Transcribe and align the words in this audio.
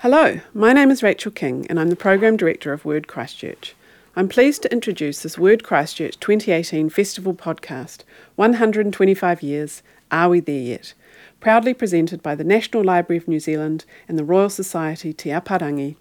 Hello, 0.00 0.40
my 0.52 0.74
name 0.74 0.90
is 0.90 1.02
Rachel 1.02 1.32
King 1.32 1.66
and 1.70 1.80
I'm 1.80 1.88
the 1.88 1.96
Program 1.96 2.36
Director 2.36 2.74
of 2.74 2.84
Word 2.84 3.08
Christchurch. 3.08 3.74
I'm 4.14 4.28
pleased 4.28 4.60
to 4.60 4.70
introduce 4.70 5.22
this 5.22 5.38
Word 5.38 5.64
Christchurch 5.64 6.20
2018 6.20 6.90
Festival 6.90 7.32
podcast, 7.32 8.00
125 8.34 9.42
Years, 9.42 9.82
Are 10.10 10.28
We 10.28 10.40
There 10.40 10.60
Yet? 10.60 10.92
proudly 11.40 11.72
presented 11.72 12.22
by 12.22 12.34
the 12.34 12.44
National 12.44 12.84
Library 12.84 13.16
of 13.16 13.26
New 13.26 13.40
Zealand 13.40 13.86
and 14.06 14.18
the 14.18 14.24
Royal 14.24 14.50
Society 14.50 15.14
Te 15.14 15.30
Aparangi, 15.30 15.96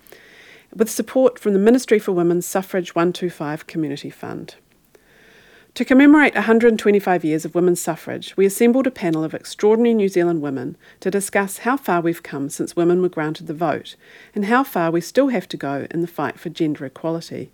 with 0.76 0.92
support 0.92 1.40
from 1.40 1.54
the 1.54 1.60
Ministry 1.60 1.98
for 1.98 2.12
Women's 2.12 2.46
Suffrage 2.46 2.96
125 2.96 3.66
Community 3.66 4.10
Fund. 4.10 4.56
To 5.76 5.84
commemorate 5.84 6.36
125 6.36 7.26
years 7.26 7.44
of 7.44 7.54
women's 7.54 7.82
suffrage, 7.82 8.38
we 8.38 8.46
assembled 8.46 8.88
a 8.88 8.92
panel 8.92 9.26
of 9.26 9.34
extraordinary 9.34 9.94
New 9.94 10.08
Zealand 10.08 10.42
women 10.42 10.78
to 11.02 11.12
discuss 11.12 11.58
how 11.60 11.76
far 11.76 12.00
we've 12.00 12.24
come 12.24 12.48
since 12.48 12.78
women 12.78 13.02
were 13.02 13.10
granted 13.10 13.48
the 13.48 13.54
vote 13.54 13.98
and 14.34 14.46
how 14.46 14.64
far 14.64 14.90
we 14.90 15.02
still 15.02 15.28
have 15.28 15.50
to 15.50 15.58
go 15.58 15.86
in 15.92 16.00
the 16.00 16.08
fight 16.08 16.40
for 16.40 16.48
gender 16.48 16.86
equality. 16.86 17.52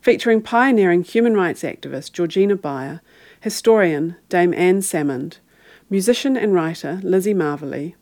Featuring 0.00 0.42
pioneering 0.42 1.04
human 1.04 1.34
rights 1.34 1.62
activist 1.62 2.10
Georgina 2.10 2.56
Beyer, 2.56 3.00
historian 3.40 4.16
Dame 4.28 4.52
Anne 4.52 4.80
Salmond, 4.80 5.38
musician 5.88 6.36
and 6.36 6.54
writer 6.54 6.98
Lizzie 7.04 7.34
Marvelly, 7.34 7.94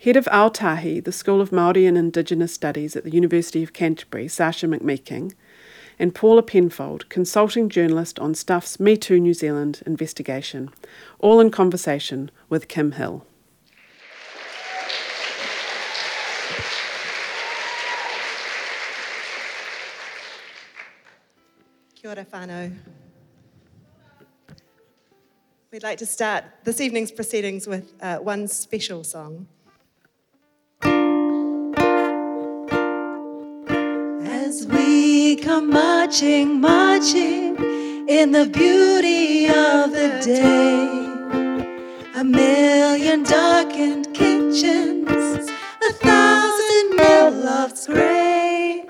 head 0.00 0.16
of 0.16 0.24
Aotahi, 0.24 1.04
the 1.04 1.12
School 1.12 1.40
of 1.40 1.50
Māori 1.50 1.86
and 1.86 1.96
Indigenous 1.96 2.52
Studies 2.52 2.96
at 2.96 3.04
the 3.04 3.12
University 3.12 3.62
of 3.62 3.72
Canterbury, 3.72 4.26
Sacha 4.26 4.66
McMeeking, 4.66 5.34
and 5.98 6.14
Paula 6.14 6.42
Penfold, 6.42 7.08
consulting 7.08 7.68
journalist 7.68 8.18
on 8.18 8.34
Stuff's 8.34 8.78
Me 8.78 8.96
Too 8.96 9.18
New 9.18 9.34
Zealand 9.34 9.82
investigation, 9.84 10.70
all 11.18 11.40
in 11.40 11.50
conversation 11.50 12.30
with 12.48 12.68
Kim 12.68 12.92
Hill. 12.92 13.24
Kia 21.94 22.10
ora. 22.10 22.70
We'd 25.70 25.82
like 25.82 25.98
to 25.98 26.06
start 26.06 26.44
this 26.64 26.80
evening's 26.80 27.10
proceedings 27.10 27.66
with 27.66 27.92
uh, 28.00 28.18
one 28.18 28.48
special 28.48 29.04
song. 29.04 29.46
Come 35.48 35.70
marching, 35.70 36.60
marching 36.60 37.56
in 38.06 38.32
the 38.32 38.44
beauty 38.44 39.46
of 39.46 39.92
the 39.92 40.10
day, 40.22 42.20
a 42.20 42.22
million 42.22 43.22
darkened 43.22 44.12
kitchens, 44.12 45.50
a 45.88 45.92
thousand 45.94 46.96
mill 46.96 47.30
lofts 47.30 47.86
gray 47.86 48.84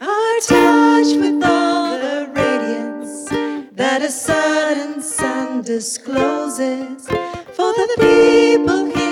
are 0.00 0.38
touched 0.46 1.16
with 1.16 1.42
all 1.42 1.98
the 1.98 2.30
radiance 2.32 3.28
that 3.72 4.00
a 4.00 4.08
sudden 4.08 5.02
sun 5.02 5.62
discloses. 5.62 7.08
For 7.56 7.72
the 7.80 7.88
people 7.98 8.84
hear 8.84 9.03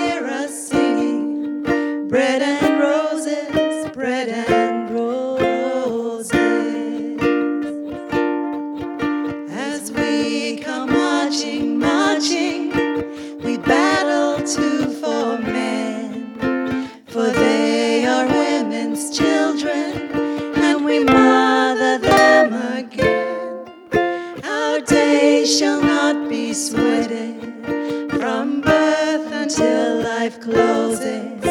days 25.43 25.59
shall 25.59 25.81
not 25.81 26.29
be 26.29 26.53
sweated 26.53 27.35
from 28.11 28.61
birth 28.61 29.31
until 29.31 30.01
life 30.01 30.39
closes. 30.39 31.43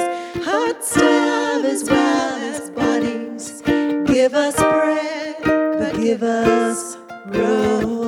Hearts 0.44 0.94
starve 0.94 1.64
as 1.64 1.84
well 1.90 2.34
as 2.54 2.70
bodies. 2.70 3.62
Give 4.06 4.34
us 4.34 4.56
bread, 4.56 5.36
but 5.44 5.96
give 5.96 6.22
us 6.22 6.96
roses. 7.26 8.01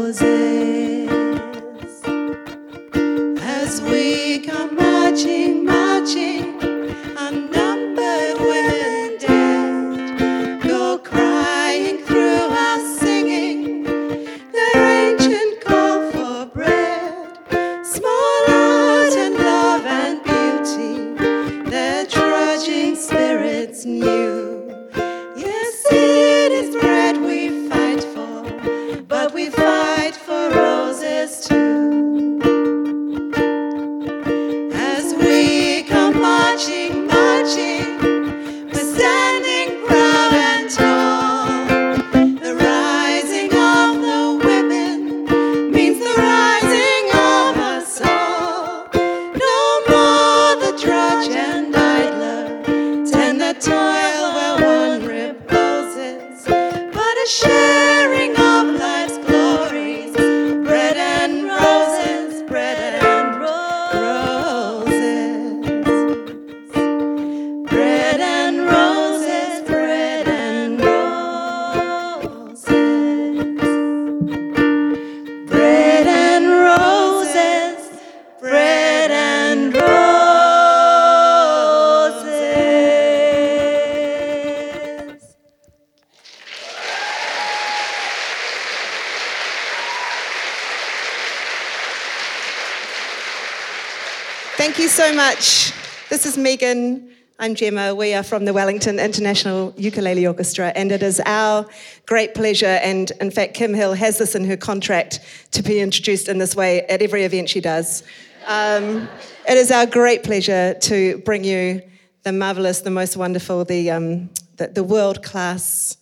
Much. 95.34 95.72
This 96.11 96.27
is 96.27 96.39
Megan. 96.39 97.11
I'm 97.41 97.56
Gemma. 97.56 97.93
We 97.93 98.15
are 98.15 98.22
from 98.22 98.45
the 98.45 98.53
Wellington 98.53 99.00
International 99.00 99.75
Ukulele 99.77 100.28
Orchestra, 100.28 100.69
and 100.77 100.93
it 100.93 101.03
is 101.03 101.21
our 101.27 101.67
great 102.06 102.37
pleasure. 102.37 102.78
And 102.84 103.11
in 103.21 103.33
fact, 103.33 103.55
Kim 103.55 103.75
Hill 103.75 103.95
has 103.95 104.19
this 104.19 104.37
in 104.37 104.45
her 104.45 104.56
contract 104.56 105.19
to 105.50 105.61
be 105.61 105.81
introduced 105.81 106.28
in 106.28 106.39
this 106.39 106.55
way 106.55 106.83
at 106.83 107.03
every 107.03 107.25
event 107.25 107.49
she 107.49 107.61
does. 107.61 108.05
Um, 108.47 109.09
it 109.49 109.56
is 109.56 109.72
our 109.72 109.87
great 109.87 110.22
pleasure 110.22 110.75
to 110.83 111.19
bring 111.25 111.43
you 111.43 111.83
the 112.22 112.31
marvelous, 112.31 112.83
the 112.83 112.93
most 112.93 113.16
wonderful, 113.16 113.65
the, 113.65 113.91
um, 113.91 114.31
the, 114.59 114.69
the 114.69 114.84
world 114.84 115.25
class 115.25 115.97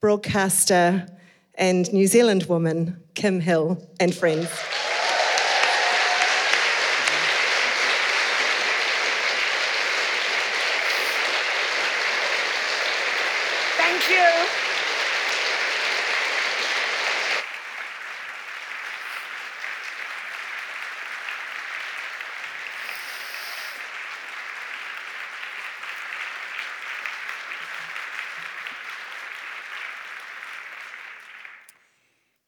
broadcaster 0.00 1.06
and 1.54 1.92
New 1.92 2.08
Zealand 2.08 2.44
woman, 2.44 3.00
Kim 3.14 3.38
Hill, 3.38 3.80
and 4.00 4.12
friends. 4.12 4.48
Thank 14.02 14.08
you. 14.08 14.48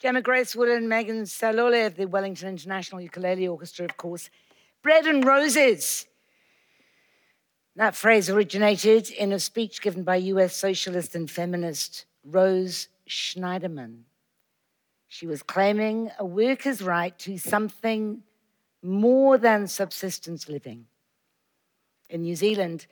Gemma 0.04 0.20
Grace 0.20 0.54
Wood 0.54 0.68
and 0.68 0.86
Megan 0.86 1.24
Salole 1.24 1.86
of 1.86 1.96
the 1.96 2.06
Wellington 2.06 2.50
International 2.50 3.00
Ukulele 3.00 3.48
Orchestra, 3.48 3.86
of 3.86 3.96
course. 3.96 4.28
Bread 4.82 5.06
and 5.06 5.24
Roses. 5.24 6.04
That 7.74 7.96
phrase 7.96 8.28
originated 8.28 9.10
in 9.10 9.32
a 9.32 9.38
speech 9.38 9.80
given 9.80 10.02
by 10.02 10.16
US 10.16 10.54
socialist 10.54 11.14
and 11.14 11.30
feminist 11.30 12.04
Rose 12.22 12.88
Schneiderman. 13.08 14.00
She 15.08 15.26
was 15.26 15.42
claiming 15.42 16.10
a 16.18 16.24
worker's 16.26 16.82
right 16.82 17.18
to 17.20 17.38
something 17.38 18.24
more 18.82 19.38
than 19.38 19.66
subsistence 19.66 20.50
living. 20.50 20.84
In 22.10 22.20
New 22.20 22.36
Zealand, 22.36 22.86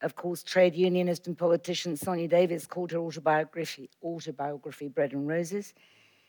of 0.00 0.14
course, 0.14 0.44
trade 0.44 0.76
unionist 0.76 1.26
and 1.26 1.36
politician 1.36 1.96
Sonia 1.96 2.28
Davies 2.28 2.68
called 2.68 2.92
her 2.92 2.98
autobiography, 2.98 3.90
autobiography 4.00 4.86
Bread 4.86 5.12
and 5.12 5.26
Roses. 5.26 5.74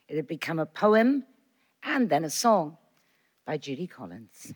It 0.07 0.15
had 0.17 0.27
become 0.27 0.59
a 0.59 0.65
poem 0.65 1.25
and 1.81 2.09
then 2.09 2.25
a 2.25 2.29
song 2.29 2.77
by 3.45 3.57
Judy 3.57 3.87
Collins. 3.87 4.53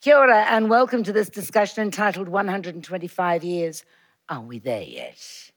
Kia 0.00 0.16
ora 0.16 0.44
and 0.48 0.70
welcome 0.70 1.02
to 1.02 1.12
this 1.12 1.28
discussion 1.28 1.82
entitled 1.82 2.28
125 2.28 3.44
Years. 3.44 3.84
Are 4.28 4.40
we 4.40 4.58
there 4.58 4.82
yet? 4.82 5.50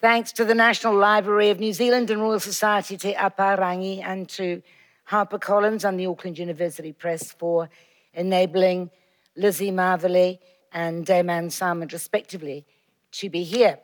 Thanks 0.00 0.32
to 0.32 0.44
the 0.44 0.54
National 0.54 0.94
Library 0.94 1.50
of 1.50 1.58
New 1.58 1.72
Zealand 1.72 2.10
and 2.10 2.22
Royal 2.22 2.40
Society 2.40 2.96
Te 2.96 3.14
Aparangi 3.14 4.02
and 4.02 4.28
to 4.30 4.62
HarperCollins 5.10 5.88
and 5.88 5.98
the 5.98 6.06
Auckland 6.06 6.38
University 6.38 6.92
Press 6.92 7.32
for 7.32 7.68
enabling 8.14 8.90
Lizzie 9.36 9.70
Marvelly 9.70 10.40
and 10.72 11.04
Dame 11.04 11.30
Anne 11.30 11.48
Salmond, 11.48 11.92
respectively, 11.92 12.66
to 13.12 13.30
be 13.30 13.42
here. 13.42 13.78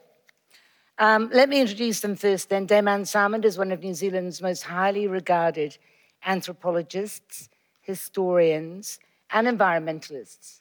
Um, 0.99 1.29
let 1.32 1.49
me 1.49 1.61
introduce 1.61 2.00
them 2.00 2.14
first 2.14 2.49
then. 2.50 2.67
Dame 2.67 2.87
Anne 2.87 3.02
Salmond 3.02 3.44
is 3.44 3.58
one 3.58 3.73
of 3.73 3.82
New 3.82 3.94
Zealand's 3.94 4.41
most 4.41 4.62
highly 4.62 5.08
regarded 5.08 5.76
anthropologists, 6.25 7.49
historians, 7.81 9.00
and 9.31 9.49
environmentalists. 9.49 10.61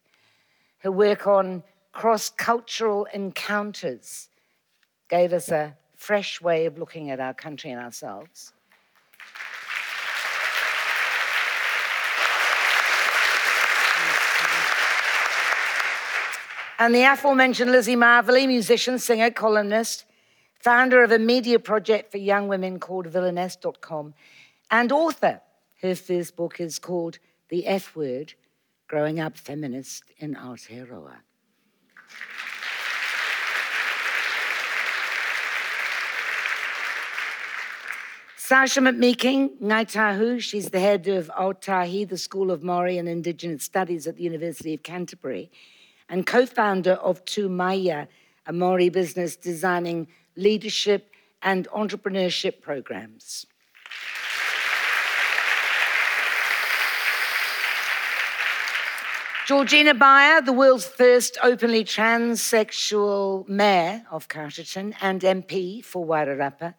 Her 0.80 0.92
work 0.92 1.28
on 1.28 1.64
cross 1.92 2.30
cultural 2.30 3.06
encounters 3.14 4.30
gave 5.08 5.34
us 5.34 5.50
a 5.50 5.78
fresh 5.96 6.42
way 6.42 6.66
of 6.66 6.80
looking 6.80 7.12
at 7.12 7.20
our 7.20 7.36
country 7.36 7.70
and 7.70 7.80
ourselves. 7.80 8.54
And 16.80 16.94
the 16.94 17.04
aforementioned 17.04 17.72
Lizzie 17.72 17.96
Marvelly, 17.96 18.48
musician, 18.48 18.98
singer, 18.98 19.30
columnist, 19.30 20.06
founder 20.64 21.04
of 21.04 21.12
a 21.12 21.20
media 21.20 21.60
project 21.60 22.10
for 22.10 22.18
young 22.18 22.48
women 22.48 22.80
called 22.80 23.06
villainesse.com, 23.08 24.14
and 24.72 24.92
author. 24.94 25.42
Her 25.82 25.94
first 25.94 26.38
book 26.38 26.62
is 26.62 26.80
called 26.80 27.20
The 27.50 27.68
F 27.68 27.96
Word 27.98 28.34
Growing 28.88 29.20
Up 29.20 29.38
Feminist 29.38 30.06
in 30.18 30.36
Aotearoa. 30.36 31.18
Sacha 38.38 38.80
McMeeking, 38.80 39.58
Ngai 39.62 39.92
Tahu, 39.92 40.40
she's 40.40 40.70
the 40.70 40.80
head 40.80 41.08
of 41.10 41.30
Aotahi, 41.38 42.08
the 42.08 42.18
School 42.18 42.52
of 42.52 42.64
Maori 42.64 42.98
and 42.98 43.10
Indigenous 43.10 43.64
Studies 43.64 44.08
at 44.08 44.16
the 44.16 44.24
University 44.24 44.74
of 44.74 44.84
Canterbury, 44.84 45.52
and 46.08 46.26
co 46.26 46.46
founder 46.46 46.94
of 46.94 47.26
Tumaya, 47.26 48.08
a 48.46 48.54
Maori 48.54 48.90
business 48.90 49.36
designing 49.36 50.08
leadership 50.36 51.10
and 51.42 51.68
entrepreneurship 51.70 52.62
programs. 52.62 53.46
Georgina 59.46 59.94
Beyer, 59.94 60.42
the 60.42 60.54
world's 60.54 60.86
first 60.86 61.38
openly 61.44 61.84
transsexual 61.84 63.46
mayor 63.50 64.04
of 64.10 64.30
Carterton 64.30 64.96
and 65.02 65.20
MP 65.20 65.84
for 65.84 66.06
Wairarapa. 66.06 66.76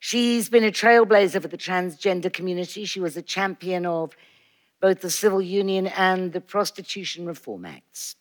She's 0.00 0.48
been 0.48 0.64
a 0.64 0.72
trailblazer 0.72 1.40
for 1.40 1.46
the 1.46 1.56
transgender 1.56 2.32
community. 2.32 2.84
She 2.84 2.98
was 2.98 3.16
a 3.16 3.22
champion 3.22 3.86
of 3.86 4.16
both 4.80 5.02
the 5.02 5.10
Civil 5.10 5.40
Union 5.40 5.86
and 5.86 6.32
the 6.32 6.40
Prostitution 6.40 7.26
Reform 7.26 7.64
Acts. 7.64 8.16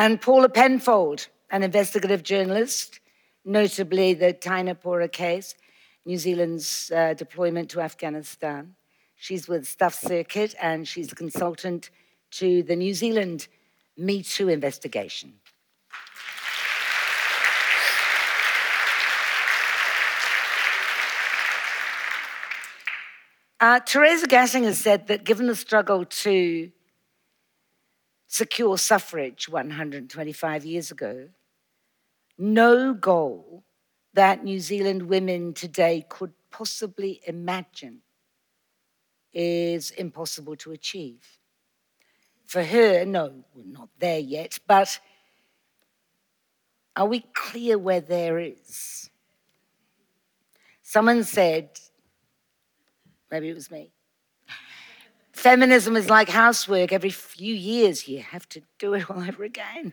And 0.00 0.20
Paula 0.20 0.48
Penfold, 0.48 1.26
an 1.50 1.64
investigative 1.64 2.22
journalist, 2.22 3.00
notably 3.44 4.14
the 4.14 4.32
Teina 4.32 4.76
Pora 4.76 5.10
case, 5.10 5.56
New 6.06 6.16
Zealand's 6.16 6.92
uh, 6.94 7.14
deployment 7.14 7.68
to 7.70 7.80
Afghanistan. 7.80 8.76
She's 9.16 9.48
with 9.48 9.66
Stuff 9.66 9.94
Circuit 9.94 10.54
and 10.62 10.86
she's 10.86 11.10
a 11.10 11.16
consultant 11.16 11.90
to 12.30 12.62
the 12.62 12.76
New 12.76 12.94
Zealand 12.94 13.48
Me 13.96 14.22
Too 14.22 14.48
investigation. 14.48 15.40
Uh, 23.58 23.80
Teresa 23.80 24.28
Gassinger 24.28 24.74
said 24.74 25.08
that 25.08 25.24
given 25.24 25.48
the 25.48 25.56
struggle 25.56 26.04
to 26.04 26.70
secure 28.28 28.76
suffrage 28.78 29.48
125 29.48 30.64
years 30.64 30.90
ago, 30.90 31.30
no 32.36 32.94
goal 32.94 33.64
that 34.14 34.44
New 34.44 34.60
Zealand 34.60 35.02
women 35.02 35.54
today 35.54 36.04
could 36.08 36.32
possibly 36.50 37.20
imagine 37.26 38.00
is 39.32 39.90
impossible 39.92 40.56
to 40.56 40.72
achieve. 40.72 41.38
For 42.46 42.62
her, 42.62 43.04
no, 43.04 43.44
we're 43.54 43.64
not 43.66 43.88
there 43.98 44.18
yet, 44.18 44.58
but 44.66 45.00
are 46.96 47.06
we 47.06 47.20
clear 47.34 47.78
where 47.78 48.00
there 48.00 48.38
is? 48.38 49.10
Someone 50.82 51.24
said, 51.24 51.70
maybe 53.30 53.50
it 53.50 53.54
was 53.54 53.70
me, 53.70 53.92
feminism 55.38 55.96
is 55.96 56.10
like 56.10 56.28
housework. 56.28 56.92
Every 56.92 57.10
few 57.10 57.54
years, 57.54 58.08
you 58.08 58.20
have 58.20 58.48
to 58.50 58.62
do 58.78 58.94
it 58.94 59.08
all 59.08 59.22
over 59.22 59.44
again. 59.44 59.92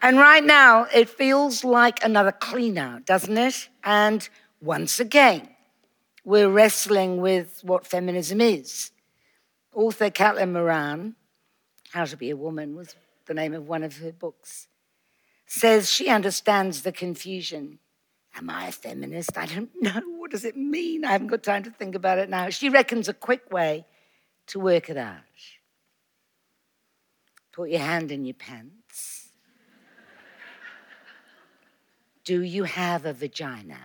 and 0.00 0.18
right 0.18 0.44
now, 0.44 0.86
it 0.94 1.08
feels 1.10 1.64
like 1.64 2.02
another 2.04 2.32
clean 2.32 2.78
out, 2.78 3.04
doesn't 3.04 3.36
it? 3.36 3.68
And 3.84 4.26
once 4.62 5.00
again, 5.00 5.48
we're 6.24 6.48
wrestling 6.48 7.20
with 7.20 7.60
what 7.62 7.86
feminism 7.86 8.40
is. 8.40 8.92
Author 9.74 10.10
Caitlin 10.10 10.52
Moran, 10.52 11.16
How 11.92 12.04
to 12.04 12.16
Be 12.16 12.30
a 12.30 12.36
Woman 12.36 12.76
was 12.76 12.94
the 13.26 13.34
name 13.34 13.54
of 13.54 13.68
one 13.68 13.82
of 13.82 13.96
her 13.98 14.12
books, 14.12 14.68
says 15.46 15.90
she 15.90 16.08
understands 16.08 16.82
the 16.82 16.92
confusion. 16.92 17.78
Am 18.36 18.48
I 18.48 18.68
a 18.68 18.72
feminist? 18.72 19.36
I 19.36 19.46
don't 19.46 19.70
know. 19.80 20.00
What 20.18 20.30
does 20.30 20.44
it 20.44 20.56
mean? 20.56 21.04
I 21.04 21.12
haven't 21.12 21.28
got 21.28 21.42
time 21.42 21.62
to 21.64 21.70
think 21.70 21.94
about 21.94 22.18
it 22.18 22.28
now. 22.28 22.50
She 22.50 22.68
reckons 22.68 23.08
a 23.08 23.14
quick 23.14 23.50
way 23.52 23.86
to 24.48 24.60
work 24.60 24.90
it 24.90 24.96
out. 24.96 25.18
Put 27.52 27.70
your 27.70 27.80
hand 27.80 28.12
in 28.12 28.24
your 28.24 28.34
pants. 28.34 29.28
Do 32.24 32.42
you 32.42 32.64
have 32.64 33.06
a 33.06 33.12
vagina? 33.12 33.78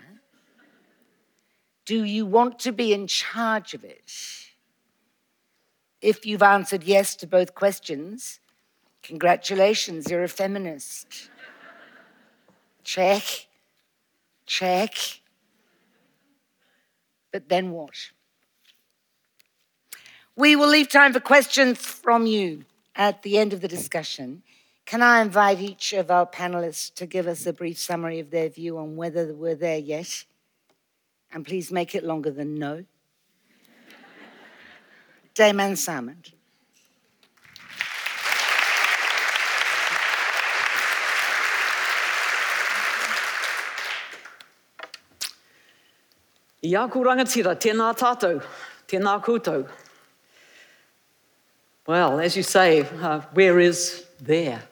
Do 1.85 2.03
you 2.03 2.25
want 2.25 2.59
to 2.59 2.71
be 2.71 2.93
in 2.93 3.07
charge 3.07 3.73
of 3.73 3.83
it? 3.83 4.11
If 6.01 6.25
you've 6.25 6.43
answered 6.43 6.83
yes 6.83 7.15
to 7.17 7.27
both 7.27 7.55
questions, 7.55 8.39
congratulations, 9.01 10.09
you're 10.09 10.23
a 10.23 10.27
feminist. 10.27 11.29
Check, 12.83 13.47
check. 14.45 14.93
But 17.31 17.49
then 17.49 17.71
what? 17.71 17.95
We 20.35 20.55
will 20.55 20.67
leave 20.67 20.89
time 20.89 21.13
for 21.13 21.19
questions 21.19 21.77
from 21.79 22.25
you 22.25 22.65
at 22.95 23.23
the 23.23 23.37
end 23.37 23.53
of 23.53 23.61
the 23.61 23.67
discussion. 23.67 24.43
Can 24.85 25.01
I 25.01 25.21
invite 25.21 25.59
each 25.59 25.93
of 25.93 26.11
our 26.11 26.27
panelists 26.27 26.93
to 26.95 27.05
give 27.05 27.25
us 27.25 27.45
a 27.45 27.53
brief 27.53 27.77
summary 27.77 28.19
of 28.19 28.29
their 28.29 28.49
view 28.49 28.77
on 28.77 28.95
whether 28.95 29.33
we're 29.33 29.55
there 29.55 29.79
yet? 29.79 30.25
And 31.31 31.45
please 31.45 31.71
make 31.71 31.95
it 31.95 32.03
longer 32.03 32.31
than 32.31 32.55
no. 32.55 32.85
Dame 35.33 35.59
Anne 35.59 35.73
Salmond. 35.73 36.34
Ia 46.65 46.87
ku 46.89 47.03
rangatira, 47.05 47.53
tēnā 47.53 47.91
tātou, 47.93 48.39
tēnā 48.89 49.19
koutou. 49.23 49.67
Well, 51.85 52.19
as 52.19 52.35
you 52.35 52.41
say, 52.41 52.81
uh, 53.01 53.21
where 53.33 53.59
is 53.59 54.05
there? 54.19 54.63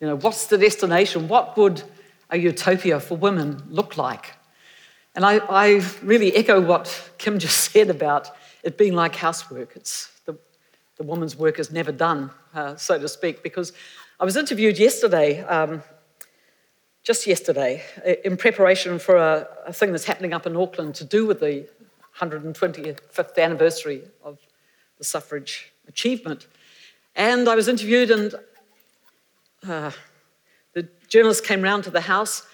You 0.00 0.06
know, 0.06 0.16
what's 0.16 0.46
the 0.46 0.56
destination? 0.56 1.28
What 1.28 1.56
would 1.58 1.82
a 2.30 2.38
utopia 2.38 3.00
for 3.00 3.18
women 3.18 3.62
look 3.68 3.98
like? 3.98 4.32
And 5.14 5.26
I, 5.26 5.38
I 5.50 5.82
really 6.02 6.34
echo 6.34 6.60
what 6.60 7.10
Kim 7.18 7.38
just 7.38 7.70
said 7.72 7.90
about 7.90 8.30
it 8.62 8.78
being 8.78 8.94
like 8.94 9.14
housework. 9.14 9.76
It's 9.76 10.10
the, 10.24 10.38
the 10.96 11.02
woman's 11.02 11.36
work 11.36 11.58
is 11.58 11.70
never 11.70 11.92
done, 11.92 12.30
uh, 12.54 12.76
so 12.76 12.98
to 12.98 13.08
speak, 13.08 13.42
because 13.42 13.74
I 14.18 14.24
was 14.24 14.36
interviewed 14.38 14.78
yesterday, 14.78 15.42
um, 15.42 15.82
just 17.06 17.24
yesterday, 17.24 17.84
in 18.24 18.36
preparation 18.36 18.98
for 18.98 19.14
a, 19.14 19.46
a 19.64 19.72
thing 19.72 19.92
that's 19.92 20.06
happening 20.06 20.34
up 20.34 20.44
in 20.44 20.56
Auckland 20.56 20.92
to 20.96 21.04
do 21.04 21.24
with 21.24 21.38
the 21.38 21.64
125th 22.18 23.38
anniversary 23.38 24.02
of 24.24 24.40
the 24.98 25.04
suffrage 25.04 25.72
achievement. 25.86 26.48
And 27.14 27.48
I 27.48 27.54
was 27.54 27.68
interviewed, 27.68 28.10
and 28.10 28.34
uh, 29.68 29.92
the 30.72 30.88
journalist 31.06 31.44
came 31.44 31.62
round 31.62 31.84
to 31.84 31.90
the 31.90 32.00
house, 32.00 32.44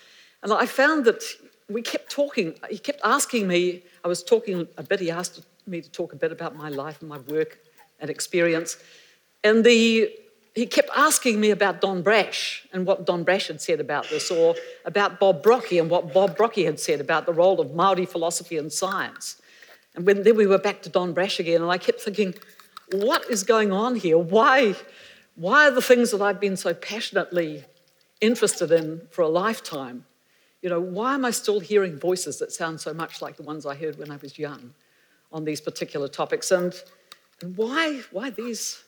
and 0.42 0.52
I 0.52 0.66
found 0.66 1.06
that 1.06 1.23
we 1.71 1.80
kept 1.80 2.11
talking. 2.11 2.54
He 2.68 2.76
kept 2.76 3.00
asking 3.02 3.49
me, 3.49 3.82
I 4.04 4.09
was 4.09 4.23
talking 4.23 4.68
a 4.76 4.82
bit, 4.82 5.00
he 5.00 5.11
asked 5.11 5.40
me 5.66 5.80
to 5.80 5.90
talk 5.90 6.12
a 6.12 6.16
bit 6.16 6.30
about 6.30 6.54
my 6.54 6.68
life 6.68 7.00
and 7.00 7.09
my 7.09 7.21
work 7.21 7.59
and 8.00 8.11
experience. 8.11 8.76
And 9.44 9.64
the, 9.64 10.14
he 10.54 10.66
kept 10.66 10.90
asking 10.94 11.40
me 11.40 11.50
about 11.50 11.80
Don 11.80 12.02
Brash 12.02 12.66
and 12.73 12.87
what 12.87 13.06
Don 13.06 13.25
Brash 13.25 13.49
had 13.49 13.61
said 13.61 13.80
about 13.80 14.09
this, 14.11 14.30
or 14.30 14.54
about 14.85 15.18
Bob 15.18 15.42
Brockie 15.42 15.80
and 15.80 15.88
what 15.90 16.12
Bob 16.12 16.37
Brockie 16.37 16.64
had 16.64 16.78
said 16.78 17.00
about 17.00 17.26
the 17.26 17.32
role 17.32 17.61
of 17.61 17.68
Māori 17.68 18.09
philosophy 18.09 18.59
and 18.59 18.73
science. 18.73 19.40
And 19.94 20.06
when, 20.06 20.23
then 20.23 20.37
we 20.37 20.47
were 20.47 20.59
back 20.59 20.82
to 20.82 20.88
Don 20.88 21.12
Brash 21.12 21.40
again, 21.40 21.62
and 21.62 21.71
I 21.71 21.78
kept 21.78 22.00
thinking, 22.00 22.35
what 22.92 23.28
is 23.30 23.42
going 23.42 23.73
on 23.73 23.97
here? 23.97 24.18
Why, 24.18 24.75
why 25.35 25.68
are 25.68 25.71
the 25.71 25.82
things 25.82 26.11
that 26.11 26.21
I've 26.21 26.40
been 26.40 26.56
so 26.56 26.75
passionately 26.75 27.64
interested 28.21 28.71
in 28.71 29.02
for 29.11 29.23
a 29.23 29.28
lifetime 29.28 30.04
you 30.62 30.68
know, 30.68 30.80
why 30.80 31.14
am 31.14 31.25
I 31.25 31.32
still 31.32 31.59
hearing 31.59 31.99
voices 31.99 32.38
that 32.38 32.52
sound 32.52 32.80
so 32.80 32.94
much 32.94 33.21
like 33.21 33.37
the 33.37 33.42
ones 33.42 33.66
I 33.66 33.75
heard 33.75 33.99
when 33.99 34.12
I 34.12 34.16
was 34.16 34.38
young 34.38 34.73
on 35.32 35.44
these 35.44 35.61
particular 35.61 36.06
topics? 36.06 36.52
And, 36.52 36.73
and 37.40 37.56
why, 37.56 38.02
why, 38.12 38.30
these, 38.30 38.82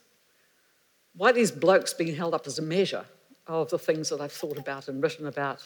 why 1.16 1.32
these 1.32 1.50
blokes 1.50 1.94
being 1.94 2.14
held 2.14 2.34
up 2.34 2.46
as 2.46 2.58
a 2.58 2.62
measure 2.62 3.04
of 3.46 3.70
the 3.70 3.78
things 3.78 4.08
that 4.08 4.20
I've 4.20 4.32
thought 4.32 4.58
about 4.58 4.88
and 4.88 5.02
written 5.02 5.26
about 5.26 5.62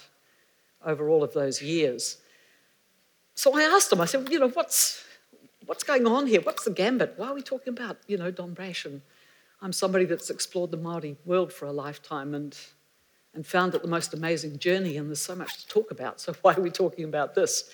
over 0.85 1.09
all 1.09 1.23
of 1.23 1.33
those 1.33 1.63
years? 1.63 2.19
So 3.35 3.57
I 3.57 3.63
asked 3.63 3.91
them, 3.91 4.01
I 4.01 4.05
said, 4.07 4.29
you 4.31 4.39
know, 4.39 4.49
what's, 4.49 5.05
what's 5.67 5.85
going 5.85 6.07
on 6.07 6.27
here? 6.27 6.41
What's 6.41 6.65
the 6.65 6.71
gambit? 6.71 7.15
Why 7.17 7.29
are 7.29 7.35
we 7.35 7.43
talking 7.43 7.73
about, 7.73 7.99
you 8.07 8.19
know, 8.19 8.31
Don 8.31 8.53
Brash? 8.53 8.85
And 8.85 9.01
I'm 9.63 9.73
somebody 9.73 10.05
that's 10.05 10.31
explored 10.31 10.71
the 10.71 10.79
Māori 10.79 11.17
world 11.25 11.53
for 11.53 11.67
a 11.67 11.73
lifetime 11.73 12.35
and 12.35 12.57
and 13.35 13.47
found 13.47 13.75
it 13.75 13.83
the 13.83 13.89
most 13.89 14.15
amazing 14.15 14.59
journey, 14.59 14.97
and 14.97 15.09
there's 15.09 15.21
so 15.21 15.37
much 15.37 15.59
to 15.59 15.69
talk 15.69 15.91
about, 15.91 16.21
so 16.21 16.35
why 16.43 16.55
are 16.55 16.61
we 16.61 16.71
talking 16.71 17.05
about 17.05 17.35
this? 17.35 17.71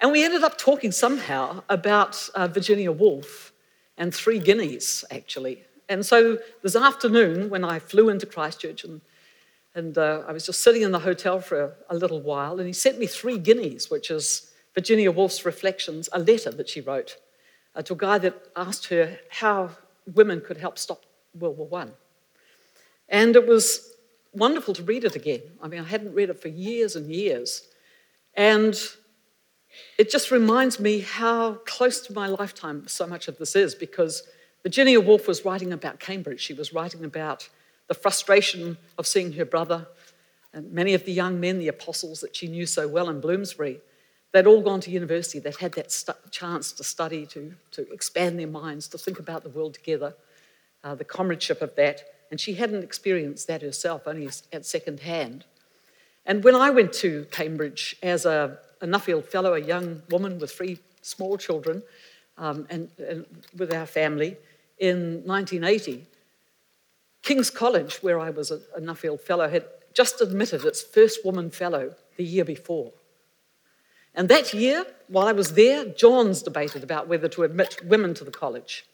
And 0.00 0.10
we 0.10 0.24
ended 0.24 0.42
up 0.42 0.58
talking 0.58 0.90
somehow 0.90 1.62
about 1.68 2.28
uh, 2.34 2.48
Virginia 2.48 2.92
Woolf 2.92 3.52
and 3.96 4.14
three 4.14 4.38
guineas, 4.38 5.04
actually. 5.10 5.62
And 5.88 6.04
so 6.04 6.38
this 6.62 6.76
afternoon, 6.76 7.48
when 7.50 7.64
I 7.64 7.78
flew 7.78 8.08
into 8.08 8.26
Christchurch 8.26 8.84
and, 8.84 9.00
and 9.74 9.96
uh, 9.96 10.22
I 10.26 10.32
was 10.32 10.44
just 10.46 10.62
sitting 10.62 10.82
in 10.82 10.92
the 10.92 10.98
hotel 10.98 11.40
for 11.40 11.60
a, 11.60 11.72
a 11.90 11.96
little 11.96 12.20
while, 12.20 12.58
and 12.58 12.66
he 12.66 12.72
sent 12.72 12.98
me 12.98 13.06
three 13.06 13.38
guineas, 13.38 13.90
which 13.90 14.10
is 14.10 14.50
Virginia 14.74 15.10
Woolf's 15.10 15.44
Reflections, 15.44 16.08
a 16.12 16.18
letter 16.18 16.50
that 16.50 16.68
she 16.68 16.80
wrote 16.80 17.16
uh, 17.74 17.82
to 17.82 17.92
a 17.92 17.96
guy 17.96 18.18
that 18.18 18.34
asked 18.56 18.86
her 18.88 19.18
how 19.30 19.70
women 20.14 20.40
could 20.40 20.56
help 20.56 20.78
stop 20.78 21.04
World 21.34 21.58
War 21.58 21.82
I. 21.82 21.88
And 23.08 23.36
it 23.36 23.46
was 23.46 23.92
wonderful 24.32 24.74
to 24.74 24.82
read 24.82 25.04
it 25.04 25.14
again. 25.14 25.42
I 25.62 25.68
mean, 25.68 25.80
I 25.80 25.84
hadn't 25.84 26.14
read 26.14 26.30
it 26.30 26.40
for 26.40 26.48
years 26.48 26.96
and 26.96 27.10
years. 27.10 27.62
And 28.34 28.76
it 29.98 30.10
just 30.10 30.30
reminds 30.30 30.80
me 30.80 31.00
how 31.00 31.54
close 31.66 32.00
to 32.02 32.12
my 32.12 32.26
lifetime 32.26 32.88
so 32.88 33.06
much 33.06 33.28
of 33.28 33.38
this 33.38 33.54
is 33.56 33.74
because 33.74 34.22
Virginia 34.66 34.98
Woolf 35.00 35.28
was 35.28 35.44
writing 35.44 35.72
about 35.72 36.00
Cambridge. 36.00 36.40
She 36.40 36.52
was 36.52 36.72
writing 36.72 37.04
about 37.04 37.48
the 37.86 37.94
frustration 37.94 38.76
of 38.98 39.06
seeing 39.06 39.34
her 39.34 39.44
brother 39.44 39.86
and 40.52 40.72
many 40.72 40.92
of 40.92 41.04
the 41.04 41.12
young 41.12 41.38
men, 41.38 41.60
the 41.60 41.68
apostles 41.68 42.20
that 42.22 42.34
she 42.34 42.48
knew 42.48 42.66
so 42.66 42.88
well 42.88 43.08
in 43.08 43.20
Bloomsbury, 43.20 43.78
they'd 44.32 44.44
all 44.44 44.62
gone 44.62 44.80
to 44.80 44.90
university. 44.90 45.38
They'd 45.38 45.54
had 45.54 45.74
that 45.74 45.94
chance 46.32 46.72
to 46.72 46.82
study, 46.82 47.26
to, 47.26 47.54
to 47.70 47.92
expand 47.92 48.40
their 48.40 48.48
minds, 48.48 48.88
to 48.88 48.98
think 48.98 49.20
about 49.20 49.44
the 49.44 49.50
world 49.50 49.74
together, 49.74 50.16
uh, 50.82 50.96
the 50.96 51.04
comradeship 51.04 51.62
of 51.62 51.76
that 51.76 52.02
and 52.32 52.40
she 52.40 52.54
hadn't 52.54 52.82
experienced 52.82 53.46
that 53.46 53.62
herself, 53.62 54.02
only 54.06 54.28
at 54.52 54.66
second 54.66 54.98
hand. 54.98 55.44
And 56.24 56.42
when 56.42 56.56
I 56.56 56.70
went 56.70 56.92
to 56.94 57.26
Cambridge 57.30 57.94
as 58.02 58.26
a, 58.26 58.58
a 58.80 58.86
Nuffield 58.86 59.26
Fellow, 59.26 59.54
a 59.54 59.60
young 59.60 60.02
woman 60.10 60.40
with 60.40 60.50
three 60.50 60.80
small 61.02 61.38
children, 61.38 61.84
um, 62.38 62.66
and, 62.68 62.90
and 62.98 63.24
with 63.56 63.72
our 63.72 63.86
family 63.86 64.36
in 64.78 65.22
1980, 65.24 66.06
King's 67.22 67.50
College, 67.50 67.96
where 68.02 68.20
I 68.20 68.30
was 68.30 68.50
a, 68.50 68.60
Nuffield 68.78 69.20
Fellow, 69.20 69.48
had 69.48 69.64
just 69.94 70.20
admitted 70.20 70.64
its 70.64 70.82
first 70.82 71.24
woman 71.24 71.50
fellow 71.50 71.94
the 72.16 72.24
year 72.24 72.44
before. 72.44 72.92
And 74.14 74.28
that 74.28 74.54
year, 74.54 74.86
while 75.08 75.26
I 75.26 75.32
was 75.32 75.54
there, 75.54 75.84
Johns 75.84 76.42
debated 76.42 76.82
about 76.82 77.08
whether 77.08 77.28
to 77.28 77.42
admit 77.42 77.84
women 77.84 78.14
to 78.14 78.24
the 78.24 78.30
college. 78.30 78.86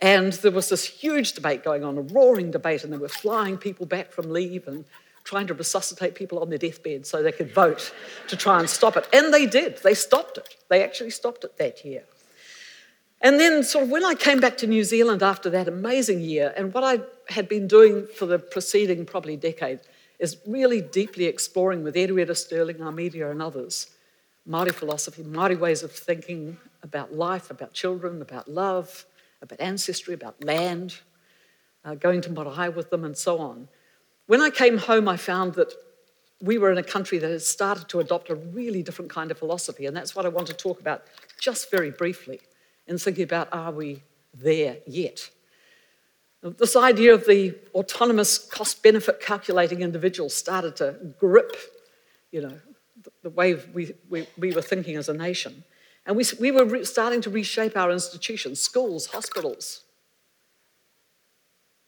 And 0.00 0.32
there 0.32 0.50
was 0.50 0.68
this 0.70 0.84
huge 0.86 1.34
debate 1.34 1.62
going 1.62 1.84
on, 1.84 1.98
a 1.98 2.02
roaring 2.02 2.50
debate, 2.50 2.82
and 2.82 2.92
they 2.92 2.96
were 2.96 3.08
flying 3.08 3.58
people 3.58 3.86
back 3.86 4.10
from 4.10 4.30
leave 4.32 4.66
and 4.66 4.84
trying 5.24 5.46
to 5.46 5.54
resuscitate 5.54 6.14
people 6.14 6.38
on 6.38 6.48
their 6.48 6.58
deathbed 6.58 7.06
so 7.06 7.22
they 7.22 7.32
could 7.32 7.52
vote 7.52 7.92
to 8.28 8.36
try 8.36 8.58
and 8.58 8.68
stop 8.68 8.96
it. 8.96 9.06
And 9.12 9.32
they 9.32 9.46
did. 9.46 9.78
They 9.82 9.94
stopped 9.94 10.38
it. 10.38 10.56
They 10.68 10.82
actually 10.82 11.10
stopped 11.10 11.44
it 11.44 11.58
that 11.58 11.84
year. 11.84 12.04
And 13.22 13.38
then, 13.38 13.62
sort 13.62 13.84
of, 13.84 13.90
when 13.90 14.04
I 14.04 14.14
came 14.14 14.40
back 14.40 14.56
to 14.58 14.66
New 14.66 14.82
Zealand 14.82 15.22
after 15.22 15.50
that 15.50 15.68
amazing 15.68 16.20
year, 16.20 16.54
and 16.56 16.72
what 16.72 16.84
I 16.84 17.00
had 17.28 17.48
been 17.48 17.68
doing 17.68 18.06
for 18.06 18.24
the 18.24 18.38
preceding 18.38 19.04
probably 19.04 19.36
decade 19.36 19.80
is 20.18 20.38
really 20.46 20.80
deeply 20.80 21.26
exploring 21.26 21.82
with 21.82 21.94
Eruera 21.94 22.36
Stirling, 22.36 22.76
Amiria, 22.76 23.30
and 23.30 23.42
others 23.42 23.88
Māori 24.48 24.72
philosophy, 24.72 25.22
Māori 25.22 25.58
ways 25.58 25.82
of 25.82 25.92
thinking 25.92 26.56
about 26.82 27.14
life, 27.14 27.50
about 27.50 27.74
children, 27.74 28.22
about 28.22 28.48
love, 28.48 29.04
about 29.42 29.60
ancestry, 29.60 30.14
about 30.14 30.42
land, 30.42 30.98
uh, 31.84 31.94
going 31.94 32.22
to 32.22 32.30
marae 32.30 32.70
with 32.70 32.90
them, 32.90 33.04
and 33.04 33.16
so 33.16 33.38
on. 33.38 33.68
When 34.26 34.40
I 34.40 34.48
came 34.48 34.78
home, 34.78 35.08
I 35.08 35.18
found 35.18 35.54
that 35.54 35.72
we 36.40 36.56
were 36.56 36.72
in 36.72 36.78
a 36.78 36.82
country 36.82 37.18
that 37.18 37.30
had 37.30 37.42
started 37.42 37.88
to 37.90 38.00
adopt 38.00 38.30
a 38.30 38.34
really 38.34 38.82
different 38.82 39.10
kind 39.10 39.30
of 39.30 39.38
philosophy, 39.38 39.84
and 39.84 39.94
that's 39.94 40.16
what 40.16 40.24
I 40.24 40.30
want 40.30 40.46
to 40.46 40.54
talk 40.54 40.80
about 40.80 41.02
just 41.38 41.70
very 41.70 41.90
briefly 41.90 42.40
in 42.90 42.98
thinking 42.98 43.24
about 43.24 43.48
are 43.52 43.72
we 43.72 44.02
there 44.34 44.78
yet? 44.86 45.30
This 46.42 46.74
idea 46.74 47.14
of 47.14 47.24
the 47.26 47.54
autonomous 47.74 48.36
cost 48.38 48.82
benefit 48.82 49.20
calculating 49.20 49.82
individual 49.82 50.28
started 50.28 50.76
to 50.76 51.14
grip, 51.18 51.56
you 52.32 52.42
know, 52.42 52.58
the 53.22 53.30
way 53.30 53.54
we, 53.72 53.94
we, 54.08 54.26
we 54.36 54.52
were 54.52 54.62
thinking 54.62 54.96
as 54.96 55.08
a 55.08 55.14
nation. 55.14 55.64
And 56.04 56.16
we, 56.16 56.24
we 56.40 56.50
were 56.50 56.64
re- 56.64 56.84
starting 56.84 57.20
to 57.22 57.30
reshape 57.30 57.76
our 57.76 57.92
institutions, 57.92 58.60
schools, 58.60 59.06
hospitals, 59.06 59.82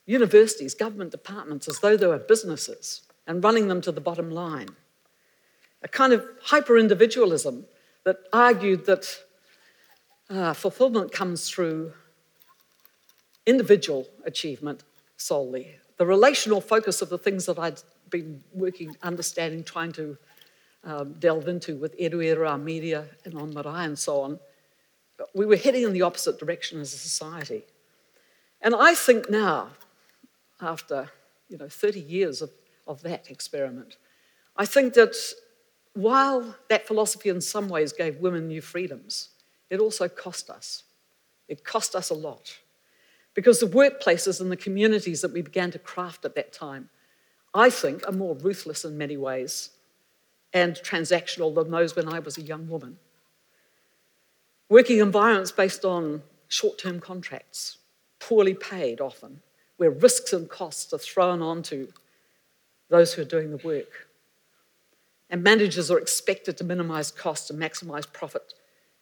universities, 0.05 0.73
government 0.73 1.11
departments, 1.11 1.67
as 1.67 1.79
though 1.79 1.97
they 1.97 2.07
were 2.07 2.19
businesses, 2.19 3.01
and 3.27 3.43
running 3.43 3.67
them 3.67 3.81
to 3.81 3.91
the 3.91 4.01
bottom 4.01 4.29
line. 4.29 4.69
A 5.81 5.87
kind 5.87 6.13
of 6.13 6.25
hyper 6.43 6.77
individualism 6.77 7.65
that 8.05 8.17
argued 8.31 8.85
that 8.85 9.05
uh, 10.33 10.53
fulfillment 10.53 11.11
comes 11.11 11.49
through 11.49 11.93
individual 13.45 14.07
achievement 14.25 14.83
solely. 15.17 15.75
The 15.97 16.05
relational 16.05 16.59
focus 16.59 17.01
of 17.01 17.09
the 17.09 17.17
things 17.17 17.45
that 17.45 17.59
I'd 17.59 17.81
been 18.09 18.43
working, 18.53 18.95
understanding, 19.03 19.63
trying 19.63 19.91
to 19.93 20.17
um, 20.83 21.13
delve 21.13 21.47
into 21.47 21.77
with 21.77 21.97
Eruera, 21.99 22.49
Amiria, 22.57 23.05
and 23.25 23.35
on 23.35 23.53
Marae 23.53 23.85
and 23.85 23.97
so 23.97 24.21
on, 24.21 24.39
we 25.33 25.45
were 25.45 25.55
heading 25.55 25.83
in 25.83 25.93
the 25.93 26.01
opposite 26.01 26.39
direction 26.39 26.81
as 26.81 26.93
a 26.93 26.97
society. 26.97 27.63
And 28.61 28.75
I 28.75 28.95
think 28.95 29.29
now, 29.29 29.69
after 30.59 31.09
you 31.49 31.57
know, 31.57 31.69
30 31.69 31.99
years 31.99 32.41
of, 32.41 32.49
of 32.87 33.01
that 33.03 33.29
experiment, 33.29 33.97
I 34.57 34.65
think 34.65 34.93
that 34.95 35.15
while 35.93 36.55
that 36.69 36.87
philosophy 36.87 37.29
in 37.29 37.41
some 37.41 37.69
ways 37.69 37.93
gave 37.93 38.17
women 38.17 38.47
new 38.47 38.61
freedoms, 38.61 39.29
it 39.73 39.79
also 39.79 40.07
cost 40.07 40.51
us. 40.51 40.83
It 41.47 41.63
cost 41.63 41.95
us 41.95 42.11
a 42.11 42.13
lot. 42.13 42.59
Because 43.33 43.59
the 43.59 43.65
workplaces 43.65 44.39
and 44.39 44.51
the 44.51 44.55
communities 44.55 45.21
that 45.21 45.33
we 45.33 45.41
began 45.41 45.71
to 45.71 45.79
craft 45.79 46.23
at 46.25 46.35
that 46.35 46.53
time, 46.53 46.89
I 47.55 47.71
think, 47.71 48.07
are 48.07 48.11
more 48.11 48.35
ruthless 48.35 48.85
in 48.85 48.97
many 48.99 49.17
ways 49.17 49.71
and 50.53 50.75
transactional 50.75 51.55
than 51.55 51.71
those 51.71 51.95
when 51.95 52.07
I 52.07 52.19
was 52.19 52.37
a 52.37 52.43
young 52.43 52.69
woman. 52.69 52.97
Working 54.69 54.99
environments 54.99 55.51
based 55.51 55.83
on 55.83 56.21
short 56.47 56.77
term 56.77 56.99
contracts, 56.99 57.79
poorly 58.19 58.53
paid 58.53 59.01
often, 59.01 59.41
where 59.77 59.89
risks 59.89 60.33
and 60.33 60.47
costs 60.47 60.93
are 60.93 60.99
thrown 60.99 61.41
onto 61.41 61.87
those 62.89 63.13
who 63.13 63.23
are 63.23 63.25
doing 63.25 63.49
the 63.49 63.67
work. 63.67 64.07
And 65.31 65.41
managers 65.41 65.89
are 65.89 65.97
expected 65.97 66.57
to 66.57 66.63
minimize 66.63 67.09
cost 67.09 67.49
and 67.49 67.59
maximize 67.59 68.11
profit 68.11 68.53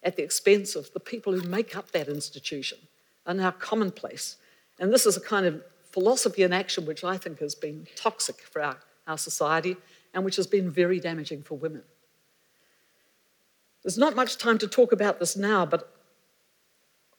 at 0.03 0.15
the 0.15 0.23
expense 0.23 0.75
of 0.75 0.91
the 0.93 0.99
people 0.99 1.33
who 1.33 1.47
make 1.47 1.75
up 1.75 1.91
that 1.91 2.07
institution 2.07 2.77
are 3.25 3.33
now 3.33 3.51
commonplace. 3.51 4.37
And 4.79 4.91
this 4.91 5.05
is 5.05 5.15
a 5.15 5.21
kind 5.21 5.45
of 5.45 5.61
philosophy 5.91 6.43
in 6.43 6.53
action 6.53 6.85
which 6.85 7.03
I 7.03 7.17
think 7.17 7.39
has 7.39 7.53
been 7.53 7.87
toxic 7.95 8.41
for 8.41 8.61
our, 8.61 8.77
our 9.07 9.17
society 9.17 9.77
and 10.13 10.25
which 10.25 10.37
has 10.37 10.47
been 10.47 10.71
very 10.71 10.99
damaging 10.99 11.43
for 11.43 11.57
women. 11.57 11.83
There's 13.83 13.97
not 13.97 14.15
much 14.15 14.37
time 14.37 14.57
to 14.59 14.67
talk 14.67 14.91
about 14.91 15.19
this 15.19 15.35
now, 15.35 15.65
but 15.65 15.93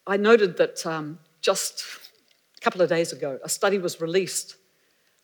I 0.06 0.16
noted 0.16 0.56
that 0.58 0.84
um, 0.86 1.18
just 1.40 1.84
a 2.56 2.60
couple 2.60 2.82
of 2.82 2.88
days 2.88 3.12
ago, 3.12 3.38
a 3.42 3.48
study 3.48 3.78
was 3.78 4.00
released, 4.00 4.56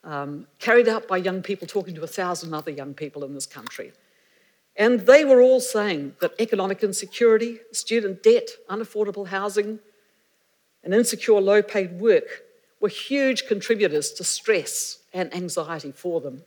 um, 0.05 0.47
carried 0.59 0.89
out 0.89 1.07
by 1.07 1.17
young 1.17 1.43
people 1.43 1.67
talking 1.67 1.95
to 1.95 2.03
a 2.03 2.09
thousand 2.09 2.55
other 2.55 2.71
young 2.71 2.95
people 2.95 3.25
in 3.25 3.35
this 3.35 3.47
country. 3.47 3.93
And 4.79 5.01
they 5.01 5.25
were 5.25 5.43
all 5.43 5.61
saying 5.61 6.15
that 6.21 6.41
economic 6.41 6.85
insecurity, 6.85 7.59
student 7.73 8.23
debt, 8.23 8.49
unaffordable 8.71 9.27
housing, 9.27 9.81
and 10.85 10.95
insecure 10.95 11.41
low 11.41 11.63
paid 11.63 12.01
work 12.01 12.45
were 12.81 12.89
huge 12.89 13.49
contributors 13.49 14.13
to 14.13 14.25
stress 14.25 15.01
and 15.13 15.35
anxiety 15.35 15.91
for 15.91 16.21
them. 16.21 16.45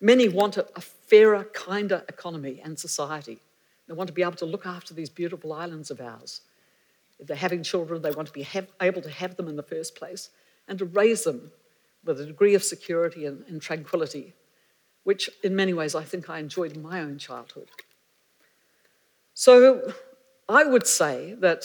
Many 0.00 0.28
wanted 0.28 0.64
a 0.74 0.80
fairer, 0.80 1.44
kinder 1.44 2.02
economy 2.08 2.60
and 2.64 2.78
society. 2.78 3.38
They 3.86 3.94
want 3.94 4.08
to 4.08 4.14
be 4.14 4.22
able 4.22 4.32
to 4.32 4.46
look 4.46 4.66
after 4.66 4.94
these 4.94 5.10
beautiful 5.10 5.52
islands 5.52 5.90
of 5.90 6.00
ours. 6.00 6.40
If 7.18 7.26
they're 7.26 7.36
having 7.36 7.62
children, 7.62 8.00
they 8.00 8.10
want 8.10 8.28
to 8.28 8.34
be 8.34 8.42
have, 8.42 8.66
able 8.80 9.02
to 9.02 9.10
have 9.10 9.36
them 9.36 9.48
in 9.48 9.56
the 9.56 9.62
first 9.62 9.94
place 9.94 10.30
and 10.68 10.78
to 10.78 10.86
raise 10.86 11.24
them 11.24 11.52
with 12.04 12.20
a 12.20 12.26
degree 12.26 12.54
of 12.54 12.64
security 12.64 13.26
and, 13.26 13.44
and 13.46 13.60
tranquility, 13.60 14.32
which 15.06 15.30
in 15.44 15.54
many 15.54 15.72
ways 15.72 15.94
I 15.94 16.02
think 16.02 16.28
I 16.28 16.40
enjoyed 16.40 16.74
in 16.74 16.82
my 16.82 17.00
own 17.00 17.16
childhood. 17.16 17.68
So 19.34 19.92
I 20.48 20.64
would 20.64 20.84
say 20.84 21.36
that 21.38 21.62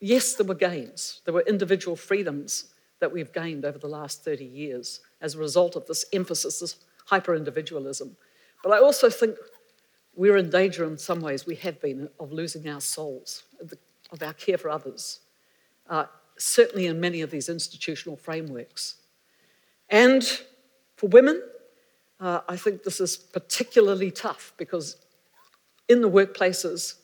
yes, 0.00 0.34
there 0.34 0.44
were 0.44 0.56
gains, 0.56 1.20
there 1.24 1.32
were 1.32 1.44
individual 1.46 1.94
freedoms 1.94 2.64
that 2.98 3.12
we've 3.12 3.32
gained 3.32 3.64
over 3.64 3.78
the 3.78 3.86
last 3.86 4.24
30 4.24 4.44
years 4.44 5.02
as 5.20 5.36
a 5.36 5.38
result 5.38 5.76
of 5.76 5.86
this 5.86 6.04
emphasis, 6.12 6.58
this 6.58 6.74
hyper 7.06 7.36
individualism. 7.36 8.16
But 8.60 8.72
I 8.72 8.80
also 8.80 9.08
think 9.08 9.36
we're 10.16 10.36
in 10.36 10.50
danger 10.50 10.84
in 10.84 10.98
some 10.98 11.20
ways, 11.20 11.46
we 11.46 11.54
have 11.54 11.80
been, 11.80 12.08
of 12.18 12.32
losing 12.32 12.68
our 12.68 12.80
souls, 12.80 13.44
of 14.10 14.20
our 14.20 14.32
care 14.32 14.58
for 14.58 14.68
others, 14.68 15.20
uh, 15.88 16.06
certainly 16.38 16.86
in 16.86 16.98
many 16.98 17.20
of 17.20 17.30
these 17.30 17.48
institutional 17.48 18.16
frameworks. 18.16 18.96
And 19.88 20.24
for 20.96 21.06
women, 21.06 21.40
uh, 22.20 22.40
I 22.48 22.56
think 22.56 22.82
this 22.82 23.00
is 23.00 23.16
particularly 23.16 24.10
tough 24.10 24.52
because 24.56 24.96
in 25.88 26.02
the 26.02 26.10
workplaces, 26.10 26.94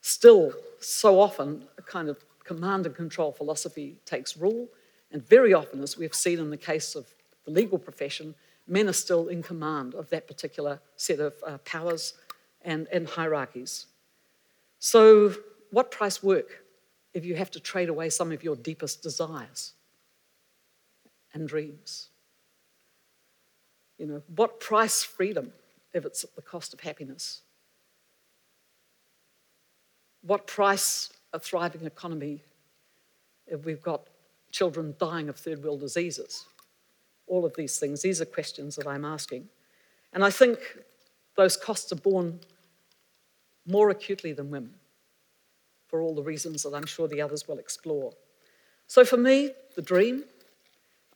still 0.00 0.52
so 0.80 1.20
often 1.20 1.64
a 1.76 1.82
kind 1.82 2.08
of 2.08 2.24
command 2.44 2.86
and 2.86 2.94
control 2.94 3.32
philosophy 3.32 3.96
takes 4.04 4.36
rule. 4.36 4.68
And 5.10 5.26
very 5.26 5.52
often, 5.52 5.82
as 5.82 5.96
we've 5.96 6.14
seen 6.14 6.38
in 6.38 6.50
the 6.50 6.56
case 6.56 6.94
of 6.94 7.06
the 7.44 7.50
legal 7.50 7.78
profession, 7.78 8.34
men 8.66 8.88
are 8.88 8.94
still 8.94 9.28
in 9.28 9.42
command 9.42 9.94
of 9.94 10.08
that 10.10 10.26
particular 10.26 10.80
set 10.96 11.20
of 11.20 11.34
uh, 11.46 11.58
powers 11.58 12.14
and, 12.62 12.86
and 12.92 13.06
hierarchies. 13.06 13.86
So, 14.78 15.34
what 15.70 15.90
price 15.90 16.22
work 16.22 16.64
if 17.12 17.24
you 17.24 17.34
have 17.36 17.50
to 17.52 17.60
trade 17.60 17.88
away 17.88 18.10
some 18.10 18.32
of 18.32 18.42
your 18.44 18.56
deepest 18.56 19.02
desires 19.02 19.72
and 21.32 21.48
dreams? 21.48 22.08
You 23.98 24.06
know, 24.06 24.22
what 24.34 24.60
price 24.60 25.02
freedom 25.02 25.52
if 25.92 26.04
it's 26.04 26.24
at 26.24 26.34
the 26.34 26.42
cost 26.42 26.74
of 26.74 26.80
happiness? 26.80 27.42
What 30.22 30.46
price 30.46 31.12
a 31.32 31.38
thriving 31.38 31.84
economy 31.84 32.42
if 33.46 33.64
we've 33.64 33.82
got 33.82 34.06
children 34.50 34.94
dying 34.98 35.28
of 35.28 35.36
third 35.36 35.62
world 35.62 35.80
diseases? 35.80 36.46
All 37.26 37.44
of 37.44 37.54
these 37.56 37.78
things, 37.78 38.02
these 38.02 38.20
are 38.20 38.26
questions 38.26 38.76
that 38.76 38.86
I'm 38.86 39.04
asking. 39.04 39.48
And 40.12 40.24
I 40.24 40.30
think 40.30 40.58
those 41.36 41.56
costs 41.56 41.92
are 41.92 41.96
borne 41.96 42.40
more 43.66 43.90
acutely 43.90 44.32
than 44.32 44.50
women 44.50 44.74
for 45.86 46.00
all 46.00 46.14
the 46.14 46.22
reasons 46.22 46.62
that 46.62 46.74
I'm 46.74 46.86
sure 46.86 47.08
the 47.08 47.20
others 47.20 47.46
will 47.46 47.58
explore. 47.58 48.12
So 48.86 49.04
for 49.04 49.16
me, 49.16 49.50
the 49.74 49.82
dream, 49.82 50.24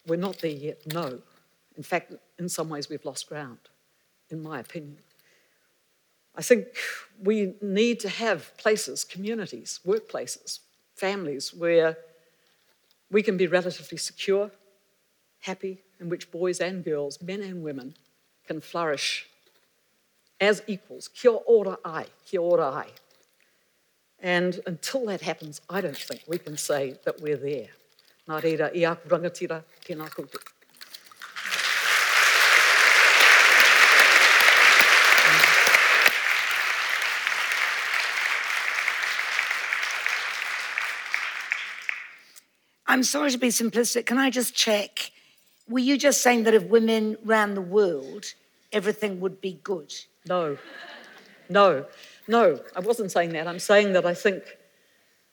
we're 0.06 0.16
not 0.16 0.38
there 0.38 0.50
yet, 0.50 0.80
no. 0.92 1.20
In 1.76 1.82
fact, 1.82 2.12
in 2.38 2.48
some 2.48 2.68
ways, 2.68 2.88
we've 2.88 3.04
lost 3.04 3.28
ground, 3.28 3.58
in 4.30 4.42
my 4.42 4.60
opinion. 4.60 4.98
I 6.36 6.42
think 6.42 6.66
we 7.22 7.54
need 7.60 8.00
to 8.00 8.08
have 8.08 8.56
places, 8.58 9.04
communities, 9.04 9.80
workplaces, 9.84 10.60
families 10.94 11.52
where 11.52 11.98
we 13.10 13.22
can 13.22 13.36
be 13.36 13.46
relatively 13.46 13.98
secure, 13.98 14.50
happy, 15.40 15.82
in 15.98 16.08
which 16.08 16.30
boys 16.30 16.60
and 16.60 16.84
girls, 16.84 17.20
men 17.20 17.42
and 17.42 17.62
women, 17.62 17.94
can 18.46 18.60
flourish 18.60 19.28
as 20.40 20.62
equals. 20.66 21.08
Kia 21.08 21.30
ora 21.30 21.78
ai, 21.84 22.06
kia 22.24 22.40
ora 22.40 22.70
ai. 22.70 22.88
And 24.20 24.60
until 24.66 25.06
that 25.06 25.22
happens, 25.22 25.60
I 25.68 25.80
don't 25.80 25.96
think 25.96 26.22
we 26.26 26.38
can 26.38 26.56
say 26.56 26.98
that 27.04 27.20
we're 27.20 27.36
there. 27.36 27.68
Nā 28.28 28.42
reira, 28.42 28.70
i 28.76 28.84
aku 28.84 29.08
rangatira, 29.08 29.64
tēnā. 29.84 30.08
I'm 42.90 43.02
sorry 43.02 43.30
to 43.30 43.38
be 43.38 43.48
simplistic. 43.48 44.06
Can 44.06 44.16
I 44.16 44.30
just 44.30 44.54
check? 44.54 45.10
Were 45.68 45.78
you 45.78 45.98
just 45.98 46.22
saying 46.22 46.44
that 46.44 46.54
if 46.54 46.64
women 46.64 47.18
ran 47.22 47.54
the 47.54 47.60
world, 47.60 48.24
everything 48.72 49.20
would 49.20 49.42
be 49.42 49.60
good? 49.62 49.94
No, 50.26 50.56
no, 51.50 51.84
no, 52.26 52.60
I 52.74 52.80
wasn't 52.80 53.12
saying 53.12 53.30
that. 53.34 53.46
I'm 53.46 53.58
saying 53.58 53.92
that 53.92 54.06
I 54.06 54.14
think, 54.14 54.42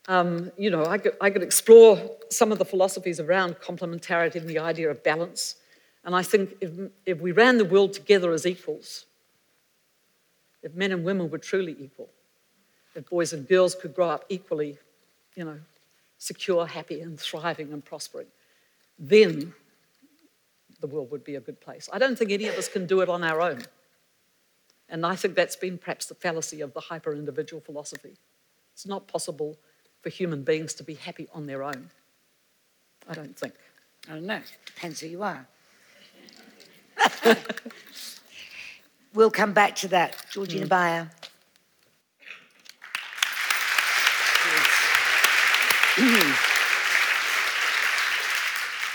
um, 0.09 0.51
you 0.57 0.69
know, 0.69 0.85
I 0.85 0.97
could, 0.97 1.13
I 1.21 1.29
could 1.29 1.43
explore 1.43 1.97
some 2.29 2.51
of 2.51 2.57
the 2.57 2.65
philosophies 2.65 3.21
around 3.21 3.55
complementarity 3.55 4.35
and 4.35 4.49
the 4.49 4.59
idea 4.59 4.91
of 4.91 5.01
balance. 5.01 5.55
And 6.03 6.13
I 6.13 6.23
think 6.23 6.55
if, 6.59 6.71
if 7.05 7.21
we 7.21 7.31
ran 7.31 7.57
the 7.57 7.65
world 7.65 7.93
together 7.93 8.33
as 8.33 8.45
equals, 8.45 9.05
if 10.61 10.73
men 10.73 10.91
and 10.91 11.05
women 11.05 11.29
were 11.29 11.37
truly 11.37 11.75
equal, 11.79 12.09
if 12.95 13.09
boys 13.09 13.31
and 13.31 13.47
girls 13.47 13.75
could 13.75 13.95
grow 13.95 14.09
up 14.09 14.25
equally, 14.27 14.77
you 15.35 15.45
know, 15.45 15.59
secure, 16.25 16.65
happy, 16.65 17.01
and 17.01 17.19
thriving 17.19 17.71
and 17.71 17.85
prospering, 17.85 18.25
then 18.97 19.53
the 20.81 20.87
world 20.87 21.11
would 21.11 21.23
be 21.23 21.35
a 21.35 21.39
good 21.39 21.61
place. 21.61 21.87
I 21.93 21.99
don't 21.99 22.17
think 22.17 22.31
any 22.31 22.47
of 22.47 22.55
us 22.55 22.67
can 22.67 22.87
do 22.87 23.01
it 23.01 23.09
on 23.09 23.23
our 23.23 23.41
own. 23.41 23.61
And 24.89 25.05
I 25.05 25.15
think 25.15 25.35
that's 25.35 25.55
been 25.55 25.77
perhaps 25.77 26.07
the 26.07 26.15
fallacy 26.15 26.61
of 26.61 26.73
the 26.73 26.79
hyper 26.79 27.13
individual 27.13 27.61
philosophy. 27.61 28.15
It's 28.73 28.87
not 28.87 29.07
possible 29.07 29.57
for 30.01 30.09
human 30.09 30.43
beings 30.43 30.73
to 30.75 30.83
be 30.83 30.95
happy 30.95 31.27
on 31.31 31.45
their 31.45 31.63
own. 31.63 31.89
I 33.07 33.13
don't 33.13 33.37
think. 33.37 33.53
I 34.09 34.13
don't 34.13 34.25
know. 34.25 34.41
Depends 34.65 35.01
who 35.01 35.07
you 35.07 35.21
are. 35.21 35.47
we'll 39.13 39.31
come 39.31 39.53
back 39.53 39.75
to 39.77 39.87
that. 39.89 40.25
Georgina 40.31 40.65
hmm. 40.65 40.69
Beyer. 40.69 41.11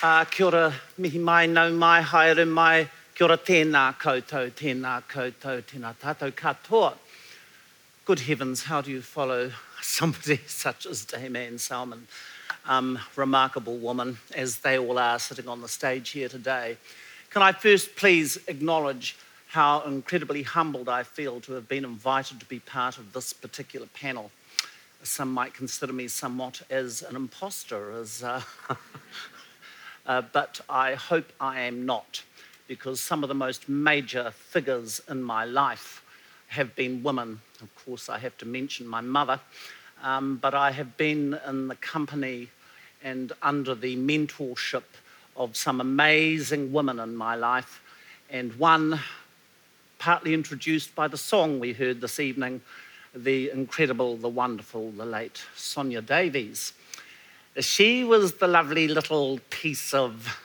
Uh, 0.02 0.24
kia 0.26 0.46
ora, 0.46 0.74
mihi 0.98 1.18
mai, 1.18 1.46
nau 1.46 1.70
mai, 1.72 2.02
haere 2.02 2.46
mai, 2.46 2.90
kia 3.14 3.24
ora 3.24 3.38
tēnā 3.38 3.96
koutou, 3.96 4.50
tēnā 4.50 5.02
koutou, 5.08 5.62
tēnā 5.62 5.94
tātou 5.96 6.30
katoa. 6.30 6.92
Good 8.04 8.20
heavens, 8.20 8.64
how 8.64 8.82
do 8.82 8.90
you 8.90 9.00
follow 9.00 9.50
somebody 9.80 10.40
such 10.46 10.84
as 10.84 11.06
Dame 11.06 11.56
Salmon? 11.56 12.06
Um, 12.66 12.98
remarkable 13.16 13.78
woman, 13.78 14.18
as 14.34 14.58
they 14.58 14.78
all 14.78 14.98
are 14.98 15.18
sitting 15.18 15.48
on 15.48 15.62
the 15.62 15.68
stage 15.68 16.10
here 16.10 16.28
today. 16.28 16.76
Can 17.30 17.40
I 17.40 17.52
first 17.52 17.96
please 17.96 18.36
acknowledge 18.46 19.16
how 19.48 19.80
incredibly 19.86 20.42
humbled 20.42 20.90
I 20.90 21.04
feel 21.04 21.40
to 21.40 21.52
have 21.54 21.66
been 21.66 21.86
invited 21.86 22.40
to 22.40 22.46
be 22.46 22.58
part 22.58 22.98
of 22.98 23.14
this 23.14 23.32
particular 23.32 23.86
panel. 23.94 24.30
Some 25.02 25.32
might 25.32 25.54
consider 25.54 25.94
me 25.94 26.08
somewhat 26.08 26.60
as 26.68 27.02
an 27.02 27.16
imposter, 27.16 27.90
as 27.92 28.22
uh, 28.22 28.42
uh, 30.06 30.22
but 30.32 30.60
I 30.68 30.94
hope 30.94 31.32
I 31.40 31.60
am 31.60 31.86
not, 31.86 32.22
because 32.68 33.00
some 33.00 33.22
of 33.24 33.28
the 33.28 33.34
most 33.34 33.66
major 33.66 34.30
figures 34.30 35.00
in 35.08 35.22
my 35.22 35.46
life 35.46 36.04
have 36.48 36.76
been 36.76 37.02
women. 37.02 37.40
Of 37.62 37.74
course, 37.84 38.10
I 38.10 38.18
have 38.18 38.36
to 38.38 38.46
mention 38.46 38.86
my 38.86 39.00
mother, 39.00 39.40
um, 40.02 40.36
but 40.36 40.54
I 40.54 40.70
have 40.72 40.98
been 40.98 41.38
in 41.48 41.68
the 41.68 41.76
company 41.76 42.50
and 43.02 43.32
under 43.40 43.74
the 43.74 43.96
mentorship 43.96 44.84
of 45.34 45.56
some 45.56 45.80
amazing 45.80 46.72
women 46.72 47.00
in 47.00 47.16
my 47.16 47.36
life, 47.36 47.80
and 48.28 48.52
one 48.58 49.00
partly 49.98 50.34
introduced 50.34 50.94
by 50.94 51.08
the 51.08 51.16
song 51.16 51.58
we 51.58 51.72
heard 51.72 52.02
this 52.02 52.20
evening, 52.20 52.60
the 53.14 53.50
incredible, 53.50 54.16
the 54.16 54.28
wonderful, 54.28 54.90
the 54.92 55.04
late 55.04 55.42
Sonia 55.56 56.02
Davies. 56.02 56.72
She 57.58 58.04
was 58.04 58.34
the 58.34 58.46
lovely 58.46 58.88
little 58.88 59.40
piece 59.50 59.92
of 59.92 60.38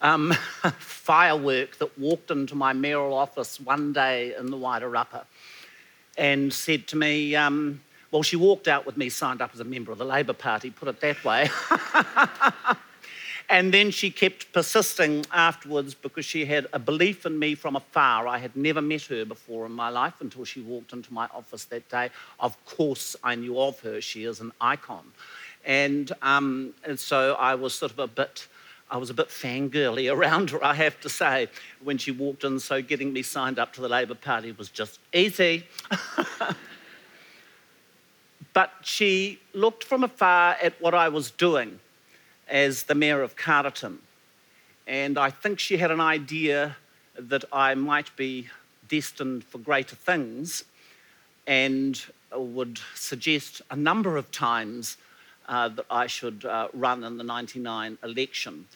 um, 0.00 0.32
firework 0.78 1.78
that 1.78 1.98
walked 1.98 2.30
into 2.30 2.54
my 2.54 2.72
mayoral 2.72 3.14
office 3.14 3.60
one 3.60 3.92
day 3.92 4.34
in 4.36 4.46
the 4.46 4.56
Wairarapa 4.56 5.24
and 6.18 6.52
said 6.52 6.86
to 6.88 6.96
me, 6.96 7.34
um, 7.36 7.80
well, 8.10 8.22
she 8.22 8.36
walked 8.36 8.68
out 8.68 8.84
with 8.84 8.96
me 8.96 9.08
signed 9.08 9.40
up 9.40 9.50
as 9.54 9.60
a 9.60 9.64
member 9.64 9.92
of 9.92 9.98
the 9.98 10.04
Labour 10.04 10.34
Party, 10.34 10.70
put 10.70 10.88
it 10.88 11.00
that 11.00 11.24
way. 11.24 11.48
and 13.48 13.72
then 13.72 13.90
she 13.90 14.10
kept 14.10 14.52
persisting 14.52 15.24
afterwards 15.32 15.94
because 15.94 16.24
she 16.24 16.44
had 16.44 16.66
a 16.72 16.78
belief 16.78 17.26
in 17.26 17.38
me 17.38 17.54
from 17.54 17.76
afar. 17.76 18.26
I 18.26 18.38
had 18.38 18.56
never 18.56 18.80
met 18.80 19.02
her 19.04 19.24
before 19.24 19.66
in 19.66 19.72
my 19.72 19.88
life 19.88 20.14
until 20.20 20.44
she 20.44 20.60
walked 20.60 20.92
into 20.92 21.12
my 21.12 21.28
office 21.34 21.64
that 21.66 21.88
day. 21.88 22.10
Of 22.40 22.62
course, 22.64 23.16
I 23.22 23.34
knew 23.34 23.60
of 23.60 23.80
her. 23.80 24.00
She 24.00 24.24
is 24.24 24.40
an 24.40 24.52
icon. 24.60 25.04
And, 25.64 26.10
um, 26.22 26.74
and 26.84 26.98
so 26.98 27.34
I 27.34 27.54
was 27.54 27.74
sort 27.74 27.92
of 27.92 27.98
a 27.98 28.08
bit 28.08 28.48
I 28.90 28.98
was 28.98 29.08
a 29.08 29.14
bit 29.14 29.28
fangirly 29.28 30.12
around 30.14 30.50
her, 30.50 30.62
I 30.62 30.74
have 30.74 31.00
to 31.00 31.08
say, 31.08 31.48
when 31.82 31.96
she 31.96 32.10
walked 32.10 32.44
in. 32.44 32.60
So 32.60 32.82
getting 32.82 33.12
me 33.12 33.22
signed 33.22 33.58
up 33.58 33.72
to 33.74 33.80
the 33.80 33.88
Labour 33.88 34.14
Party 34.14 34.52
was 34.52 34.68
just 34.68 35.00
easy. 35.14 35.66
but 38.52 38.70
she 38.82 39.40
looked 39.54 39.82
from 39.82 40.04
afar 40.04 40.56
at 40.62 40.78
what 40.78 40.92
I 40.92 41.08
was 41.08 41.30
doing 41.30 41.80
as 42.48 42.84
the 42.84 42.94
Mayor 42.94 43.22
of 43.22 43.36
Carterton. 43.36 43.98
And 44.86 45.18
I 45.18 45.30
think 45.30 45.58
she 45.58 45.76
had 45.76 45.90
an 45.90 46.00
idea 46.00 46.76
that 47.16 47.44
I 47.52 47.74
might 47.74 48.14
be 48.16 48.48
destined 48.88 49.44
for 49.44 49.58
greater 49.58 49.96
things 49.96 50.64
and 51.46 52.02
would 52.34 52.80
suggest 52.94 53.62
a 53.70 53.76
number 53.76 54.16
of 54.16 54.30
times 54.30 54.96
uh, 55.48 55.68
that 55.68 55.86
I 55.90 56.06
should 56.06 56.44
uh, 56.44 56.68
run 56.72 57.04
in 57.04 57.18
the 57.18 57.24
99 57.24 57.98
election. 58.02 58.66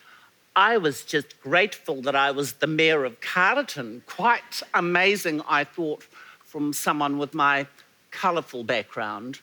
I 0.54 0.78
was 0.78 1.02
just 1.02 1.40
grateful 1.40 2.02
that 2.02 2.16
I 2.16 2.30
was 2.30 2.54
the 2.54 2.66
mayor 2.66 3.04
of 3.04 3.20
Carterton. 3.20 4.02
Quite 4.06 4.62
amazing, 4.74 5.42
I 5.48 5.64
thought, 5.64 6.02
from 6.44 6.72
someone 6.72 7.18
with 7.18 7.34
my 7.34 7.66
colourful 8.10 8.64
background 8.64 9.40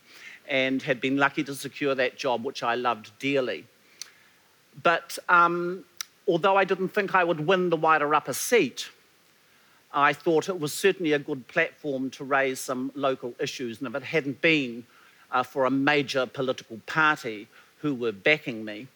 and 0.47 0.81
had 0.81 0.99
been 0.99 1.17
lucky 1.17 1.43
to 1.43 1.55
secure 1.55 1.95
that 1.95 2.17
job, 2.17 2.43
which 2.43 2.63
I 2.63 2.75
loved 2.75 3.11
dearly. 3.19 3.65
But 4.81 5.17
um, 5.29 5.85
although 6.27 6.55
I 6.55 6.63
didn't 6.63 6.89
think 6.89 7.13
I 7.13 7.23
would 7.23 7.45
win 7.45 7.69
the 7.69 7.77
Wairarapa 7.77 8.33
seat, 8.33 8.89
I 9.93 10.13
thought 10.13 10.49
it 10.49 10.59
was 10.59 10.73
certainly 10.73 11.13
a 11.13 11.19
good 11.19 11.47
platform 11.47 12.09
to 12.11 12.23
raise 12.23 12.59
some 12.59 12.91
local 12.95 13.35
issues. 13.39 13.79
And 13.79 13.87
if 13.87 13.95
it 13.95 14.03
hadn't 14.03 14.41
been 14.41 14.85
uh, 15.31 15.43
for 15.43 15.65
a 15.65 15.71
major 15.71 16.25
political 16.25 16.79
party 16.87 17.47
who 17.79 17.93
were 17.93 18.11
backing 18.11 18.65
me, 18.65 18.87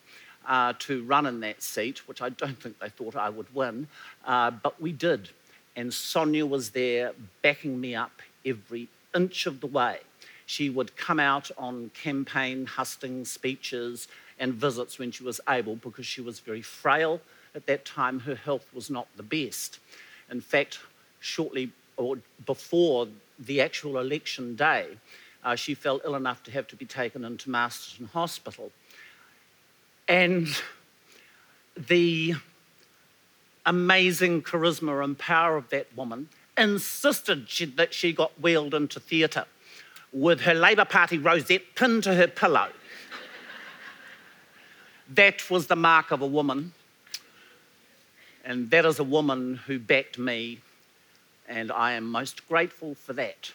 uh, 0.48 0.74
to 0.80 1.04
run 1.04 1.26
in 1.26 1.42
that 1.42 1.62
seat, 1.62 2.08
which 2.08 2.22
I 2.22 2.30
don't 2.30 2.60
think 2.60 2.80
they 2.80 2.90
thought 2.90 3.16
I 3.16 3.30
would 3.30 3.54
win, 3.54 3.88
uh, 4.26 4.52
but 4.52 4.82
we 4.82 4.92
did. 4.92 5.30
And 5.76 5.94
Sonia 5.94 6.46
was 6.46 6.72
there 6.72 7.12
backing 7.42 7.80
me 7.80 7.94
up 7.94 8.22
every 8.46 8.88
inch 9.14 9.46
of 9.46 9.60
the 9.60 9.68
way. 9.68 10.00
She 10.46 10.70
would 10.70 10.96
come 10.96 11.20
out 11.20 11.52
on 11.58 11.92
campaign 11.94 12.66
hustings, 12.66 13.30
speeches, 13.30 14.08
and 14.40 14.54
visits 14.54 15.00
when 15.00 15.12
she 15.12 15.24
was 15.24 15.42
able 15.50 15.76
because 15.76 16.06
she 16.06 16.22
was 16.22 16.40
very 16.40 16.62
frail. 16.62 17.22
At 17.56 17.66
that 17.68 17.86
time, 17.86 18.20
her 18.22 18.36
health 18.36 18.68
was 18.74 18.90
not 18.90 19.08
the 19.16 19.24
best. 19.24 19.80
In 20.30 20.42
fact, 20.42 20.80
shortly 21.20 21.72
or 21.96 22.20
before 22.46 23.08
the 23.40 23.62
actual 23.62 23.98
election 23.98 24.56
day, 24.56 24.98
uh, 25.44 25.56
she 25.56 25.74
fell 25.74 26.02
ill 26.04 26.16
enough 26.16 26.44
to 26.44 26.52
have 26.52 26.68
to 26.68 26.76
be 26.76 26.86
taken 26.86 27.24
into 27.24 27.50
Masterton 27.50 28.08
Hospital. 28.08 28.72
And 30.08 30.48
the 31.76 32.36
amazing 33.66 34.42
charisma 34.42 35.04
and 35.04 35.18
power 35.18 35.58
of 35.58 35.70
that 35.70 35.88
woman 35.96 36.30
insisted 36.58 37.50
she, 37.50 37.66
that 37.66 37.94
she 37.94 38.14
got 38.14 38.32
wheeled 38.42 38.74
into 38.74 39.00
theatre 39.00 39.46
with 40.14 40.42
her 40.42 40.54
Labour 40.54 40.86
Party 40.86 41.18
rosette 41.18 41.76
pinned 41.76 42.04
to 42.04 42.16
her 42.16 42.28
pillow. 42.28 42.70
That 45.10 45.50
was 45.50 45.68
the 45.68 45.76
mark 45.76 46.12
of 46.12 46.22
a 46.22 46.28
woman. 46.28 46.74
And 48.44 48.70
that 48.70 48.86
is 48.86 49.00
a 49.00 49.04
woman 49.04 49.56
who 49.68 49.78
backed 49.78 50.18
me, 50.18 50.60
and 51.50 51.72
I 51.72 51.94
am 51.94 52.10
most 52.10 52.48
grateful 52.48 52.96
for 52.96 53.14
that. 53.14 53.52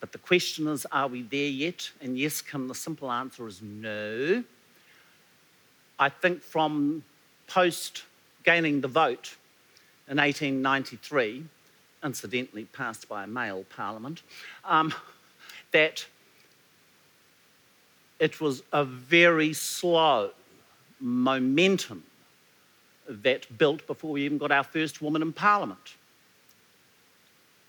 But 0.00 0.12
the 0.12 0.18
question 0.18 0.66
is, 0.66 0.86
are 0.90 1.08
we 1.08 1.22
there 1.22 1.48
yet? 1.48 1.90
And 2.00 2.18
yes, 2.18 2.40
Kim, 2.40 2.68
the 2.68 2.74
simple 2.74 3.12
answer 3.12 3.46
is 3.46 3.60
no. 3.60 4.42
I 5.98 6.08
think 6.08 6.42
from 6.42 7.04
post 7.46 8.04
gaining 8.44 8.80
the 8.80 8.88
vote 8.88 9.36
in 10.08 10.16
1893, 10.16 11.44
incidentally 12.02 12.64
passed 12.64 13.08
by 13.08 13.24
a 13.24 13.26
male 13.26 13.64
parliament, 13.68 14.22
um, 14.64 14.94
that 15.72 16.06
it 18.20 18.40
was 18.40 18.62
a 18.72 18.84
very 18.84 19.52
slow 19.54 20.30
momentum 21.00 22.04
that 23.08 23.58
built 23.58 23.84
before 23.86 24.12
we 24.12 24.24
even 24.24 24.38
got 24.38 24.52
our 24.52 24.62
first 24.62 25.02
woman 25.02 25.22
in 25.22 25.32
parliament. 25.32 25.96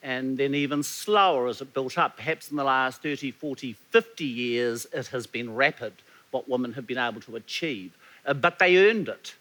And 0.03 0.37
then 0.37 0.53
even 0.53 0.83
slower 0.83 1.47
as 1.47 1.61
it 1.61 1.73
built 1.73 1.97
up. 1.97 2.17
Perhaps 2.17 2.51
in 2.51 2.57
the 2.57 2.63
last 2.63 3.01
30, 3.01 3.31
40, 3.31 3.73
50 3.73 4.25
years, 4.25 4.85
it 4.91 5.07
has 5.07 5.25
been 5.25 5.55
rapid 5.55 5.93
what 6.31 6.49
women 6.49 6.73
have 6.73 6.85
been 6.85 6.97
able 6.97 7.21
to 7.21 7.35
achieve. 7.35 7.91
Uh, 8.25 8.33
but 8.33 8.59
they 8.59 8.77
earned 8.77 9.07
it. 9.07 9.35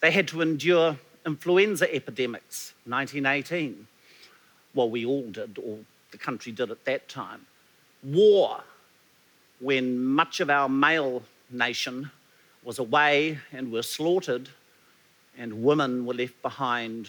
They 0.00 0.10
had 0.10 0.28
to 0.28 0.42
endure 0.42 0.98
influenza 1.24 1.92
epidemics, 1.94 2.74
1918. 2.84 3.86
Well, 4.74 4.90
we 4.90 5.04
all 5.04 5.30
did, 5.30 5.58
or 5.58 5.78
the 6.10 6.18
country 6.18 6.52
did 6.52 6.70
at 6.70 6.84
that 6.84 7.08
time. 7.08 7.46
War, 8.02 8.62
when 9.60 10.02
much 10.02 10.40
of 10.40 10.50
our 10.50 10.68
male 10.68 11.22
nation 11.50 12.10
was 12.62 12.78
away 12.78 13.38
and 13.52 13.70
were 13.70 13.82
slaughtered, 13.82 14.48
and 15.38 15.62
women 15.62 16.04
were 16.04 16.14
left 16.14 16.40
behind 16.42 17.08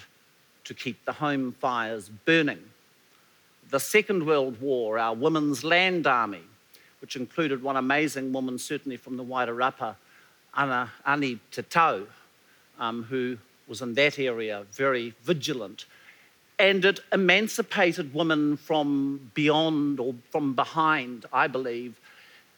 to 0.64 0.74
keep 0.74 1.04
the 1.06 1.14
home 1.14 1.54
fires 1.60 2.10
burning. 2.10 2.62
The 3.70 3.80
Second 3.80 4.26
World 4.26 4.62
War, 4.62 5.00
our 5.00 5.16
Women's 5.16 5.64
Land 5.64 6.08
Army, 6.08 6.44
which 7.00 7.16
included 7.16 7.64
one 7.64 7.78
amazing 7.78 8.32
woman, 8.32 8.60
certainly 8.60 8.98
from 8.98 9.18
the 9.18 9.24
Wairarapa, 9.24 9.96
Anna, 10.56 10.92
Ani 11.06 11.40
Tatau, 11.52 12.06
um, 12.80 13.04
who 13.04 13.38
was 13.68 13.82
in 13.82 13.94
that 13.96 14.20
area 14.20 14.66
very 14.74 15.14
vigilant. 15.24 15.86
And 16.60 16.86
it 16.86 17.00
emancipated 17.12 18.14
women 18.14 18.58
from 18.58 19.32
beyond 19.34 20.00
or 20.00 20.14
from 20.30 20.54
behind, 20.54 21.26
I 21.34 21.48
believe, 21.48 22.00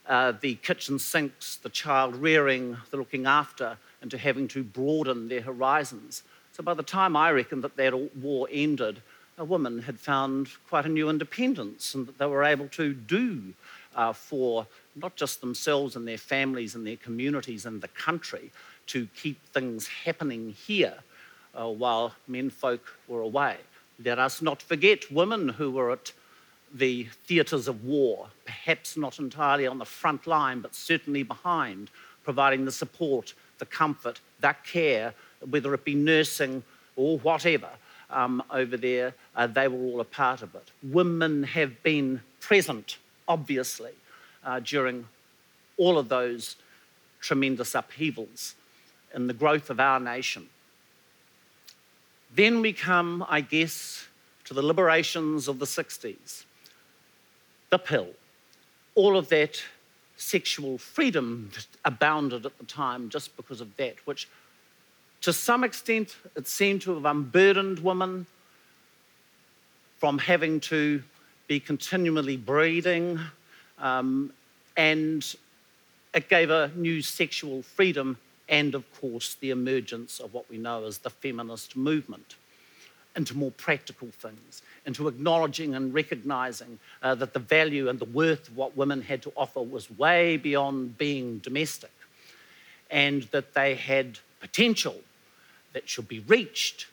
uh, 0.08 0.34
the 0.42 0.56
kitchen 0.56 1.00
sinks, 1.00 1.58
the 1.58 1.70
child 1.70 2.16
rearing, 2.16 2.78
the 2.92 2.98
looking 2.98 3.26
after, 3.26 3.78
into 4.02 4.18
having 4.18 4.48
to 4.50 4.64
broaden 4.64 5.30
their 5.30 5.42
horizons. 5.42 6.24
So 6.52 6.64
by 6.64 6.74
the 6.74 6.84
time 6.84 7.16
I 7.16 7.32
reckon 7.32 7.62
that 7.62 7.78
that 7.78 8.16
war 8.18 8.48
ended, 8.52 9.02
a 9.38 9.46
woman 9.46 9.82
had 9.82 10.00
found 10.00 10.50
quite 10.70 10.86
a 10.86 10.90
new 10.90 11.10
independence 11.10 11.96
and 11.96 12.06
that 12.08 12.18
they 12.18 12.26
were 12.26 12.44
able 12.44 12.68
to 12.70 12.94
do 12.94 13.54
uh, 13.96 14.14
for 14.14 14.68
not 14.96 15.16
just 15.16 15.42
themselves 15.42 15.96
and 15.96 16.08
their 16.08 16.18
families 16.18 16.76
and 16.76 16.86
their 16.86 16.98
communities 16.98 17.66
and 17.66 17.82
the 17.82 17.88
country 17.88 18.52
to 18.88 19.08
keep 19.16 19.44
things 19.48 19.88
happening 19.88 20.52
here 20.52 20.96
uh, 21.56 21.68
while 21.68 22.14
men 22.28 22.50
folk 22.50 22.96
were 23.08 23.22
away. 23.22 23.58
Let 24.04 24.20
us 24.20 24.42
not 24.42 24.62
forget 24.62 25.12
women 25.12 25.50
who 25.50 25.72
were 25.72 25.92
at 25.92 26.12
the 26.74 27.08
theatres 27.26 27.68
of 27.68 27.86
war, 27.86 28.28
perhaps 28.46 28.98
not 28.98 29.20
entirely 29.20 29.68
on 29.68 29.78
the 29.78 29.86
front 29.86 30.26
line, 30.26 30.60
but 30.60 30.74
certainly 30.74 31.24
behind, 31.24 31.92
providing 32.24 32.66
the 32.66 32.72
support, 32.72 33.34
the 33.60 33.66
comfort, 33.66 34.20
the 34.40 34.56
care, 34.66 35.14
whether 35.50 35.74
it 35.74 35.86
be 35.86 35.96
nursing 35.96 36.64
or 36.96 37.20
whatever. 37.20 37.70
Um, 38.10 38.44
over 38.52 38.78
there, 38.78 39.14
uh, 39.36 39.48
they 39.48 39.68
were 39.68 39.78
all 39.78 40.00
a 40.00 40.06
part 40.06 40.42
of 40.42 40.54
it. 40.56 40.70
Women 40.84 41.44
have 41.44 41.82
been 41.84 42.22
present, 42.40 42.98
obviously, 43.28 43.94
uh, 44.44 44.60
during 44.60 45.08
all 45.78 45.98
of 45.98 46.10
those 46.10 46.56
tremendous 47.22 47.74
upheavals 47.74 48.56
in 49.16 49.28
the 49.28 49.34
growth 49.34 49.70
of 49.70 49.80
our 49.80 50.00
nation. 50.00 50.50
Then 52.36 52.62
we 52.62 52.74
come, 52.74 53.26
I 53.28 53.42
guess, 53.42 54.08
to 54.46 54.54
the 54.54 54.62
liberations 54.62 55.48
of 55.48 55.60
the 55.60 55.66
60s, 55.66 56.44
the 57.74 57.80
pill, 57.80 58.10
all 58.94 59.18
of 59.18 59.30
that 59.30 59.60
sexual 60.16 60.78
freedom 60.78 61.50
that 61.56 61.66
abounded 61.84 62.46
at 62.46 62.56
the 62.60 62.66
time 62.66 63.10
just 63.10 63.36
because 63.36 63.62
of 63.62 63.76
that, 63.78 63.96
which 64.06 64.30
to 65.22 65.34
some 65.34 65.64
extent 65.64 66.16
it 66.36 66.48
seemed 66.48 66.84
to 66.84 66.94
have 66.94 67.06
unburdened 67.06 67.80
women, 67.80 68.28
from 69.98 70.20
having 70.20 70.60
to 70.60 71.02
be 71.48 71.60
continually 71.60 72.38
breeding, 72.38 73.20
um, 73.80 74.32
and 74.78 75.36
it 76.14 76.30
gave 76.30 76.52
a 76.52 76.70
new 76.76 77.02
sexual 77.02 77.64
freedom 77.64 78.18
and, 78.50 78.76
of 78.76 78.84
course, 79.02 79.34
the 79.42 79.50
emergence 79.50 80.20
of 80.20 80.32
what 80.32 80.48
we 80.48 80.60
know 80.60 80.86
as 80.86 81.00
the 81.00 81.10
feminist 81.10 81.76
movement 81.76 82.36
into 83.16 83.38
more 83.38 83.52
practical 83.52 84.08
things, 84.12 84.62
into 84.86 85.08
acknowledging 85.08 85.76
and 85.76 85.94
recognizing 85.94 86.80
uh, 87.02 87.14
that 87.16 87.34
the 87.34 87.40
value 87.40 87.90
and 87.90 88.00
the 88.00 88.06
worth 88.06 88.48
of 88.48 88.58
what 88.58 88.76
women 88.76 89.02
had 89.02 89.22
to 89.22 89.32
offer 89.36 89.62
was 89.62 89.90
way 89.92 90.38
beyond 90.38 90.98
being 90.98 91.38
domestic, 91.40 91.92
and 92.90 93.24
that 93.24 93.54
they 93.54 93.76
had 93.76 94.20
potential 94.40 94.98
that 95.74 95.88
should 95.88 96.08
be 96.08 96.20
reached. 96.20 96.88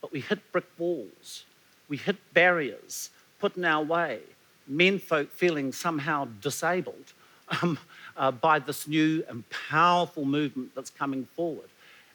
But 0.00 0.12
we 0.12 0.20
hit 0.20 0.52
brick 0.52 0.66
walls, 0.78 1.44
we 1.88 1.96
hit 1.96 2.16
barriers 2.32 3.10
put 3.38 3.56
in 3.56 3.64
our 3.64 3.82
way, 3.82 4.20
men 4.66 4.98
folk 4.98 5.30
feeling 5.30 5.72
somehow 5.72 6.28
disabled 6.40 7.12
um, 7.62 7.78
uh, 8.16 8.30
by 8.30 8.58
this 8.58 8.86
new 8.86 9.24
and 9.28 9.44
powerful 9.50 10.24
movement 10.24 10.74
that's 10.74 10.90
coming 10.90 11.26
forward. 11.36 11.68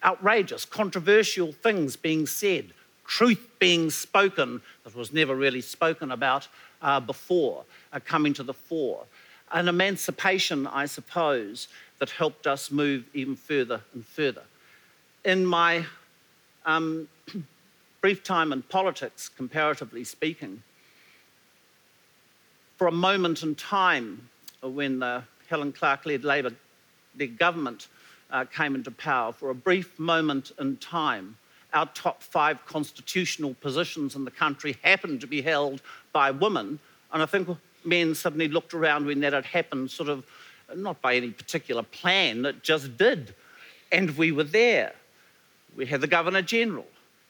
Outrageous, 0.04 0.64
controversial 0.64 1.52
things 1.52 1.96
being 1.96 2.26
said, 2.26 2.72
truth 3.06 3.48
being 3.58 3.90
spoken 3.90 4.60
that 4.84 4.94
was 4.94 5.12
never 5.12 5.34
really 5.34 5.60
spoken 5.60 6.10
about 6.10 6.48
uh, 6.82 7.00
before, 7.00 7.64
uh, 7.92 8.00
coming 8.04 8.34
to 8.34 8.42
the 8.42 8.54
fore. 8.54 9.04
An 9.52 9.68
emancipation, 9.68 10.66
I 10.66 10.86
suppose, 10.86 11.68
that 11.98 12.10
helped 12.10 12.46
us 12.46 12.70
move 12.70 13.04
even 13.14 13.36
further 13.36 13.80
and 13.94 14.04
further. 14.04 14.42
In 15.24 15.46
my 15.46 15.86
um, 16.66 17.08
brief 18.00 18.22
time 18.22 18.52
in 18.52 18.62
politics, 18.62 19.28
comparatively 19.28 20.04
speaking, 20.04 20.62
for 22.76 22.88
a 22.88 22.92
moment 22.92 23.42
in 23.42 23.54
time 23.54 24.28
when 24.62 24.98
the 24.98 25.22
Helen 25.48 25.72
Clark 25.72 26.06
led 26.06 26.24
Labour 26.24 26.52
led 27.16 27.38
government 27.38 27.88
uh, 28.30 28.44
came 28.44 28.74
into 28.74 28.90
power, 28.90 29.32
for 29.32 29.50
a 29.50 29.54
brief 29.54 29.98
moment 29.98 30.52
in 30.58 30.76
time, 30.78 31.36
our 31.74 31.86
top 31.86 32.22
five 32.22 32.64
constitutional 32.64 33.54
positions 33.54 34.14
in 34.14 34.24
the 34.24 34.30
country 34.30 34.76
happened 34.82 35.20
to 35.20 35.26
be 35.26 35.42
held 35.42 35.82
by 36.12 36.30
women. 36.30 36.78
And 37.12 37.22
I 37.22 37.26
think 37.26 37.48
men 37.84 38.14
suddenly 38.14 38.48
looked 38.48 38.72
around 38.72 39.06
when 39.06 39.20
that 39.20 39.32
had 39.32 39.44
happened, 39.44 39.90
sort 39.90 40.08
of 40.08 40.24
not 40.74 41.02
by 41.02 41.16
any 41.16 41.30
particular 41.30 41.82
plan, 41.82 42.46
it 42.46 42.62
just 42.62 42.96
did. 42.96 43.34
And 43.92 44.16
we 44.16 44.32
were 44.32 44.44
there. 44.44 44.94
We 45.76 45.86
had 45.86 46.00
the 46.00 46.06
Governor 46.06 46.42
General, 46.42 46.86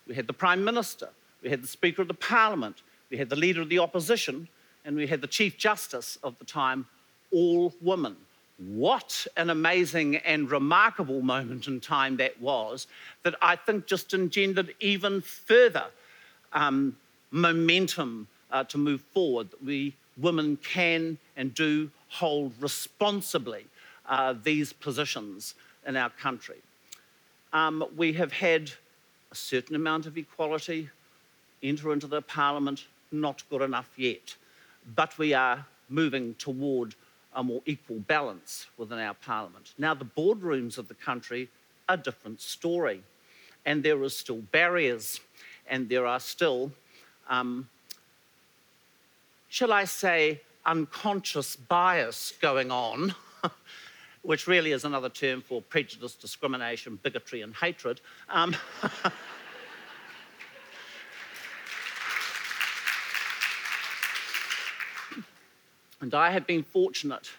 we 0.07 0.15
had 0.15 0.27
the 0.27 0.35
Prime 0.35 0.63
Minister, 0.63 1.09
we 1.43 1.49
had 1.49 1.63
the 1.63 1.67
Speaker 1.67 2.03
of 2.03 2.09
the 2.09 2.15
Parliament, 2.15 2.83
we 3.11 3.17
had 3.17 3.31
the 3.31 3.37
Leader 3.37 3.63
of 3.63 3.71
the 3.71 3.79
Opposition, 3.79 4.49
and 4.85 4.97
we 4.97 5.07
had 5.07 5.23
the 5.23 5.27
Chief 5.27 5.57
Justice 5.57 6.19
of 6.23 6.39
the 6.39 6.45
time, 6.45 6.87
all 7.33 7.73
women. 7.81 8.17
What 8.59 9.27
an 9.37 9.51
amazing 9.51 10.17
and 10.17 10.51
remarkable 10.51 11.23
moment 11.23 11.67
in 11.67 11.81
time 11.81 12.17
that 12.19 12.41
was, 12.41 12.87
that 13.25 13.35
I 13.43 13.57
think 13.57 13.87
just 13.87 14.15
engendered 14.15 14.75
even 14.79 15.21
further 15.21 15.87
um, 16.53 16.97
momentum 17.33 18.29
uh, 18.53 18.63
to 18.65 18.79
move 18.79 19.01
forward. 19.13 19.51
That 19.51 19.65
we 19.65 19.95
women 20.17 20.57
can 20.59 21.19
and 21.37 21.53
do 21.55 21.91
hold 22.09 22.53
responsibly 22.61 23.67
uh, 24.07 24.35
these 24.43 24.73
positions 24.73 25.55
in 25.87 25.97
our 25.97 26.11
country. 26.11 26.59
Um, 27.53 27.85
we 27.97 28.13
have 28.15 28.33
had 28.33 28.71
a 29.33 29.35
certain 29.35 29.75
amount 29.75 30.07
of 30.07 30.17
equality 30.17 30.91
enter 31.63 31.93
into 31.93 32.07
the 32.07 32.23
parliament, 32.23 32.87
not 33.11 33.43
good 33.51 33.63
enough 33.63 33.91
yet, 33.97 34.37
but 34.95 35.17
we 35.19 35.35
are 35.35 35.67
moving 35.89 36.35
toward 36.35 36.95
a 37.35 37.43
more 37.43 37.61
equal 37.67 37.99
balance 37.99 38.67
within 38.77 38.99
our 38.99 39.15
parliament. 39.15 39.73
Now, 39.79 39.95
the 39.95 40.05
boardrooms 40.05 40.79
of 40.79 40.89
the 40.89 40.95
country 40.95 41.49
are 41.89 41.95
a 41.95 41.99
different 41.99 42.41
story, 42.41 43.03
and 43.67 43.83
there 43.83 44.01
are 44.03 44.09
still 44.09 44.39
barriers, 44.53 45.21
and 45.67 45.89
there 45.89 46.07
are 46.07 46.21
still, 46.21 46.73
um, 47.29 47.69
shall 49.49 49.73
I 49.73 49.85
say, 49.85 50.41
unconscious 50.67 51.57
bias 51.57 52.33
going 52.41 52.71
on, 52.71 53.15
which 54.23 54.47
really 54.47 54.73
is 54.73 54.85
another 54.85 55.09
term 55.09 55.43
for 55.43 55.61
prejudice, 55.61 56.15
discrimination, 56.15 56.99
bigotry, 57.03 57.43
and 57.43 57.55
hatred. 57.55 58.01
Um, 58.29 58.57
And 66.05 66.13
I 66.13 66.33
have 66.33 66.47
been 66.47 66.63
fortunate 66.63 67.31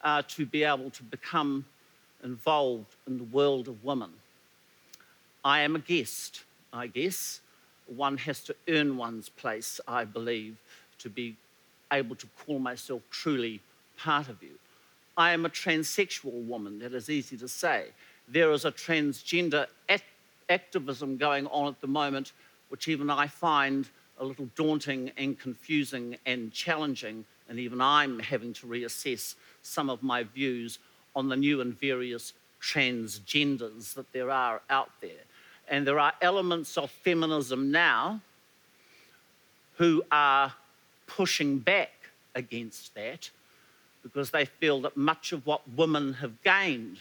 uh, 0.00 0.22
to 0.28 0.46
be 0.46 0.62
able 0.62 0.90
to 0.90 1.02
become 1.02 1.64
involved 2.22 2.94
in 3.04 3.18
the 3.18 3.24
world 3.24 3.66
of 3.66 3.82
women. 3.82 4.10
I 5.44 5.62
am 5.62 5.74
a 5.74 5.80
guest, 5.80 6.44
I 6.72 6.86
guess. 6.86 7.40
One 7.88 8.16
has 8.18 8.44
to 8.44 8.54
earn 8.68 8.96
one's 8.96 9.28
place, 9.28 9.80
I 9.88 10.04
believe, 10.04 10.56
to 10.98 11.10
be 11.10 11.34
able 11.92 12.14
to 12.14 12.28
call 12.46 12.60
myself 12.60 13.02
truly 13.10 13.60
part 13.98 14.28
of 14.28 14.40
you. 14.40 14.56
I 15.16 15.32
am 15.32 15.44
a 15.44 15.50
transsexual 15.50 16.46
woman, 16.46 16.78
that 16.78 16.94
is 16.94 17.10
easy 17.10 17.36
to 17.38 17.48
say. 17.48 17.86
There 18.28 18.52
is 18.52 18.64
a 18.64 18.70
transgender 18.70 19.66
act- 19.88 20.04
activism 20.48 21.16
going 21.16 21.48
on 21.48 21.66
at 21.66 21.80
the 21.80 21.88
moment, 21.88 22.34
which 22.68 22.86
even 22.86 23.10
I 23.10 23.26
find 23.26 23.88
a 24.20 24.24
little 24.24 24.48
daunting 24.54 25.10
and 25.16 25.36
confusing 25.36 26.18
and 26.24 26.52
challenging 26.52 27.24
and 27.48 27.58
even 27.58 27.80
I'm 27.80 28.18
having 28.18 28.52
to 28.54 28.66
reassess 28.66 29.34
some 29.62 29.90
of 29.90 30.02
my 30.02 30.24
views 30.24 30.78
on 31.14 31.28
the 31.28 31.36
new 31.36 31.60
and 31.60 31.78
various 31.78 32.32
transgenders 32.60 33.94
that 33.94 34.12
there 34.12 34.30
are 34.30 34.62
out 34.68 34.90
there. 35.00 35.24
And 35.68 35.86
there 35.86 35.98
are 35.98 36.12
elements 36.20 36.76
of 36.78 36.90
feminism 36.90 37.70
now 37.70 38.20
who 39.76 40.02
are 40.10 40.54
pushing 41.06 41.58
back 41.58 41.92
against 42.34 42.94
that 42.94 43.30
because 44.02 44.30
they 44.30 44.44
feel 44.44 44.80
that 44.82 44.96
much 44.96 45.32
of 45.32 45.46
what 45.46 45.62
women 45.76 46.14
have 46.14 46.42
gained 46.42 46.98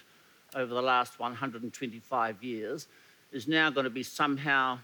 over 0.56 0.74
the 0.74 0.82
last 0.82 1.20
125 1.20 2.44
years 2.44 2.88
is 3.32 3.48
now 3.48 3.70
going 3.70 3.84
to 3.84 3.90
be 3.90 4.04
somehow 4.04 4.80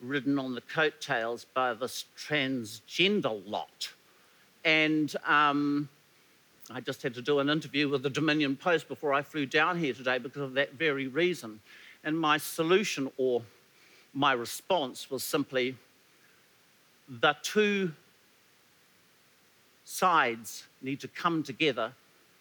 ridden 0.00 0.38
on 0.38 0.54
the 0.54 0.60
coattails 0.60 1.46
by 1.54 1.72
this 1.74 2.04
transgender 2.16 3.42
lot. 3.46 3.92
And 4.66 5.14
um, 5.24 5.88
I 6.72 6.80
just 6.80 7.00
had 7.00 7.14
to 7.14 7.22
do 7.22 7.38
an 7.38 7.48
interview 7.48 7.88
with 7.88 8.02
the 8.02 8.10
Dominion 8.10 8.56
Post 8.56 8.88
before 8.88 9.14
I 9.14 9.22
flew 9.22 9.46
down 9.46 9.78
here 9.78 9.94
today 9.94 10.18
because 10.18 10.42
of 10.42 10.54
that 10.54 10.72
very 10.72 11.06
reason. 11.06 11.60
And 12.02 12.18
my 12.18 12.36
solution 12.36 13.08
or 13.16 13.42
my 14.12 14.32
response 14.32 15.08
was 15.08 15.22
simply 15.22 15.76
the 17.08 17.36
two 17.42 17.92
sides 19.84 20.64
need 20.82 20.98
to 20.98 21.08
come 21.08 21.44
together, 21.44 21.92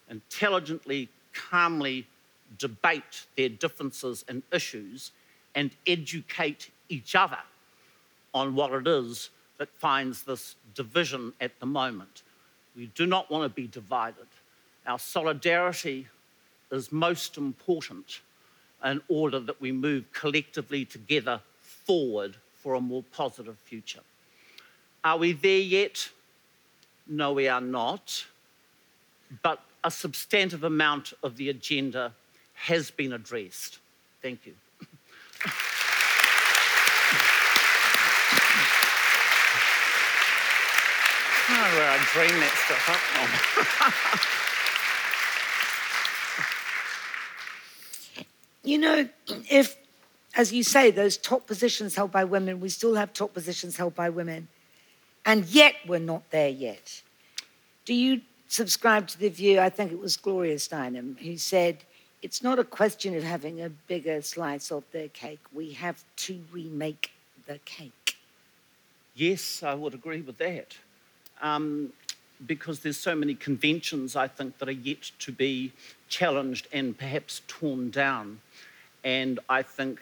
intelligently, 0.09 1.09
calmly 1.31 2.07
debate 2.57 3.27
their 3.37 3.49
differences 3.49 4.25
and 4.27 4.41
issues, 4.51 5.11
and 5.53 5.69
educate 5.85 6.71
each 6.89 7.13
other 7.13 7.37
on 8.33 8.55
what 8.55 8.71
it 8.71 8.87
is 8.87 9.29
that 9.57 9.69
finds 9.69 10.23
this 10.23 10.55
division 10.73 11.33
at 11.39 11.59
the 11.59 11.65
moment. 11.65 12.23
We 12.75 12.87
do 12.87 13.05
not 13.05 13.31
want 13.31 13.43
to 13.43 13.49
be 13.49 13.67
divided. 13.67 14.27
Our 14.85 14.99
solidarity 14.99 16.07
is 16.71 16.91
most 16.91 17.37
important 17.37 18.21
in 18.83 19.01
order 19.07 19.39
that 19.39 19.61
we 19.61 19.71
move 19.71 20.11
collectively 20.13 20.85
together 20.85 21.39
forward 21.61 22.35
for 22.57 22.75
a 22.75 22.81
more 22.81 23.03
positive 23.11 23.57
future. 23.65 24.01
Are 25.03 25.17
we 25.17 25.33
there 25.33 25.59
yet? 25.59 26.09
No, 27.07 27.31
we 27.33 27.47
are 27.47 27.61
not. 27.61 28.25
But 29.41 29.61
a 29.83 29.91
substantive 29.91 30.63
amount 30.63 31.13
of 31.23 31.37
the 31.37 31.49
agenda 31.49 32.13
has 32.53 32.91
been 32.91 33.13
addressed. 33.13 33.79
Thank 34.21 34.45
you. 34.45 34.53
Oh, 41.47 41.77
where 41.77 41.84
I 41.95 42.03
dream 42.11 42.39
that 42.41 42.51
stuff 42.65 42.89
up. 42.91 42.99
you 48.65 48.77
know, 48.77 49.07
if, 49.49 49.77
as 50.35 50.51
you 50.51 50.61
say, 50.61 50.91
those 50.91 51.15
top 51.15 51.47
positions 51.47 51.95
held 51.95 52.11
by 52.11 52.25
women, 52.25 52.59
we 52.59 52.67
still 52.67 52.95
have 52.95 53.13
top 53.13 53.33
positions 53.33 53.77
held 53.77 53.95
by 53.95 54.09
women, 54.09 54.49
and 55.25 55.45
yet 55.45 55.75
we're 55.87 55.99
not 55.99 56.29
there 56.31 56.49
yet. 56.49 57.01
Do 57.85 57.93
you 57.93 58.19
subscribe 58.49 59.07
to 59.07 59.17
the 59.17 59.29
view? 59.29 59.61
I 59.61 59.69
think 59.69 59.93
it 59.93 59.99
was 59.99 60.17
Gloria 60.17 60.55
Steinem 60.55 61.17
who 61.19 61.37
said, 61.37 61.77
it's 62.21 62.43
not 62.43 62.59
a 62.59 62.65
question 62.65 63.15
of 63.15 63.23
having 63.23 63.61
a 63.61 63.69
bigger 63.69 64.21
slice 64.21 64.69
of 64.69 64.83
the 64.91 65.07
cake. 65.13 65.39
We 65.53 65.71
have 65.71 66.03
to 66.17 66.41
remake 66.51 67.11
the 67.47 67.59
cake. 67.63 68.17
Yes, 69.13 69.63
I 69.63 69.75
would 69.75 69.93
agree 69.93 70.19
with 70.21 70.37
that. 70.39 70.75
Um, 71.41 71.93
because 72.45 72.81
there's 72.81 72.97
so 72.97 73.15
many 73.15 73.33
conventions, 73.33 74.15
I 74.15 74.27
think, 74.27 74.57
that 74.57 74.67
are 74.67 74.73
yet 74.73 75.11
to 75.19 75.31
be 75.31 75.71
challenged 76.09 76.67
and 76.71 76.97
perhaps 76.97 77.41
torn 77.47 77.91
down. 77.91 78.41
And 79.03 79.39
I 79.47 79.61
think 79.61 80.01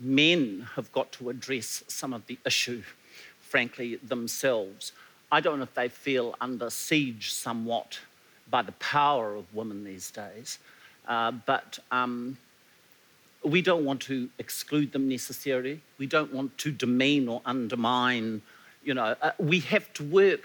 men 0.00 0.68
have 0.74 0.90
got 0.92 1.12
to 1.12 1.30
address 1.30 1.84
some 1.88 2.12
of 2.12 2.26
the 2.26 2.38
issue, 2.46 2.82
frankly, 3.40 3.96
themselves. 3.96 4.92
I 5.30 5.40
don't 5.40 5.58
know 5.58 5.64
if 5.64 5.74
they 5.74 5.88
feel 5.88 6.34
under 6.40 6.70
siege 6.70 7.32
somewhat 7.32 7.98
by 8.48 8.62
the 8.62 8.72
power 8.72 9.34
of 9.34 9.52
women 9.54 9.84
these 9.84 10.10
days, 10.10 10.58
uh, 11.08 11.32
but 11.32 11.78
um, 11.90 12.36
we 13.44 13.62
don't 13.62 13.84
want 13.84 14.00
to 14.02 14.28
exclude 14.38 14.92
them 14.92 15.08
necessarily. 15.08 15.80
We 15.98 16.06
don't 16.06 16.32
want 16.32 16.56
to 16.58 16.70
demean 16.70 17.28
or 17.28 17.42
undermine. 17.44 18.42
You 18.84 18.94
know, 18.94 19.16
uh, 19.20 19.32
we 19.38 19.60
have 19.60 19.92
to 19.94 20.04
work, 20.04 20.44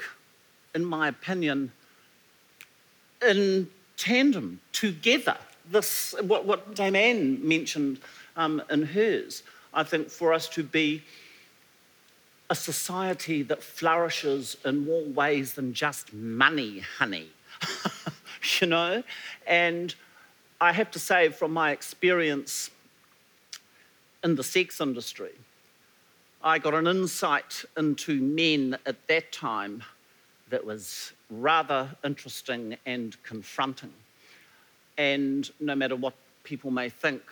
in 0.73 0.85
my 0.85 1.07
opinion, 1.07 1.71
in 3.21 3.69
tandem, 3.97 4.59
together. 4.71 5.37
This, 5.69 6.15
what, 6.21 6.45
what 6.45 6.75
Dame 6.75 6.95
Anne 6.95 7.47
mentioned 7.47 7.99
um, 8.35 8.61
in 8.69 8.83
hers, 8.83 9.43
I 9.73 9.83
think 9.83 10.09
for 10.09 10.33
us 10.33 10.49
to 10.49 10.63
be 10.63 11.03
a 12.49 12.55
society 12.55 13.43
that 13.43 13.63
flourishes 13.63 14.57
in 14.65 14.85
more 14.85 15.05
ways 15.05 15.53
than 15.53 15.73
just 15.73 16.13
money, 16.13 16.79
honey. 16.79 17.29
you 18.59 18.67
know? 18.67 19.03
And 19.47 19.95
I 20.59 20.73
have 20.73 20.91
to 20.91 20.99
say, 20.99 21.29
from 21.29 21.53
my 21.53 21.71
experience 21.71 22.69
in 24.23 24.35
the 24.35 24.43
sex 24.43 24.81
industry, 24.81 25.31
I 26.43 26.59
got 26.59 26.73
an 26.73 26.87
insight 26.87 27.63
into 27.77 28.19
men 28.19 28.77
at 28.85 29.07
that 29.07 29.31
time 29.31 29.83
that 30.51 30.63
was 30.65 31.13
rather 31.29 31.89
interesting 32.03 32.77
and 32.85 33.21
confronting. 33.23 33.93
And 34.97 35.49
no 35.59 35.75
matter 35.75 35.95
what 35.95 36.13
people 36.43 36.69
may 36.69 36.89
think 36.89 37.23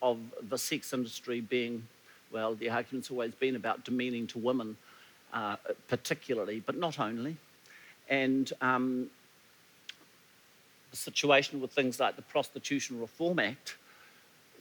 of 0.00 0.18
the 0.48 0.58
sex 0.58 0.92
industry 0.92 1.40
being, 1.40 1.86
well, 2.30 2.54
the 2.54 2.70
argument's 2.70 3.10
always 3.10 3.34
been 3.34 3.56
about 3.56 3.84
demeaning 3.84 4.26
to 4.28 4.38
women, 4.38 4.76
uh, 5.32 5.56
particularly, 5.88 6.60
but 6.60 6.76
not 6.76 7.00
only. 7.00 7.36
And 8.08 8.52
um, 8.60 9.10
the 10.90 10.96
situation 10.96 11.60
with 11.60 11.72
things 11.72 11.98
like 11.98 12.16
the 12.16 12.22
Prostitution 12.22 13.00
Reform 13.00 13.38
Act 13.38 13.76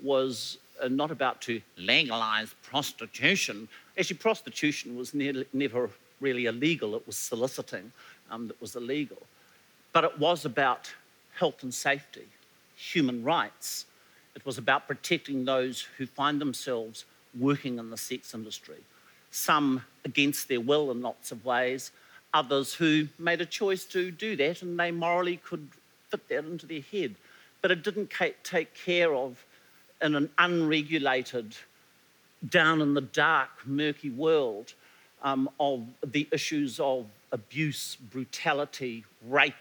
was 0.02 0.58
uh, 0.82 0.88
not 0.88 1.12
about 1.12 1.42
to 1.42 1.62
legalise 1.78 2.54
prostitution. 2.64 3.68
Actually, 3.98 4.18
prostitution 4.18 4.98
was 4.98 5.14
ne- 5.14 5.46
never 5.54 5.90
really 6.20 6.46
illegal, 6.46 6.96
it 6.96 7.06
was 7.06 7.18
soliciting 7.18 7.92
um, 8.30 8.48
that 8.48 8.60
was 8.62 8.76
illegal. 8.76 9.22
But 9.94 10.04
it 10.04 10.20
was 10.20 10.46
about 10.46 10.92
health 11.36 11.64
and 11.64 11.74
safety, 11.74 12.28
human 12.76 13.24
rights. 13.24 13.86
It 14.36 14.46
was 14.46 14.58
about 14.58 14.88
protecting 14.88 15.46
those 15.46 15.88
who 15.98 16.06
find 16.06 16.40
themselves 16.40 17.06
working 17.40 17.80
in 17.80 17.90
the 17.90 17.98
sex 17.98 18.34
industry, 18.34 18.78
some 19.32 19.84
against 20.06 20.48
their 20.48 20.62
will 20.62 20.92
in 20.92 21.02
lots 21.02 21.32
of 21.32 21.46
ways, 21.46 21.92
others 22.34 22.74
who 22.74 23.08
made 23.20 23.42
a 23.42 23.46
choice 23.46 23.86
to 23.86 24.12
do 24.12 24.36
that 24.36 24.62
and 24.62 24.80
they 24.80 24.92
morally 24.92 25.38
could 25.38 25.68
fit 26.10 26.28
that 26.30 26.46
into 26.46 26.66
their 26.66 26.82
head. 26.82 27.16
But 27.62 27.72
it 27.72 27.84
didn't 27.84 28.12
take 28.44 28.74
care 28.76 29.14
of, 29.14 29.44
in 30.02 30.16
an 30.16 30.30
unregulated, 30.38 31.56
down 32.48 32.82
in 32.82 32.94
the 32.94 33.02
dark, 33.02 33.50
murky 33.66 34.12
world, 34.12 34.74
um, 35.22 35.50
of 35.60 35.86
the 36.06 36.28
issues 36.32 36.80
of 36.80 37.06
abuse, 37.32 37.98
brutality, 38.12 39.04
rape 39.28 39.54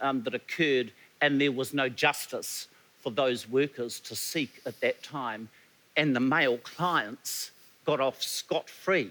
um, 0.00 0.22
that 0.22 0.34
occurred, 0.34 0.92
and 1.20 1.40
there 1.40 1.52
was 1.52 1.74
no 1.74 1.88
justice 1.88 2.68
for 2.98 3.10
those 3.10 3.48
workers 3.48 4.00
to 4.00 4.14
seek 4.14 4.60
at 4.66 4.80
that 4.80 5.02
time. 5.02 5.48
And 5.96 6.14
the 6.14 6.20
male 6.20 6.58
clients 6.58 7.50
got 7.84 8.00
off 8.00 8.22
scot 8.22 8.68
free 8.68 9.10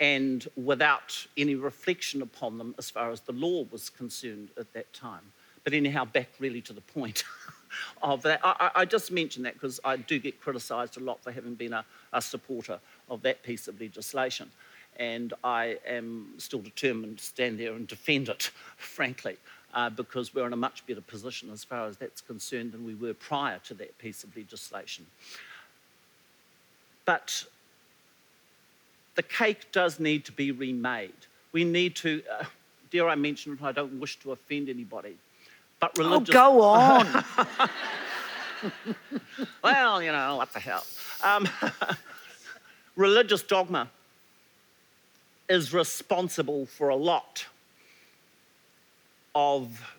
and 0.00 0.46
without 0.56 1.26
any 1.36 1.54
reflection 1.54 2.22
upon 2.22 2.58
them 2.58 2.74
as 2.78 2.90
far 2.90 3.10
as 3.10 3.20
the 3.20 3.32
law 3.32 3.64
was 3.70 3.88
concerned 3.90 4.50
at 4.58 4.72
that 4.74 4.92
time. 4.92 5.22
But 5.64 5.72
anyhow, 5.72 6.04
back 6.04 6.28
really 6.38 6.60
to 6.62 6.72
the 6.72 6.80
point 6.80 7.24
of 8.02 8.22
that. 8.22 8.40
I, 8.44 8.70
I 8.74 8.84
just 8.84 9.10
mention 9.10 9.42
that 9.44 9.54
because 9.54 9.80
I 9.84 9.96
do 9.96 10.18
get 10.18 10.40
criticised 10.40 10.96
a 10.96 11.00
lot 11.00 11.22
for 11.22 11.32
having 11.32 11.54
been 11.54 11.72
a, 11.72 11.84
a 12.12 12.22
supporter 12.22 12.78
of 13.08 13.22
that 13.22 13.42
piece 13.42 13.68
of 13.68 13.80
legislation. 13.80 14.50
And 14.98 15.34
I 15.44 15.78
am 15.86 16.34
still 16.38 16.60
determined 16.60 17.18
to 17.18 17.24
stand 17.24 17.58
there 17.58 17.72
and 17.72 17.86
defend 17.86 18.28
it, 18.28 18.50
frankly, 18.76 19.36
uh, 19.74 19.90
because 19.90 20.34
we're 20.34 20.46
in 20.46 20.52
a 20.52 20.56
much 20.56 20.86
better 20.86 21.02
position 21.02 21.50
as 21.52 21.64
far 21.64 21.86
as 21.86 21.96
that's 21.96 22.20
concerned 22.20 22.72
than 22.72 22.84
we 22.84 22.94
were 22.94 23.14
prior 23.14 23.58
to 23.66 23.74
that 23.74 23.96
piece 23.98 24.24
of 24.24 24.34
legislation. 24.36 25.06
But 27.04 27.44
the 29.14 29.22
cake 29.22 29.70
does 29.72 30.00
need 30.00 30.24
to 30.26 30.32
be 30.32 30.50
remade. 30.50 31.12
We 31.52 31.64
need 31.64 31.94
to, 31.96 32.22
uh, 32.38 32.44
dare 32.90 33.08
I 33.08 33.14
mention 33.14 33.52
it, 33.52 33.62
I 33.62 33.72
don't 33.72 34.00
wish 34.00 34.18
to 34.20 34.32
offend 34.32 34.68
anybody, 34.68 35.16
but 35.80 35.96
religious. 35.98 36.34
Oh, 36.34 36.54
go 36.54 36.62
on. 36.62 37.24
well, 39.62 40.02
you 40.02 40.12
know, 40.12 40.36
what 40.36 40.52
the 40.52 40.60
hell. 40.60 40.84
Um, 41.22 41.48
religious 42.96 43.42
dogma 43.42 43.88
is 45.48 45.72
responsible 45.72 46.66
for 46.66 46.88
a 46.88 46.96
lot 46.96 47.46
of 49.34 49.96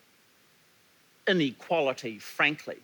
inequality, 1.27 2.17
frankly, 2.17 2.77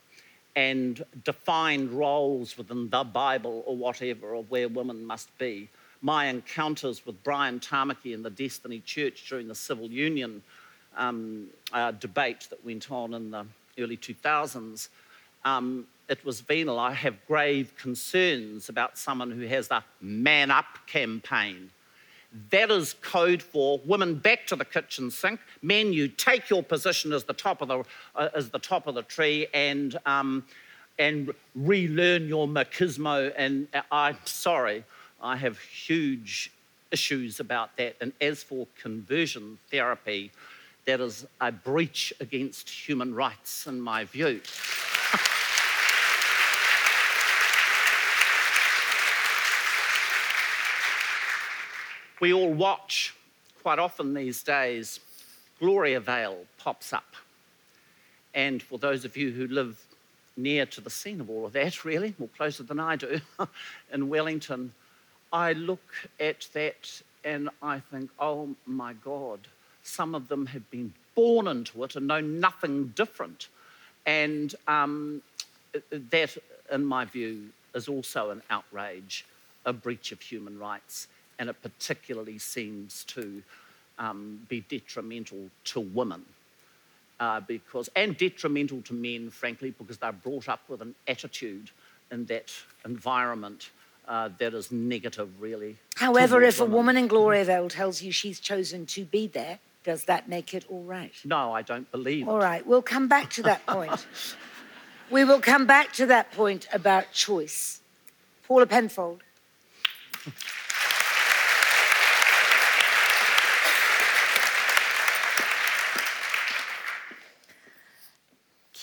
and 0.56 1.04
defined 1.24 1.92
roles 1.92 2.58
within 2.58 2.90
the 2.90 3.04
Bible 3.04 3.64
or 3.66 3.76
whatever 3.76 4.36
of 4.36 4.50
where 4.52 4.68
women 4.68 5.04
must 5.06 5.36
be. 5.38 5.68
My 6.02 6.26
encounters 6.26 7.06
with 7.06 7.22
Brian 7.24 7.60
Tamaki 7.60 8.14
and 8.14 8.24
the 8.24 8.30
Destiny 8.30 8.82
Church 8.86 9.28
during 9.28 9.48
the 9.48 9.56
civil 9.56 9.88
union 9.88 10.44
um, 10.96 11.48
uh, 11.72 11.92
debate 11.92 12.48
that 12.50 12.64
went 12.64 12.92
on 12.92 13.14
in 13.14 13.32
the 13.32 13.46
early 13.80 13.98
2000s, 13.98 14.90
um, 15.46 15.88
it 16.10 16.24
was 16.26 16.42
venal. 16.42 16.78
I 16.78 16.94
have 16.94 17.16
grave 17.28 17.74
concerns 17.78 18.70
about 18.70 18.98
someone 18.98 19.32
who 19.32 19.48
has 19.48 19.70
the 19.70 19.84
Man 20.02 20.52
Up 20.52 20.66
campaign. 20.86 21.72
That 22.50 22.72
is 22.72 22.96
code 23.02 23.42
for 23.42 23.80
women 23.86 24.16
back 24.16 24.48
to 24.48 24.56
the 24.56 24.66
kitchen 24.66 25.12
sink. 25.12 25.40
Men, 25.62 25.94
you 25.94 26.08
take 26.08 26.50
your 26.50 26.64
position 26.64 27.14
as 27.14 27.24
the 27.24 27.34
top 27.34 27.62
of 27.62 27.68
the, 27.68 27.84
uh, 28.16 28.30
as 28.34 28.50
the, 28.50 28.60
top 28.60 28.88
of 28.88 28.96
the 28.96 29.04
tree 29.04 29.48
and, 29.54 29.98
um, 30.06 30.44
and 30.98 31.32
relearn 31.56 32.28
your 32.28 32.48
machismo. 32.48 33.32
And 33.38 33.68
uh, 33.74 33.82
I'm 33.92 34.18
sorry, 34.26 34.84
I 35.22 35.38
have 35.38 35.60
huge 35.60 36.52
issues 36.92 37.40
about 37.40 37.76
that. 37.78 37.96
And 38.02 38.14
as 38.20 38.42
for 38.42 38.68
conversion 38.82 39.60
therapy, 39.70 40.32
that 40.86 41.00
is 41.00 41.26
a 41.40 41.52
breach 41.52 42.14
against 42.20 42.70
human 42.70 43.14
rights, 43.14 43.68
in 43.68 43.80
my 43.80 44.06
view. 44.06 44.42
we 52.24 52.32
all 52.32 52.54
watch 52.54 53.14
quite 53.64 53.80
often 53.80 54.14
these 54.14 54.44
days, 54.44 55.02
Gloriavale 55.60 56.46
pops 56.58 56.94
up. 56.94 57.18
And 58.34 58.64
for 58.64 58.80
those 58.80 59.04
of 59.04 59.18
you 59.18 59.32
who 59.32 59.46
live 59.48 59.78
near 60.38 60.66
to 60.68 60.80
the 60.80 60.90
scene 60.90 61.20
of 61.20 61.30
all 61.30 61.46
of 61.46 61.52
that, 61.52 61.84
really, 61.84 62.16
more 62.18 62.30
closer 62.30 62.64
than 62.64 62.80
I 62.80 62.96
do, 62.96 63.20
in 63.94 64.08
Wellington, 64.08 64.72
I 65.34 65.52
look 65.52 65.84
at 66.18 66.48
that 66.54 67.02
and 67.26 67.50
I 67.62 67.82
think, 67.92 68.10
oh 68.18 68.56
my 68.66 68.94
God, 68.94 69.42
some 69.84 70.16
of 70.16 70.30
them 70.30 70.46
have 70.46 70.72
been 70.72 70.94
born 71.16 71.46
into 71.50 71.84
it 71.84 71.98
and 71.98 72.08
know 72.08 72.22
nothing 72.22 72.94
different. 72.96 73.50
And 74.06 74.56
um, 74.70 75.22
that, 75.92 76.38
in 76.72 76.86
my 76.86 77.04
view, 77.04 77.50
is 77.76 77.90
also 77.90 78.30
an 78.30 78.42
outrage, 78.50 79.26
a 79.66 79.74
breach 79.74 80.14
of 80.14 80.22
human 80.22 80.58
rights, 80.58 81.10
and 81.40 81.50
it 81.50 81.56
particularly 81.62 82.38
seems 82.38 83.04
to 83.06 83.42
um, 84.00 84.46
be 84.50 84.62
detrimental 84.62 85.50
to 85.66 85.80
women. 85.80 86.24
Uh, 87.20 87.40
because 87.42 87.90
and 87.96 88.18
detrimental 88.18 88.82
to 88.82 88.94
men, 88.94 89.30
frankly, 89.30 89.74
because 89.78 89.98
they're 89.98 90.12
brought 90.12 90.50
up 90.50 90.62
with 90.68 90.82
an 90.82 90.96
attitude 91.08 91.70
in 92.12 92.26
that 92.26 92.52
environment 92.86 93.70
uh, 94.08 94.30
that 94.40 94.54
is 94.54 94.72
negative, 94.72 95.30
really. 95.40 95.78
However, 95.96 96.42
if 96.42 96.60
a 96.60 96.66
woman 96.66 96.98
in 96.98 97.08
Gloriavale 97.08 97.70
tells 97.70 98.02
you 98.02 98.12
she's 98.12 98.40
chosen 98.40 98.86
to 98.88 99.06
be 99.06 99.28
there, 99.28 99.60
does 99.84 100.06
that 100.06 100.28
make 100.28 100.54
it 100.54 100.66
all 100.70 100.84
right? 100.84 101.14
No, 101.24 101.54
I 101.54 101.62
don't 101.62 101.90
believe. 101.92 102.28
All 102.28 102.38
it. 102.38 102.44
right, 102.44 102.66
we'll 102.66 102.82
come 102.82 103.08
back 103.08 103.30
to 103.32 103.44
that 103.44 103.66
point. 103.66 104.06
we 105.12 105.24
will 105.24 105.42
come 105.42 105.66
back 105.66 105.94
to 105.94 106.06
that 106.08 106.32
point 106.32 106.68
about 106.74 107.12
choice. 107.12 107.82
Paula 108.48 108.66
Penfold. 108.66 109.24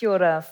Kia 0.01 0.09
ora 0.09 0.43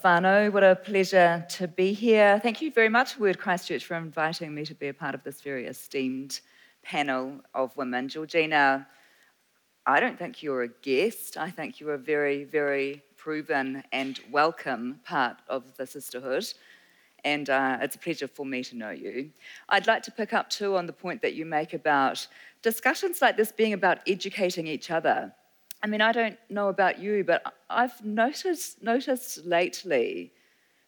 what 0.52 0.62
a 0.62 0.76
pleasure 0.76 1.42
to 1.48 1.66
be 1.66 1.94
here. 1.94 2.38
Thank 2.42 2.60
you 2.60 2.70
very 2.70 2.90
much, 2.90 3.18
Word 3.18 3.38
Christchurch, 3.38 3.82
for 3.86 3.94
inviting 3.94 4.54
me 4.54 4.62
to 4.66 4.74
be 4.74 4.88
a 4.88 4.92
part 4.92 5.14
of 5.14 5.24
this 5.24 5.40
very 5.40 5.64
esteemed 5.64 6.40
panel 6.82 7.40
of 7.54 7.74
women. 7.74 8.10
Georgina, 8.10 8.86
I 9.86 10.00
don't 10.00 10.18
think 10.18 10.42
you're 10.42 10.64
a 10.64 10.68
guest. 10.68 11.38
I 11.38 11.48
think 11.48 11.80
you're 11.80 11.94
a 11.94 11.98
very, 11.98 12.44
very 12.44 13.02
proven 13.16 13.82
and 13.90 14.20
welcome 14.30 15.00
part 15.02 15.38
of 15.48 15.74
the 15.78 15.86
sisterhood. 15.86 16.44
And 17.24 17.48
uh, 17.48 17.78
it's 17.80 17.96
a 17.96 17.98
pleasure 17.98 18.28
for 18.28 18.44
me 18.44 18.62
to 18.64 18.76
know 18.76 18.90
you. 18.90 19.30
I'd 19.70 19.86
like 19.86 20.02
to 20.02 20.10
pick 20.10 20.34
up 20.34 20.50
too 20.50 20.76
on 20.76 20.84
the 20.84 20.92
point 20.92 21.22
that 21.22 21.32
you 21.32 21.46
make 21.46 21.72
about 21.72 22.26
discussions 22.60 23.22
like 23.22 23.38
this 23.38 23.50
being 23.50 23.72
about 23.72 24.00
educating 24.06 24.66
each 24.66 24.90
other. 24.90 25.32
I 25.82 25.86
mean, 25.86 26.00
I 26.00 26.12
don't 26.12 26.38
know 26.50 26.68
about 26.68 26.98
you, 26.98 27.24
but 27.24 27.54
I've 27.70 28.04
noticed, 28.04 28.82
noticed 28.82 29.44
lately 29.44 30.32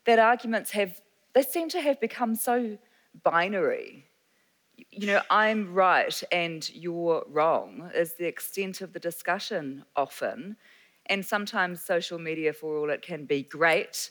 that 0.05 0.19
arguments 0.19 0.73
have, 0.73 1.01
they 1.33 1.43
seem 1.43 1.69
to 1.71 1.81
have 1.81 2.01
become 2.01 2.35
so 2.35 2.77
binary. 3.23 4.07
You 4.91 5.07
know, 5.07 5.23
I'm 5.31 5.73
right 5.73 6.23
and 6.33 6.69
you're 6.71 7.25
wrong 7.29 7.91
is 7.95 8.15
the 8.15 8.27
extent 8.27 8.81
of 8.81 8.93
the 8.93 8.99
discussion 8.99 9.85
often. 9.95 10.57
And 11.07 11.25
sometimes 11.25 11.83
social 11.83 12.19
media, 12.19 12.53
for 12.53 12.77
all 12.77 12.91
it 12.91 13.03
can 13.03 13.27
be 13.27 13.43
great, 13.43 14.11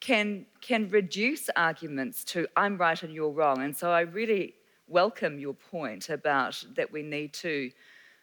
can, 0.00 0.46
can 0.60 0.88
reduce 0.90 1.48
arguments 1.56 2.24
to 2.24 2.46
I'm 2.56 2.76
right 2.76 3.02
and 3.02 3.12
you're 3.12 3.30
wrong. 3.30 3.62
And 3.62 3.76
so 3.76 3.90
I 3.90 4.00
really 4.00 4.54
welcome 4.88 5.38
your 5.38 5.54
point 5.54 6.08
about 6.10 6.62
that 6.76 6.92
we 6.92 7.02
need 7.02 7.32
to 7.34 7.70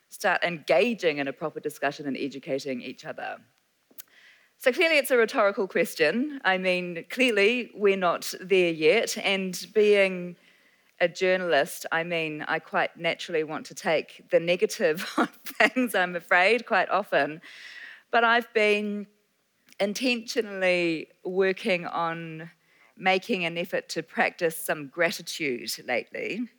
start 0.10 0.44
engaging 0.44 1.18
in 1.18 1.28
a 1.28 1.34
proper 1.34 1.60
discussion 1.60 2.08
and 2.08 2.18
educating 2.18 2.82
each 2.82 3.06
other. 3.06 3.38
So 4.58 4.72
clearly, 4.72 4.98
it's 4.98 5.12
a 5.12 5.18
rhetorical 5.18 5.68
question. 5.68 6.40
I 6.44 6.58
mean, 6.58 7.06
clearly, 7.10 7.72
we're 7.76 7.98
not 7.98 8.34
there 8.42 8.72
yet. 8.72 9.18
And 9.18 9.68
being 9.74 10.38
a 11.02 11.08
journalist, 11.08 11.86
I 11.92 12.04
mean, 12.04 12.44
I 12.48 12.60
quite 12.60 12.98
naturally 12.98 13.44
want 13.44 13.66
to 13.68 13.76
take 13.76 14.30
the 14.32 14.40
negative 14.40 15.06
on 15.18 15.28
things, 15.46 15.94
I'm 15.94 16.16
afraid, 16.16 16.66
quite 16.66 16.90
often. 16.90 17.42
But 18.12 18.24
I've 18.24 18.52
been 18.54 19.08
intentionally 19.80 21.10
working 21.26 21.86
on 21.86 22.50
making 22.98 23.44
an 23.44 23.58
effort 23.58 23.90
to 23.90 24.02
practice 24.02 24.56
some 24.56 24.88
gratitude 24.88 25.70
lately. 25.86 26.50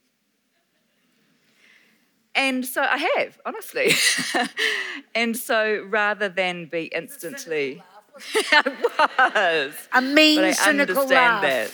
And 2.36 2.66
so 2.66 2.82
I 2.82 2.98
have, 3.16 3.40
honestly. 3.46 3.92
and 5.14 5.36
so 5.36 5.84
rather 5.88 6.28
than 6.28 6.66
be 6.66 6.84
instantly. 6.94 7.82
I 8.52 9.64
was. 9.66 9.88
A 9.92 10.00
mean, 10.02 10.36
but 10.36 10.44
I 10.44 10.52
cynical 10.52 11.02
understand 11.02 11.10
laugh. 11.10 11.42
that. 11.42 11.70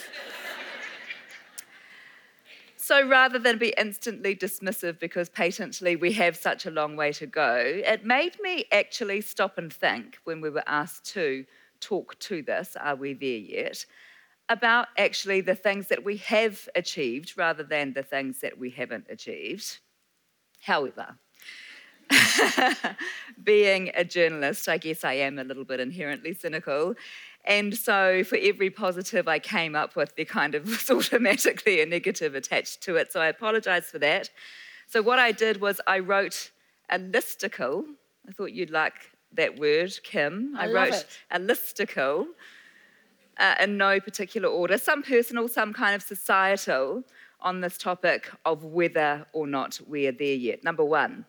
So 2.77 3.07
rather 3.07 3.39
than 3.39 3.57
be 3.57 3.73
instantly 3.77 4.35
dismissive 4.35 4.99
because 4.99 5.29
patently 5.29 5.95
we 5.95 6.11
have 6.13 6.35
such 6.35 6.65
a 6.65 6.71
long 6.71 6.97
way 6.97 7.13
to 7.13 7.25
go, 7.25 7.55
it 7.57 8.05
made 8.05 8.37
me 8.41 8.65
actually 8.73 9.21
stop 9.21 9.57
and 9.57 9.71
think 9.71 10.17
when 10.25 10.41
we 10.41 10.49
were 10.49 10.65
asked 10.67 11.05
to 11.13 11.45
talk 11.79 12.19
to 12.19 12.41
this, 12.41 12.75
are 12.79 12.95
we 12.95 13.13
there 13.13 13.29
yet? 13.29 13.85
About 14.49 14.87
actually 14.97 15.39
the 15.39 15.55
things 15.55 15.87
that 15.87 16.03
we 16.03 16.17
have 16.17 16.67
achieved 16.75 17.37
rather 17.37 17.63
than 17.63 17.93
the 17.93 18.03
things 18.03 18.41
that 18.41 18.57
we 18.57 18.69
haven't 18.69 19.05
achieved. 19.09 19.79
However, 20.63 21.17
being 23.43 23.91
a 23.95 24.03
journalist, 24.03 24.69
I 24.69 24.77
guess 24.77 25.03
I 25.03 25.13
am 25.13 25.39
a 25.39 25.43
little 25.43 25.65
bit 25.65 25.79
inherently 25.79 26.33
cynical. 26.33 26.95
And 27.45 27.75
so 27.75 28.23
for 28.23 28.37
every 28.41 28.69
positive 28.69 29.27
I 29.27 29.39
came 29.39 29.75
up 29.75 29.95
with, 29.95 30.15
there 30.15 30.25
kind 30.25 30.55
of 30.55 30.65
was 30.65 30.89
automatically 30.89 31.81
a 31.81 31.85
negative 31.85 32.35
attached 32.35 32.81
to 32.83 32.95
it. 32.95 33.11
So 33.11 33.19
I 33.19 33.27
apologize 33.27 33.85
for 33.85 33.99
that. 33.99 34.29
So 34.87 35.01
what 35.01 35.19
I 35.19 35.31
did 35.31 35.59
was 35.59 35.81
I 35.87 35.99
wrote 35.99 36.51
a 36.89 36.99
listicle. 36.99 37.83
I 38.27 38.31
thought 38.31 38.53
you'd 38.53 38.69
like 38.69 38.93
that 39.33 39.59
word, 39.59 39.91
Kim. 40.03 40.55
I 40.57 40.67
love 40.67 40.73
wrote 40.75 40.93
it. 40.93 41.07
a 41.31 41.39
listicle 41.39 42.27
uh, 43.37 43.55
in 43.59 43.77
no 43.77 43.99
particular 43.99 44.47
order, 44.47 44.77
some 44.77 45.03
personal, 45.03 45.47
some 45.47 45.73
kind 45.73 45.95
of 45.95 46.01
societal, 46.01 47.03
on 47.43 47.61
this 47.61 47.77
topic 47.77 48.31
of 48.45 48.63
whether 48.63 49.25
or 49.33 49.45
not 49.45 49.79
we're 49.85 50.11
there 50.11 50.35
yet. 50.35 50.63
Number 50.63 50.83
one, 50.83 51.25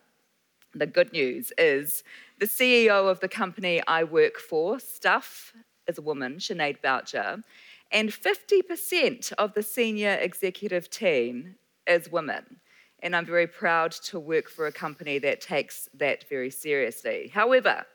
the 0.73 0.87
good 0.87 1.13
news 1.13 1.53
is 1.57 2.03
the 2.39 2.45
CEO 2.45 3.09
of 3.09 3.19
the 3.19 3.27
company 3.27 3.81
I 3.87 4.03
work 4.03 4.37
for, 4.37 4.79
Stuff, 4.79 5.53
is 5.87 5.97
a 5.97 6.01
woman, 6.01 6.37
Sinead 6.37 6.81
Boucher, 6.81 7.43
and 7.91 8.09
50% 8.09 9.31
of 9.33 9.53
the 9.53 9.63
senior 9.63 10.17
executive 10.19 10.89
team 10.89 11.55
is 11.87 12.11
women. 12.11 12.59
And 13.03 13.15
I'm 13.15 13.25
very 13.25 13.47
proud 13.47 13.91
to 13.91 14.19
work 14.19 14.49
for 14.49 14.67
a 14.67 14.71
company 14.71 15.19
that 15.19 15.39
takes 15.39 15.87
that 15.93 16.27
very 16.27 16.49
seriously. 16.49 17.29
However, 17.33 17.85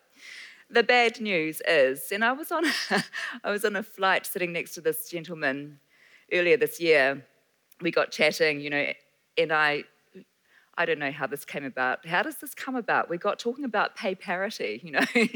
the 0.70 0.84
bad 0.84 1.20
news 1.20 1.60
is, 1.66 2.12
and 2.12 2.24
I 2.24 2.32
was 2.32 2.52
on 2.52 2.64
a, 2.64 2.72
I 3.44 3.50
was 3.50 3.64
on 3.64 3.76
a 3.76 3.82
flight 3.82 4.24
sitting 4.24 4.52
next 4.52 4.74
to 4.74 4.80
this 4.80 5.08
gentleman 5.08 5.80
earlier 6.32 6.56
this 6.56 6.80
year. 6.80 7.26
We 7.80 7.90
got 7.90 8.10
chatting, 8.10 8.60
you 8.60 8.70
know, 8.70 8.86
and 9.38 9.52
I 9.52 9.84
I 10.76 10.86
don't 10.86 10.98
know 10.98 11.12
how 11.12 11.26
this 11.26 11.44
came 11.44 11.64
about. 11.64 12.06
How 12.06 12.22
does 12.22 12.36
this 12.36 12.54
come 12.54 12.74
about? 12.74 13.10
We 13.10 13.18
got 13.18 13.38
talking 13.38 13.64
about 13.64 13.96
pay 13.96 14.14
parity, 14.14 14.80
you 14.82 14.92
know, 14.92 15.04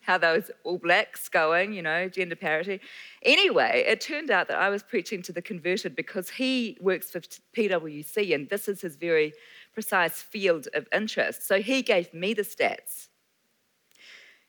how 0.00 0.16
those 0.16 0.50
all 0.64 0.78
blacks 0.78 1.28
going, 1.28 1.72
you 1.72 1.82
know, 1.82 2.08
gender 2.08 2.36
parity. 2.36 2.80
Anyway, 3.22 3.84
it 3.86 4.00
turned 4.00 4.30
out 4.30 4.48
that 4.48 4.58
I 4.58 4.70
was 4.70 4.82
preaching 4.82 5.20
to 5.22 5.32
the 5.32 5.42
converted 5.42 5.96
because 5.96 6.30
he 6.30 6.78
works 6.80 7.10
for 7.10 7.20
PwC 7.20 8.34
and 8.34 8.48
this 8.48 8.68
is 8.68 8.80
his 8.80 8.96
very 8.96 9.34
precise 9.74 10.22
field 10.22 10.68
of 10.74 10.86
interest. 10.92 11.46
So 11.46 11.60
he 11.60 11.82
gave 11.82 12.14
me 12.14 12.32
the 12.32 12.42
stats. 12.42 13.08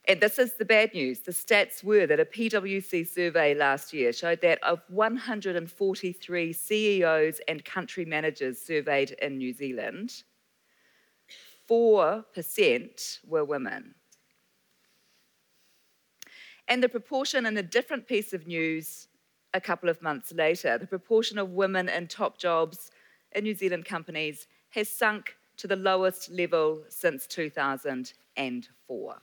And 0.08 0.20
this 0.22 0.38
is 0.38 0.54
the 0.54 0.64
bad 0.64 0.94
news. 0.94 1.20
The 1.20 1.32
stats 1.32 1.84
were 1.84 2.06
that 2.06 2.18
a 2.18 2.24
PwC 2.24 3.06
survey 3.06 3.54
last 3.54 3.92
year 3.92 4.10
showed 4.10 4.40
that 4.40 4.58
of 4.62 4.80
143 4.88 6.52
CEOs 6.54 7.40
and 7.46 7.62
country 7.62 8.06
managers 8.06 8.58
surveyed 8.58 9.10
in 9.20 9.36
New 9.36 9.52
Zealand, 9.52 10.22
4% 11.68 13.18
were 13.26 13.44
women. 13.44 13.94
And 16.68 16.82
the 16.82 16.88
proportion 16.88 17.44
in 17.44 17.58
a 17.58 17.62
different 17.62 18.06
piece 18.06 18.32
of 18.32 18.46
news 18.46 19.08
a 19.52 19.60
couple 19.60 19.90
of 19.90 20.00
months 20.00 20.32
later, 20.32 20.78
the 20.78 20.86
proportion 20.86 21.36
of 21.36 21.50
women 21.50 21.90
in 21.90 22.06
top 22.06 22.38
jobs 22.38 22.90
in 23.32 23.44
New 23.44 23.54
Zealand 23.54 23.84
companies 23.84 24.46
has 24.70 24.88
sunk 24.88 25.36
to 25.58 25.66
the 25.66 25.76
lowest 25.76 26.30
level 26.30 26.82
since 26.88 27.26
2004. 27.26 29.16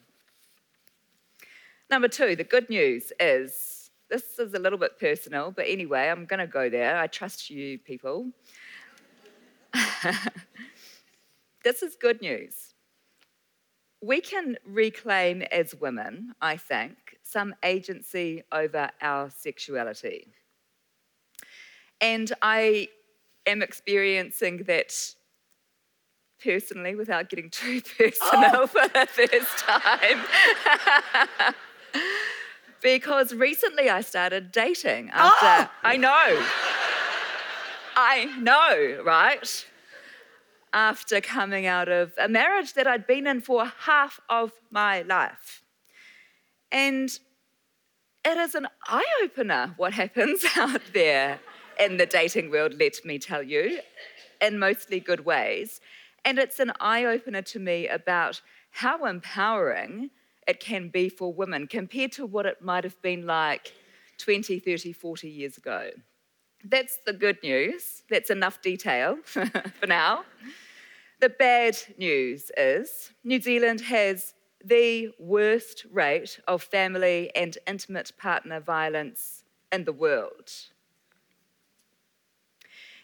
Number 1.90 2.08
two, 2.08 2.36
the 2.36 2.44
good 2.44 2.70
news 2.70 3.12
is 3.20 3.92
this 4.10 4.40
is 4.40 4.54
a 4.54 4.60
little 4.60 4.80
bit 4.80 5.00
personal, 5.00 5.52
but 5.52 5.66
anyway, 5.68 6.10
I'm 6.10 6.26
going 6.26 6.40
to 6.40 6.48
go 6.48 6.70
there. 6.70 6.98
I 6.98 7.08
trust 7.08 7.50
you 7.50 7.78
people. 7.80 8.32
this 11.64 11.84
is 11.84 11.96
good 12.00 12.22
news. 12.22 12.74
We 14.02 14.22
can 14.22 14.58
reclaim 14.66 15.42
as 15.44 15.74
women, 15.76 16.34
I 16.42 16.58
think, 16.58 17.18
some 17.24 17.56
agency 17.64 18.44
over 18.52 18.90
our 19.02 19.30
sexuality. 19.30 20.28
And 22.02 22.32
I 22.42 22.90
am 23.48 23.62
experiencing 23.62 24.64
that 24.68 24.94
personally 26.44 26.96
without 26.96 27.30
getting 27.30 27.50
too 27.50 27.82
personal 27.98 28.52
oh. 28.54 28.68
for 28.68 28.88
the 28.88 29.08
first 29.08 29.58
time. 29.58 31.56
because 32.86 33.34
recently 33.34 33.90
I 33.90 34.02
started 34.02 34.52
dating 34.52 35.10
after, 35.10 35.68
oh! 35.68 35.70
I 35.82 35.98
know. 35.98 36.46
I 37.96 38.26
know, 38.40 39.02
right? 39.04 39.66
After 40.72 41.20
coming 41.20 41.66
out 41.66 41.90
of 41.90 42.14
a 42.20 42.30
marriage 42.30 42.74
that 42.74 42.86
I'd 42.86 43.08
been 43.08 43.26
in 43.26 43.42
for 43.42 43.66
half 43.66 44.20
of 44.30 44.52
my 44.70 45.02
life. 45.02 45.64
And 46.72 47.10
it 48.24 48.38
is 48.38 48.54
an 48.54 48.68
eye 48.86 49.12
opener 49.24 49.74
what 49.78 49.94
happens 49.94 50.46
out 50.56 50.82
there 50.94 51.40
in 51.80 51.98
the 51.98 52.06
dating 52.06 52.52
world, 52.52 52.76
let 52.80 53.04
me 53.04 53.18
tell 53.18 53.42
you, 53.42 53.80
in 54.40 54.60
mostly 54.60 55.00
good 55.00 55.26
ways. 55.26 55.82
And 56.24 56.38
it's 56.38 56.60
an 56.60 56.72
eye 56.80 57.06
opener 57.06 57.42
to 57.42 57.58
me 57.58 57.88
about 57.88 58.42
how 58.70 59.06
empowering 59.06 60.12
it 60.48 60.60
can 60.60 60.90
be 60.90 61.10
for 61.10 61.34
women 61.34 61.68
compared 61.68 62.12
to 62.14 62.26
what 62.26 62.46
it 62.46 62.62
might 62.62 62.84
have 62.84 63.02
been 63.02 63.26
like 63.26 63.74
20, 64.18 64.60
30, 64.60 64.94
40 64.94 65.30
years 65.30 65.58
ago. 65.58 65.90
That's 66.64 67.00
the 67.06 67.14
good 67.14 67.38
news. 67.44 68.04
That's 68.10 68.30
enough 68.30 68.62
detail 68.62 69.18
for 69.24 69.88
now. 69.88 70.24
The 71.20 71.30
bad 71.30 71.78
news 71.98 72.52
is 72.58 73.12
New 73.24 73.42
Zealand 73.42 73.82
has 73.82 74.34
the 74.64 75.12
worst 75.20 75.86
rate 75.92 76.40
of 76.48 76.64
family 76.64 77.32
and 77.36 77.58
intimate 77.68 78.12
partner 78.18 78.60
violence 78.60 79.44
in 79.72 79.86
the 79.86 79.94
world. 79.94 80.50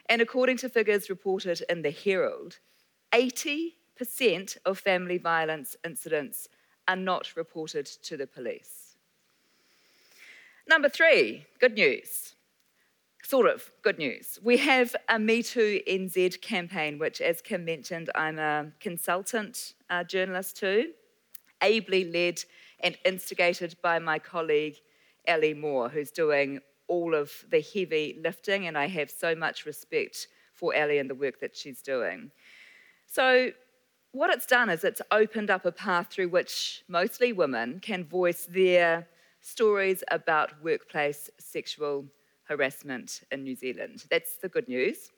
And 0.08 0.22
according 0.22 0.58
to 0.58 0.70
figures 0.70 1.10
reported 1.10 1.62
in 1.70 1.84
the 1.84 1.92
Herald, 1.92 2.58
80% 3.14 4.58
of 4.66 4.80
family 4.80 5.18
violence 5.18 5.76
incidents 5.86 6.48
are 6.92 6.98
not 6.98 7.38
reported 7.38 7.86
to 7.86 8.18
the 8.18 8.28
police. 8.28 8.98
Number 10.68 10.90
three, 10.90 11.46
good 11.58 11.76
news. 11.76 12.36
Sort 13.24 13.48
of 13.48 13.72
good 13.82 13.98
news. 13.98 14.38
We 14.44 14.58
have 14.58 14.94
a 15.08 15.18
Me 15.18 15.42
Too 15.42 15.80
NZ 15.88 16.42
campaign, 16.42 17.00
which, 17.00 17.22
as 17.22 17.42
Kim 17.42 17.64
mentioned, 17.64 18.10
I'm 18.14 18.40
a 18.40 18.74
consultant 18.82 19.74
uh, 19.90 20.04
journalist 20.04 20.58
to, 20.58 20.92
ably 21.62 22.04
led 22.12 22.44
and 22.82 22.98
instigated 23.06 23.78
by 23.82 24.00
my 24.00 24.20
colleague 24.20 24.76
Ellie 25.26 25.54
Moore, 25.54 25.88
who's 25.88 26.12
doing 26.12 26.60
all 26.90 27.16
of 27.16 27.32
the 27.50 27.62
heavy 27.74 28.20
lifting, 28.22 28.68
and 28.68 28.78
I 28.78 28.88
have 28.88 29.10
so 29.10 29.34
much 29.34 29.66
respect 29.66 30.28
for 30.54 30.76
Ellie 30.76 30.98
and 30.98 31.10
the 31.10 31.16
work 31.16 31.40
that 31.40 31.56
she's 31.56 31.82
doing. 31.82 32.32
So, 33.08 33.52
what 34.12 34.30
it's 34.30 34.46
done 34.46 34.70
is 34.70 34.84
it's 34.84 35.02
opened 35.12 35.50
up 35.50 35.66
a 35.66 35.72
path 35.72 36.08
through 36.10 36.30
which 36.30 36.84
mostly 36.88 37.32
women 37.32 37.80
can 37.80 38.04
voice 38.04 38.46
their 38.46 39.08
stories 39.40 40.04
about 40.12 40.52
workplace 40.62 41.30
sexual 41.40 42.06
harassment 42.44 43.22
in 43.32 43.44
New 43.44 43.56
Zealand. 43.56 44.06
That's 44.10 44.38
the 44.38 44.50
good 44.50 44.68
news. 44.68 45.12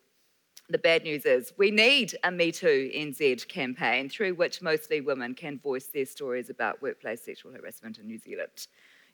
The 0.69 0.77
bad 0.77 1.03
news 1.03 1.25
is 1.25 1.51
we 1.57 1.71
need 1.71 2.15
a 2.23 2.31
Me 2.31 2.51
Too 2.51 2.89
NZ 2.95 3.47
campaign 3.47 4.09
through 4.09 4.35
which 4.35 4.61
mostly 4.61 5.01
women 5.01 5.33
can 5.33 5.59
voice 5.59 5.87
their 5.87 6.05
stories 6.05 6.49
about 6.49 6.81
workplace 6.81 7.21
sexual 7.21 7.51
harassment 7.51 7.97
in 7.97 8.07
New 8.07 8.19
Zealand. 8.19 8.67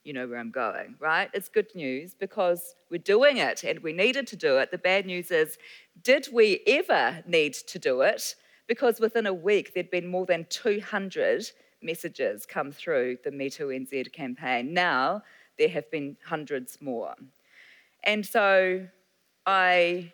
You 0.03 0.13
know 0.13 0.27
where 0.27 0.37
I'm 0.37 0.51
going, 0.51 0.95
right? 0.99 1.29
It's 1.33 1.49
good 1.49 1.73
news 1.73 2.13
because 2.13 2.75
we're 2.91 2.99
doing 2.99 3.37
it 3.37 3.63
and 3.63 3.79
we 3.79 3.93
needed 3.93 4.27
to 4.27 4.35
do 4.35 4.57
it. 4.57 4.71
The 4.71 4.77
bad 4.77 5.05
news 5.05 5.31
is, 5.31 5.57
did 6.03 6.27
we 6.31 6.61
ever 6.67 7.23
need 7.25 7.53
to 7.53 7.79
do 7.79 8.01
it? 8.01 8.35
Because 8.69 8.99
within 8.99 9.25
a 9.25 9.33
week, 9.33 9.73
there'd 9.73 9.89
been 9.89 10.05
more 10.05 10.27
than 10.27 10.45
200 10.49 11.51
messages 11.81 12.45
come 12.45 12.71
through 12.71 13.17
the 13.23 13.31
Me 13.31 13.49
Too 13.49 13.69
NZ 13.69 14.13
campaign. 14.13 14.75
Now, 14.75 15.23
there 15.57 15.69
have 15.69 15.89
been 15.89 16.15
hundreds 16.23 16.77
more. 16.79 17.15
And 18.03 18.23
so 18.23 18.85
I 19.47 20.13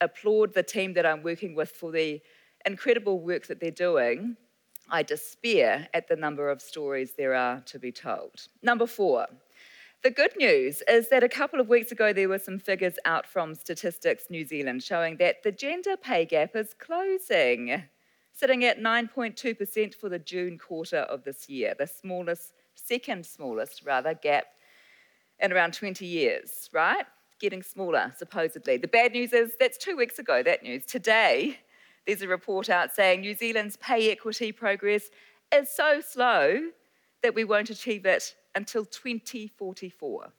applaud 0.00 0.54
the 0.54 0.62
team 0.62 0.94
that 0.94 1.04
I'm 1.04 1.24
working 1.24 1.56
with 1.56 1.72
for 1.72 1.90
the 1.90 2.20
incredible 2.64 3.18
work 3.18 3.48
that 3.48 3.58
they're 3.58 3.72
doing. 3.72 4.36
I 4.88 5.02
despair 5.02 5.88
at 5.92 6.06
the 6.06 6.14
number 6.14 6.48
of 6.48 6.62
stories 6.62 7.14
there 7.18 7.34
are 7.34 7.60
to 7.62 7.80
be 7.80 7.90
told. 7.90 8.46
Number 8.62 8.86
four, 8.86 9.26
the 10.02 10.10
good 10.10 10.32
news 10.36 10.82
is 10.88 11.08
that 11.08 11.24
a 11.24 11.28
couple 11.28 11.60
of 11.60 11.68
weeks 11.68 11.90
ago 11.90 12.12
there 12.12 12.28
were 12.28 12.38
some 12.38 12.58
figures 12.58 12.94
out 13.04 13.26
from 13.26 13.54
Statistics 13.54 14.24
New 14.30 14.44
Zealand 14.44 14.82
showing 14.82 15.16
that 15.16 15.42
the 15.42 15.52
gender 15.52 15.96
pay 15.96 16.24
gap 16.24 16.54
is 16.54 16.74
closing, 16.78 17.82
sitting 18.32 18.64
at 18.64 18.78
9.2% 18.78 19.94
for 19.94 20.08
the 20.08 20.18
June 20.18 20.58
quarter 20.58 20.98
of 20.98 21.24
this 21.24 21.48
year, 21.48 21.74
the 21.78 21.86
smallest, 21.86 22.52
second 22.74 23.26
smallest 23.26 23.82
rather, 23.84 24.14
gap 24.14 24.44
in 25.40 25.52
around 25.52 25.74
20 25.74 26.06
years, 26.06 26.70
right? 26.72 27.04
Getting 27.40 27.62
smaller, 27.62 28.12
supposedly. 28.16 28.76
The 28.76 28.88
bad 28.88 29.12
news 29.12 29.32
is 29.32 29.52
that's 29.58 29.78
two 29.78 29.96
weeks 29.96 30.18
ago, 30.18 30.42
that 30.42 30.62
news. 30.62 30.86
Today, 30.86 31.58
there's 32.06 32.22
a 32.22 32.28
report 32.28 32.70
out 32.70 32.94
saying 32.94 33.20
New 33.20 33.34
Zealand's 33.34 33.76
pay 33.78 34.10
equity 34.12 34.52
progress 34.52 35.10
is 35.52 35.68
so 35.68 36.00
slow 36.00 36.60
that 37.22 37.34
we 37.34 37.44
won't 37.44 37.70
achieve 37.70 38.06
it 38.06 38.34
until 38.56 38.84
2044. 38.84 40.32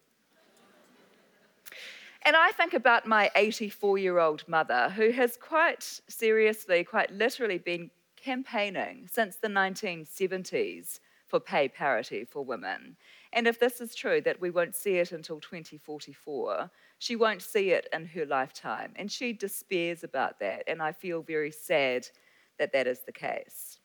And 2.24 2.36
I 2.36 2.51
think 2.51 2.74
about 2.74 3.07
my 3.07 3.32
84 3.36 3.99
year 3.99 4.20
old 4.20 4.43
mother, 4.49 4.89
who 4.89 5.11
has 5.11 5.38
quite 5.38 6.01
seriously, 6.09 6.84
quite 6.84 7.11
literally 7.11 7.57
been 7.57 7.89
campaigning 8.18 9.07
since 9.09 9.38
the 9.38 9.47
1970s 9.47 10.99
for 11.28 11.39
pay 11.39 11.70
parity 11.70 12.26
for 12.26 12.43
women. 12.43 12.97
And 13.34 13.47
if 13.47 13.59
this 13.59 13.80
is 13.80 13.95
true, 13.95 14.20
that 14.22 14.41
we 14.41 14.49
won't 14.49 14.76
see 14.76 14.95
it 14.95 15.11
until 15.11 15.39
2044, 15.39 16.70
she 16.99 17.15
won't 17.15 17.41
see 17.41 17.72
it 17.72 17.88
in 17.93 18.05
her 18.07 18.26
lifetime. 18.26 18.93
And 18.95 19.11
she 19.11 19.32
despairs 19.32 20.03
about 20.03 20.39
that. 20.39 20.63
And 20.68 20.82
I 20.82 20.91
feel 20.91 21.22
very 21.22 21.51
sad 21.51 22.07
that 22.57 22.74
that 22.74 22.88
is 22.88 23.01
the 23.01 23.11
case. 23.11 23.76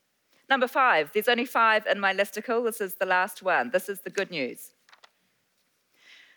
Number 0.53 0.67
five, 0.67 1.09
there's 1.11 1.29
only 1.29 1.45
five 1.47 1.87
in 1.87 1.99
my 1.99 2.13
listicle. 2.13 2.63
This 2.63 2.79
is 2.79 2.93
the 2.93 3.07
last 3.07 3.41
one. 3.41 3.71
This 3.71 3.89
is 3.89 4.01
the 4.01 4.11
good 4.11 4.29
news. 4.29 4.73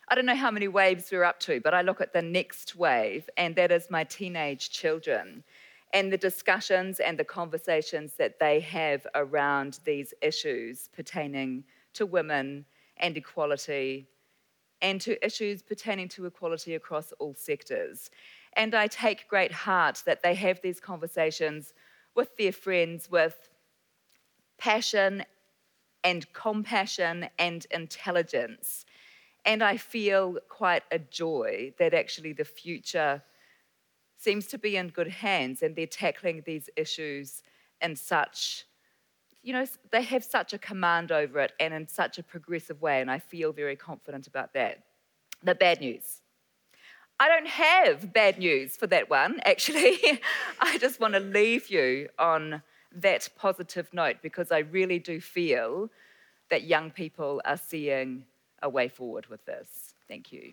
I 0.09 0.15
don't 0.15 0.25
know 0.25 0.35
how 0.35 0.51
many 0.51 0.69
waves 0.69 1.11
we're 1.13 1.23
up 1.23 1.39
to, 1.41 1.61
but 1.61 1.75
I 1.75 1.83
look 1.83 2.01
at 2.01 2.15
the 2.15 2.23
next 2.23 2.77
wave, 2.77 3.29
and 3.37 3.55
that 3.57 3.71
is 3.71 3.91
my 3.91 4.05
teenage 4.05 4.71
children 4.71 5.45
and 5.93 6.11
the 6.11 6.17
discussions 6.17 6.99
and 6.99 7.19
the 7.19 7.25
conversations 7.25 8.15
that 8.15 8.41
they 8.41 8.59
have 8.61 9.07
around 9.15 9.81
these 9.85 10.15
issues 10.23 10.89
pertaining 10.97 11.63
to 11.93 12.07
women 12.07 12.65
and 12.97 13.19
equality 13.19 14.09
and 14.81 14.99
to 15.03 15.23
issues 15.23 15.61
pertaining 15.61 16.09
to 16.09 16.25
equality 16.25 16.75
across 16.75 17.13
all 17.19 17.35
sectors. 17.35 18.09
And 18.55 18.75
I 18.75 18.87
take 18.87 19.29
great 19.29 19.53
heart 19.53 20.03
that 20.07 20.23
they 20.23 20.35
have 20.37 20.63
these 20.63 20.81
conversations 20.81 21.75
with 22.15 22.35
their 22.39 22.53
friends 22.53 23.11
with 23.11 23.51
passion 24.59 25.25
and 26.05 26.33
compassion 26.33 27.29
and 27.39 27.67
intelligence. 27.71 28.85
And 29.45 29.63
I 29.63 29.77
feel 29.77 30.39
quite 30.49 30.83
a 30.91 30.99
joy 30.99 31.73
that 31.79 31.95
actually 31.95 32.33
the 32.33 32.45
future 32.45 33.23
seems 34.19 34.47
to 34.47 34.59
be 34.59 34.77
in 34.77 34.89
good 34.89 35.09
hands 35.09 35.63
and 35.63 35.77
they're 35.77 35.87
tackling 35.87 36.43
these 36.47 36.69
issues 36.77 37.43
in 37.81 37.97
such 37.97 38.67
you 39.47 39.53
know, 39.53 39.65
they 39.93 40.03
have 40.03 40.25
such 40.25 40.55
a 40.55 40.59
command 40.59 41.13
over 41.13 41.39
it 41.39 41.53
and 41.61 41.73
in 41.73 41.87
such 41.87 42.19
a 42.19 42.23
progressive 42.25 42.83
way, 42.83 43.01
and 43.01 43.09
I 43.09 43.21
feel 43.21 43.53
very 43.53 43.77
confident 43.77 44.27
about 44.27 44.53
that. 44.55 44.83
The 45.41 45.55
bad 45.55 45.81
news. 45.81 46.21
I 47.21 47.29
don't 47.29 47.47
have 47.47 48.13
bad 48.13 48.39
news 48.39 48.77
for 48.77 48.89
that 48.89 49.09
one, 49.09 49.39
actually. 49.45 50.21
I 50.61 50.79
just 50.79 50.99
want 50.99 51.15
to 51.15 51.21
leave 51.21 51.71
you 51.71 52.09
on 52.19 52.61
that 52.97 53.29
positive 53.37 53.93
note 53.93 54.17
because 54.23 54.51
I 54.51 54.59
really 54.59 54.99
do 54.99 55.21
feel 55.21 55.91
that 56.51 56.65
young 56.65 56.91
people 56.91 57.43
are 57.45 57.57
seeing 57.57 58.25
a 58.63 58.69
way 58.69 58.89
forward 58.89 59.27
with 59.27 59.45
this. 59.45 59.95
Thank 60.09 60.33
you. 60.33 60.53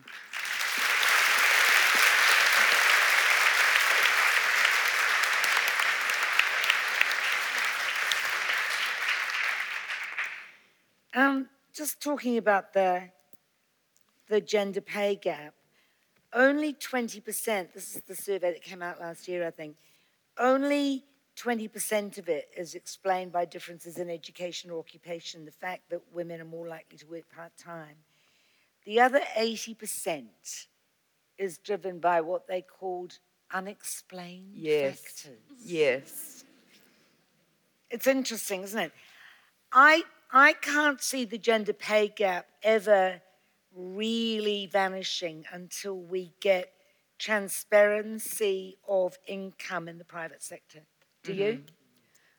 Um, 11.14 11.48
just 11.72 12.00
talking 12.00 12.38
about 12.38 12.72
the, 12.72 13.08
the 14.28 14.40
gender 14.40 14.80
pay 14.80 15.14
gap, 15.14 15.54
only 16.32 16.74
20%, 16.74 17.72
this 17.72 17.94
is 17.94 18.02
the 18.02 18.16
survey 18.16 18.52
that 18.52 18.62
came 18.62 18.82
out 18.82 19.00
last 19.00 19.28
year, 19.28 19.46
I 19.46 19.52
think, 19.52 19.76
only 20.36 21.04
20% 21.36 22.18
of 22.18 22.28
it 22.28 22.48
is 22.56 22.74
explained 22.74 23.32
by 23.32 23.44
differences 23.44 23.98
in 23.98 24.08
education 24.08 24.70
or 24.70 24.78
occupation, 24.78 25.44
the 25.44 25.50
fact 25.50 25.90
that 25.90 26.00
women 26.12 26.40
are 26.40 26.44
more 26.46 26.68
likely 26.68 26.96
to 26.98 27.06
work 27.06 27.24
part 27.34 27.52
time. 27.56 27.96
The 28.84 29.00
other 29.00 29.20
80% 29.36 30.66
is 31.38 31.58
driven 31.58 31.98
by 31.98 32.20
what 32.20 32.46
they 32.46 32.62
called 32.62 33.18
unexplained 33.52 34.54
Yes. 34.54 35.00
factors. 35.00 35.40
Yes. 35.64 36.44
It's 37.90 38.06
interesting, 38.06 38.62
isn't 38.62 38.78
it? 38.78 38.92
I 39.72 40.04
I 40.32 40.52
can't 40.54 41.00
see 41.00 41.24
the 41.24 41.38
gender 41.38 41.72
pay 41.72 42.08
gap 42.08 42.46
ever 42.62 43.20
really 43.72 44.66
vanishing 44.66 45.44
until 45.52 45.96
we 45.96 46.32
get 46.40 46.72
transparency 47.18 48.78
of 48.88 49.16
income 49.26 49.88
in 49.88 49.98
the 49.98 50.04
private 50.04 50.42
sector. 50.42 50.80
Do 51.24 51.32
you? 51.32 51.52
Mm-hmm. 51.52 51.62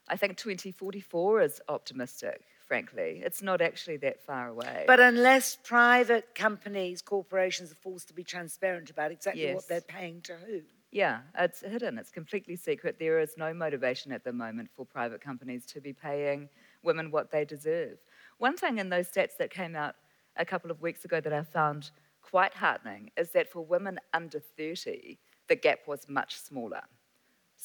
I 0.08 0.16
think 0.16 0.36
2044 0.36 1.40
is 1.42 1.60
optimistic, 1.68 2.42
frankly. 2.66 3.20
It's 3.24 3.42
not 3.42 3.60
actually 3.60 3.96
that 3.98 4.20
far 4.20 4.48
away. 4.48 4.84
But 4.86 5.00
unless 5.00 5.56
private 5.64 6.34
companies, 6.36 7.02
corporations 7.02 7.72
are 7.72 7.76
forced 7.76 8.06
to 8.08 8.14
be 8.14 8.22
transparent 8.22 8.88
about 8.88 9.10
exactly 9.10 9.42
Yes. 9.42 9.56
what 9.56 9.68
they're 9.68 9.80
paying 9.80 10.20
to 10.22 10.36
who. 10.36 10.62
Yeah, 10.92 11.22
it's 11.36 11.60
hidden. 11.60 11.98
It's 11.98 12.12
completely 12.12 12.54
secret. 12.54 13.00
There 13.00 13.18
is 13.18 13.34
no 13.36 13.52
motivation 13.52 14.12
at 14.12 14.22
the 14.22 14.32
moment 14.32 14.70
for 14.76 14.86
private 14.86 15.20
companies 15.20 15.66
to 15.66 15.80
be 15.80 15.92
paying 15.92 16.48
women 16.84 17.10
what 17.10 17.32
they 17.32 17.44
deserve. 17.44 17.98
One 18.38 18.56
thing 18.56 18.78
in 18.78 18.88
those 18.88 19.10
stats 19.10 19.36
that 19.38 19.50
came 19.50 19.74
out 19.74 19.96
a 20.36 20.44
couple 20.44 20.70
of 20.70 20.80
weeks 20.80 21.04
ago 21.04 21.20
that 21.20 21.32
I 21.32 21.42
found 21.42 21.90
quite 22.22 22.54
heartening 22.54 23.10
is 23.16 23.30
that 23.32 23.50
for 23.50 23.64
women 23.64 23.98
under 24.14 24.38
30, 24.38 25.18
the 25.48 25.56
gap 25.56 25.80
was 25.88 26.08
much 26.08 26.36
smaller. 26.36 26.82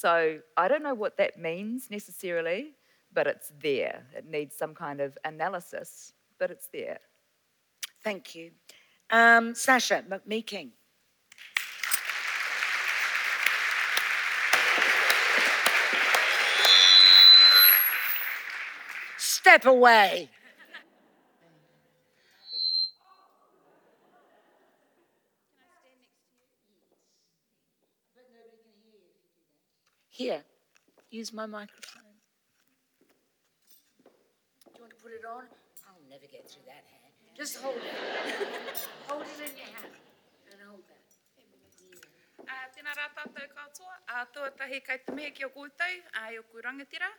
So 0.02 0.40
I 0.58 0.68
don't 0.68 0.82
know 0.82 0.96
what 0.96 1.18
that 1.18 1.38
means 1.38 1.92
necessarily, 1.92 2.72
but 3.14 3.28
it's 3.28 3.52
there. 3.62 4.02
It 4.18 4.26
needs 4.26 4.56
some 4.56 4.74
kind 4.74 5.00
of 5.00 5.16
analysis, 5.24 6.14
but 6.40 6.50
it's 6.50 6.68
there. 6.74 6.98
Thank 8.04 8.34
you. 8.34 8.50
Um, 9.12 9.54
Sacha 9.54 10.04
McMeeking. 10.10 10.70
Step 19.20 19.68
away. 19.68 20.32
Use 31.22 31.34
my 31.34 31.46
microphone. 31.46 32.18
Do 34.66 34.74
you 34.74 34.82
want 34.82 34.94
to 34.98 35.00
put 35.04 35.14
it 35.14 35.26
on? 35.36 35.46
I'll 35.86 36.06
never 36.10 36.26
get 36.26 36.50
through 36.50 36.66
that 36.66 36.82
hand. 36.90 37.14
Just 37.38 37.62
hold 37.62 37.78
it. 37.78 37.94
hold 39.08 39.26
it 39.30 39.40
in 39.46 39.54
your 39.54 39.70
hand 39.78 39.94
and 40.50 40.58
hold 40.66 40.82
that. 40.90 41.06
Uh, 42.42 42.66
tēnā 42.74 42.96
rā 42.98 43.06
tātou 43.14 43.46
katoa. 43.54 43.96
Uh, 44.10 44.26
tuatahi 44.34 44.82
kai 44.88 44.98
te 45.06 45.14
mehe 45.14 45.30
ki 45.38 45.46
o 45.46 45.52
koutou, 45.54 46.00
uh, 46.18 46.32
i 46.34 46.42
o 46.42 46.44
ku 46.50 46.66
rangatira. 46.66 47.12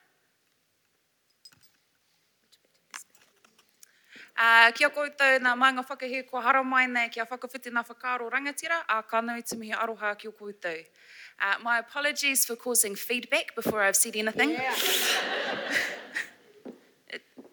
Uh, 4.37 4.73
kia 4.73 4.89
koutou 4.89 5.39
nā 5.45 5.53
maanga 5.57 5.85
whakahe 5.85 6.27
kua 6.29 6.41
hara 6.41 6.65
mai 6.65 6.87
nei 6.87 7.09
kia 7.09 7.25
whakawhiti 7.27 7.71
nā 7.71 7.85
whakaro 7.87 8.31
rangatira, 8.31 8.81
a 8.89 9.03
ka 9.03 9.21
nui 9.21 9.43
te 9.43 9.57
mihi 9.57 9.73
aroha 9.73 10.19
ki 10.19 10.29
o 10.29 10.33
koutou. 10.33 10.85
Uh, 11.41 11.55
my 11.63 11.79
apologies 11.79 12.47
for 12.47 12.57
causing 12.57 12.95
feedback 12.95 13.55
before 13.55 13.83
I've 13.83 13.97
said 13.97 14.17
anything. 14.17 14.57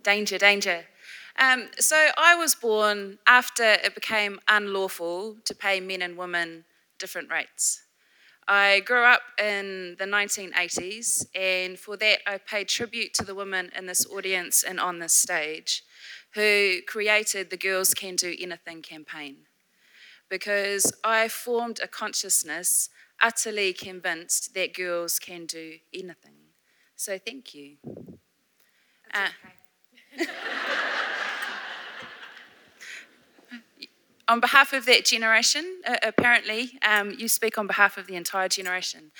danger, 0.03 0.37
danger. 0.37 0.85
Um, 1.37 1.69
so 1.79 2.09
I 2.17 2.35
was 2.35 2.55
born 2.55 3.19
after 3.27 3.63
it 3.63 3.93
became 3.95 4.39
unlawful 4.47 5.37
to 5.45 5.55
pay 5.55 5.79
men 5.79 6.01
and 6.01 6.17
women 6.17 6.65
different 6.97 7.29
rates. 7.29 7.83
I 8.47 8.79
grew 8.79 9.03
up 9.03 9.21
in 9.37 9.95
the 9.99 10.05
1980s, 10.05 11.27
and 11.35 11.77
for 11.77 11.95
that, 11.97 12.19
I 12.25 12.39
paid 12.39 12.67
tribute 12.67 13.13
to 13.15 13.23
the 13.23 13.35
women 13.35 13.69
in 13.77 13.85
this 13.85 14.05
audience 14.07 14.63
and 14.63 14.79
on 14.79 14.99
this 14.99 15.13
stage 15.13 15.83
who 16.35 16.81
created 16.87 17.49
the 17.49 17.57
Girls 17.57 17.93
Can 17.93 18.15
Do 18.15 18.35
Anything 18.39 18.81
campaign. 18.81 19.47
Because 20.29 20.93
I 21.03 21.27
formed 21.27 21.79
a 21.81 21.87
consciousness 21.87 22.89
utterly 23.21 23.73
convinced 23.73 24.53
that 24.53 24.73
girls 24.73 25.19
can 25.19 25.45
do 25.45 25.79
anything. 25.93 26.35
So 26.95 27.17
thank 27.17 27.53
you. 27.53 27.77
Uh, 29.13 29.29
on 34.27 34.39
behalf 34.39 34.73
of 34.73 34.85
that 34.85 35.05
generation, 35.05 35.81
uh, 35.87 35.95
apparently, 36.03 36.77
um, 36.87 37.15
you 37.17 37.27
speak 37.27 37.57
on 37.57 37.65
behalf 37.65 37.97
of 37.97 38.05
the 38.07 38.15
entire 38.15 38.47
generation. 38.47 39.11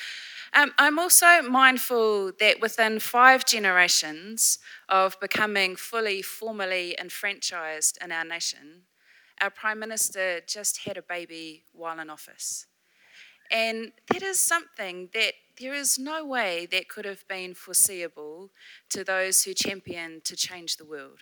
Um, 0.53 0.73
I'm 0.77 0.97
also 0.97 1.41
mindful 1.41 2.31
that 2.39 2.59
within 2.59 2.99
five 2.99 3.45
generations 3.45 4.59
of 4.87 5.19
becoming 5.19 5.75
fully 5.75 6.21
formally 6.21 6.95
enfranchised 6.99 7.97
in 8.03 8.11
our 8.11 8.25
nation, 8.25 8.83
our 9.39 9.49
Prime 9.49 9.79
Minister 9.79 10.41
just 10.47 10.85
had 10.85 10.97
a 10.97 11.01
baby 11.01 11.63
while 11.71 11.99
in 11.99 12.09
office. 12.09 12.65
And 13.51 13.91
that 14.11 14.21
is 14.21 14.39
something 14.39 15.09
that 15.13 15.33
there 15.59 15.73
is 15.73 15.97
no 15.97 16.25
way 16.25 16.67
that 16.71 16.87
could 16.87 17.05
have 17.05 17.27
been 17.27 17.53
foreseeable 17.53 18.51
to 18.89 19.03
those 19.03 19.43
who 19.43 19.53
championed 19.53 20.23
to 20.25 20.35
change 20.35 20.77
the 20.77 20.85
world. 20.85 21.21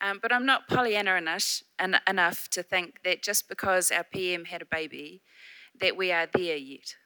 Um, 0.00 0.18
but 0.20 0.32
I'm 0.32 0.46
not 0.46 0.68
Pollyanna 0.68 1.14
enough, 1.16 1.62
en- 1.78 2.00
enough 2.08 2.48
to 2.50 2.62
think 2.62 3.02
that 3.04 3.22
just 3.22 3.48
because 3.48 3.90
our 3.92 4.04
PM 4.04 4.46
had 4.46 4.62
a 4.62 4.66
baby, 4.66 5.22
that 5.80 5.96
we 5.96 6.12
are 6.12 6.26
there 6.26 6.56
yet. 6.56 6.96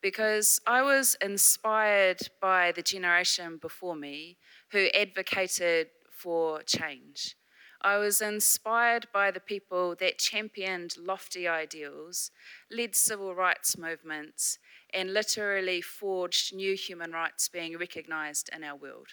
Because 0.00 0.60
I 0.66 0.82
was 0.82 1.16
inspired 1.20 2.20
by 2.40 2.72
the 2.72 2.82
generation 2.82 3.58
before 3.60 3.96
me 3.96 4.38
who 4.70 4.88
advocated 4.94 5.88
for 6.10 6.62
change. 6.62 7.36
I 7.80 7.96
was 7.98 8.20
inspired 8.20 9.06
by 9.12 9.30
the 9.30 9.40
people 9.40 9.94
that 10.00 10.18
championed 10.18 10.96
lofty 10.98 11.46
ideals, 11.46 12.32
led 12.70 12.96
civil 12.96 13.34
rights 13.34 13.78
movements, 13.78 14.58
and 14.92 15.14
literally 15.14 15.80
forged 15.80 16.54
new 16.54 16.74
human 16.74 17.12
rights 17.12 17.48
being 17.48 17.78
recognised 17.78 18.50
in 18.54 18.64
our 18.64 18.74
world. 18.74 19.08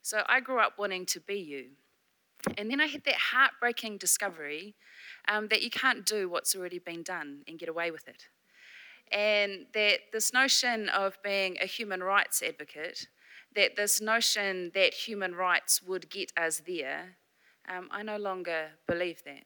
So 0.00 0.22
I 0.26 0.40
grew 0.40 0.60
up 0.60 0.78
wanting 0.78 1.04
to 1.06 1.20
be 1.20 1.38
you. 1.38 1.66
And 2.56 2.70
then 2.70 2.80
I 2.80 2.86
had 2.86 3.04
that 3.04 3.16
heartbreaking 3.32 3.98
discovery 3.98 4.74
um, 5.26 5.48
that 5.48 5.62
you 5.62 5.70
can't 5.70 6.06
do 6.06 6.30
what's 6.30 6.54
already 6.54 6.78
been 6.78 7.02
done 7.02 7.42
and 7.46 7.58
get 7.58 7.68
away 7.68 7.90
with 7.90 8.08
it. 8.08 8.28
And 9.10 9.66
that 9.74 10.00
this 10.12 10.32
notion 10.32 10.88
of 10.88 11.16
being 11.22 11.56
a 11.60 11.66
human 11.66 12.02
rights 12.02 12.42
advocate, 12.42 13.08
that 13.54 13.76
this 13.76 14.00
notion 14.00 14.70
that 14.74 14.94
human 14.94 15.34
rights 15.34 15.82
would 15.82 16.10
get 16.10 16.32
us 16.36 16.62
there, 16.66 17.16
um, 17.68 17.88
I 17.90 18.02
no 18.02 18.16
longer 18.16 18.70
believe 18.86 19.22
that. 19.24 19.44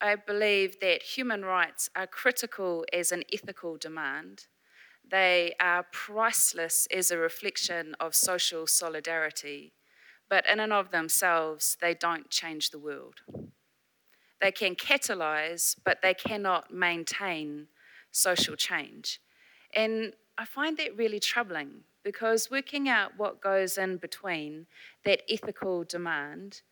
I 0.00 0.16
believe 0.16 0.80
that 0.80 1.02
human 1.02 1.44
rights 1.44 1.88
are 1.94 2.08
critical 2.08 2.84
as 2.92 3.12
an 3.12 3.22
ethical 3.32 3.76
demand. 3.76 4.46
They 5.08 5.54
are 5.60 5.86
priceless 5.92 6.88
as 6.92 7.10
a 7.10 7.18
reflection 7.18 7.94
of 8.00 8.14
social 8.14 8.66
solidarity, 8.66 9.74
but 10.28 10.44
in 10.48 10.58
and 10.58 10.72
of 10.72 10.90
themselves, 10.90 11.76
they 11.80 11.94
don't 11.94 12.30
change 12.30 12.70
the 12.70 12.78
world. 12.78 13.20
They 14.40 14.50
can 14.50 14.74
catalyze, 14.74 15.76
but 15.84 16.02
they 16.02 16.14
cannot 16.14 16.72
maintain 16.72 17.68
social 18.12 18.54
change. 18.54 19.20
And 19.74 20.12
I 20.38 20.44
find 20.44 20.76
that 20.78 20.96
really 20.96 21.20
troubling 21.20 21.82
because 22.04 22.50
working 22.50 22.88
out 22.88 23.12
what 23.16 23.40
goes 23.40 23.78
in 23.78 23.96
between 23.96 24.66
that 25.04 25.22
ethical 25.28 25.84
demand 25.84 26.62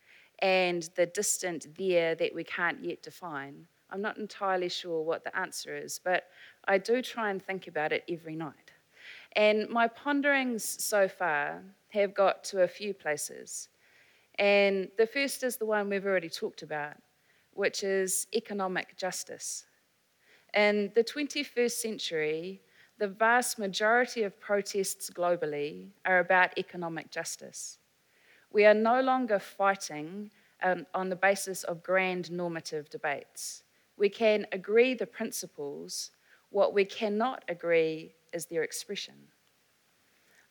and 0.41 0.88
the 0.97 1.07
distant 1.07 1.66
there 1.76 2.14
that 2.14 2.34
we 2.34 2.45
can't 2.45 2.82
yet 2.82 3.03
define, 3.03 3.66
I'm 3.91 4.01
not 4.01 4.18
entirely 4.18 4.68
sure 4.68 5.03
what 5.03 5.24
the 5.24 5.36
answer 5.36 5.76
is, 5.76 6.01
but 6.03 6.24
I 6.66 6.78
do 6.78 7.03
try 7.03 7.30
and 7.30 7.43
think 7.43 7.66
about 7.66 7.93
it 7.93 8.05
every 8.09 8.36
night. 8.36 8.72
And 9.32 9.68
my 9.68 9.88
ponderings 9.88 10.64
so 10.64 11.09
far 11.09 11.62
have 11.91 12.14
got 12.14 12.45
to 12.45 12.62
a 12.62 12.68
few 12.68 12.95
places. 12.95 13.68
And 14.38 14.88
the 14.97 15.07
first 15.07 15.43
is 15.43 15.57
the 15.57 15.66
one 15.66 15.88
we've 15.88 16.07
already 16.07 16.30
talked 16.30 16.62
about, 16.62 16.95
which 17.53 17.82
is 17.82 18.26
economic 18.34 18.97
justice. 18.97 19.66
In 20.55 20.90
the 20.94 21.05
21st 21.05 21.70
century, 21.70 22.61
the 22.98 23.09
vast 23.09 23.59
majority 23.59 24.24
of 24.24 24.38
protests 24.40 25.11
globally 25.11 25.88
are 26.05 26.18
about 26.18 26.59
economic 26.59 27.11
justice. 27.11 27.78
We 28.53 28.66
are 28.66 28.74
no 28.74 29.01
longer 29.01 29.38
fighting 29.38 30.30
um, 30.62 30.86
on 30.92 31.09
the 31.09 31.16
basis 31.16 31.62
of 31.64 31.82
grand 31.82 32.30
normative 32.30 32.90
debates. 32.90 33.62
We 33.96 34.09
can 34.09 34.46
agree 34.53 34.94
the 34.94 35.07
principles, 35.07 36.11
what 36.51 36.74
we 36.74 36.84
cannot 36.84 37.44
agree 37.48 38.14
is 38.32 38.46
their 38.46 38.62
expression. 38.62 39.14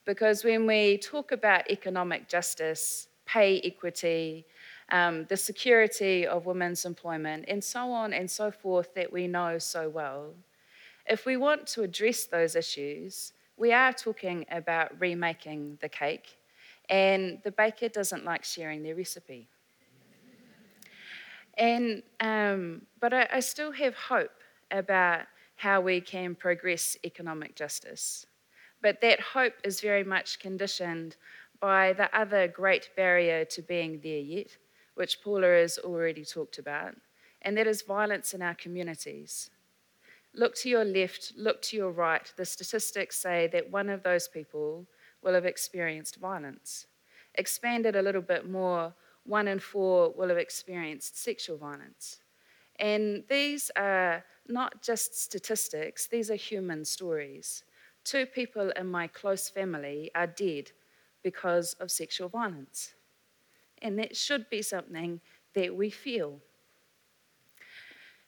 Because 0.04 0.44
when 0.44 0.66
we 0.66 0.98
talk 0.98 1.30
about 1.30 1.70
economic 1.70 2.26
justice, 2.26 3.08
pay 3.26 3.60
equity, 3.60 4.46
um, 4.90 5.26
the 5.28 5.36
security 5.36 6.26
of 6.26 6.46
women's 6.46 6.84
employment, 6.84 7.44
and 7.48 7.62
so 7.62 7.92
on 7.92 8.12
and 8.12 8.30
so 8.30 8.50
forth 8.50 8.94
that 8.94 9.12
we 9.12 9.26
know 9.26 9.58
so 9.58 9.88
well, 9.88 10.34
if 11.06 11.26
we 11.26 11.36
want 11.36 11.66
to 11.68 11.82
address 11.82 12.26
those 12.26 12.54
issues, 12.56 13.32
we 13.56 13.72
are 13.72 13.92
talking 13.92 14.46
about 14.50 14.98
remaking 15.00 15.78
the 15.80 15.88
cake, 15.88 16.38
and 16.88 17.38
the 17.44 17.50
baker 17.50 17.88
doesn't 17.88 18.24
like 18.24 18.44
sharing 18.44 18.82
their 18.82 18.94
recipe. 18.94 19.48
And, 21.54 22.02
um, 22.20 22.82
but 23.00 23.12
I, 23.12 23.28
I 23.34 23.40
still 23.40 23.72
have 23.72 23.94
hope 23.94 24.30
about 24.70 25.22
how 25.56 25.80
we 25.80 26.00
can 26.00 26.34
progress 26.34 26.96
economic 27.04 27.54
justice. 27.54 28.26
But 28.80 29.02
that 29.02 29.20
hope 29.20 29.52
is 29.62 29.80
very 29.80 30.04
much 30.04 30.38
conditioned 30.38 31.16
by 31.60 31.92
the 31.92 32.08
other 32.18 32.48
great 32.48 32.88
barrier 32.96 33.44
to 33.44 33.60
being 33.60 34.00
there 34.02 34.20
yet, 34.20 34.56
which 34.94 35.22
Paula 35.22 35.46
has 35.46 35.78
already 35.78 36.24
talked 36.24 36.58
about, 36.58 36.94
and 37.42 37.56
that 37.56 37.66
is 37.66 37.82
violence 37.82 38.34
in 38.34 38.42
our 38.42 38.54
communities. 38.54 39.50
Look 40.34 40.54
to 40.56 40.68
your 40.68 40.84
left, 40.84 41.32
look 41.36 41.60
to 41.62 41.76
your 41.76 41.90
right. 41.90 42.32
The 42.36 42.44
statistics 42.44 43.16
say 43.16 43.48
that 43.52 43.70
one 43.70 43.88
of 43.88 44.02
those 44.02 44.28
people 44.28 44.86
will 45.22 45.34
have 45.34 45.44
experienced 45.44 46.16
violence. 46.16 46.86
Expanded 47.34 47.96
a 47.96 48.02
little 48.02 48.22
bit 48.22 48.48
more, 48.48 48.94
one 49.24 49.48
in 49.48 49.58
four 49.58 50.12
will 50.16 50.28
have 50.28 50.38
experienced 50.38 51.18
sexual 51.18 51.56
violence. 51.56 52.20
And 52.78 53.24
these 53.28 53.70
are 53.76 54.24
not 54.48 54.82
just 54.82 55.20
statistics, 55.20 56.06
these 56.06 56.30
are 56.30 56.36
human 56.36 56.84
stories. 56.84 57.64
Two 58.04 58.24
people 58.26 58.70
in 58.70 58.86
my 58.86 59.06
close 59.06 59.48
family 59.48 60.10
are 60.14 60.26
dead 60.26 60.72
because 61.22 61.74
of 61.74 61.90
sexual 61.90 62.28
violence. 62.28 62.94
And 63.82 63.98
that 63.98 64.16
should 64.16 64.50
be 64.50 64.62
something 64.62 65.20
that 65.54 65.74
we 65.74 65.90
feel. 65.90 66.40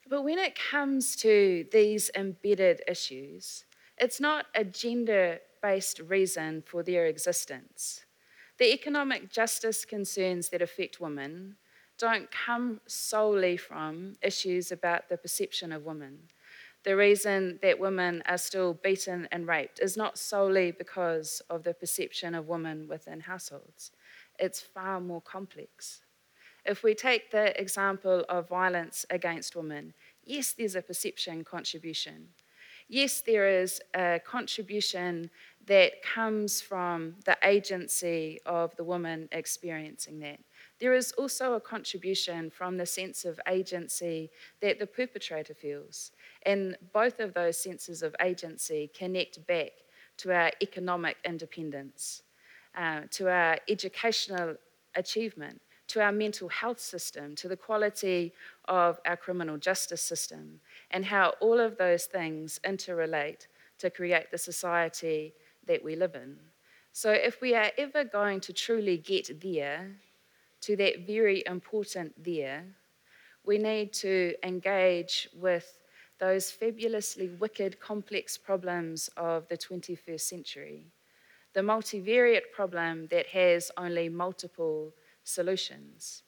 But 0.08 0.22
when 0.22 0.38
it 0.38 0.58
comes 0.70 1.16
to 1.16 1.66
these 1.72 2.10
embedded 2.16 2.82
issues, 2.88 3.64
it's 3.98 4.20
not 4.20 4.46
a 4.54 4.64
gender 4.64 5.38
based 5.62 6.00
reason 6.00 6.62
for 6.66 6.82
their 6.82 7.06
existence. 7.06 8.04
The 8.58 8.72
economic 8.72 9.30
justice 9.30 9.84
concerns 9.84 10.48
that 10.50 10.60
affect 10.60 11.00
women 11.00 11.56
don't 11.98 12.30
come 12.30 12.80
solely 12.86 13.56
from 13.56 14.14
issues 14.22 14.72
about 14.72 15.08
the 15.08 15.16
perception 15.16 15.72
of 15.72 15.84
women. 15.84 16.18
The 16.84 16.96
reason 16.96 17.60
that 17.62 17.78
women 17.78 18.22
are 18.26 18.38
still 18.38 18.74
beaten 18.74 19.28
and 19.30 19.46
raped 19.46 19.78
is 19.80 19.96
not 19.96 20.18
solely 20.18 20.72
because 20.72 21.40
of 21.48 21.62
the 21.62 21.74
perception 21.74 22.34
of 22.34 22.48
women 22.48 22.88
within 22.88 23.20
households, 23.20 23.92
it's 24.42 24.60
far 24.60 25.00
more 25.00 25.22
complex. 25.22 26.00
If 26.66 26.82
we 26.82 26.94
take 26.94 27.30
the 27.30 27.58
example 27.58 28.24
of 28.28 28.48
violence 28.48 29.06
against 29.08 29.56
women, 29.56 29.94
yes, 30.24 30.52
there's 30.52 30.76
a 30.76 30.82
perception 30.82 31.44
contribution. 31.44 32.28
Yes, 32.88 33.22
there 33.22 33.48
is 33.62 33.80
a 33.94 34.20
contribution 34.24 35.30
that 35.66 36.02
comes 36.02 36.60
from 36.60 37.14
the 37.24 37.38
agency 37.44 38.38
of 38.44 38.76
the 38.76 38.84
woman 38.84 39.28
experiencing 39.32 40.18
that. 40.20 40.40
There 40.80 40.92
is 40.92 41.12
also 41.12 41.54
a 41.54 41.60
contribution 41.60 42.50
from 42.50 42.76
the 42.76 42.86
sense 42.86 43.24
of 43.24 43.40
agency 43.48 44.30
that 44.60 44.78
the 44.78 44.86
perpetrator 44.86 45.54
feels. 45.54 46.10
And 46.44 46.76
both 46.92 47.20
of 47.20 47.32
those 47.32 47.56
senses 47.56 48.02
of 48.02 48.16
agency 48.20 48.90
connect 48.92 49.46
back 49.46 49.70
to 50.18 50.34
our 50.34 50.50
economic 50.60 51.16
independence, 51.24 52.22
uh, 52.76 53.02
to 53.10 53.28
our 53.28 53.58
educational 53.68 54.56
achievement, 54.94 55.60
to 55.88 56.00
our 56.00 56.12
mental 56.12 56.48
health 56.48 56.80
system, 56.80 57.34
to 57.36 57.48
the 57.48 57.56
quality 57.56 58.32
of 58.66 58.98
our 59.06 59.16
criminal 59.16 59.58
justice 59.58 60.02
system, 60.02 60.60
and 60.90 61.04
how 61.04 61.34
all 61.40 61.58
of 61.60 61.76
those 61.76 62.04
things 62.04 62.60
interrelate 62.64 63.46
to 63.78 63.90
create 63.90 64.30
the 64.30 64.38
society 64.38 65.34
that 65.66 65.82
we 65.84 65.96
live 65.96 66.14
in. 66.14 66.36
So, 66.92 67.10
if 67.10 67.40
we 67.40 67.54
are 67.54 67.70
ever 67.78 68.04
going 68.04 68.40
to 68.40 68.52
truly 68.52 68.98
get 68.98 69.40
there, 69.40 69.90
to 70.62 70.76
that 70.76 71.06
very 71.06 71.42
important 71.46 72.12
there, 72.22 72.64
we 73.44 73.58
need 73.58 73.92
to 73.92 74.34
engage 74.44 75.28
with 75.34 75.78
those 76.18 76.50
fabulously 76.50 77.28
wicked, 77.40 77.80
complex 77.80 78.38
problems 78.38 79.10
of 79.16 79.48
the 79.48 79.58
21st 79.58 80.20
century. 80.20 80.86
The 81.54 81.60
multivariate 81.60 82.50
problem 82.54 83.08
that 83.08 83.26
has 83.28 83.70
only 83.76 84.08
multiple 84.08 84.94
solutions. 85.24 86.22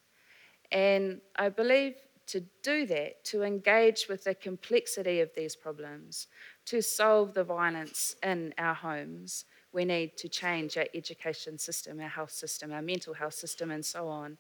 And 0.71 1.21
I 1.37 1.49
believe 1.49 1.95
to 2.27 2.41
do 2.63 2.87
that, 2.87 3.25
to 3.25 3.43
engage 3.43 4.07
with 4.09 4.25
the 4.25 4.35
complexity 4.35 5.21
of 5.21 5.31
these 5.37 5.55
problems, 5.55 6.27
to 6.67 6.81
solve 6.81 7.35
the 7.35 7.45
violence 7.45 8.17
in 8.23 8.55
our 8.59 8.75
homes, 8.75 9.45
we 9.73 9.85
need 9.85 10.17
to 10.17 10.29
change 10.29 10.77
our 10.79 10.87
education 10.95 11.59
system, 11.59 12.01
our 12.01 12.09
health 12.09 12.31
system, 12.31 12.73
our 12.73 12.81
mental 12.81 13.13
health 13.13 13.35
system, 13.35 13.71
and 13.71 13.85
so 13.85 14.09
on 14.09 14.39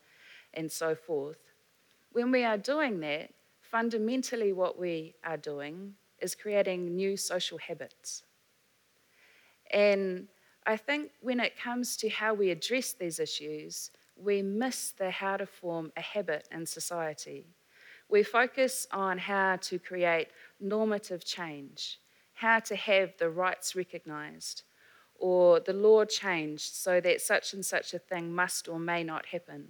and 0.55 0.70
so 0.70 0.95
forth. 0.95 1.39
When 2.12 2.30
we 2.30 2.45
are 2.45 2.57
doing 2.57 3.01
that, 3.01 3.30
fundamentally 3.61 4.53
what 4.53 4.78
we 4.78 5.14
are 5.24 5.37
doing 5.37 5.95
is 6.20 6.35
creating 6.35 6.95
new 6.95 7.16
social 7.16 7.59
habits. 7.59 8.22
And 9.72 10.28
I 10.67 10.77
think 10.77 11.11
when 11.21 11.41
it 11.41 11.59
comes 11.59 11.97
to 11.99 12.09
how 12.09 12.33
we 12.33 12.51
address 12.51 12.93
these 12.93 13.19
issues, 13.19 13.91
we 14.17 14.41
miss 14.41 14.93
the 14.93 15.11
how 15.11 15.37
to 15.37 15.47
form 15.47 15.93
a 15.97 16.01
habit 16.01 16.49
in 16.51 16.65
society. 16.65 17.47
We 18.09 18.23
focus 18.23 18.87
on 18.91 19.19
how 19.19 19.57
to 19.62 19.79
create 19.79 20.29
normative 20.61 21.25
change, 21.25 21.99
how 22.35 22.61
to 22.61 22.77
have 22.77 23.12
the 23.19 23.29
rights 23.29 23.77
recognized, 23.77 24.62
or 25.17 25.61
the 25.61 25.73
law 25.73 26.05
changed 26.05 26.75
so 26.75 27.01
that 27.01 27.21
such 27.21 27.53
and 27.53 27.65
such 27.65 27.93
a 27.93 27.99
thing 27.99 28.35
must 28.35 28.69
or 28.69 28.79
may 28.79 29.05
not 29.05 29.27
happen. 29.27 29.69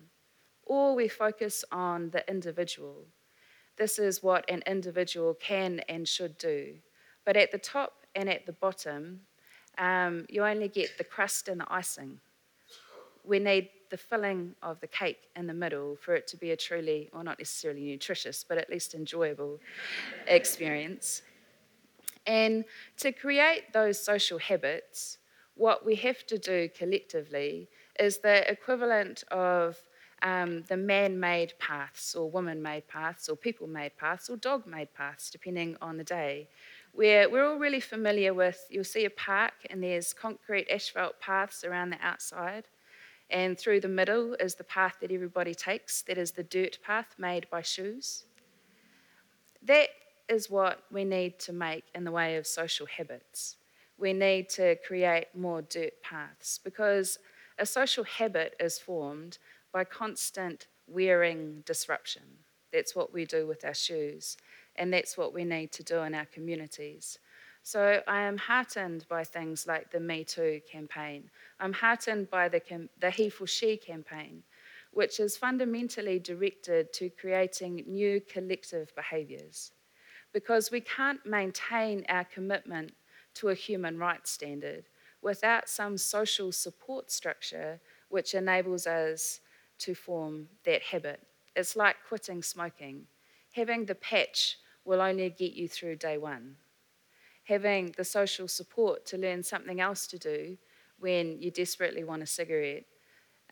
Or 0.62 0.94
we 0.94 1.08
focus 1.08 1.64
on 1.72 2.10
the 2.10 2.28
individual. 2.28 3.06
This 3.76 3.98
is 3.98 4.22
what 4.22 4.48
an 4.48 4.62
individual 4.66 5.34
can 5.34 5.80
and 5.88 6.06
should 6.06 6.38
do. 6.38 6.74
But 7.24 7.36
at 7.36 7.50
the 7.50 7.58
top 7.58 8.06
and 8.14 8.28
at 8.30 8.46
the 8.46 8.52
bottom, 8.52 9.20
um, 9.78 10.26
you 10.28 10.44
only 10.44 10.68
get 10.68 10.98
the 10.98 11.04
crust 11.04 11.48
and 11.48 11.60
the 11.60 11.66
icing. 11.72 12.20
We 13.24 13.38
need 13.38 13.70
the 13.90 13.96
filling 13.96 14.54
of 14.62 14.80
the 14.80 14.86
cake 14.86 15.28
in 15.36 15.46
the 15.46 15.54
middle 15.54 15.96
for 15.96 16.14
it 16.14 16.26
to 16.28 16.36
be 16.36 16.50
a 16.50 16.56
truly, 16.56 17.10
well, 17.12 17.22
not 17.22 17.38
necessarily 17.38 17.82
nutritious, 17.82 18.44
but 18.46 18.58
at 18.58 18.68
least 18.68 18.94
enjoyable 18.94 19.60
experience. 20.26 21.22
And 22.26 22.64
to 22.98 23.12
create 23.12 23.72
those 23.72 24.02
social 24.02 24.38
habits, 24.38 25.18
what 25.54 25.84
we 25.84 25.94
have 25.96 26.26
to 26.26 26.38
do 26.38 26.68
collectively 26.76 27.68
is 28.00 28.18
the 28.18 28.50
equivalent 28.50 29.24
of 29.30 29.78
um, 30.22 30.64
the 30.68 30.76
man 30.76 31.20
made 31.20 31.52
paths, 31.58 32.14
or 32.14 32.30
woman 32.30 32.62
made 32.62 32.88
paths, 32.88 33.28
or 33.28 33.36
people 33.36 33.66
made 33.66 33.96
paths, 33.96 34.30
or 34.30 34.36
dog 34.36 34.66
made 34.66 34.92
paths, 34.94 35.30
depending 35.30 35.76
on 35.82 35.98
the 35.98 36.04
day. 36.04 36.48
Where 36.94 37.28
we're 37.28 37.44
all 37.44 37.58
really 37.58 37.80
familiar 37.80 38.32
with, 38.32 38.64
you'll 38.70 38.84
see 38.84 39.04
a 39.04 39.10
park 39.10 39.54
and 39.68 39.82
there's 39.82 40.12
concrete 40.12 40.68
asphalt 40.70 41.18
paths 41.20 41.64
around 41.64 41.90
the 41.90 41.98
outside. 42.00 42.68
And 43.30 43.58
through 43.58 43.80
the 43.80 43.88
middle 43.88 44.34
is 44.34 44.54
the 44.54 44.64
path 44.64 44.98
that 45.00 45.10
everybody 45.10 45.56
takes, 45.56 46.02
that 46.02 46.18
is 46.18 46.32
the 46.32 46.44
dirt 46.44 46.78
path 46.84 47.16
made 47.18 47.50
by 47.50 47.62
shoes. 47.62 48.26
That 49.60 49.88
is 50.28 50.48
what 50.48 50.84
we 50.92 51.04
need 51.04 51.40
to 51.40 51.52
make 51.52 51.84
in 51.96 52.04
the 52.04 52.12
way 52.12 52.36
of 52.36 52.46
social 52.46 52.86
habits. 52.86 53.56
We 53.98 54.12
need 54.12 54.48
to 54.50 54.76
create 54.86 55.26
more 55.34 55.62
dirt 55.62 56.00
paths 56.00 56.60
because 56.62 57.18
a 57.58 57.66
social 57.66 58.04
habit 58.04 58.54
is 58.60 58.78
formed 58.78 59.38
by 59.72 59.82
constant 59.82 60.68
wearing 60.86 61.62
disruption. 61.66 62.22
That's 62.72 62.94
what 62.94 63.12
we 63.12 63.24
do 63.24 63.46
with 63.46 63.64
our 63.64 63.74
shoes, 63.74 64.36
and 64.76 64.92
that's 64.92 65.16
what 65.16 65.32
we 65.32 65.44
need 65.44 65.72
to 65.72 65.82
do 65.82 65.98
in 66.02 66.14
our 66.14 66.26
communities. 66.26 67.18
So 67.62 68.02
I 68.06 68.22
am 68.22 68.36
heartened 68.36 69.06
by 69.08 69.24
things 69.24 69.66
like 69.66 69.90
the 69.90 70.00
Me 70.00 70.22
Too 70.22 70.60
campaign. 70.70 71.30
I'm 71.58 71.72
heartened 71.72 72.30
by 72.30 72.48
the, 72.48 72.60
the 73.00 73.10
He 73.10 73.30
for 73.30 73.46
She 73.46 73.78
campaign, 73.78 74.42
which 74.92 75.18
is 75.18 75.36
fundamentally 75.36 76.18
directed 76.18 76.92
to 76.92 77.08
creating 77.08 77.84
new 77.86 78.20
collective 78.20 78.94
behaviours. 78.94 79.72
Because 80.32 80.70
we 80.70 80.80
can't 80.80 81.24
maintain 81.24 82.04
our 82.08 82.24
commitment 82.24 82.92
to 83.34 83.48
a 83.48 83.54
human 83.54 83.98
rights 83.98 84.30
standard 84.30 84.84
without 85.22 85.68
some 85.68 85.96
social 85.96 86.52
support 86.52 87.10
structure 87.10 87.80
which 88.10 88.34
enables 88.34 88.86
us 88.86 89.40
to 89.78 89.94
form 89.94 90.48
that 90.64 90.82
habit. 90.82 91.20
It's 91.56 91.76
like 91.76 91.96
quitting 92.06 92.42
smoking. 92.42 93.06
Having 93.52 93.86
the 93.86 93.94
patch 93.94 94.58
will 94.84 95.00
only 95.00 95.30
get 95.30 95.52
you 95.52 95.68
through 95.68 95.96
day 95.96 96.18
one 96.18 96.56
having 97.44 97.94
the 97.96 98.04
social 98.04 98.48
support 98.48 99.06
to 99.06 99.18
learn 99.18 99.42
something 99.42 99.80
else 99.80 100.06
to 100.06 100.18
do 100.18 100.56
when 100.98 101.40
you 101.40 101.50
desperately 101.50 102.02
want 102.02 102.22
a 102.22 102.26
cigarette, 102.26 102.84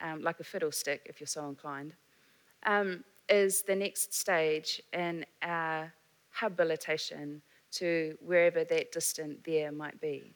um, 0.00 0.22
like 0.22 0.40
a 0.40 0.44
fiddlestick 0.44 1.02
if 1.06 1.20
you're 1.20 1.26
so 1.26 1.48
inclined, 1.48 1.94
um, 2.64 3.04
is 3.28 3.62
the 3.62 3.76
next 3.76 4.14
stage 4.14 4.82
in 4.92 5.24
our 5.42 5.92
habilitation 6.30 7.42
to 7.70 8.16
wherever 8.24 8.64
that 8.64 8.92
distant 8.92 9.44
there 9.44 9.70
might 9.70 10.00
be. 10.00 10.32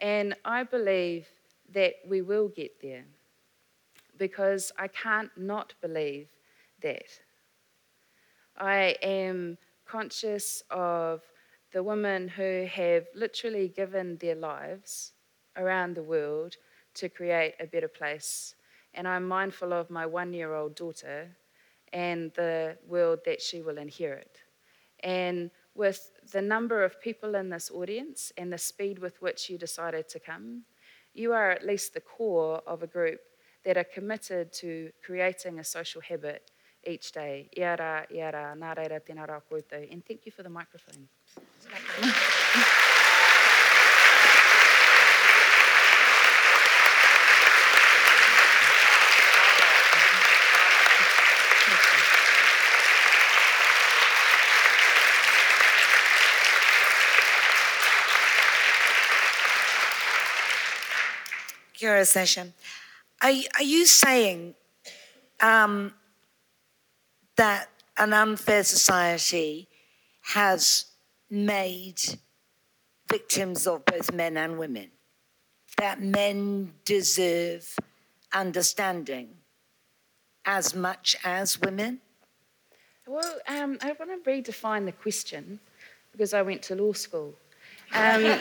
And 0.00 0.34
I 0.44 0.62
believe 0.62 1.26
that 1.72 1.94
we 2.06 2.22
will 2.22 2.48
get 2.48 2.80
there 2.80 3.04
because 4.16 4.70
I 4.78 4.88
can't 4.88 5.30
not 5.36 5.74
believe 5.80 6.28
that. 6.82 7.06
I 8.56 8.96
am 9.02 9.58
conscious 9.94 10.60
of 10.70 11.22
the 11.72 11.80
women 11.80 12.26
who 12.26 12.66
have 12.68 13.04
literally 13.14 13.68
given 13.68 14.16
their 14.16 14.34
lives 14.34 15.12
around 15.56 15.94
the 15.94 16.02
world 16.02 16.56
to 16.94 17.08
create 17.08 17.54
a 17.60 17.66
better 17.66 17.92
place. 18.00 18.56
And 18.94 19.06
I'm 19.06 19.28
mindful 19.28 19.72
of 19.72 19.90
my 19.90 20.04
one 20.04 20.32
year 20.32 20.52
old 20.52 20.74
daughter 20.74 21.36
and 21.92 22.32
the 22.34 22.76
world 22.88 23.20
that 23.24 23.40
she 23.40 23.62
will 23.62 23.78
inherit. 23.78 24.38
And 25.04 25.52
with 25.76 26.00
the 26.32 26.42
number 26.42 26.82
of 26.82 27.00
people 27.00 27.36
in 27.36 27.48
this 27.48 27.70
audience 27.70 28.32
and 28.36 28.52
the 28.52 28.58
speed 28.58 28.98
with 28.98 29.22
which 29.22 29.48
you 29.48 29.56
decided 29.58 30.08
to 30.08 30.18
come, 30.18 30.62
you 31.12 31.32
are 31.32 31.50
at 31.52 31.64
least 31.64 31.94
the 31.94 32.00
core 32.00 32.60
of 32.66 32.82
a 32.82 32.88
group 32.88 33.20
that 33.64 33.76
are 33.76 33.92
committed 33.96 34.52
to 34.54 34.90
creating 35.06 35.60
a 35.60 35.64
social 35.64 36.00
habit 36.00 36.50
each 36.86 37.12
day. 37.12 37.48
iara 37.56 38.06
iara 38.10 38.10
ia 38.10 38.30
rā, 38.32 38.44
nā 38.58 38.74
reira 38.76 39.00
tēnā 39.00 39.26
rā 39.26 39.40
koutou. 39.50 39.92
And 39.92 40.04
thank 40.04 40.26
you 40.26 40.32
for 40.32 40.42
the 40.42 40.50
microphone. 40.50 41.08
Kia 61.74 61.90
ora, 61.90 62.04
Sacha. 62.04 62.46
Are, 63.20 63.32
are 63.56 63.62
you 63.62 63.84
saying 63.84 64.54
um, 65.40 65.92
that 67.36 67.68
an 67.96 68.12
unfair 68.12 68.64
society 68.64 69.68
has 70.22 70.86
made 71.30 72.00
victims 73.10 73.66
of 73.66 73.84
both 73.84 74.12
men 74.12 74.36
and 74.36 74.58
women? 74.58 74.90
That 75.78 76.00
men 76.00 76.72
deserve 76.84 77.76
understanding 78.32 79.28
as 80.44 80.74
much 80.74 81.16
as 81.24 81.60
women? 81.60 82.00
Well, 83.06 83.38
um, 83.48 83.78
I 83.82 83.92
want 83.92 84.24
to 84.24 84.30
redefine 84.30 84.84
the 84.86 84.92
question 84.92 85.60
because 86.12 86.34
I 86.34 86.42
went 86.42 86.62
to 86.64 86.74
law 86.74 86.92
school. 86.92 87.34
Um, 87.92 88.24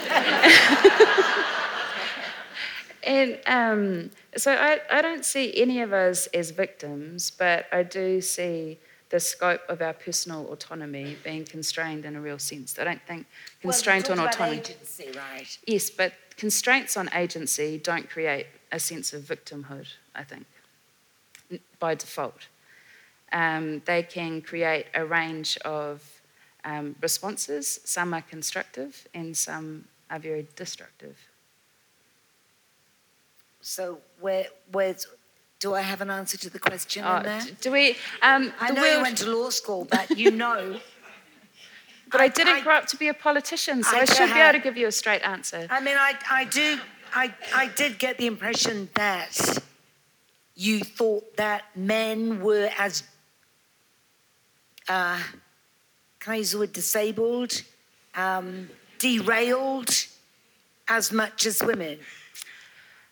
and 3.03 3.39
um, 3.45 4.11
so 4.37 4.53
I, 4.53 4.79
I 4.91 5.01
don't 5.01 5.25
see 5.25 5.59
any 5.61 5.81
of 5.81 5.91
us 5.93 6.27
as 6.27 6.51
victims, 6.51 7.31
but 7.31 7.65
I 7.71 7.83
do 7.83 8.21
see 8.21 8.79
the 9.13 9.19
scope 9.19 9.61
of 9.69 9.79
our 9.79 9.93
personal 9.93 10.51
autonomy 10.51 11.15
being 11.23 11.45
constrained 11.45 12.03
in 12.03 12.15
a 12.15 12.19
real 12.19 12.39
sense. 12.39 12.79
I 12.79 12.83
don't 12.83 13.05
think 13.05 13.27
constraint 13.61 14.09
well, 14.09 14.19
on 14.19 14.27
autonomy. 14.27 14.57
agency, 14.57 15.11
right? 15.15 15.59
Yes, 15.67 15.91
but 15.91 16.13
constraints 16.35 16.97
on 16.97 17.11
agency 17.13 17.77
don't 17.77 18.09
create 18.09 18.47
a 18.71 18.79
sense 18.79 19.13
of 19.13 19.21
victimhood, 19.21 19.85
I 20.15 20.23
think, 20.23 20.47
by 21.77 21.93
default. 21.93 22.47
Um, 23.31 23.83
they 23.85 24.01
can 24.01 24.41
create 24.41 24.87
a 24.95 25.05
range 25.05 25.59
of 25.63 26.01
um, 26.65 26.95
responses. 26.99 27.81
Some 27.85 28.15
are 28.15 28.23
constructive 28.23 29.07
and 29.13 29.37
some 29.37 29.85
are 30.09 30.17
very 30.17 30.47
destructive. 30.55 31.19
So 33.61 33.99
where, 34.19 34.47
where's, 34.71 35.05
do 35.63 35.73
I 35.73 35.81
have 35.81 36.01
an 36.01 36.09
answer 36.09 36.37
to 36.37 36.49
the 36.49 36.59
question 36.59 37.05
Uh, 37.05 37.17
in 37.17 37.23
there? 37.23 37.41
do 37.61 37.71
we? 37.71 37.95
Um, 38.21 38.51
I 38.59 38.71
know 38.71 38.81
word- 38.81 38.95
you 38.95 39.01
went 39.01 39.17
to 39.19 39.29
law 39.37 39.49
school, 39.49 39.85
but 39.85 40.05
you 40.21 40.29
know. 40.29 40.61
but 42.11 42.19
I, 42.19 42.25
I- 42.25 42.27
didn't 42.27 42.57
I- 42.57 42.61
grow 42.61 42.75
up 42.75 42.87
to 42.87 42.97
be 42.97 43.07
a 43.07 43.13
politician, 43.13 43.81
so 43.81 43.95
I 43.95 44.01
I, 44.01 44.05
should 44.05 44.33
be 44.33 44.41
able 44.41 44.59
to 44.59 44.63
give 44.67 44.75
you 44.75 44.87
a 44.87 44.91
straight 44.91 45.21
answer. 45.35 45.65
I 45.69 45.79
mean, 45.79 45.95
I, 45.97 46.11
I 46.29 46.43
do, 46.43 46.67
I, 47.15 47.33
I 47.55 47.67
did 47.81 47.97
get 47.97 48.17
the 48.17 48.27
impression 48.27 48.89
that 48.95 49.33
you 50.55 50.81
thought 50.81 51.37
that 51.37 51.61
men 51.77 52.41
were 52.41 52.69
as, 52.77 53.03
uh, 54.89 55.21
can 56.19 56.33
I 56.33 56.37
use 56.43 56.51
the 56.51 56.59
word 56.59 56.73
disabled, 56.73 57.61
um, 58.15 58.69
derailed 58.99 59.91
as 60.89 61.13
much 61.13 61.45
as 61.45 61.63
women. 61.63 61.99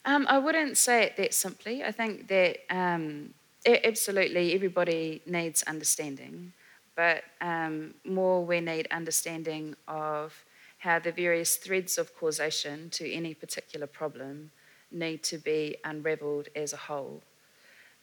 Um, 0.06 0.26
I 0.28 0.40
wouldn't 0.40 0.78
say 0.78 1.04
it 1.04 1.18
that 1.18 1.34
simply. 1.34 1.84
I 1.84 1.92
think 1.92 2.28
that 2.28 2.58
um, 2.70 3.34
absolutely 3.66 4.54
everybody 4.54 5.22
needs 5.26 5.64
understanding, 5.64 6.54
but 6.96 7.24
um, 7.40 7.94
more 8.04 8.44
we 8.44 8.62
need 8.62 8.88
understanding 8.92 9.76
of 9.88 10.44
how 10.80 10.98
the 10.98 11.12
various 11.12 11.58
threads 11.58 12.00
of 12.00 12.16
causation 12.16 12.90
to 12.90 13.12
any 13.12 13.36
particular 13.36 13.86
problem 13.86 14.52
need 14.92 15.22
to 15.24 15.38
be 15.38 15.78
unravelled 15.84 16.48
as 16.56 16.74
a 16.74 16.78
whole. 16.78 17.22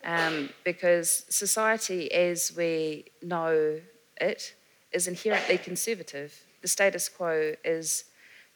Um, 0.04 0.50
because 0.64 1.24
society 1.28 2.12
as 2.12 2.52
we 2.56 3.06
know 3.20 3.80
it 4.20 4.54
is 4.92 5.08
inherently 5.08 5.58
conservative. 5.58 6.40
The 6.62 6.68
status 6.68 7.08
quo 7.08 7.54
is 7.64 8.04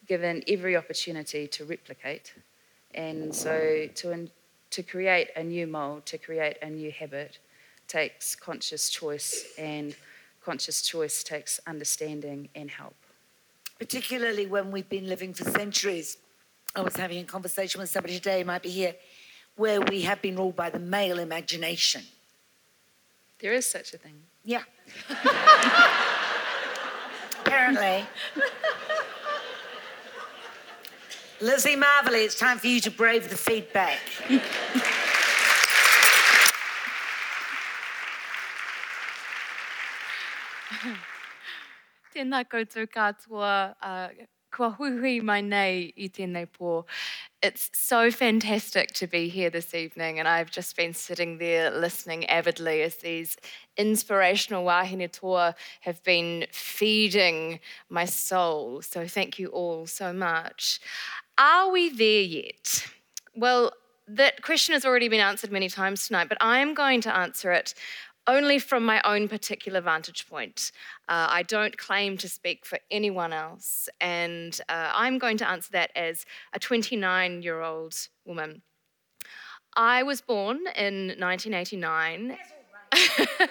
given 0.06 0.42
every 0.46 0.76
opportunity 0.76 1.48
to 1.48 1.64
replicate. 1.64 2.32
And 2.94 3.34
so 3.34 3.88
to, 3.94 4.10
in, 4.12 4.30
to 4.70 4.82
create 4.82 5.28
a 5.36 5.42
new 5.42 5.66
mold, 5.66 6.06
to 6.06 6.18
create 6.18 6.56
a 6.62 6.68
new 6.70 6.90
habit, 6.90 7.38
takes 7.88 8.34
conscious 8.34 8.88
choice, 8.90 9.44
and 9.58 9.94
conscious 10.44 10.82
choice 10.82 11.22
takes 11.22 11.60
understanding 11.66 12.48
and 12.54 12.70
help. 12.70 12.94
particularly 13.78 14.46
when 14.46 14.70
we've 14.70 14.88
been 14.88 15.08
living 15.08 15.34
for 15.34 15.44
centuries. 15.50 16.16
I 16.76 16.80
was 16.82 16.94
having 16.96 17.18
a 17.18 17.24
conversation 17.24 17.80
with 17.80 17.90
somebody 17.90 18.14
today, 18.14 18.44
might 18.44 18.62
be 18.62 18.70
here, 18.70 18.94
where 19.56 19.80
we 19.80 20.02
have 20.02 20.22
been 20.22 20.36
ruled 20.36 20.56
by 20.56 20.70
the 20.70 20.78
male 20.78 21.18
imagination. 21.18 22.02
There 23.40 23.52
is 23.52 23.66
such 23.66 23.92
a 23.92 23.98
thing. 23.98 24.14
Yeah. 24.44 24.62
Apparently. 27.40 28.06
Lizzie 31.42 31.74
Marvelly, 31.74 32.20
it's 32.20 32.38
time 32.38 32.56
for 32.56 32.68
you 32.68 32.80
to 32.80 32.90
brave 32.90 33.28
the 33.28 33.36
feedback. 33.36 33.98
Tēnā 42.14 42.44
koutou 42.46 42.86
katoa, 42.86 43.74
uh, 43.82 44.08
kua 44.52 44.70
hui 44.70 45.18
mai 45.18 45.40
nei 45.40 45.92
i 45.96 46.08
tēnei 46.08 46.46
pō. 46.46 46.84
It's 47.42 47.70
so 47.72 48.12
fantastic 48.12 48.92
to 48.92 49.08
be 49.08 49.28
here 49.28 49.50
this 49.50 49.74
evening, 49.74 50.20
and 50.20 50.28
I've 50.28 50.50
just 50.50 50.76
been 50.76 50.94
sitting 50.94 51.38
there 51.38 51.72
listening 51.72 52.24
avidly 52.26 52.82
as 52.82 52.98
these 52.98 53.36
inspirational 53.76 54.64
wahine 54.64 55.10
toa 55.10 55.56
have 55.80 56.00
been 56.04 56.46
feeding 56.52 57.58
my 57.88 58.04
soul. 58.04 58.80
So 58.82 59.08
thank 59.08 59.40
you 59.40 59.48
all 59.48 59.88
so 59.88 60.12
much. 60.12 60.78
Are 61.42 61.72
we 61.72 61.88
there 61.88 62.22
yet? 62.22 62.86
Well, 63.34 63.72
that 64.06 64.42
question 64.42 64.74
has 64.74 64.84
already 64.84 65.08
been 65.08 65.18
answered 65.18 65.50
many 65.50 65.68
times 65.68 66.06
tonight, 66.06 66.28
but 66.28 66.38
I'm 66.40 66.72
going 66.72 67.00
to 67.00 67.12
answer 67.12 67.50
it 67.50 67.74
only 68.28 68.60
from 68.60 68.84
my 68.84 69.02
own 69.04 69.26
particular 69.26 69.80
vantage 69.80 70.28
point. 70.28 70.70
Uh, 71.08 71.26
I 71.28 71.42
don't 71.42 71.76
claim 71.76 72.16
to 72.18 72.28
speak 72.28 72.64
for 72.64 72.78
anyone 72.92 73.32
else, 73.32 73.88
and 74.00 74.56
uh, 74.68 74.92
I'm 74.94 75.18
going 75.18 75.36
to 75.38 75.48
answer 75.48 75.72
that 75.72 75.90
as 75.96 76.26
a 76.52 76.60
29 76.60 77.42
year 77.42 77.60
old 77.60 78.06
woman. 78.24 78.62
I 79.74 80.04
was 80.04 80.20
born 80.20 80.58
in 80.76 81.08
1989. 81.18 82.38
don't 82.88 83.50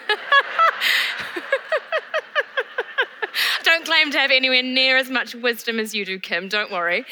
claim 4.02 4.12
to 4.12 4.18
have 4.18 4.30
anywhere 4.30 4.62
near 4.62 4.96
as 4.96 5.10
much 5.10 5.34
wisdom 5.34 5.78
as 5.78 5.94
you 5.94 6.04
do, 6.04 6.18
Kim, 6.18 6.48
don't 6.48 6.72
worry. 6.72 7.04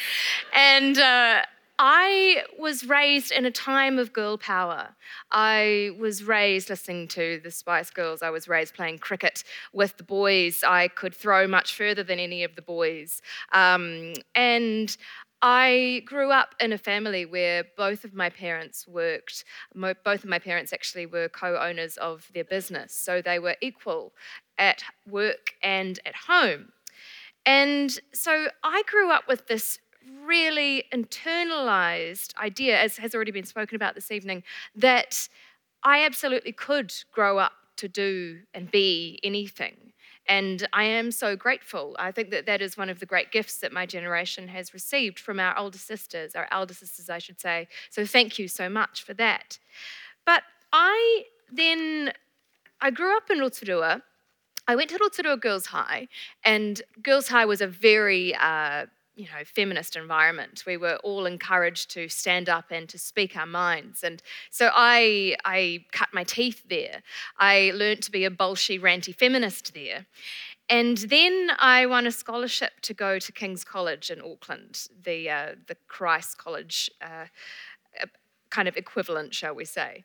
And 0.53 0.99
uh, 0.99 1.43
I 1.79 2.43
was 2.59 2.85
raised 2.85 3.31
in 3.31 3.47
a 3.47 3.51
time 3.51 3.99
of 3.99 4.13
girl 4.13 4.37
power. 4.37 4.89
I 5.31 5.93
was 5.99 6.25
raised 6.25 6.69
listening 6.69 7.07
to 7.09 7.41
the 7.45 7.51
Spice 7.53 7.91
Girls. 7.91 8.23
I 8.23 8.31
was 8.31 8.49
raised 8.49 8.75
playing 8.75 8.99
cricket 8.99 9.45
with 9.73 9.99
the 9.99 10.03
boys. 10.03 10.65
I 10.67 10.89
could 10.89 11.15
throw 11.15 11.47
much 11.47 11.75
further 11.75 12.03
than 12.03 12.19
any 12.19 12.43
of 12.43 12.57
the 12.57 12.63
boys. 12.63 13.23
Um, 13.53 14.15
and 14.35 14.97
I 15.43 16.03
grew 16.05 16.33
up 16.33 16.55
in 16.61 16.73
a 16.73 16.79
family 16.79 17.25
where 17.25 17.65
both 17.77 18.05
of 18.05 18.13
my 18.13 18.29
parents 18.29 18.87
worked. 18.87 19.45
Both 19.75 20.25
of 20.25 20.27
my 20.27 20.39
parents 20.39 20.73
actually 20.73 21.07
were 21.07 21.29
co 21.29 21.57
owners 21.57 21.97
of 21.97 22.29
their 22.35 22.45
business, 22.45 22.93
so 22.93 23.23
they 23.23 23.39
were 23.39 23.57
equal 23.63 24.13
at 24.59 24.83
work 25.09 25.55
and 25.63 25.99
at 26.05 26.15
home. 26.15 26.73
And 27.47 27.99
so 28.13 28.49
I 28.63 28.83
grew 28.87 29.11
up 29.11 29.27
with 29.29 29.47
this 29.47 29.79
really 30.25 30.85
internalized 30.93 32.37
idea, 32.37 32.79
as 32.81 32.99
has 32.99 33.15
already 33.15 33.31
been 33.31 33.45
spoken 33.45 33.77
about 33.77 33.95
this 33.95 34.11
evening, 34.11 34.43
that 34.75 35.29
I 35.83 36.05
absolutely 36.05 36.53
could 36.53 36.93
grow 37.13 37.39
up 37.39 37.53
to 37.77 37.89
do 37.89 38.41
and 38.53 38.71
be 38.71 39.19
anything. 39.23 39.93
And 40.27 40.69
I 40.73 40.85
am 40.85 41.11
so 41.11 41.35
grateful. 41.35 41.97
I 41.99 42.13
think 42.13 42.31
that 42.31 42.47
that 42.47 42.63
is 42.63 42.77
one 42.77 42.89
of 42.89 43.01
the 43.01 43.07
great 43.07 43.33
gifts 43.33 43.59
that 43.59 43.73
my 43.73 43.87
generation 43.87 44.49
has 44.49 44.73
received 44.73 45.19
from 45.19 45.41
our 45.41 45.57
older 45.59 45.79
sisters, 45.79 46.37
our 46.37 46.47
elder 46.53 46.75
sisters, 46.75 47.11
I 47.11 47.19
should 47.19 47.41
say. 47.41 47.67
So 47.89 48.05
thank 48.05 48.39
you 48.39 48.47
so 48.47 48.69
much 48.69 49.03
for 49.03 49.15
that. 49.15 49.59
But 50.25 50.43
I 50.73 51.25
then, 51.51 52.13
I 52.81 52.91
grew 52.91 53.17
up 53.17 53.31
in 53.31 53.41
Rotorua. 53.41 54.03
I 54.71 54.77
went 54.77 54.91
to 54.91 54.99
Rotorua 55.01 55.37
Girls 55.37 55.67
High, 55.67 56.07
and 56.45 56.81
Girls 57.03 57.27
High 57.27 57.45
was 57.45 57.61
a 57.61 57.67
very 57.67 58.37
uh, 58.37 58.87
you 59.17 59.25
know, 59.25 59.43
feminist 59.45 59.97
environment. 59.97 60.63
We 60.65 60.77
were 60.77 60.95
all 61.03 61.27
encouraged 61.27 61.91
to 61.91 62.09
stand 62.09 62.49
up 62.49 62.67
and 62.71 62.89
to 62.89 62.97
speak 62.97 63.37
our 63.37 63.47
minds. 63.47 64.05
And 64.05 64.23
so 64.53 64.71
I, 64.73 65.35
I 65.45 65.87
cut 65.91 66.11
my 66.13 66.23
teeth 66.23 66.63
there. 66.71 67.03
I 67.37 67.73
learned 67.75 68.03
to 68.03 68.13
be 68.13 68.25
a 68.25 68.31
bolshy, 68.31 68.81
ranty 68.81 69.13
feminist 69.13 69.75
there. 69.75 70.07
And 70.69 70.99
then 70.99 71.51
I 71.59 71.87
won 71.87 72.07
a 72.07 72.13
scholarship 72.13 72.75
to 72.83 72.95
go 72.95 73.19
to 73.19 73.33
King's 73.33 73.65
College 73.65 74.09
in 74.09 74.21
Auckland, 74.21 74.87
the, 75.05 75.31
uh, 75.31 75.55
the 75.67 75.77
Christ 75.89 76.39
College 76.39 76.93
uh, 77.03 77.27
kind 78.51 78.69
of 78.69 78.77
equivalent, 78.77 79.35
shall 79.35 79.57
we 79.57 79.65
say. 79.65 80.05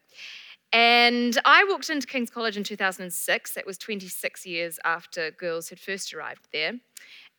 And 0.75 1.39
I 1.45 1.63
walked 1.63 1.89
into 1.89 2.05
King's 2.05 2.29
College 2.29 2.57
in 2.57 2.65
2006. 2.65 3.53
That 3.53 3.65
was 3.65 3.77
26 3.77 4.45
years 4.45 4.77
after 4.83 5.31
girls 5.31 5.69
had 5.69 5.79
first 5.79 6.13
arrived 6.13 6.49
there. 6.51 6.73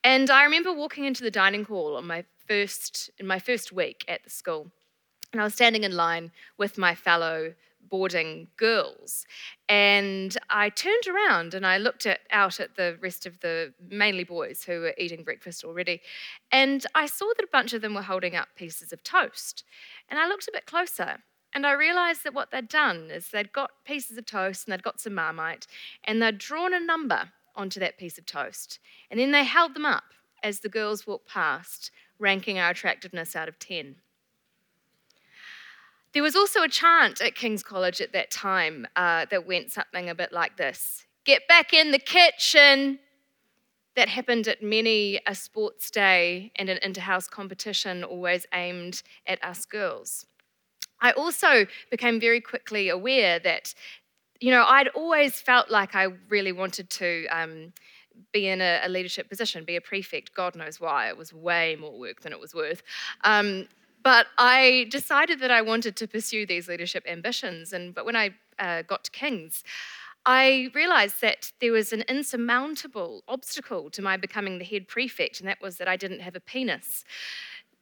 And 0.02 0.30
I 0.30 0.44
remember 0.44 0.72
walking 0.72 1.04
into 1.04 1.22
the 1.22 1.30
dining 1.30 1.64
hall 1.64 1.98
on 1.98 2.06
my 2.06 2.24
first, 2.48 3.10
in 3.18 3.26
my 3.26 3.38
first 3.38 3.72
week 3.72 4.06
at 4.08 4.24
the 4.24 4.30
school. 4.30 4.70
and 5.32 5.42
I 5.42 5.44
was 5.44 5.52
standing 5.52 5.84
in 5.84 5.94
line 5.94 6.32
with 6.56 6.78
my 6.78 6.94
fellow 6.94 7.52
boarding 7.90 8.48
girls. 8.56 9.26
And 9.68 10.34
I 10.48 10.70
turned 10.70 11.06
around 11.06 11.52
and 11.52 11.66
I 11.66 11.76
looked 11.76 12.06
at, 12.06 12.20
out 12.30 12.58
at 12.58 12.76
the 12.76 12.96
rest 13.02 13.26
of 13.26 13.40
the 13.40 13.74
mainly 13.86 14.24
boys 14.24 14.64
who 14.64 14.80
were 14.80 14.94
eating 14.96 15.24
breakfast 15.24 15.62
already. 15.62 16.00
And 16.50 16.86
I 16.94 17.04
saw 17.04 17.26
that 17.36 17.44
a 17.44 17.52
bunch 17.52 17.74
of 17.74 17.82
them 17.82 17.92
were 17.92 18.00
holding 18.00 18.34
up 18.34 18.48
pieces 18.56 18.94
of 18.94 19.04
toast. 19.04 19.62
And 20.08 20.18
I 20.18 20.26
looked 20.26 20.48
a 20.48 20.52
bit 20.54 20.64
closer 20.64 21.18
and 21.56 21.66
I 21.66 21.72
realized 21.72 22.22
that 22.24 22.34
what 22.34 22.50
they'd 22.50 22.68
done 22.68 23.08
is 23.10 23.28
they'd 23.28 23.50
got 23.50 23.70
pieces 23.86 24.18
of 24.18 24.26
toast 24.26 24.66
and 24.66 24.72
they'd 24.72 24.82
got 24.82 25.00
some 25.00 25.14
marmite 25.14 25.66
and 26.04 26.20
they'd 26.20 26.36
drawn 26.36 26.74
a 26.74 26.78
number 26.78 27.30
onto 27.54 27.80
that 27.80 27.96
piece 27.96 28.18
of 28.18 28.26
toast. 28.26 28.78
And 29.10 29.18
then 29.18 29.30
they 29.30 29.42
held 29.42 29.74
them 29.74 29.86
up 29.86 30.04
as 30.42 30.60
the 30.60 30.68
girls 30.68 31.06
walked 31.06 31.30
past, 31.30 31.90
ranking 32.18 32.58
our 32.58 32.72
attractiveness 32.72 33.34
out 33.34 33.48
of 33.48 33.58
10. 33.58 33.96
There 36.12 36.22
was 36.22 36.36
also 36.36 36.62
a 36.62 36.68
chant 36.68 37.22
at 37.22 37.34
King's 37.34 37.62
College 37.62 38.02
at 38.02 38.12
that 38.12 38.30
time 38.30 38.86
uh, 38.94 39.24
that 39.30 39.46
went 39.46 39.72
something 39.72 40.10
a 40.10 40.14
bit 40.14 40.34
like 40.34 40.58
this 40.58 41.06
Get 41.24 41.48
back 41.48 41.72
in 41.72 41.90
the 41.90 41.98
kitchen! 41.98 42.98
That 43.94 44.10
happened 44.10 44.46
at 44.46 44.62
many 44.62 45.22
a 45.26 45.34
sports 45.34 45.90
day 45.90 46.52
and 46.56 46.68
an 46.68 46.78
inter 46.82 47.00
house 47.00 47.28
competition, 47.28 48.04
always 48.04 48.44
aimed 48.52 49.02
at 49.26 49.42
us 49.42 49.64
girls. 49.64 50.26
I 51.00 51.12
also 51.12 51.66
became 51.90 52.20
very 52.20 52.40
quickly 52.40 52.88
aware 52.88 53.38
that, 53.40 53.74
you 54.40 54.50
know, 54.50 54.64
I'd 54.64 54.88
always 54.88 55.40
felt 55.40 55.70
like 55.70 55.94
I 55.94 56.08
really 56.28 56.52
wanted 56.52 56.90
to. 56.90 57.26
Um, 57.28 57.72
be 58.32 58.48
in 58.48 58.62
a, 58.62 58.80
a, 58.82 58.88
leadership 58.88 59.28
position, 59.28 59.62
be 59.64 59.76
a 59.76 59.80
prefect. 59.80 60.34
God 60.34 60.56
knows 60.56 60.80
why. 60.80 61.08
It 61.08 61.18
was 61.18 61.34
way 61.34 61.76
more 61.78 61.98
work 61.98 62.22
than 62.22 62.32
it 62.32 62.40
was 62.40 62.54
worth. 62.54 62.82
Um, 63.24 63.68
but 64.02 64.26
I 64.38 64.86
decided 64.90 65.40
that 65.40 65.50
I 65.50 65.62
wanted 65.62 65.96
to 65.96 66.06
pursue 66.06 66.46
these 66.46 66.68
leadership 66.68 67.04
ambitions. 67.06 67.72
And 67.72 67.94
but 67.94 68.06
when 68.06 68.16
I 68.16 68.30
uh, 68.58 68.82
got 68.82 69.04
to 69.04 69.10
King's, 69.10 69.64
I 70.24 70.70
realized 70.74 71.20
that 71.22 71.52
there 71.60 71.72
was 71.72 71.92
an 71.92 72.02
insurmountable 72.08 73.22
obstacle 73.28 73.90
to 73.90 74.02
my 74.02 74.16
becoming 74.16 74.58
the 74.58 74.64
head 74.64 74.88
prefect, 74.88 75.40
and 75.40 75.48
that 75.48 75.60
was 75.60 75.78
that 75.78 75.88
I 75.88 75.96
didn't 75.96 76.20
have 76.20 76.36
a 76.36 76.40
penis. 76.40 77.04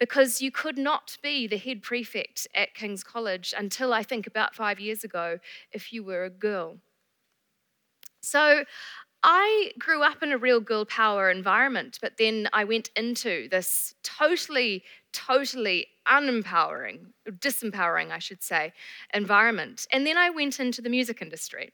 Because 0.00 0.42
you 0.42 0.50
could 0.50 0.76
not 0.76 1.16
be 1.22 1.46
the 1.46 1.56
head 1.56 1.82
prefect 1.82 2.48
at 2.54 2.74
King's 2.74 3.04
College 3.04 3.54
until 3.56 3.92
I 3.92 4.02
think 4.02 4.26
about 4.26 4.54
five 4.54 4.80
years 4.80 5.04
ago 5.04 5.38
if 5.72 5.92
you 5.92 6.02
were 6.02 6.24
a 6.24 6.30
girl. 6.30 6.78
So 8.22 8.64
I 9.22 9.72
grew 9.78 10.02
up 10.02 10.22
in 10.22 10.32
a 10.32 10.38
real 10.38 10.60
girl 10.60 10.84
power 10.84 11.30
environment, 11.30 11.98
but 12.02 12.18
then 12.18 12.48
I 12.52 12.64
went 12.64 12.90
into 12.94 13.48
this 13.48 13.94
totally, 14.02 14.84
totally 15.12 15.86
unempowering, 16.06 17.06
disempowering, 17.30 18.10
I 18.10 18.18
should 18.18 18.42
say, 18.42 18.72
environment. 19.14 19.86
And 19.90 20.06
then 20.06 20.18
I 20.18 20.28
went 20.30 20.60
into 20.60 20.82
the 20.82 20.90
music 20.90 21.22
industry. 21.22 21.72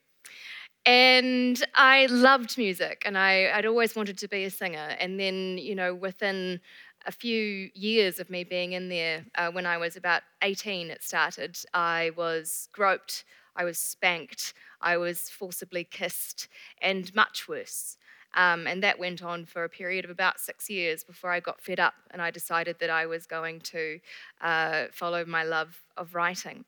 And 0.86 1.62
I 1.74 2.06
loved 2.06 2.56
music, 2.56 3.02
and 3.04 3.18
I, 3.18 3.52
would 3.56 3.66
always 3.66 3.94
wanted 3.94 4.16
to 4.18 4.28
be 4.28 4.44
a 4.44 4.50
singer. 4.50 4.96
And 4.98 5.20
then, 5.20 5.58
you 5.58 5.74
know, 5.74 5.94
within 5.94 6.60
a 7.06 7.12
few 7.12 7.70
years 7.74 8.18
of 8.20 8.30
me 8.30 8.44
being 8.44 8.72
in 8.72 8.88
there, 8.88 9.24
uh, 9.34 9.50
when 9.50 9.66
I 9.66 9.78
was 9.78 9.96
about 9.96 10.22
18, 10.42 10.90
it 10.90 11.02
started, 11.02 11.58
I 11.72 12.10
was 12.16 12.68
groped, 12.72 13.24
I 13.56 13.64
was 13.64 13.78
spanked, 13.78 14.54
I 14.80 14.96
was 14.96 15.30
forcibly 15.30 15.84
kissed, 15.84 16.48
and 16.80 17.14
much 17.14 17.48
worse. 17.48 17.96
Um, 18.34 18.66
and 18.66 18.82
that 18.82 18.98
went 18.98 19.22
on 19.22 19.44
for 19.44 19.64
a 19.64 19.68
period 19.68 20.04
of 20.04 20.10
about 20.10 20.38
six 20.38 20.70
years 20.70 21.02
before 21.02 21.30
I 21.30 21.40
got 21.40 21.60
fed 21.60 21.80
up 21.80 21.94
and 22.12 22.22
I 22.22 22.30
decided 22.30 22.76
that 22.78 22.90
I 22.90 23.06
was 23.06 23.26
going 23.26 23.60
to 23.60 23.98
uh, 24.40 24.84
follow 24.92 25.24
my 25.24 25.42
love 25.42 25.82
of 25.96 26.14
writing. 26.14 26.64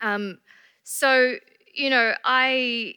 Um, 0.00 0.38
so, 0.84 1.36
you 1.74 1.90
know, 1.90 2.14
I, 2.24 2.94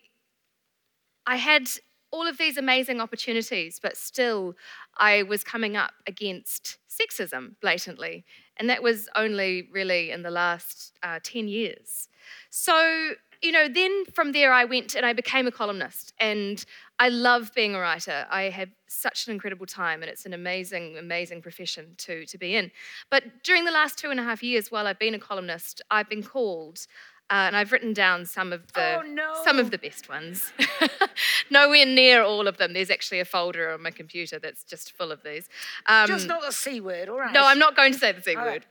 I 1.26 1.38
had 1.38 1.70
all 2.12 2.28
of 2.28 2.38
these 2.38 2.58
amazing 2.58 3.02
opportunities, 3.02 3.80
but 3.82 3.98
still 3.98 4.56
I 4.98 5.24
was 5.24 5.44
coming 5.44 5.76
up 5.76 5.94
against 6.06 6.78
sexism 6.90 7.56
blatantly. 7.62 8.26
And 8.58 8.70
that 8.70 8.82
was 8.82 9.08
only 9.16 9.68
really 9.72 10.12
in 10.12 10.24
the 10.24 10.32
last 10.32 10.94
uh, 11.04 11.20
10 11.24 11.48
years. 11.48 12.10
So 12.50 13.14
you 13.42 13.52
know, 13.52 13.68
then 13.68 14.06
from 14.14 14.32
there 14.32 14.52
I 14.52 14.66
went 14.66 14.96
and 14.96 15.06
I 15.06 15.14
became 15.14 15.48
a 15.48 15.52
columnist. 15.52 16.14
And 16.20 16.64
I 17.00 17.10
love 17.10 17.52
being 17.54 17.76
a 17.76 17.80
writer. 17.80 18.26
I 18.30 18.44
have 18.44 18.70
such 18.88 19.28
an 19.28 19.34
incredible 19.34 19.66
time, 19.66 20.02
and 20.02 20.10
it's 20.10 20.26
an 20.26 20.34
amazing, 20.34 20.98
amazing 20.98 21.42
profession 21.42 21.94
to, 22.00 22.26
to 22.26 22.38
be 22.38 22.56
in. 22.56 22.72
But 23.12 23.44
during 23.44 23.66
the 23.66 23.72
last 23.72 23.98
two 23.98 24.10
and 24.10 24.20
a 24.20 24.24
half 24.24 24.42
years, 24.42 24.72
while 24.72 24.88
I've 24.88 25.00
been 25.00 25.14
a 25.14 25.20
columnist, 25.20 25.82
I've 25.92 26.10
been 26.10 26.24
called. 26.24 26.88
Uh, 27.30 27.48
and 27.48 27.58
I've 27.58 27.74
written 27.74 27.92
down 27.92 28.26
some 28.26 28.54
of 28.54 28.72
the 28.74 29.00
oh, 29.00 29.02
no. 29.02 29.34
some 29.44 29.60
of 29.60 29.70
the 29.70 29.78
best 29.78 30.08
ones. 30.08 30.54
Nowhere 31.50 31.86
near 31.86 32.24
all 32.24 32.48
of 32.48 32.58
them. 32.58 32.72
There's 32.72 32.90
actually 32.90 33.20
a 33.20 33.26
folder 33.26 33.72
on 33.72 33.84
my 33.84 33.92
computer 33.92 34.40
that's 34.40 34.64
just 34.64 34.94
full 34.94 35.12
of 35.12 35.24
these. 35.24 35.50
Um, 35.88 36.08
just 36.08 36.28
not 36.28 36.42
the 36.42 36.54
c 36.54 36.80
word, 36.80 37.10
all 37.10 37.20
right? 37.20 37.34
No, 37.34 37.46
I'm 37.46 37.60
not 37.60 37.76
going 37.76 37.92
to 37.92 38.00
say 38.00 38.14
the 38.14 38.22
c 38.22 38.36
all 38.36 38.46
word. 38.46 38.66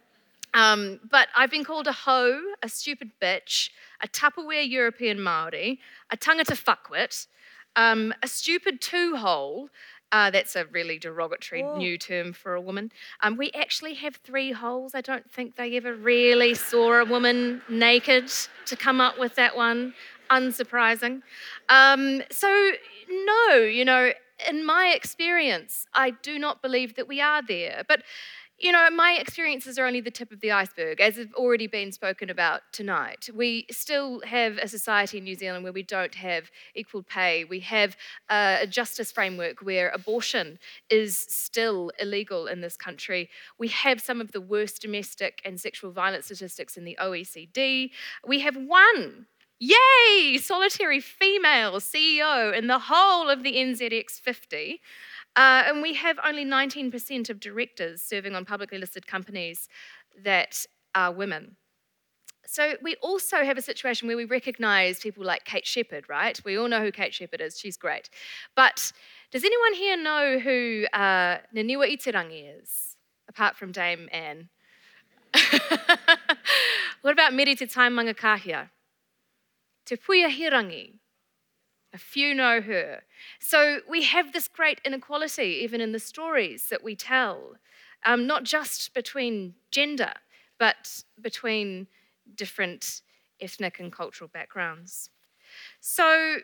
Right. 0.54 0.72
Um, 0.72 1.00
but 1.10 1.28
I've 1.36 1.50
been 1.50 1.64
called 1.64 1.86
a 1.86 1.92
hoe, 1.92 2.40
a 2.62 2.68
stupid 2.70 3.10
bitch, 3.20 3.68
a 4.02 4.08
Tupperware 4.08 4.68
European 4.68 5.20
Maori, 5.20 5.80
a 6.10 6.16
tangata 6.16 6.56
fuckwit, 6.56 7.26
um, 7.76 8.14
a 8.22 8.28
stupid 8.28 8.80
two-hole. 8.80 9.68
Uh, 10.12 10.30
that's 10.30 10.54
a 10.54 10.66
really 10.66 10.98
derogatory 10.98 11.64
oh. 11.64 11.76
new 11.76 11.98
term 11.98 12.32
for 12.32 12.54
a 12.54 12.60
woman. 12.60 12.92
Um, 13.22 13.36
we 13.36 13.50
actually 13.52 13.94
have 13.94 14.16
three 14.16 14.52
holes. 14.52 14.94
I 14.94 15.00
don't 15.00 15.28
think 15.30 15.56
they 15.56 15.76
ever 15.76 15.94
really 15.94 16.54
saw 16.54 17.00
a 17.00 17.04
woman 17.04 17.60
naked 17.68 18.30
to 18.66 18.76
come 18.76 19.00
up 19.00 19.18
with 19.18 19.34
that 19.34 19.56
one. 19.56 19.94
Unsurprising. 20.30 21.22
Um, 21.68 22.22
so, 22.30 22.72
no, 23.08 23.56
you 23.56 23.84
know, 23.84 24.12
in 24.48 24.64
my 24.64 24.92
experience, 24.94 25.86
I 25.94 26.10
do 26.10 26.38
not 26.38 26.62
believe 26.62 26.94
that 26.96 27.08
we 27.08 27.20
are 27.20 27.42
there. 27.42 27.84
But 27.88 28.02
you 28.58 28.72
know, 28.72 28.88
my 28.90 29.18
experiences 29.20 29.78
are 29.78 29.86
only 29.86 30.00
the 30.00 30.10
tip 30.10 30.32
of 30.32 30.40
the 30.40 30.50
iceberg, 30.50 31.00
as 31.00 31.16
have 31.16 31.34
already 31.34 31.66
been 31.66 31.92
spoken 31.92 32.30
about 32.30 32.62
tonight. 32.72 33.28
We 33.34 33.66
still 33.70 34.20
have 34.20 34.56
a 34.56 34.66
society 34.66 35.18
in 35.18 35.24
New 35.24 35.34
Zealand 35.34 35.62
where 35.62 35.74
we 35.74 35.82
don't 35.82 36.14
have 36.14 36.50
equal 36.74 37.02
pay. 37.02 37.44
We 37.44 37.60
have 37.60 37.96
a 38.30 38.66
justice 38.66 39.12
framework 39.12 39.60
where 39.60 39.90
abortion 39.90 40.58
is 40.88 41.18
still 41.18 41.90
illegal 42.00 42.46
in 42.46 42.62
this 42.62 42.78
country. 42.78 43.28
We 43.58 43.68
have 43.68 44.00
some 44.00 44.22
of 44.22 44.32
the 44.32 44.40
worst 44.40 44.80
domestic 44.80 45.42
and 45.44 45.60
sexual 45.60 45.92
violence 45.92 46.26
statistics 46.26 46.78
in 46.78 46.84
the 46.84 46.96
OECD. 47.00 47.90
We 48.26 48.40
have 48.40 48.56
one 48.56 49.26
Yay! 49.58 50.36
Solitary 50.36 51.00
female 51.00 51.80
CEO 51.80 52.54
in 52.54 52.66
the 52.66 52.78
whole 52.78 53.30
of 53.30 53.42
the 53.42 53.54
NZX 53.54 54.20
50. 54.20 54.82
Uh, 55.36 55.64
and 55.66 55.82
we 55.82 55.92
have 55.94 56.18
only 56.24 56.44
19% 56.44 57.28
of 57.28 57.38
directors 57.40 58.02
serving 58.02 58.34
on 58.34 58.44
publicly 58.44 58.78
listed 58.78 59.06
companies 59.06 59.68
that 60.24 60.64
are 60.94 61.12
women. 61.12 61.56
So 62.46 62.74
we 62.82 62.96
also 63.02 63.44
have 63.44 63.58
a 63.58 63.62
situation 63.62 64.08
where 64.08 64.16
we 64.16 64.24
recognise 64.24 65.00
people 65.00 65.24
like 65.24 65.44
Kate 65.44 65.66
Sheppard, 65.66 66.08
right? 66.08 66.40
We 66.44 66.56
all 66.56 66.68
know 66.68 66.80
who 66.80 66.92
Kate 66.92 67.12
Sheppard 67.12 67.40
is. 67.40 67.58
She's 67.58 67.76
great. 67.76 68.08
But 68.54 68.92
does 69.30 69.44
anyone 69.44 69.74
here 69.74 69.96
know 69.96 70.38
who 70.38 70.86
uh, 70.92 71.38
Niniwa-i-te-rangi 71.54 72.60
is, 72.60 72.96
apart 73.28 73.56
from 73.56 73.72
Dame 73.72 74.08
Anne? 74.12 74.48
what 77.02 77.12
about 77.12 77.34
Mere 77.34 77.54
Te 77.56 77.66
Tai 77.66 77.90
Mangakahia? 77.90 78.70
Te 79.84 79.96
Puea 79.96 80.28
Herangi? 80.30 80.94
A 81.96 81.98
few 81.98 82.34
know 82.34 82.60
her. 82.60 83.04
So 83.40 83.80
we 83.88 84.02
have 84.02 84.34
this 84.34 84.48
great 84.48 84.82
inequality 84.84 85.60
even 85.62 85.80
in 85.80 85.92
the 85.92 85.98
stories 85.98 86.68
that 86.68 86.84
we 86.84 86.94
tell, 86.94 87.56
um, 88.04 88.26
not 88.26 88.44
just 88.44 88.92
between 88.92 89.54
gender, 89.70 90.12
but 90.58 91.04
between 91.18 91.86
different 92.34 93.00
ethnic 93.40 93.80
and 93.80 93.90
cultural 93.90 94.28
backgrounds. 94.28 95.08
So, 95.80 96.36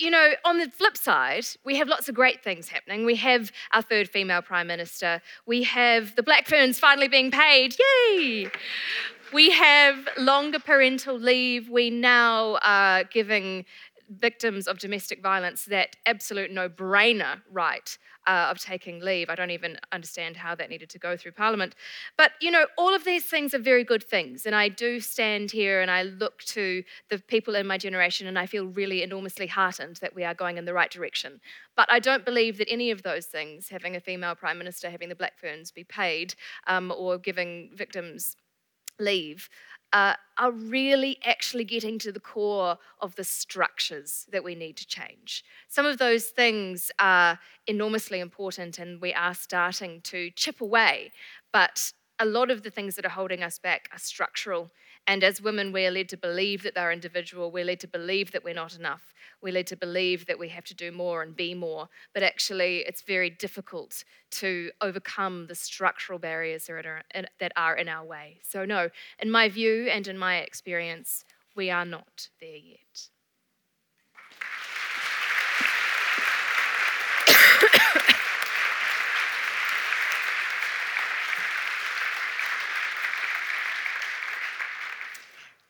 you 0.00 0.10
know, 0.10 0.32
on 0.44 0.58
the 0.58 0.68
flip 0.68 0.96
side, 0.96 1.46
we 1.64 1.76
have 1.76 1.86
lots 1.86 2.08
of 2.08 2.16
great 2.16 2.42
things 2.42 2.66
happening. 2.66 3.04
We 3.06 3.14
have 3.14 3.52
our 3.70 3.82
third 3.82 4.08
female 4.08 4.42
prime 4.42 4.66
minister. 4.66 5.22
We 5.46 5.62
have 5.62 6.16
the 6.16 6.24
Black 6.24 6.48
Ferns 6.48 6.80
finally 6.80 7.06
being 7.06 7.30
paid. 7.30 7.76
Yay! 7.78 8.50
We 9.32 9.50
have 9.52 10.08
longer 10.18 10.58
parental 10.58 11.16
leave. 11.16 11.68
We 11.68 11.88
now 11.88 12.58
are 12.62 13.04
giving 13.04 13.64
victims 14.10 14.66
of 14.66 14.78
domestic 14.78 15.22
violence 15.22 15.64
that 15.66 15.96
absolute 16.04 16.50
no 16.50 16.68
brainer 16.68 17.40
right 17.50 17.96
uh, 18.26 18.48
of 18.50 18.58
taking 18.58 19.00
leave. 19.00 19.30
I 19.30 19.34
don't 19.34 19.50
even 19.50 19.78
understand 19.92 20.36
how 20.36 20.54
that 20.56 20.68
needed 20.68 20.90
to 20.90 20.98
go 20.98 21.16
through 21.16 21.32
Parliament. 21.32 21.74
But, 22.18 22.32
you 22.40 22.50
know, 22.50 22.66
all 22.76 22.94
of 22.94 23.04
these 23.04 23.24
things 23.24 23.54
are 23.54 23.58
very 23.58 23.84
good 23.84 24.02
things. 24.02 24.46
And 24.46 24.54
I 24.54 24.68
do 24.68 25.00
stand 25.00 25.52
here 25.52 25.80
and 25.80 25.90
I 25.90 26.02
look 26.02 26.42
to 26.44 26.82
the 27.08 27.18
people 27.18 27.54
in 27.54 27.66
my 27.66 27.78
generation 27.78 28.26
and 28.26 28.38
I 28.38 28.46
feel 28.46 28.66
really 28.66 29.02
enormously 29.02 29.46
heartened 29.46 29.96
that 29.96 30.14
we 30.14 30.24
are 30.24 30.34
going 30.34 30.58
in 30.58 30.64
the 30.64 30.74
right 30.74 30.90
direction. 30.90 31.40
But 31.76 31.90
I 31.90 31.98
don't 31.98 32.24
believe 32.24 32.58
that 32.58 32.70
any 32.70 32.90
of 32.90 33.02
those 33.02 33.26
things, 33.26 33.68
having 33.68 33.96
a 33.96 34.00
female 34.00 34.34
prime 34.34 34.58
minister, 34.58 34.90
having 34.90 35.08
the 35.08 35.14
Black 35.14 35.38
Ferns 35.38 35.70
be 35.70 35.84
paid, 35.84 36.34
um, 36.66 36.92
or 36.96 37.16
giving 37.16 37.70
victims 37.74 38.36
leave 38.98 39.48
uh, 39.92 40.14
are 40.38 40.52
really 40.52 41.18
actually 41.24 41.64
getting 41.64 41.98
to 41.98 42.12
the 42.12 42.20
core 42.20 42.78
of 43.00 43.14
the 43.16 43.24
structures 43.24 44.26
that 44.30 44.44
we 44.44 44.54
need 44.54 44.76
to 44.76 44.86
change. 44.86 45.44
Some 45.68 45.84
of 45.86 45.98
those 45.98 46.26
things 46.26 46.90
are 46.98 47.38
enormously 47.66 48.20
important 48.20 48.78
and 48.78 49.00
we 49.00 49.12
are 49.12 49.34
starting 49.34 50.00
to 50.02 50.30
chip 50.30 50.60
away, 50.60 51.12
but 51.52 51.92
a 52.18 52.24
lot 52.24 52.50
of 52.50 52.62
the 52.62 52.70
things 52.70 52.96
that 52.96 53.04
are 53.04 53.10
holding 53.10 53.42
us 53.42 53.58
back 53.58 53.88
are 53.92 53.98
structural. 53.98 54.70
And 55.10 55.24
as 55.24 55.42
women, 55.42 55.72
we're 55.72 55.90
led 55.90 56.08
to 56.10 56.16
believe 56.16 56.62
that 56.62 56.76
they're 56.76 56.92
individual, 56.92 57.50
we're 57.50 57.64
led 57.64 57.80
to 57.80 57.88
believe 57.88 58.30
that 58.30 58.44
we're 58.44 58.54
not 58.54 58.76
enough, 58.76 59.12
we're 59.42 59.52
led 59.52 59.66
to 59.66 59.76
believe 59.76 60.26
that 60.26 60.38
we 60.38 60.50
have 60.50 60.62
to 60.66 60.74
do 60.74 60.92
more 60.92 61.20
and 61.20 61.34
be 61.34 61.52
more. 61.52 61.88
But 62.14 62.22
actually, 62.22 62.84
it's 62.86 63.02
very 63.02 63.28
difficult 63.28 64.04
to 64.42 64.70
overcome 64.80 65.48
the 65.48 65.56
structural 65.56 66.20
barriers 66.20 66.66
that 66.66 66.86
are, 66.86 67.02
that 67.40 67.50
are 67.56 67.74
in 67.76 67.88
our 67.88 68.04
way. 68.04 68.38
So, 68.48 68.64
no, 68.64 68.90
in 69.18 69.32
my 69.32 69.48
view 69.48 69.88
and 69.90 70.06
in 70.06 70.16
my 70.16 70.36
experience, 70.36 71.24
we 71.56 71.70
are 71.70 71.84
not 71.84 72.28
there 72.40 72.54
yet. 72.54 73.08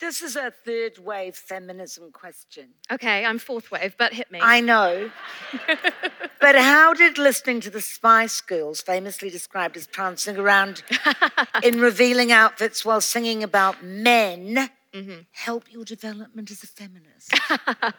This 0.00 0.22
is 0.22 0.34
a 0.34 0.50
third 0.50 0.96
wave 0.96 1.36
feminism 1.36 2.10
question. 2.10 2.70
Okay, 2.90 3.22
I'm 3.22 3.38
fourth 3.38 3.70
wave, 3.70 3.96
but 3.98 4.14
hit 4.14 4.32
me. 4.32 4.38
I 4.42 4.62
know. 4.62 5.10
but 6.40 6.54
how 6.54 6.94
did 6.94 7.18
listening 7.18 7.60
to 7.60 7.70
the 7.70 7.82
Spice 7.82 8.40
Girls, 8.40 8.80
famously 8.80 9.28
described 9.28 9.76
as 9.76 9.86
prancing 9.86 10.38
around 10.38 10.82
in 11.62 11.80
revealing 11.80 12.32
outfits 12.32 12.82
while 12.82 13.02
singing 13.02 13.42
about 13.42 13.84
men, 13.84 14.70
Mm-hmm. 14.94 15.20
help 15.32 15.72
your 15.72 15.84
development 15.84 16.50
as 16.50 16.62
a 16.62 16.66
feminist? 16.66 17.32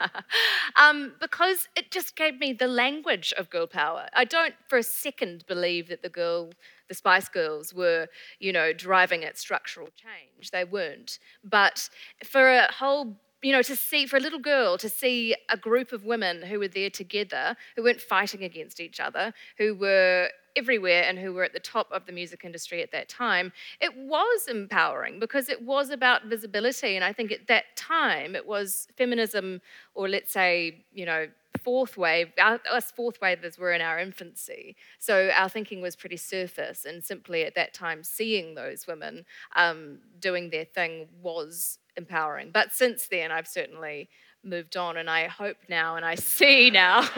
um, 0.76 1.14
because 1.22 1.68
it 1.76 1.92
just 1.92 2.16
gave 2.16 2.40
me 2.40 2.54
the 2.54 2.68
language 2.68 3.34
of 3.38 3.50
girl 3.50 3.68
power. 3.68 4.08
I 4.14 4.26
don't 4.26 4.54
for 4.68 4.78
a 4.78 4.84
second 4.84 5.46
believe 5.48 5.88
that 5.90 6.02
the 6.02 6.10
girl, 6.10 6.52
the 6.90 6.96
Spice 6.96 7.30
Girls, 7.30 7.74
were, 7.74 8.08
you 8.40 8.52
know, 8.52 8.74
driving 8.74 9.24
at 9.24 9.38
structural 9.38 9.88
change. 9.96 10.52
They 10.52 10.66
weren't. 10.66 11.20
But 11.44 11.90
for 12.26 12.50
a 12.50 12.72
whole 12.72 13.18
you 13.42 13.52
know, 13.52 13.62
to 13.64 13.76
see, 13.76 14.06
for 14.06 14.18
a 14.18 14.20
little 14.20 14.40
girl, 14.40 14.78
to 14.78 14.90
see 14.90 15.36
a 15.50 15.58
group 15.58 15.92
of 15.92 16.06
women 16.06 16.44
who 16.44 16.60
were 16.60 16.68
there 16.68 16.90
together, 16.90 17.56
who 17.76 17.84
weren't 17.84 18.02
fighting 18.02 18.44
against 18.44 18.80
each 18.80 19.00
other, 19.00 19.34
who 19.58 19.74
were 19.74 20.30
everywhere 20.56 21.04
and 21.08 21.18
who 21.18 21.34
were 21.34 21.44
at 21.44 21.54
the 21.54 21.60
top 21.60 21.88
of 21.92 22.06
the 22.06 22.12
music 22.12 22.42
industry 22.44 22.82
at 22.84 22.92
that 22.92 23.10
time, 23.10 23.52
it 23.80 23.96
was 23.96 24.48
empowering 24.48 25.20
because 25.20 25.50
it 25.50 25.62
was 25.62 25.90
about 25.90 26.26
visibility. 26.26 26.96
And 26.96 27.06
I 27.06 27.14
think 27.14 27.32
at 27.32 27.48
that 27.48 27.76
time, 27.76 28.36
it 28.36 28.46
was 28.46 28.88
feminism, 28.98 29.62
or 29.96 30.10
let's 30.10 30.32
say, 30.32 30.84
you 30.94 31.06
know, 31.06 31.28
fourth 31.60 31.98
wave, 31.98 32.32
our, 32.40 32.60
us 32.72 32.92
fourth 32.92 33.20
wavers 33.22 33.58
were 33.58 33.74
in 33.74 33.82
our 33.82 34.00
infancy. 34.00 34.76
So 35.00 35.30
our 35.36 35.50
thinking 35.50 35.82
was 35.82 35.96
pretty 35.96 36.18
surface, 36.18 36.86
and 36.86 37.04
simply 37.04 37.44
at 37.44 37.56
that 37.56 37.74
time, 37.74 38.04
seeing 38.04 38.56
those 38.56 38.88
women 38.88 39.26
um, 39.56 40.00
doing 40.20 40.50
their 40.50 40.66
thing 40.66 41.08
was 41.22 41.80
empowering. 41.98 42.52
But 42.52 42.74
since 42.74 43.08
then, 43.08 43.32
I've 43.32 43.48
certainly 43.48 44.10
moved 44.44 44.76
on, 44.76 44.98
and 44.98 45.10
I 45.10 45.28
hope 45.28 45.58
now, 45.70 45.96
and 45.96 46.06
I 46.06 46.16
see 46.16 46.72
now, 46.72 47.08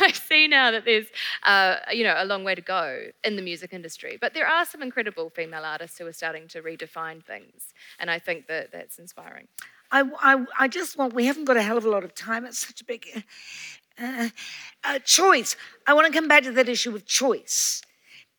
I 0.00 0.12
see 0.12 0.46
now 0.46 0.70
that 0.70 0.84
there's, 0.84 1.06
uh, 1.44 1.76
you 1.92 2.04
know, 2.04 2.14
a 2.16 2.26
long 2.26 2.44
way 2.44 2.54
to 2.54 2.60
go 2.60 3.04
in 3.24 3.36
the 3.36 3.42
music 3.42 3.72
industry. 3.72 4.18
But 4.20 4.34
there 4.34 4.46
are 4.46 4.66
some 4.66 4.82
incredible 4.82 5.30
female 5.30 5.64
artists 5.64 5.98
who 5.98 6.06
are 6.06 6.12
starting 6.12 6.46
to 6.48 6.62
redefine 6.62 7.24
things, 7.24 7.72
and 7.98 8.10
I 8.10 8.18
think 8.18 8.48
that 8.48 8.70
that's 8.70 8.98
inspiring. 8.98 9.48
I, 9.90 10.04
I, 10.20 10.44
I 10.58 10.68
just 10.68 10.98
want, 10.98 11.14
we 11.14 11.26
haven't 11.26 11.44
got 11.44 11.56
a 11.56 11.62
hell 11.62 11.78
of 11.78 11.84
a 11.84 11.90
lot 11.90 12.04
of 12.04 12.14
time. 12.14 12.44
It's 12.44 12.58
such 12.58 12.80
a 12.80 12.84
big 12.84 13.06
uh, 13.98 14.28
uh, 14.84 14.98
choice. 15.00 15.56
I 15.86 15.94
want 15.94 16.06
to 16.06 16.12
come 16.12 16.28
back 16.28 16.44
to 16.44 16.52
that 16.52 16.68
issue 16.68 16.94
of 16.94 17.06
choice 17.06 17.82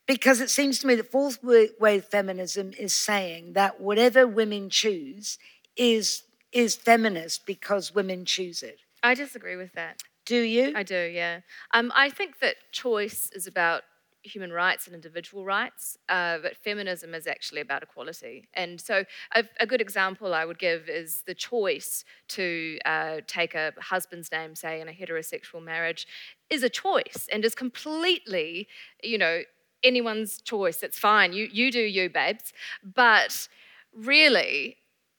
because 0.08 0.42
it 0.42 0.50
seems 0.50 0.80
to 0.80 0.88
me 0.88 0.96
that 0.96 1.12
fourth 1.12 1.40
wave 1.44 2.06
feminism 2.06 2.72
is 2.80 2.94
saying 2.94 3.54
that 3.54 3.80
whatever 3.80 4.28
women 4.28 4.70
choose 4.70 5.38
is 5.76 6.24
is 6.52 6.76
feminist 6.76 7.46
because 7.46 7.94
women 7.94 8.26
choose 8.26 8.64
it. 8.64 8.80
I 9.04 9.14
disagree 9.14 9.56
with 9.56 9.74
that. 9.74 10.02
Do 10.26 10.42
you? 10.42 10.74
I 10.76 10.82
do, 10.82 10.96
yeah. 10.96 11.42
Um, 11.74 11.92
I 11.96 12.10
think 12.10 12.40
that 12.40 12.56
choice 12.72 13.30
is 13.34 13.46
about 13.46 13.84
human 14.30 14.52
rights 14.52 14.86
and 14.88 14.96
individual 14.96 15.46
rights, 15.46 15.98
uh, 16.08 16.38
but 16.42 16.56
feminism 16.56 17.14
is 17.14 17.28
actually 17.28 17.62
about 17.62 17.84
equality. 17.84 18.48
And 18.54 18.80
so, 18.80 19.04
a, 19.36 19.44
a 19.60 19.66
good 19.66 19.82
example 19.82 20.34
I 20.34 20.46
would 20.46 20.60
give 20.60 20.88
is 20.88 21.24
the 21.26 21.34
choice 21.34 22.06
to 22.30 22.78
uh, 22.86 23.18
take 23.28 23.56
a 23.56 23.74
husband's 23.80 24.32
name, 24.32 24.56
say, 24.56 24.82
in 24.82 24.88
a 24.88 24.92
heterosexual 24.92 25.64
marriage, 25.64 26.08
is 26.50 26.64
a 26.64 26.70
choice 26.70 27.28
and 27.32 27.44
is 27.44 27.56
completely, 27.56 28.68
you 29.04 29.18
know, 29.18 29.42
anyone's 29.84 30.42
choice. 30.42 30.84
It's 30.84 31.00
fine. 31.00 31.34
You, 31.34 31.48
you 31.52 31.72
do 31.72 31.82
you, 31.82 32.10
babes. 32.10 32.54
But 32.84 33.48
really, 33.94 34.78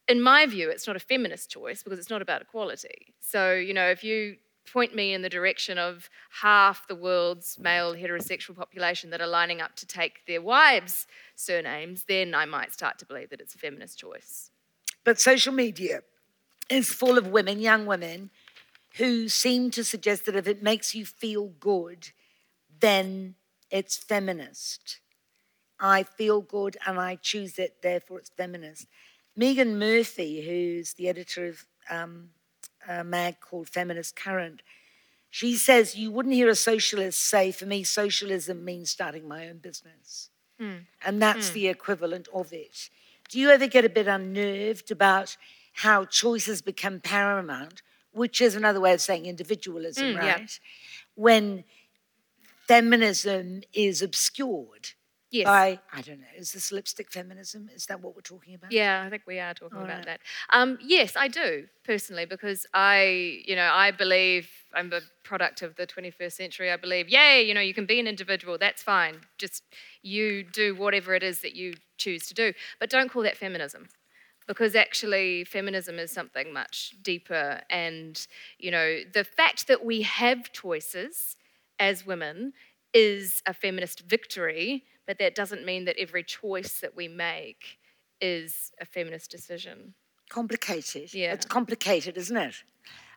in 0.08 0.20
my 0.20 0.46
view, 0.46 0.70
it's 0.70 0.86
not 0.86 0.96
a 0.96 1.00
feminist 1.00 1.50
choice 1.50 1.82
because 1.82 1.98
it's 1.98 2.10
not 2.10 2.22
about 2.22 2.42
equality. 2.42 3.14
So, 3.20 3.54
you 3.54 3.74
know, 3.74 3.88
if 3.90 4.02
you 4.02 4.36
point 4.72 4.94
me 4.94 5.12
in 5.12 5.22
the 5.22 5.28
direction 5.28 5.78
of 5.78 6.08
half 6.42 6.86
the 6.88 6.94
world's 6.94 7.58
male 7.58 7.94
heterosexual 7.94 8.56
population 8.56 9.10
that 9.10 9.20
are 9.20 9.26
lining 9.26 9.60
up 9.60 9.76
to 9.76 9.86
take 9.86 10.26
their 10.26 10.40
wives' 10.40 11.06
surnames, 11.34 12.04
then 12.04 12.34
I 12.34 12.44
might 12.44 12.72
start 12.72 12.98
to 12.98 13.06
believe 13.06 13.30
that 13.30 13.40
it's 13.40 13.54
a 13.54 13.58
feminist 13.58 13.98
choice. 13.98 14.50
But 15.04 15.20
social 15.20 15.52
media 15.52 16.00
is 16.68 16.92
full 16.92 17.18
of 17.18 17.26
women, 17.28 17.60
young 17.60 17.86
women, 17.86 18.30
who 18.96 19.28
seem 19.28 19.70
to 19.72 19.84
suggest 19.84 20.26
that 20.26 20.36
if 20.36 20.46
it 20.46 20.62
makes 20.62 20.94
you 20.94 21.04
feel 21.04 21.48
good, 21.60 22.10
then 22.80 23.34
it's 23.70 23.96
feminist. 23.96 25.00
I 25.78 26.02
feel 26.02 26.40
good 26.40 26.76
and 26.86 26.98
I 26.98 27.16
choose 27.16 27.58
it, 27.58 27.82
therefore 27.82 28.18
it's 28.18 28.30
feminist. 28.30 28.86
Meghan 29.38 29.78
Murphy, 29.78 30.42
who's 30.42 30.94
the 30.94 31.08
editor 31.08 31.46
of 31.46 31.66
um, 31.88 32.30
a 32.88 33.04
mag 33.04 33.40
called 33.40 33.68
Feminist 33.68 34.16
Current, 34.16 34.62
she 35.28 35.54
says, 35.56 35.96
You 35.96 36.10
wouldn't 36.10 36.34
hear 36.34 36.48
a 36.48 36.54
socialist 36.54 37.22
say, 37.22 37.52
For 37.52 37.66
me, 37.66 37.84
socialism 37.84 38.64
means 38.64 38.90
starting 38.90 39.28
my 39.28 39.48
own 39.48 39.58
business. 39.58 40.30
Mm. 40.60 40.86
And 41.04 41.22
that's 41.22 41.50
Mm. 41.50 41.52
the 41.54 41.68
equivalent 41.68 42.28
of 42.34 42.52
it. 42.52 42.90
Do 43.28 43.38
you 43.38 43.50
ever 43.50 43.66
get 43.68 43.84
a 43.84 43.88
bit 43.88 44.08
unnerved 44.08 44.90
about 44.90 45.36
how 45.72 46.04
choices 46.04 46.60
become 46.62 47.00
paramount, 47.00 47.80
which 48.10 48.40
is 48.40 48.56
another 48.56 48.80
way 48.80 48.92
of 48.92 49.00
saying 49.00 49.26
individualism, 49.26 50.08
Mm, 50.08 50.14
yeah. 50.14 50.32
right? 50.34 50.60
When 51.14 51.64
feminism 52.66 53.62
is 53.72 54.02
obscured 54.02 54.90
Yes. 55.30 55.46
by, 55.46 55.78
I 55.92 56.02
don't 56.02 56.18
know, 56.18 56.26
is 56.36 56.52
this 56.52 56.72
lipstick 56.72 57.10
feminism? 57.10 57.70
Is 57.72 57.86
that 57.86 58.02
what 58.02 58.16
we're 58.16 58.20
talking 58.20 58.54
about? 58.54 58.72
Yeah, 58.72 59.04
I 59.06 59.10
think 59.10 59.22
we 59.26 59.38
are 59.38 59.54
talking 59.54 59.78
All 59.78 59.84
about 59.84 59.98
right. 59.98 60.06
that. 60.06 60.20
Um, 60.50 60.78
yes, 60.82 61.14
I 61.16 61.28
do 61.28 61.66
personally 61.84 62.24
because 62.24 62.66
I, 62.74 63.40
you 63.44 63.54
know, 63.54 63.70
I 63.72 63.92
believe 63.92 64.48
I'm 64.74 64.92
a 64.92 65.00
product 65.22 65.62
of 65.62 65.76
the 65.76 65.86
21st 65.86 66.32
century. 66.32 66.70
I 66.72 66.76
believe, 66.76 67.08
yay, 67.08 67.42
you 67.42 67.54
know, 67.54 67.60
you 67.60 67.74
can 67.74 67.86
be 67.86 68.00
an 68.00 68.08
individual. 68.08 68.58
That's 68.58 68.82
fine. 68.82 69.20
Just 69.38 69.62
you 70.02 70.42
do 70.42 70.74
whatever 70.74 71.14
it 71.14 71.22
is 71.22 71.42
that 71.42 71.54
you 71.54 71.74
choose 71.96 72.26
to 72.26 72.34
do, 72.34 72.52
but 72.80 72.90
don't 72.90 73.10
call 73.10 73.22
that 73.22 73.36
feminism. 73.36 73.88
Because 74.48 74.74
actually, 74.74 75.44
feminism 75.44 76.00
is 76.00 76.10
something 76.10 76.52
much 76.52 76.96
deeper. 77.02 77.60
And, 77.70 78.26
you 78.58 78.72
know, 78.72 79.00
the 79.12 79.22
fact 79.22 79.68
that 79.68 79.84
we 79.84 80.02
have 80.02 80.50
choices 80.50 81.36
as 81.78 82.04
women 82.04 82.52
is 82.92 83.42
a 83.46 83.54
feminist 83.54 84.00
victory, 84.00 84.82
but 85.10 85.18
that 85.18 85.34
doesn't 85.34 85.64
mean 85.64 85.86
that 85.86 85.96
every 85.98 86.22
choice 86.22 86.78
that 86.78 86.94
we 86.94 87.08
make 87.08 87.80
is 88.20 88.70
a 88.80 88.84
feminist 88.84 89.28
decision. 89.28 89.94
Complicated. 90.28 91.12
Yeah. 91.12 91.32
It's 91.32 91.44
complicated, 91.44 92.16
isn't 92.16 92.36
it? 92.36 92.54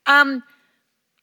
Um, 0.07 0.41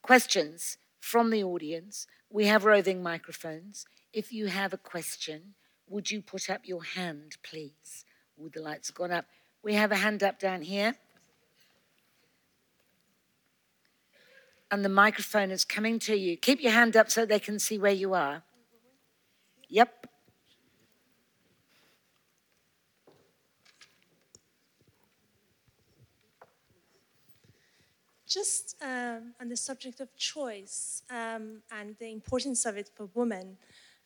questions 0.01 0.77
from 1.01 1.29
the 1.29 1.43
audience. 1.43 2.07
We 2.29 2.45
have 2.45 2.63
roving 2.63 3.03
microphones. 3.03 3.85
If 4.13 4.31
you 4.31 4.45
have 4.45 4.71
a 4.71 4.77
question, 4.77 5.55
would 5.89 6.09
you 6.09 6.21
put 6.21 6.49
up 6.49 6.61
your 6.63 6.85
hand, 6.85 7.35
please? 7.43 8.05
Ooh, 8.41 8.49
the 8.49 8.61
lights 8.61 8.87
have 8.87 8.95
gone 8.95 9.11
up. 9.11 9.25
We 9.61 9.73
have 9.73 9.91
a 9.91 9.97
hand 9.97 10.23
up 10.23 10.39
down 10.39 10.61
here. 10.61 10.95
And 14.71 14.85
the 14.85 14.89
microphone 15.03 15.51
is 15.51 15.65
coming 15.65 15.99
to 15.99 16.15
you. 16.15 16.37
Keep 16.37 16.61
your 16.61 16.71
hand 16.71 16.95
up 16.95 17.11
so 17.11 17.25
they 17.25 17.39
can 17.39 17.59
see 17.59 17.77
where 17.77 17.91
you 17.91 18.13
are. 18.13 18.43
Yep. 19.67 20.07
Just 28.31 28.77
um, 28.81 29.33
on 29.41 29.49
the 29.49 29.57
subject 29.57 29.99
of 29.99 30.15
choice 30.15 31.03
um, 31.09 31.61
and 31.69 31.97
the 31.99 32.09
importance 32.09 32.65
of 32.65 32.77
it 32.77 32.89
for 32.95 33.09
women, 33.13 33.57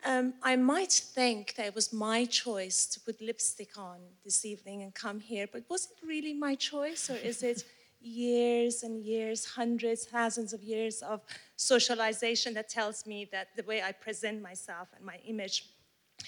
um, 0.04 0.34
I 0.42 0.56
might 0.56 0.92
think 0.92 1.54
that 1.56 1.68
it 1.68 1.76
was 1.76 1.94
my 1.94 2.26
choice 2.26 2.88
to 2.88 3.00
put 3.00 3.22
lipstick 3.22 3.78
on 3.78 3.98
this 4.24 4.44
evening 4.44 4.82
and 4.82 4.96
come 4.96 5.20
here, 5.20 5.46
but 5.52 5.62
was 5.70 5.90
it 5.92 5.98
really 6.04 6.34
my 6.34 6.56
choice, 6.56 7.08
or 7.08 7.18
is 7.18 7.44
it 7.44 7.66
years 8.02 8.82
and 8.82 9.00
years, 9.04 9.46
hundreds, 9.46 10.06
thousands 10.06 10.54
of 10.54 10.64
years 10.64 11.04
of 11.04 11.22
socialization 11.56 12.56
that 12.56 12.68
tells 12.68 13.06
me 13.06 13.30
that 13.32 13.50
the 13.56 13.64
way 13.64 13.84
I 13.84 13.92
present 13.92 14.42
myself 14.42 14.88
and 14.96 15.06
my 15.06 15.20
image 15.28 15.70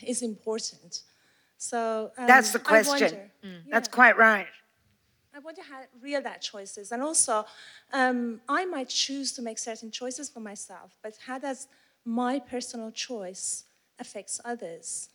is 0.05 0.21
important? 0.21 1.01
So 1.57 2.11
um, 2.15 2.27
That's 2.27 2.51
the 2.51 2.59
I 2.59 2.61
question. 2.61 3.09
wonder. 3.09 3.31
That's 3.71 3.87
Yeah. 3.87 3.95
quite 3.95 4.17
right. 4.17 4.47
I 5.37 5.39
wonder 5.39 5.61
how 5.61 5.81
real 6.01 6.19
that 6.23 6.41
choice 6.41 6.79
is. 6.79 6.91
And 6.91 7.03
also, 7.03 7.45
um, 7.93 8.41
I 8.49 8.65
might 8.65 8.89
choose 8.89 9.31
to 9.33 9.43
make 9.43 9.59
certain 9.59 9.91
choices 9.91 10.29
for 10.31 10.39
myself, 10.39 10.97
but 11.03 11.13
how 11.27 11.37
does 11.37 11.67
my 12.05 12.39
personal 12.39 12.89
choice 12.89 13.65
affects 13.99 14.41
others? 14.43 15.09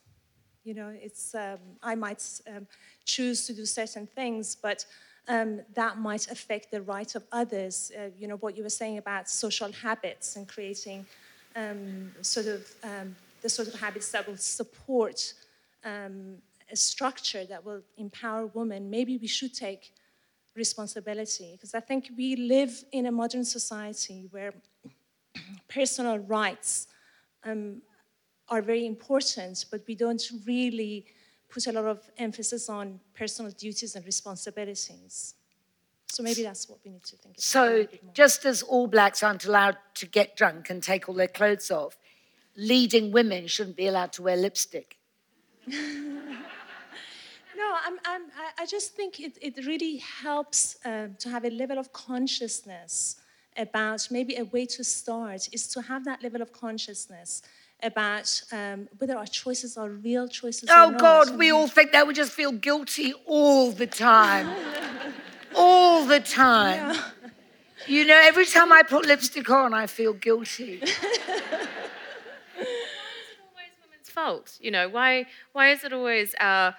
You 0.62 0.74
know, 0.74 0.94
it's 0.94 1.35
um, 1.35 1.59
I 1.82 1.97
might 1.97 2.23
um, 2.47 2.69
choose 3.05 3.49
to 3.49 3.53
do 3.53 3.66
certain 3.66 4.07
things, 4.07 4.55
but 4.55 4.86
um, 5.27 5.62
that 5.74 5.99
might 5.99 6.31
affect 6.31 6.70
the 6.70 6.82
right 6.82 7.12
of 7.16 7.24
others. 7.32 7.90
Uh, 7.99 8.11
you 8.16 8.28
know, 8.28 8.36
what 8.36 8.57
you 8.57 8.62
were 8.62 8.77
saying 8.82 8.99
about 8.99 9.28
social 9.28 9.73
habits 9.73 10.36
and 10.36 10.47
creating 10.47 11.05
um, 11.57 12.12
sort 12.20 12.47
of 12.47 12.73
um, 12.85 13.16
the 13.40 13.49
sort 13.49 13.66
of 13.66 13.74
habits 13.74 14.12
that 14.12 14.28
will 14.28 14.36
support 14.36 15.35
a 15.85 16.77
structure 16.77 17.44
that 17.44 17.65
will 17.65 17.82
empower 17.99 18.47
women. 18.47 18.89
Maybe 18.89 19.19
we 19.19 19.27
should 19.27 19.53
take 19.53 19.93
responsibility 20.55 21.53
because 21.53 21.74
I 21.74 21.81
think 21.81 22.11
we 22.16 22.37
live 22.37 22.85
in 22.93 23.07
a 23.07 23.12
modern 23.12 23.45
society 23.45 24.27
where 24.31 24.53
personal 25.69 26.19
rights 26.19 26.89
um, 27.45 27.83
are 28.49 28.62
very 28.62 28.87
important, 28.87 29.65
but 29.70 29.83
we 29.87 29.95
don't 29.95 30.23
really 30.47 31.07
put 31.49 31.66
a 31.66 31.73
lot 31.73 31.85
of 31.85 32.01
emphasis 32.19 32.69
on 32.69 33.01
personal 33.15 33.51
duties 33.53 33.95
and 33.95 34.05
responsibilities. 34.05 35.35
So 36.09 36.23
maybe 36.23 36.43
that's 36.43 36.69
what 36.69 36.79
we 36.85 36.91
need 36.91 37.05
to 37.05 37.16
think 37.16 37.37
about. 37.37 37.41
So, 37.41 37.65
little 37.65 37.87
bit 37.87 38.05
more. 38.05 38.12
just 38.15 38.45
as 38.45 38.62
all 38.62 38.87
blacks 38.87 39.23
aren't 39.23 39.47
allowed 39.47 39.79
to 39.95 40.07
get 40.07 40.37
drunk 40.37 40.69
and 40.69 40.83
take 40.83 41.09
all 41.09 41.15
their 41.15 41.29
clothes 41.29 41.70
off, 41.70 41.97
leading 42.55 43.12
women 43.12 43.47
shouldn't 43.47 43.77
be 43.77 43.87
allowed 43.87 44.12
to 44.15 44.23
wear 44.23 44.37
lipstick. 44.37 44.99
No, 47.57 47.77
I'm, 47.87 47.99
I'm, 48.05 48.23
I- 48.37 48.62
I 48.62 48.66
just 48.66 48.95
think 48.95 49.20
it, 49.20 49.37
it 49.41 49.66
really 49.66 49.97
helps 49.99 50.77
um, 50.85 51.16
to 51.19 51.29
have 51.29 51.45
a 51.45 51.51
level 51.51 51.79
of 51.79 51.93
consciousness 51.93 53.16
about 53.57 54.09
maybe 54.11 54.37
a 54.37 54.45
way 54.45 54.65
to 54.65 54.83
start 54.83 55.49
is 55.53 55.66
to 55.69 55.83
have 55.83 56.05
that 56.07 56.23
level 56.23 56.41
of 56.41 56.53
consciousness 56.53 57.43
about 57.83 58.41
um, 58.53 58.89
whether 58.99 59.16
our 59.16 59.27
choices 59.27 59.77
are 59.77 59.91
real 59.91 60.27
choices 60.29 60.70
or 60.70 60.74
Oh, 60.77 60.91
not. 60.91 61.01
God, 61.01 61.37
we 61.39 61.51
all 61.51 61.66
think 61.69 61.93
that. 61.93 62.07
We 62.07 62.15
just 62.15 62.33
feel 62.33 62.53
guilty 62.53 63.12
all 63.27 63.73
the 63.73 63.87
time. 63.87 64.49
all 65.55 66.05
the 66.07 66.20
time. 66.20 66.97
You 67.87 68.07
know, 68.07 68.19
every 68.23 68.47
time 68.47 68.73
I 68.73 68.83
put 68.83 69.05
lipstick 69.07 69.51
on, 69.51 69.74
I 69.74 69.87
feel 69.87 70.12
guilty. 70.15 70.81
always 73.43 73.73
women's 73.85 74.09
fault 74.11 74.59
you 74.61 74.70
know 74.70 74.89
why 74.89 75.27
why 75.53 75.70
is 75.70 75.85
it 75.85 75.93
always 75.93 76.35
our 76.41 76.74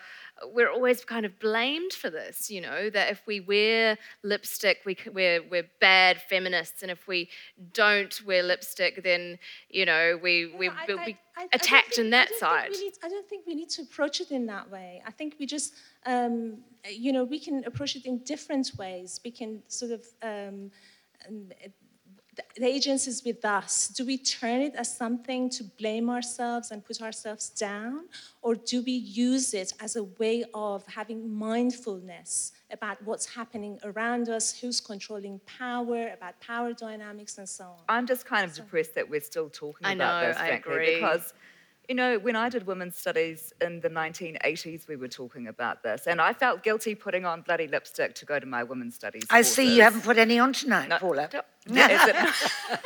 we're 0.54 0.70
always 0.70 1.04
kind 1.06 1.26
of 1.26 1.40
blamed 1.40 1.94
for 1.94 2.10
this 2.10 2.50
you 2.50 2.60
know 2.62 2.90
that 2.90 3.12
if 3.12 3.22
we 3.28 3.40
wear 3.40 3.98
lipstick 4.24 4.80
we, 4.86 4.98
we're, 5.14 5.42
we're 5.50 5.68
bad 5.80 6.22
feminists 6.30 6.82
and 6.82 6.92
if 6.92 7.08
we 7.08 7.30
don't 7.74 8.22
wear 8.26 8.42
lipstick 8.44 9.04
then 9.04 9.38
you 9.70 9.86
know 9.86 10.20
we, 10.22 10.54
we 10.58 10.68
No, 10.68 10.74
I- 10.74 10.86
will 10.88 11.06
be 11.06 11.18
I- 11.38 11.44
I 11.44 11.48
attacked 11.54 11.96
think- 11.96 12.06
in 12.06 12.10
that 12.12 12.30
side 12.40 12.72
need- 12.72 12.94
I 13.04 13.10
don't 13.10 13.28
think 13.28 13.46
we 13.48 13.56
need 13.56 13.70
to 13.72 13.82
approach 13.84 14.22
it 14.22 14.32
in 14.32 14.46
that 14.48 14.70
way. 14.70 15.02
I 15.06 15.12
think 15.12 15.36
we 15.40 15.46
just, 15.48 15.74
um, 16.06 16.58
you 16.88 17.12
know, 17.12 17.24
we 17.24 17.40
can 17.40 17.64
approach 17.66 17.96
it 17.96 18.06
in 18.06 18.20
different 18.20 18.72
ways. 18.78 19.20
We 19.26 19.32
can 19.32 19.64
sort 19.68 19.92
of, 19.94 20.06
um, 20.22 20.72
the, 22.36 22.44
the 22.58 22.66
agency 22.66 23.10
is 23.10 23.24
with 23.24 23.44
us. 23.46 23.88
Do 23.88 24.06
we 24.06 24.18
turn 24.18 24.62
it 24.62 24.76
as 24.76 24.96
something 24.96 25.50
to 25.52 25.64
blame 25.64 26.10
ourselves 26.10 26.72
and 26.72 26.84
put 26.84 27.02
ourselves 27.02 27.50
down? 27.50 28.06
Or 28.42 28.56
do 28.56 28.82
we 28.82 28.92
use 28.92 29.54
it 29.54 29.74
as 29.80 29.96
a 29.96 30.04
way 30.04 30.44
of 30.54 30.86
having 30.88 31.32
mindfulness 31.32 32.52
about 32.72 33.02
what's 33.04 33.26
happening 33.26 33.80
around 33.84 34.30
us, 34.30 34.60
who's 34.60 34.80
controlling 34.80 35.40
power, 35.46 36.12
about 36.14 36.40
power 36.42 36.74
dynamics, 36.74 37.38
and 37.38 37.48
so 37.48 37.66
on? 37.66 37.80
I'm 37.90 38.08
just 38.08 38.26
kind 38.26 38.46
of 38.46 38.54
depressed 38.56 38.96
that 38.96 39.10
we're 39.10 39.22
still 39.22 39.50
talking 39.50 39.86
I 39.86 39.94
about 39.94 40.22
know, 40.22 40.28
this, 40.28 40.38
I 40.38 40.48
frankly, 40.48 40.74
agree. 40.74 40.96
because 40.96 41.34
you 41.90 41.96
know, 41.96 42.18
when 42.18 42.36
I 42.36 42.50
did 42.50 42.66
women's 42.66 42.98
studies 42.98 43.52
in 43.60 43.82
the 43.82 43.90
1980s, 43.90 44.88
we 44.88 44.96
were 44.96 45.08
talking 45.10 45.48
about 45.48 45.84
this, 45.84 46.08
and 46.08 46.22
I 46.22 46.34
felt 46.34 46.64
guilty 46.64 46.96
putting 46.96 47.26
on 47.26 47.42
bloody 47.42 47.68
lipstick 47.68 48.16
to 48.16 48.26
go 48.26 48.40
to 48.40 48.46
my 48.46 48.64
women's 48.64 48.96
studies. 48.96 49.24
I 49.30 49.42
see 49.42 49.76
you 49.76 49.82
haven't 49.84 50.02
put 50.04 50.18
any 50.18 50.40
on 50.40 50.54
tonight, 50.54 50.88
No, 50.90 50.98
Paula. 51.00 51.30
It- 51.34 52.34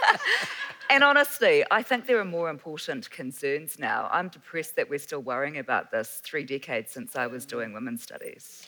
and 0.90 1.04
honestly, 1.04 1.64
I 1.70 1.84
think 1.84 2.08
there 2.08 2.20
are 2.20 2.26
more 2.26 2.50
important 2.50 3.10
concerns 3.12 3.78
now. 3.78 4.10
I'm 4.12 4.30
depressed 4.30 4.76
that 4.78 4.90
we're 4.90 5.00
still 5.00 5.22
worrying 5.22 5.58
about 5.60 5.92
this 5.92 6.20
three 6.24 6.44
decades 6.44 6.92
since 6.92 7.16
I 7.16 7.28
was 7.28 7.46
doing 7.46 7.74
women's 7.74 8.02
studies. 8.04 8.68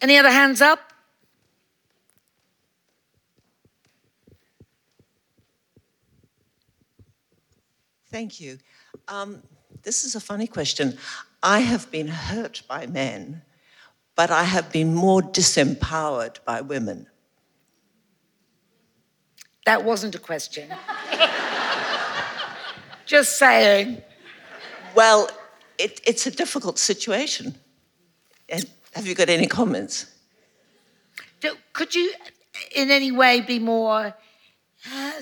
Any 0.00 0.18
other 0.18 0.30
hands 0.30 0.60
up? 0.60 0.91
Thank 8.12 8.40
you. 8.40 8.58
Um, 9.08 9.42
this 9.82 10.04
is 10.04 10.14
a 10.14 10.20
funny 10.20 10.46
question. 10.46 10.98
I 11.42 11.60
have 11.60 11.90
been 11.90 12.08
hurt 12.08 12.62
by 12.68 12.86
men, 12.86 13.40
but 14.14 14.30
I 14.30 14.44
have 14.44 14.70
been 14.70 14.94
more 14.94 15.22
disempowered 15.22 16.36
by 16.44 16.60
women. 16.60 17.06
That 19.64 19.82
wasn't 19.84 20.14
a 20.14 20.18
question. 20.18 20.68
Just 23.06 23.38
saying. 23.38 24.02
Well, 24.94 25.30
it, 25.78 26.00
it's 26.06 26.26
a 26.26 26.30
difficult 26.30 26.78
situation. 26.78 27.54
And 28.50 28.66
have 28.94 29.06
you 29.06 29.14
got 29.14 29.30
any 29.30 29.46
comments? 29.46 30.06
Do- 31.40 31.56
Could 31.72 31.94
you, 31.94 32.12
in 32.76 32.90
any 32.90 33.10
way, 33.10 33.40
be 33.40 33.58
more 33.58 34.14
uh, 34.92 35.12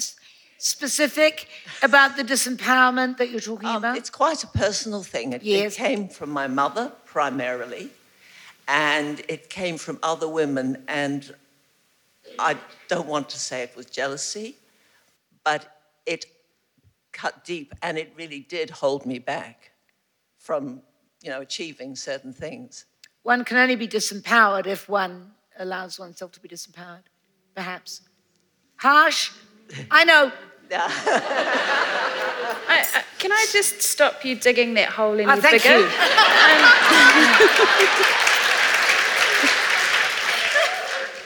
specific 0.62 1.48
about 1.82 2.16
the 2.16 2.22
disempowerment 2.22 3.16
that 3.18 3.30
you're 3.30 3.40
talking 3.40 3.68
Um, 3.68 3.76
about? 3.76 3.96
it's 3.96 4.10
quite 4.10 4.44
a 4.44 4.46
personal 4.46 5.02
thing. 5.02 5.32
It, 5.32 5.42
it 5.46 5.72
came 5.74 6.08
from 6.08 6.30
my 6.30 6.46
mother 6.46 6.92
primarily, 7.06 7.90
and 8.68 9.20
it 9.28 9.48
came 9.50 9.78
from 9.78 9.98
other 10.02 10.28
women. 10.28 10.84
And 10.86 11.34
I 12.38 12.56
don't 12.88 13.06
want 13.08 13.28
to 13.30 13.38
say 13.38 13.62
it 13.62 13.74
was 13.74 13.86
jealousy, 13.86 14.56
but 15.44 15.80
it 16.06 16.26
cut 17.12 17.44
deep, 17.44 17.74
and 17.82 17.98
it 17.98 18.12
really 18.16 18.40
did 18.40 18.70
hold 18.70 19.04
me 19.06 19.18
back 19.18 19.72
from, 20.38 20.82
you 21.22 21.30
know, 21.30 21.40
achieving 21.40 21.96
certain 21.96 22.32
things. 22.32 22.84
One 23.22 23.44
can 23.44 23.56
only 23.56 23.76
be 23.76 23.88
disempowered 23.88 24.66
if 24.66 24.88
one 24.88 25.32
allows 25.58 25.98
oneself 25.98 26.32
to 26.32 26.40
be 26.40 26.48
disempowered, 26.48 27.04
perhaps. 27.54 28.02
Harsh? 28.76 29.30
I 29.90 30.04
know. 30.04 30.32
I, 32.68 32.86
I, 32.94 33.02
can 33.18 33.32
I 33.32 33.46
just 33.52 33.82
stop 33.82 34.24
you 34.24 34.36
digging 34.36 34.74
that 34.74 34.88
hole 34.90 35.14
any 35.14 35.24
Oh, 35.24 35.36
thank 35.40 35.62
bigger? 35.62 35.78
you. 35.80 35.88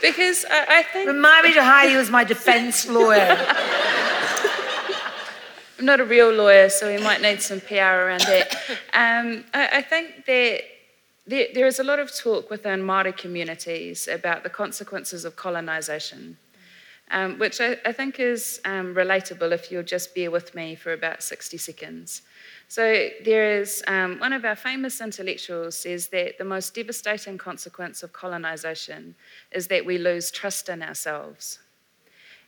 Because 0.03 0.45
I, 0.51 0.79
I 0.79 0.83
think 0.83 1.07
Remind 1.09 1.45
me 1.47 1.55
to 1.55 1.65
hire 1.65 1.89
you 1.89 1.99
as 1.99 2.11
my 2.11 2.25
defense 2.25 2.87
lawyer. 2.89 3.37
I'm 5.79 5.87
not 5.87 5.99
a 6.01 6.05
real 6.05 6.31
lawyer, 6.31 6.69
so 6.69 6.95
we 6.95 7.03
might 7.03 7.23
need 7.23 7.41
some 7.41 7.61
PR 7.61 7.75
around 8.05 8.21
that. 8.21 8.55
Um, 8.93 9.45
I, 9.55 9.79
I 9.79 9.83
think 9.83 10.27
that 10.27 10.61
there, 11.27 11.47
there 11.55 11.67
is 11.67 11.79
a 11.79 11.85
lot 11.85 11.99
of 12.01 12.15
talk 12.15 12.51
within 12.51 12.81
Māori 12.81 13.17
communities 13.17 14.07
about 14.07 14.43
the 14.43 14.51
consequences 14.51 15.25
of 15.25 15.37
colonisation, 15.37 16.37
um, 17.15 17.39
which 17.39 17.61
I, 17.61 17.77
I 17.87 17.93
think 17.93 18.19
is 18.19 18.61
um, 18.65 18.93
relatable 18.93 19.53
if 19.53 19.71
you'll 19.71 19.85
just 19.85 20.17
bear 20.17 20.33
with 20.33 20.53
me 20.53 20.75
for 20.75 20.93
about 20.93 21.23
60 21.23 21.57
seconds. 21.57 22.23
So 22.67 23.09
there 23.25 23.61
is 23.61 23.85
um, 23.87 24.19
one 24.19 24.33
of 24.33 24.45
our 24.45 24.57
famous 24.57 25.01
intellectuals 25.01 25.79
says 25.79 26.09
that 26.09 26.39
the 26.39 26.45
most 26.45 26.75
devastating 26.75 27.39
consequence 27.39 28.03
of 28.03 28.13
colonisation 28.13 29.15
is 29.53 29.69
that 29.69 29.87
we 29.87 29.97
lose 29.97 30.33
trust 30.33 30.69
in 30.69 30.83
ourselves. 30.83 31.61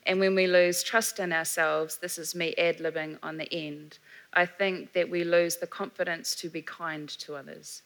And 0.05 0.19
when 0.19 0.35
we 0.35 0.49
lose 0.49 0.83
trust 0.83 1.21
in 1.21 1.33
ourselves, 1.33 1.99
this 1.99 2.19
is 2.19 2.35
me 2.35 2.53
ad 2.59 2.79
libbing 2.79 3.19
on 3.23 3.37
the 3.37 3.53
end, 3.53 3.99
I 4.33 4.47
think 4.47 4.93
that 4.95 5.09
we 5.09 5.23
lose 5.23 5.59
the 5.59 5.67
confidence 5.69 6.35
to 6.37 6.49
be 6.51 6.63
kind 6.63 7.09
to 7.09 7.37
others. 7.37 7.83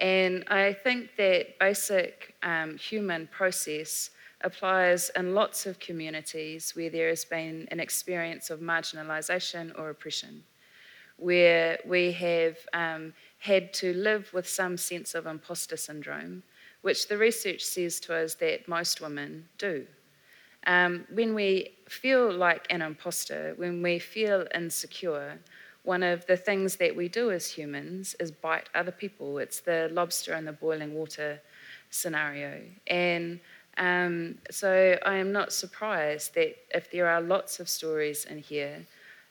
And 0.00 0.44
I 0.48 0.72
think 0.72 1.10
that 1.16 1.58
basic 1.60 2.34
um, 2.42 2.76
human 2.76 3.28
process 3.28 4.10
applies 4.42 5.10
in 5.16 5.34
lots 5.34 5.66
of 5.66 5.78
communities 5.78 6.72
where 6.76 6.90
there 6.90 7.08
has 7.08 7.24
been 7.24 7.66
an 7.70 7.80
experience 7.80 8.50
of 8.50 8.60
marginalisation 8.60 9.76
or 9.78 9.90
oppression, 9.90 10.44
where 11.16 11.78
we 11.84 12.12
have 12.12 12.56
um, 12.72 13.12
had 13.38 13.72
to 13.74 13.92
live 13.94 14.32
with 14.32 14.48
some 14.48 14.76
sense 14.76 15.14
of 15.14 15.26
imposter 15.26 15.76
syndrome, 15.76 16.42
which 16.82 17.08
the 17.08 17.18
research 17.18 17.62
says 17.62 17.98
to 18.00 18.14
us 18.14 18.34
that 18.36 18.68
most 18.68 19.00
women 19.00 19.48
do. 19.58 19.86
Um, 20.66 21.06
when 21.12 21.34
we 21.34 21.72
feel 21.88 22.32
like 22.32 22.66
an 22.70 22.82
imposter, 22.82 23.54
when 23.56 23.82
we 23.82 23.98
feel 23.98 24.46
insecure, 24.54 25.38
one 25.82 26.02
of 26.02 26.26
the 26.26 26.36
things 26.36 26.76
that 26.76 26.94
we 26.94 27.08
do 27.08 27.30
as 27.30 27.46
humans 27.48 28.14
is 28.20 28.30
bite 28.30 28.68
other 28.74 28.90
people. 28.90 29.38
It's 29.38 29.60
the 29.60 29.88
lobster 29.92 30.34
in 30.34 30.44
the 30.44 30.52
boiling 30.52 30.94
water 30.94 31.40
scenario. 31.90 32.60
And 32.86 33.40
um, 33.78 34.38
so 34.50 34.98
I 35.06 35.14
am 35.16 35.32
not 35.32 35.52
surprised 35.52 36.34
that 36.34 36.56
if 36.74 36.90
there 36.90 37.08
are 37.08 37.20
lots 37.20 37.60
of 37.60 37.68
stories 37.68 38.24
in 38.24 38.38
here 38.38 38.86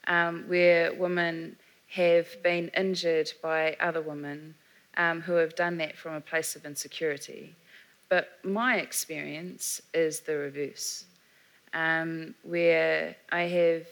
um, 0.07 0.45
where 0.47 0.93
women 0.93 1.57
have 1.89 2.27
been 2.43 2.69
injured 2.69 3.31
by 3.41 3.75
other 3.79 4.01
women 4.01 4.55
um, 4.95 5.21
who 5.21 5.33
have 5.33 5.55
done 5.55 5.77
that 5.77 5.97
from 5.97 6.15
a 6.15 6.21
place 6.21 6.55
of 6.55 6.65
insecurity. 6.65 7.55
But 8.09 8.39
my 8.43 8.77
experience 8.77 9.81
is 9.93 10.21
the 10.21 10.37
reverse, 10.37 11.05
um, 11.73 12.33
where 12.43 13.15
I 13.31 13.43
have 13.43 13.85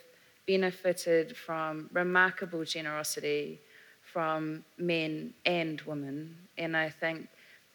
benefited 0.47 1.35
from 1.35 1.89
remarkable 1.91 2.63
generosity 2.63 3.59
from 4.01 4.63
men 4.77 5.33
and 5.45 5.81
women. 5.81 6.35
And 6.57 6.77
I 6.77 6.89
think 6.89 7.27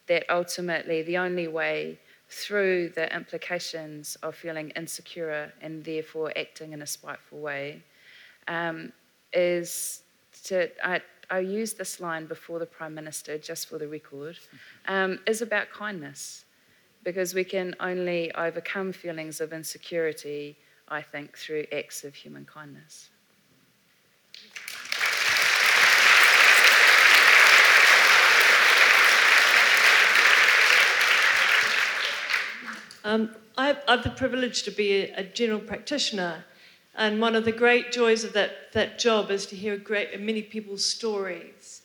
that 0.07 0.25
ultimately 0.31 1.03
the 1.03 1.19
only 1.19 1.47
way 1.47 1.99
through 2.31 2.91
the 2.91 3.15
implications 3.15 4.17
of 4.23 4.35
feeling 4.35 4.71
insecure 4.71 5.53
and 5.61 5.85
therefore 5.85 6.33
acting 6.37 6.73
in 6.73 6.83
a 6.83 6.87
spiteful 6.87 7.41
way 7.41 7.83
um, 8.47 8.93
is 9.33 10.03
to, 10.45 10.71
I, 10.87 11.01
I 11.29 11.41
use 11.41 11.75
this 11.75 12.01
line 12.01 12.27
before 12.27 12.59
the 12.59 12.67
Prime 12.67 12.95
Minister, 12.95 13.37
just 13.37 13.69
for 13.69 13.79
the 13.79 13.89
record, 13.89 14.39
um, 14.87 15.19
is 15.27 15.43
about 15.43 15.71
kindness. 15.71 16.45
Because 17.03 17.35
we 17.35 17.45
can 17.45 17.75
only 17.81 18.31
overcome 18.35 18.93
feelings 18.93 19.41
of 19.41 19.55
insecurity, 19.55 20.59
I 20.89 21.01
think, 21.01 21.37
through 21.37 21.65
acts 21.73 22.05
of 22.05 22.15
human 22.15 22.45
kindness. 22.45 23.09
Um, 33.03 33.35
I, 33.57 33.77
I 33.89 33.93
have 33.93 34.05
the 34.05 34.11
privilege 34.11 34.63
to 34.65 34.71
be 34.71 34.93
a, 34.93 35.21
a, 35.21 35.25
general 35.25 35.61
practitioner, 35.61 36.45
and 36.95 37.19
one 37.19 37.35
of 37.35 37.47
the 37.47 37.53
great 37.53 37.93
joys 37.93 38.25
of 38.25 38.35
that, 38.35 38.73
that 38.73 38.99
job 38.99 39.31
is 39.31 39.47
to 39.47 39.57
hear 39.57 39.79
great, 39.79 40.21
many 40.21 40.43
people's 40.43 40.85
stories. 40.85 41.81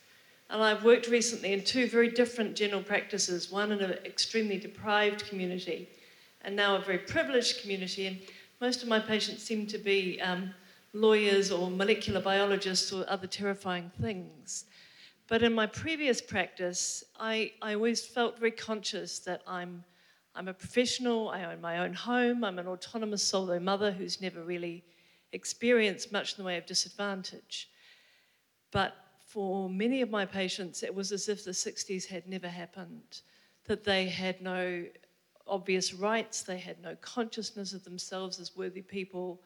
And 0.49 0.61
I've 0.61 0.83
worked 0.83 1.07
recently 1.07 1.53
in 1.53 1.63
two 1.63 1.87
very 1.87 2.09
different 2.09 2.55
general 2.55 2.83
practices 2.83 3.49
one 3.49 3.71
in 3.71 3.79
an 3.79 3.91
extremely 4.03 4.57
deprived 4.57 5.25
community, 5.29 5.87
and 6.41 6.53
now 6.53 6.75
a 6.75 6.79
very 6.79 6.97
privileged 6.97 7.61
community. 7.61 8.07
And 8.07 8.19
most 8.59 8.83
of 8.83 8.89
my 8.89 8.99
patients 8.99 9.41
seem 9.41 9.67
to 9.67 9.77
be 9.77 10.19
um, 10.21 10.53
lawyers 10.91 11.49
or 11.49 11.71
molecular 11.71 12.19
biologists 12.19 12.91
or 12.91 13.05
other 13.07 13.27
terrifying 13.27 13.89
things. 14.01 14.65
But 15.29 15.43
in 15.43 15.53
my 15.53 15.65
previous 15.65 16.21
practice, 16.21 17.05
I, 17.17 17.53
I 17.61 17.73
always 17.73 18.05
felt 18.05 18.37
very 18.37 18.51
conscious 18.51 19.19
that 19.19 19.41
I'm 19.47 19.83
I'm 20.37 20.49
a 20.49 20.53
professional, 20.53 21.29
I 21.29 21.45
own 21.45 21.61
my 21.61 21.79
own 21.79 21.93
home, 21.93 22.43
I'm 22.43 22.59
an 22.59 22.67
autonomous 22.67 23.23
solo 23.23 23.57
mother 23.57 23.91
who's 23.91 24.19
never 24.19 24.43
really 24.43 24.83
experienced 25.31 26.11
much 26.11 26.33
in 26.33 26.43
the 26.43 26.45
way 26.45 26.57
of 26.57 26.65
disadvantage. 26.65 27.69
But 28.71 28.95
for 29.25 29.69
many 29.69 30.01
of 30.01 30.09
my 30.09 30.25
patients, 30.25 30.83
it 30.83 30.93
was 30.93 31.13
as 31.13 31.29
if 31.29 31.45
the 31.45 31.51
60s 31.51 32.05
had 32.05 32.27
never 32.27 32.49
happened, 32.49 33.21
that 33.65 33.85
they 33.85 34.09
had 34.09 34.41
no 34.41 34.85
obvious 35.47 35.93
rights, 35.93 36.43
they 36.43 36.57
had 36.57 36.81
no 36.81 36.95
consciousness 36.99 37.71
of 37.71 37.85
themselves 37.85 38.37
as 38.37 38.57
worthy 38.57 38.81
people. 38.81 39.41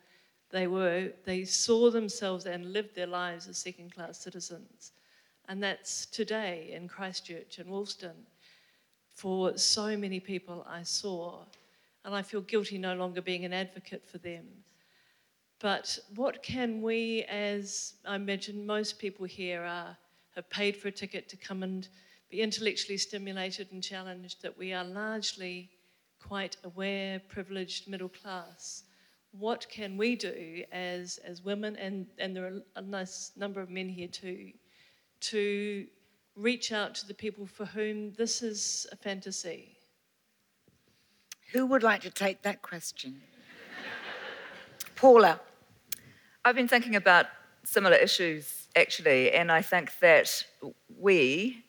They 0.49 0.65
were, 0.65 1.11
they 1.23 1.45
saw 1.45 1.91
themselves 1.91 2.47
and 2.47 2.73
lived 2.73 2.95
their 2.95 3.07
lives 3.07 3.47
as 3.47 3.59
second 3.59 3.93
class 3.93 4.17
citizens. 4.17 4.93
And 5.47 5.61
that's 5.61 6.07
today 6.07 6.71
in 6.73 6.87
Christchurch 6.87 7.59
and 7.59 7.69
Woolston 7.69 8.25
for 9.19 9.57
so 9.57 9.97
many 9.97 10.19
people 10.21 10.65
I 10.69 10.83
saw, 10.83 11.43
and 12.05 12.15
I 12.15 12.21
feel 12.21 12.39
guilty 12.39 12.77
no 12.77 12.95
longer 12.95 13.21
being 13.21 13.43
an 13.43 13.51
advocate 13.51 14.07
for 14.09 14.17
them. 14.17 14.45
But 15.59 15.99
what 16.15 16.41
can 16.41 16.81
we, 16.81 17.25
as 17.27 17.95
I 18.05 18.15
imagine 18.15 18.65
most 18.65 18.97
people 18.97 19.25
here 19.25 19.63
are, 19.63 19.97
have 20.35 20.49
paid 20.49 20.77
for 20.77 20.87
a 20.87 20.91
ticket 20.91 21.27
to 21.29 21.35
come 21.35 21.63
and 21.63 21.85
be 22.29 22.41
intellectually 22.41 22.97
stimulated 22.97 23.67
and 23.73 23.83
challenged, 23.83 24.41
that 24.41 24.57
we 24.57 24.71
are 24.71 24.85
largely 24.85 25.69
quite 26.25 26.55
aware, 26.63 27.19
privileged, 27.27 27.89
middle 27.89 28.07
class. 28.21 28.83
What 29.31 29.67
can 29.69 29.97
we 29.97 30.15
do 30.15 30.63
as, 30.71 31.19
as 31.25 31.43
women, 31.43 31.75
and, 31.75 32.05
and 32.19 32.33
there 32.33 32.45
are 32.45 32.61
a 32.77 32.81
nice 32.81 33.33
number 33.35 33.59
of 33.59 33.69
men 33.69 33.89
here 33.89 34.07
too, 34.07 34.53
to 35.21 35.87
reach 36.39 36.71
out 36.71 36.95
to 36.95 37.07
the 37.07 37.13
people 37.13 37.45
for 37.45 37.65
whom 37.65 38.13
this 38.13 38.41
is 38.41 38.87
a 38.91 38.95
fantasy? 38.95 39.75
Who 41.51 41.65
would 41.65 41.83
like 41.83 42.01
to 42.01 42.09
take 42.09 42.41
that 42.43 42.61
question? 42.61 43.21
Paula. 44.95 45.39
I've 46.45 46.55
been 46.55 46.67
thinking 46.67 46.95
about 46.95 47.25
similar 47.63 47.95
issues 47.95 48.67
actually, 48.75 49.31
and 49.31 49.51
I 49.51 49.61
think 49.61 49.91
that 49.99 50.43
we, 50.97 51.63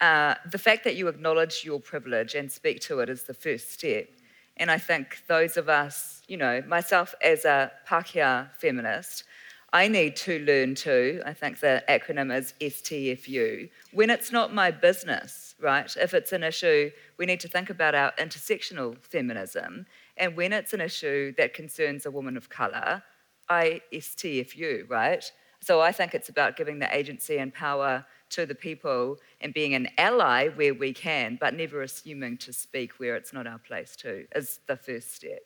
uh, 0.00 0.34
the 0.50 0.58
fact 0.58 0.84
that 0.84 0.96
you 0.96 1.08
acknowledge 1.08 1.62
your 1.64 1.80
privilege 1.80 2.34
and 2.34 2.50
speak 2.50 2.80
to 2.82 3.00
it 3.00 3.08
is 3.08 3.24
the 3.24 3.34
first 3.34 3.72
step. 3.72 4.08
And 4.56 4.70
I 4.70 4.78
think 4.78 5.22
those 5.26 5.56
of 5.56 5.68
us, 5.68 6.22
you 6.28 6.36
know, 6.36 6.62
myself 6.66 7.14
as 7.22 7.44
a 7.44 7.72
Pākehā 7.88 8.52
feminist, 8.54 9.24
I 9.72 9.86
need 9.86 10.16
to 10.16 10.40
learn 10.40 10.74
to, 10.76 11.22
I 11.24 11.32
think 11.32 11.60
the 11.60 11.84
acronym 11.88 12.36
is 12.36 12.54
STFU, 12.60 13.70
when 13.92 14.10
it's 14.10 14.32
not 14.32 14.52
my 14.52 14.72
business, 14.72 15.54
right? 15.60 15.94
If 15.96 16.12
it's 16.12 16.32
an 16.32 16.42
issue, 16.42 16.90
we 17.18 17.26
need 17.26 17.38
to 17.40 17.48
think 17.48 17.70
about 17.70 17.94
our 17.94 18.12
intersectional 18.18 18.98
feminism. 18.98 19.86
And 20.16 20.36
when 20.36 20.52
it's 20.52 20.72
an 20.72 20.80
issue 20.80 21.32
that 21.36 21.54
concerns 21.54 22.04
a 22.04 22.10
woman 22.10 22.36
of 22.36 22.48
colour, 22.48 23.04
I 23.48 23.82
STFU, 23.92 24.90
right? 24.90 25.30
So 25.60 25.80
I 25.80 25.92
think 25.92 26.14
it's 26.14 26.28
about 26.28 26.56
giving 26.56 26.80
the 26.80 26.96
agency 26.96 27.38
and 27.38 27.54
power 27.54 28.04
to 28.30 28.46
the 28.46 28.54
people 28.54 29.18
and 29.40 29.54
being 29.54 29.74
an 29.74 29.88
ally 29.98 30.48
where 30.48 30.74
we 30.74 30.92
can, 30.92 31.36
but 31.40 31.54
never 31.54 31.82
assuming 31.82 32.38
to 32.38 32.52
speak 32.52 32.98
where 32.98 33.14
it's 33.14 33.32
not 33.32 33.46
our 33.46 33.58
place 33.58 33.94
to, 33.96 34.26
is 34.34 34.60
the 34.66 34.76
first 34.76 35.14
step. 35.14 35.42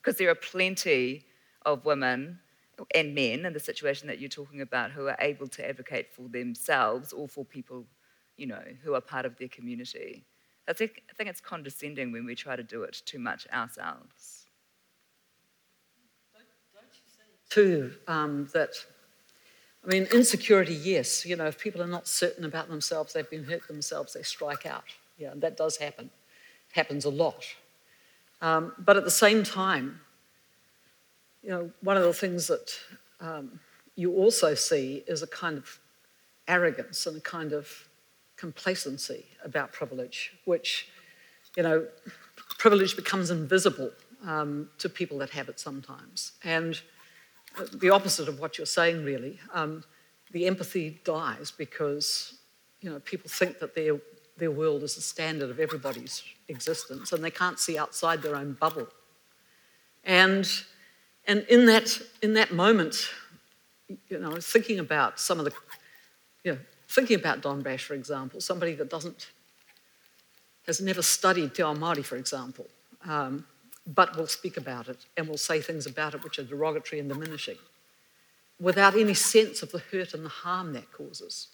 Because 0.00 0.18
there 0.18 0.30
are 0.30 0.36
plenty 0.36 1.24
of 1.64 1.84
women 1.84 2.38
and 2.94 3.14
men 3.14 3.44
in 3.46 3.52
the 3.52 3.60
situation 3.60 4.08
that 4.08 4.20
you're 4.20 4.28
talking 4.28 4.60
about 4.60 4.90
who 4.90 5.06
are 5.06 5.16
able 5.20 5.48
to 5.48 5.68
advocate 5.68 6.12
for 6.12 6.28
themselves 6.28 7.12
or 7.12 7.28
for 7.28 7.44
people, 7.44 7.86
you 8.36 8.46
know, 8.46 8.62
who 8.82 8.94
are 8.94 9.00
part 9.00 9.26
of 9.26 9.36
their 9.38 9.48
community. 9.48 10.24
I 10.68 10.72
think, 10.72 11.02
I 11.10 11.14
think 11.14 11.28
it's 11.28 11.40
condescending 11.40 12.12
when 12.12 12.24
we 12.24 12.34
try 12.34 12.56
to 12.56 12.62
do 12.62 12.82
it 12.82 13.02
too 13.04 13.18
much 13.18 13.46
ourselves. 13.52 14.46
Too, 17.48 17.92
um, 18.06 18.48
that, 18.54 18.70
I 19.84 19.88
mean, 19.88 20.06
insecurity, 20.14 20.74
yes. 20.74 21.26
You 21.26 21.34
know, 21.34 21.46
if 21.46 21.58
people 21.58 21.82
are 21.82 21.88
not 21.88 22.06
certain 22.06 22.44
about 22.44 22.68
themselves, 22.68 23.12
they've 23.12 23.28
been 23.28 23.44
hurt 23.44 23.66
themselves, 23.66 24.12
they 24.12 24.22
strike 24.22 24.66
out. 24.66 24.84
Yeah, 25.18 25.32
that 25.36 25.56
does 25.56 25.76
happen. 25.76 26.10
Happens 26.72 27.04
a 27.04 27.10
lot. 27.10 27.44
Um, 28.40 28.72
but 28.78 28.96
at 28.96 29.04
the 29.04 29.10
same 29.10 29.42
time, 29.42 30.00
you 31.42 31.50
know, 31.50 31.70
one 31.82 31.96
of 31.96 32.02
the 32.02 32.12
things 32.12 32.46
that 32.46 32.72
um, 33.20 33.60
you 33.96 34.14
also 34.14 34.54
see 34.54 35.02
is 35.06 35.22
a 35.22 35.26
kind 35.26 35.58
of 35.58 35.78
arrogance 36.48 37.06
and 37.06 37.16
a 37.16 37.20
kind 37.20 37.52
of 37.52 37.88
complacency 38.36 39.26
about 39.44 39.72
privilege, 39.72 40.32
which, 40.44 40.88
you 41.56 41.62
know, 41.62 41.86
privilege 42.58 42.96
becomes 42.96 43.30
invisible 43.30 43.90
um, 44.26 44.68
to 44.78 44.88
people 44.88 45.18
that 45.18 45.30
have 45.30 45.48
it 45.48 45.60
sometimes. 45.60 46.32
And 46.44 46.80
the 47.74 47.90
opposite 47.90 48.28
of 48.28 48.38
what 48.40 48.58
you're 48.58 48.66
saying, 48.66 49.04
really, 49.04 49.38
um, 49.52 49.84
the 50.32 50.46
empathy 50.46 51.00
dies 51.04 51.50
because, 51.50 52.38
you 52.80 52.90
know, 52.90 53.00
people 53.00 53.28
think 53.28 53.58
that 53.58 53.74
their, 53.74 53.98
their 54.36 54.50
world 54.50 54.82
is 54.82 54.94
the 54.94 55.00
standard 55.00 55.50
of 55.50 55.58
everybody's 55.58 56.22
existence 56.48 57.12
and 57.12 57.22
they 57.22 57.30
can't 57.30 57.58
see 57.58 57.76
outside 57.76 58.22
their 58.22 58.36
own 58.36 58.56
bubble. 58.60 58.88
And 60.04 60.48
and 61.30 61.46
in 61.48 61.66
that, 61.66 61.96
in 62.22 62.34
that 62.34 62.52
moment, 62.52 63.08
you 64.08 64.18
know, 64.18 64.32
I 64.32 64.34
was 64.34 64.48
thinking 64.48 64.80
about 64.80 65.20
some 65.20 65.38
of 65.38 65.44
the, 65.44 65.52
you 66.42 66.52
know, 66.54 66.58
thinking 66.88 67.14
about 67.14 67.40
Don 67.40 67.62
Brash, 67.62 67.84
for 67.84 67.94
example, 67.94 68.40
somebody 68.40 68.74
that 68.74 68.90
doesn't, 68.90 69.28
has 70.66 70.80
never 70.80 71.02
studied 71.02 71.54
Te 71.54 71.62
Ao 71.62 71.72
Māori, 71.72 72.04
for 72.04 72.16
example, 72.16 72.66
um, 73.04 73.46
but 73.86 74.16
will 74.16 74.26
speak 74.26 74.56
about 74.56 74.88
it 74.88 75.06
and 75.16 75.28
will 75.28 75.38
say 75.38 75.60
things 75.60 75.86
about 75.86 76.14
it 76.14 76.24
which 76.24 76.40
are 76.40 76.42
derogatory 76.42 76.98
and 76.98 77.08
diminishing 77.08 77.58
without 78.58 78.96
any 78.96 79.14
sense 79.14 79.62
of 79.62 79.70
the 79.70 79.82
hurt 79.92 80.14
and 80.14 80.24
the 80.24 80.28
harm 80.28 80.72
that 80.72 80.90
causes. 80.90 81.46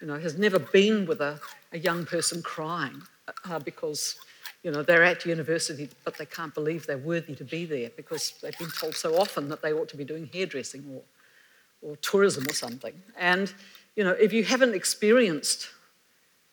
You 0.00 0.08
know, 0.08 0.18
has 0.18 0.36
never 0.36 0.58
been 0.58 1.06
with 1.06 1.20
a, 1.20 1.38
a 1.72 1.78
young 1.78 2.06
person 2.06 2.42
crying 2.42 3.00
uh, 3.48 3.60
because, 3.60 4.16
you 4.64 4.72
know, 4.72 4.82
they're 4.82 5.04
at 5.04 5.24
university 5.24 5.88
but 6.04 6.18
they 6.18 6.26
can't 6.26 6.52
believe 6.54 6.86
they're 6.86 6.98
worthy 6.98 7.36
to 7.36 7.44
be 7.44 7.64
there 7.66 7.90
because 7.96 8.34
they've 8.42 8.58
been 8.58 8.70
told 8.70 8.96
so 8.96 9.16
often 9.16 9.48
that 9.50 9.62
they 9.62 9.72
ought 9.72 9.88
to 9.90 9.96
be 9.96 10.04
doing 10.04 10.28
hairdressing 10.32 10.84
or, 10.92 11.02
or 11.82 11.96
tourism 11.96 12.44
or 12.48 12.54
something. 12.54 13.00
And, 13.16 13.52
you 13.94 14.02
know, 14.02 14.12
if 14.12 14.32
you 14.32 14.42
haven't 14.42 14.74
experienced 14.74 15.68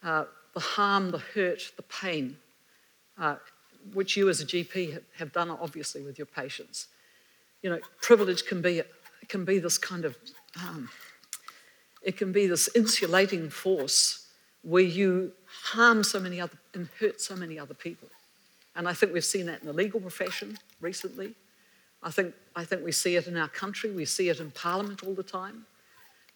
uh, 0.04 0.26
the 0.54 0.60
harm, 0.60 1.12
the 1.12 1.20
hurt, 1.20 1.72
the 1.78 1.84
pain, 1.84 2.38
uh, 3.18 3.38
which 3.94 4.16
you 4.16 4.30
as 4.30 4.42
a 4.42 4.46
GP 4.46 5.02
have 5.16 5.32
done 5.32 5.50
obviously 5.50 6.04
with 6.04 6.20
your 6.20 6.28
patients, 6.28 6.88
you 7.64 7.70
know, 7.70 7.80
privilege 8.02 8.46
can 8.46 8.62
be 8.62 8.84
can 9.32 9.46
be 9.46 9.60
this 9.60 9.78
kind 9.78 10.04
of, 10.04 10.18
um, 10.62 10.90
it 12.02 12.18
can 12.18 12.34
be 12.34 12.48
this 12.48 12.70
insulating 12.76 13.50
force 13.50 14.28
where 14.62 14.84
you 14.84 15.32
harm 15.62 16.04
so 16.04 16.20
many 16.20 16.42
other 16.42 16.58
and 16.74 16.90
hurt 17.00 17.22
so 17.22 17.36
many 17.36 17.60
other 17.60 17.74
people. 17.74 18.10
And 18.76 18.88
I 18.88 18.94
think 18.94 19.14
we've 19.14 19.26
seen 19.26 19.46
that 19.48 19.62
in 19.62 19.68
the 19.68 19.74
legal 19.74 20.00
profession 20.00 20.58
recently. 20.80 21.36
I 22.04 22.10
think, 22.10 22.34
I 22.56 22.66
think 22.66 22.84
we 22.84 22.92
see 22.92 23.16
it 23.16 23.28
in 23.28 23.38
our 23.38 23.48
country, 23.48 23.92
we 23.92 24.06
see 24.06 24.30
it 24.30 24.40
in 24.40 24.52
Parliament 24.52 25.04
all 25.04 25.14
the 25.14 25.24
time. 25.24 25.66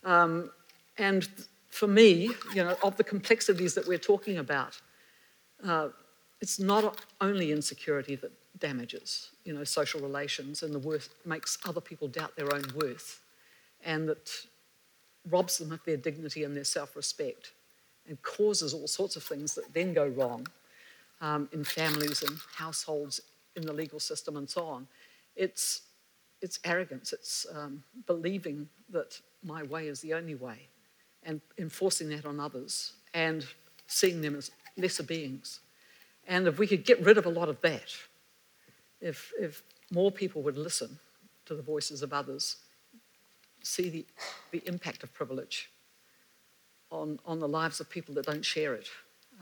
Um, 0.03 0.52
and 0.97 1.27
for 1.69 1.88
me, 1.88 2.30
you 2.53 2.64
know, 2.64 2.77
of 2.84 2.97
the 2.97 3.03
complexities 3.03 3.73
that 3.73 3.88
we're 3.88 3.97
talking 3.97 4.38
about, 4.38 4.80
uh, 5.64 5.89
it's 6.39 6.60
not 6.60 6.97
only 7.19 7.52
insecurity 7.52 8.15
that 8.18 8.31
damages, 8.60 9.31
you 9.43 9.53
know, 9.53 9.64
social 9.64 9.99
relations 9.99 10.61
and 10.61 10.73
the 10.73 10.80
worth 10.80 11.10
makes 11.26 11.57
other 11.65 11.81
people 11.81 12.07
doubt 12.07 12.35
their 12.35 12.53
own 12.53 12.64
worth 12.76 13.22
and 13.84 14.07
that 14.07 14.30
robs 15.30 15.57
them 15.57 15.72
of 15.72 15.84
their 15.85 15.97
dignity 15.97 16.43
and 16.43 16.56
their 16.56 16.64
self-respect 16.64 17.52
and 18.07 18.22
causes 18.22 18.73
all 18.73 18.88
sorts 18.88 19.15
of 19.15 19.23
things 19.23 19.56
that 19.56 19.73
then 19.73 19.94
go 19.94 20.07
wrong 20.07 20.48
um, 21.22 21.49
in 21.52 21.64
families 21.64 22.22
and 22.23 22.38
households, 22.56 23.22
in 23.56 23.65
the 23.65 23.73
legal 23.73 23.99
system 23.99 24.38
and 24.38 24.49
so 24.49 24.65
on. 24.65 24.88
It's, 25.36 25.82
it's 26.41 26.60
arrogance, 26.64 27.14
it's 27.14 27.45
um, 27.53 27.84
believing 28.06 28.68
that 28.90 29.19
my 29.44 29.64
way 29.64 29.88
is 29.88 30.02
the 30.02 30.14
only 30.14 30.36
way 30.36 30.68
and 31.23 31.41
enforcing 31.57 32.10
that 32.10 32.26
on 32.26 32.40
others 32.40 32.94
and 33.14 33.45
seeing 33.88 34.22
them 34.22 34.36
as 34.36 34.52
lesser 34.77 35.03
beings. 35.03 35.61
And 36.27 36.48
if 36.48 36.60
we 36.60 36.68
could 36.68 36.86
get 36.86 37.03
rid 37.03 37.18
of 37.18 37.26
a 37.26 37.30
lot 37.30 37.49
of 37.49 37.61
that, 37.61 37.95
if, 39.02 39.32
if 39.40 39.64
more 39.91 40.11
people 40.11 40.41
would 40.44 40.57
listen 40.57 40.99
to 41.45 41.56
the 41.56 41.61
voices 41.61 42.02
of 42.02 42.14
others, 42.14 42.57
see 43.61 43.90
the, 43.90 44.06
the 44.52 44.61
impact 44.68 45.03
of 45.03 45.14
privilege 45.14 45.69
on, 46.91 47.19
on 47.25 47.39
the 47.39 47.47
lives 47.47 47.79
of 47.79 47.89
people 47.89 48.13
that 48.15 48.25
don't 48.25 48.45
share 48.45 48.73
it, 48.73 48.87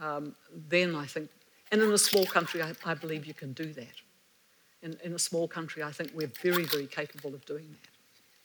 um, 0.00 0.34
then 0.68 0.94
I 0.94 1.06
think, 1.06 1.30
and 1.70 1.80
in 1.82 1.90
a 1.92 1.98
small 1.98 2.26
country, 2.26 2.62
I, 2.62 2.72
I 2.84 2.94
believe 2.94 3.26
you 3.26 3.34
can 3.34 3.52
do 3.52 3.72
that. 3.72 4.00
In, 4.82 4.96
in 5.02 5.14
a 5.14 5.18
small 5.18 5.48
country, 5.48 5.82
I 5.82 5.92
think 5.92 6.12
we're 6.14 6.32
very, 6.42 6.64
very 6.64 6.86
capable 6.86 7.34
of 7.34 7.44
doing 7.46 7.68
that. 7.70 7.88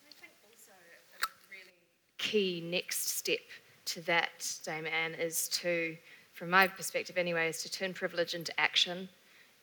I 0.08 0.12
think 0.20 0.32
also 0.44 0.72
a 0.72 1.28
really 1.52 1.74
key 2.18 2.64
next 2.70 3.10
step 3.18 3.40
to 3.86 4.02
that, 4.02 4.58
Dame 4.64 4.86
Anne, 4.86 5.16
is 5.16 5.48
to, 5.50 5.98
from 6.34 6.50
my 6.50 6.68
perspective 6.68 7.18
anyway, 7.18 7.50
is 7.50 7.62
to 7.64 7.72
turn 7.72 7.94
privilege 7.94 8.36
into 8.36 8.58
action 8.60 9.10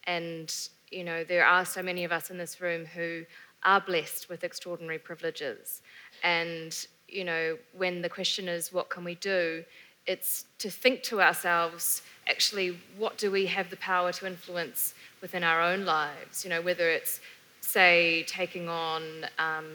and 0.07 0.53
you 0.91 1.05
know, 1.05 1.25
there 1.25 1.45
are 1.45 1.65
so 1.65 1.83
many 1.83 2.05
of 2.05 2.13
us 2.13 2.31
in 2.31 2.39
this 2.39 2.61
room 2.61 2.85
who 2.87 3.25
are 3.65 3.81
blessed 3.81 4.29
with 4.29 4.45
extraordinary 4.45 4.99
privileges. 4.99 5.83
And, 6.23 6.87
you 7.09 7.25
know, 7.25 7.59
when 7.77 8.03
the 8.03 8.09
question 8.09 8.49
is, 8.49 8.73
what 8.73 8.89
can 8.89 9.05
we 9.05 9.15
do? 9.17 9.65
It's 10.07 10.45
to 10.59 10.71
think 10.71 11.03
to 11.05 11.21
ourselves, 11.21 12.03
actually, 12.29 12.79
what 12.97 13.19
do 13.19 13.31
we 13.31 13.47
have 13.47 13.71
the 13.71 13.77
power 13.77 14.13
to 14.13 14.27
influence 14.27 14.95
within 15.21 15.43
our 15.43 15.61
own 15.61 15.85
lives? 15.85 16.45
You 16.45 16.51
know, 16.51 16.63
whether 16.63 16.89
it's, 16.89 17.21
say, 17.61 18.25
taking 18.29 18.69
on 18.69 19.27
um, 19.39 19.67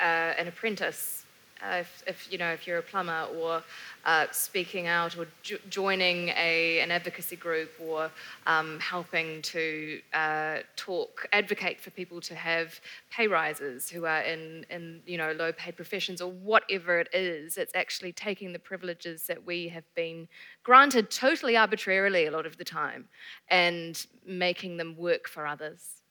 uh, 0.00 0.34
an 0.38 0.48
apprentice 0.48 1.24
uh, 1.62 1.76
if, 1.76 2.02
if, 2.06 2.32
you 2.32 2.38
know 2.38 2.50
if 2.52 2.66
you're 2.66 2.78
a 2.78 2.82
plumber 2.82 3.26
or 3.36 3.62
uh, 4.04 4.26
speaking 4.30 4.86
out 4.86 5.16
or 5.18 5.26
jo- 5.42 5.58
joining 5.68 6.28
a, 6.30 6.80
an 6.80 6.90
advocacy 6.90 7.36
group 7.36 7.70
or 7.80 8.10
um, 8.46 8.78
helping 8.80 9.42
to 9.42 10.00
uh, 10.14 10.58
talk 10.76 11.26
advocate 11.32 11.80
for 11.80 11.90
people 11.90 12.20
to 12.20 12.34
have 12.34 12.80
pay 13.10 13.26
rises 13.26 13.90
who 13.90 14.04
are 14.04 14.22
in, 14.22 14.64
in 14.70 15.00
you 15.06 15.18
know 15.18 15.32
low 15.32 15.52
paid 15.52 15.76
professions 15.76 16.20
or 16.20 16.30
whatever 16.30 17.00
it 17.00 17.08
is 17.12 17.56
it's 17.56 17.74
actually 17.74 18.12
taking 18.12 18.52
the 18.52 18.58
privileges 18.58 19.24
that 19.26 19.44
we 19.44 19.68
have 19.68 19.84
been 19.94 20.28
granted 20.62 21.10
totally 21.10 21.56
arbitrarily 21.56 22.26
a 22.26 22.30
lot 22.30 22.46
of 22.46 22.56
the 22.56 22.64
time 22.64 23.06
and 23.48 24.06
making 24.26 24.76
them 24.76 24.96
work 24.96 25.28
for 25.28 25.46
others. 25.46 26.02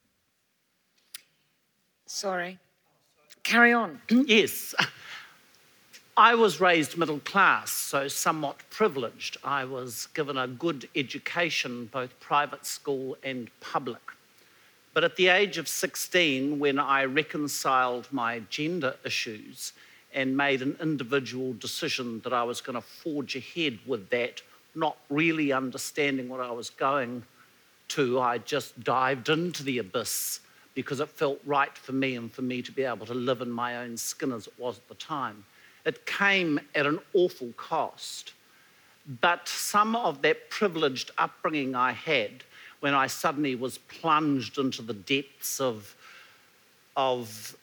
Sorry. 2.06 2.58
Carry 3.44 3.74
on. 3.74 4.02
Yes 4.10 4.74
I 6.20 6.34
was 6.34 6.60
raised 6.60 6.98
middle 6.98 7.20
class, 7.20 7.72
so 7.72 8.08
somewhat 8.08 8.68
privileged. 8.72 9.38
I 9.44 9.66
was 9.66 10.08
given 10.16 10.36
a 10.36 10.48
good 10.48 10.90
education, 10.96 11.92
both 11.94 12.20
private 12.20 12.66
school 12.66 13.16
and 13.24 13.52
public. 13.60 14.02
But 14.96 15.04
at 15.04 15.16
the 15.16 15.28
age 15.28 15.60
of 15.60 15.68
16, 15.68 16.58
when 16.58 16.80
I 16.80 17.06
reconciled 17.06 18.08
my 18.10 18.40
gender 18.50 18.96
issues 19.06 19.74
and 20.12 20.36
made 20.36 20.64
an 20.64 20.76
individual 20.82 21.54
decision 21.54 22.22
that 22.22 22.34
I 22.34 22.42
was 22.42 22.62
going 22.62 22.78
to 22.78 22.82
forge 22.82 23.36
ahead 23.36 23.78
with 23.86 24.10
that, 24.10 24.42
not 24.74 24.98
really 25.12 25.52
understanding 25.52 26.30
what 26.30 26.40
I 26.40 26.50
was 26.50 26.72
going 26.72 27.22
to, 27.90 28.20
I 28.20 28.40
just 28.40 28.84
dived 28.84 29.30
into 29.30 29.62
the 29.62 29.78
abyss 29.78 30.40
because 30.74 31.00
it 31.00 31.10
felt 31.10 31.40
right 31.46 31.78
for 31.78 31.92
me 31.92 32.16
and 32.16 32.32
for 32.32 32.42
me 32.42 32.64
to 32.64 32.72
be 32.72 32.86
able 32.86 33.06
to 33.06 33.14
live 33.14 33.42
in 33.42 33.52
my 33.52 33.78
own 33.78 33.98
skin 33.98 34.32
as 34.32 34.48
it 34.48 34.54
was 34.58 34.80
at 34.80 34.88
the 34.88 34.96
time. 34.96 35.46
It 35.88 36.06
came 36.06 36.60
at 36.76 36.86
an 36.86 37.00
awful 37.14 37.54
cost. 37.56 38.34
But 39.22 39.48
some 39.48 39.96
of 39.96 40.22
that 40.22 40.50
privileged 40.50 41.12
upbringing 41.18 41.76
I 41.76 41.94
had 41.94 42.44
when 42.82 42.94
I 42.94 43.08
suddenly 43.08 43.56
was 43.56 43.78
plunged 43.78 44.58
into 44.58 44.82
the 44.82 44.94
depths 44.94 45.62
of, 45.62 45.96
of 46.98 47.56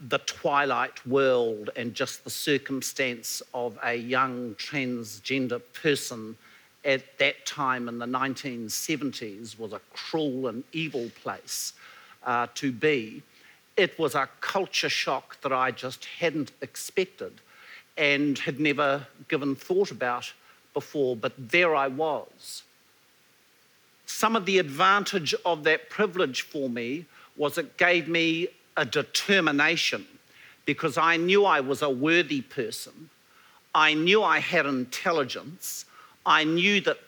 the 0.00 0.16
twilight 0.20 1.06
world 1.06 1.68
and 1.76 1.92
just 1.92 2.24
the 2.24 2.30
circumstance 2.30 3.42
of 3.52 3.78
a 3.84 3.94
young 3.94 4.54
transgender 4.54 5.60
person 5.74 6.38
at 6.82 7.18
that 7.18 7.44
time 7.44 7.88
in 7.88 7.98
the 7.98 8.06
1970s 8.06 9.58
was 9.58 9.74
a 9.74 9.80
cruel 9.92 10.48
and 10.48 10.64
evil 10.72 11.10
place 11.22 11.74
uh, 12.22 12.46
to 12.54 12.72
be. 12.72 13.22
It 13.76 13.98
was 13.98 14.14
a 14.14 14.30
culture 14.40 14.88
shock 14.88 15.38
that 15.42 15.52
I 15.52 15.72
just 15.72 16.06
hadn't 16.06 16.52
expected 16.62 17.42
and 17.96 18.38
had 18.38 18.60
never 18.60 19.06
given 19.28 19.54
thought 19.54 19.90
about 19.90 20.32
before, 20.74 21.16
but 21.16 21.32
there 21.38 21.74
I 21.74 21.88
was. 21.88 22.62
Some 24.06 24.36
of 24.36 24.46
the 24.46 24.58
advantage 24.58 25.34
of 25.44 25.64
that 25.64 25.90
privilege 25.90 26.42
for 26.42 26.68
me 26.68 27.06
was 27.36 27.58
it 27.58 27.76
gave 27.76 28.08
me 28.08 28.48
a 28.76 28.84
determination 28.84 30.06
because 30.64 30.98
I 30.98 31.16
knew 31.16 31.44
I 31.44 31.60
was 31.60 31.82
a 31.82 31.90
worthy 31.90 32.42
person. 32.42 33.10
I 33.74 33.94
knew 33.94 34.22
I 34.22 34.38
had 34.38 34.66
intelligence. 34.66 35.86
I 36.24 36.44
knew 36.44 36.80
that 36.82 36.98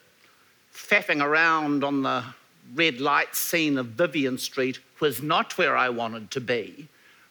faffing 0.72 1.22
around 1.22 1.84
on 1.84 2.02
the 2.02 2.24
red 2.74 3.00
light 3.00 3.34
scene 3.34 3.78
of 3.78 3.86
Vivian 3.86 4.38
Street 4.38 4.78
was 5.00 5.22
not 5.22 5.56
where 5.58 5.76
I 5.76 5.88
wanted 5.88 6.30
to 6.32 6.40
be 6.40 6.88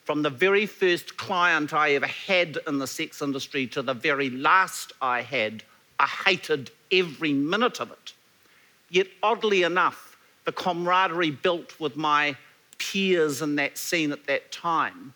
from 0.08 0.22
the 0.22 0.30
very 0.30 0.66
first 0.66 1.18
client 1.18 1.74
I 1.74 1.96
ever 1.96 2.08
had 2.08 2.60
in 2.66 2.80
the 2.80 2.88
sex 2.88 3.22
industry 3.22 3.68
to 3.68 3.82
the 3.82 3.94
very 3.94 4.30
last 4.30 4.94
I 5.02 5.22
had, 5.22 5.64
I 6.00 6.06
hated 6.06 6.72
every 6.94 7.34
minute 7.34 7.82
of 7.82 7.92
it. 7.92 8.14
Yet, 8.90 9.08
oddly 9.22 9.64
enough, 9.64 10.16
the 10.46 10.54
camaraderie 10.54 11.32
built 11.32 11.78
with 11.78 11.98
my 11.98 12.38
peers 12.78 13.42
in 13.42 13.58
that 13.58 13.78
scene 13.78 14.14
at 14.14 14.26
that 14.28 14.50
time 14.50 15.14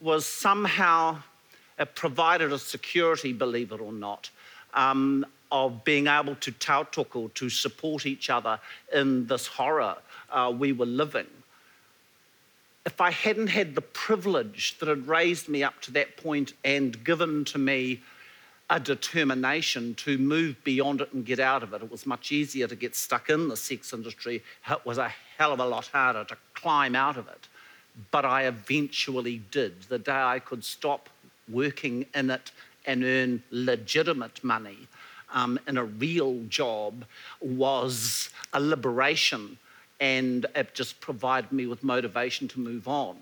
was 0.00 0.26
somehow 0.26 1.18
provided 1.94 2.52
a 2.52 2.58
security, 2.58 3.32
believe 3.32 3.70
it 3.70 3.80
or 3.80 3.92
not, 3.92 4.30
um, 4.74 5.24
of 5.52 5.84
being 5.84 6.08
able 6.08 6.34
to 6.34 6.50
tautoko, 6.50 7.32
to 7.34 7.48
support 7.48 8.04
each 8.04 8.30
other 8.30 8.58
in 8.92 9.28
this 9.28 9.46
horror 9.46 9.94
uh, 10.32 10.52
we 10.52 10.72
were 10.72 10.86
living 10.86 11.28
if 12.86 13.00
I 13.00 13.10
hadn't 13.10 13.48
had 13.48 13.74
the 13.74 13.80
privilege 13.80 14.78
that 14.78 14.88
had 14.88 15.06
raised 15.06 15.48
me 15.48 15.62
up 15.62 15.80
to 15.82 15.90
that 15.92 16.16
point 16.16 16.52
and 16.64 17.02
given 17.02 17.44
to 17.46 17.58
me 17.58 18.02
a 18.70 18.80
determination 18.80 19.94
to 19.94 20.16
move 20.18 20.56
beyond 20.64 21.00
it 21.00 21.12
and 21.12 21.24
get 21.24 21.38
out 21.38 21.62
of 21.62 21.72
it. 21.74 21.82
It 21.82 21.90
was 21.90 22.06
much 22.06 22.32
easier 22.32 22.66
to 22.66 22.74
get 22.74 22.96
stuck 22.96 23.28
in 23.28 23.48
the 23.48 23.56
sex 23.56 23.92
industry. 23.92 24.42
It 24.70 24.86
was 24.86 24.98
a 24.98 25.12
hell 25.36 25.52
of 25.52 25.60
a 25.60 25.66
lot 25.66 25.86
harder 25.88 26.24
to 26.24 26.36
climb 26.54 26.96
out 26.96 27.16
of 27.16 27.28
it. 27.28 27.48
But 28.10 28.24
I 28.24 28.44
eventually 28.44 29.42
did. 29.50 29.82
The 29.82 29.98
day 29.98 30.12
I 30.12 30.38
could 30.38 30.64
stop 30.64 31.08
working 31.48 32.06
in 32.14 32.30
it 32.30 32.52
and 32.86 33.04
earn 33.04 33.42
legitimate 33.50 34.42
money 34.42 34.88
um, 35.32 35.58
in 35.66 35.76
a 35.76 35.84
real 35.84 36.42
job 36.48 37.04
was 37.40 38.30
a 38.52 38.60
liberation 38.60 39.58
and 40.04 40.44
it 40.54 40.74
just 40.74 41.00
provided 41.00 41.50
me 41.50 41.66
with 41.66 41.82
motivation 41.82 42.46
to 42.46 42.60
move 42.60 42.86
on 42.86 43.16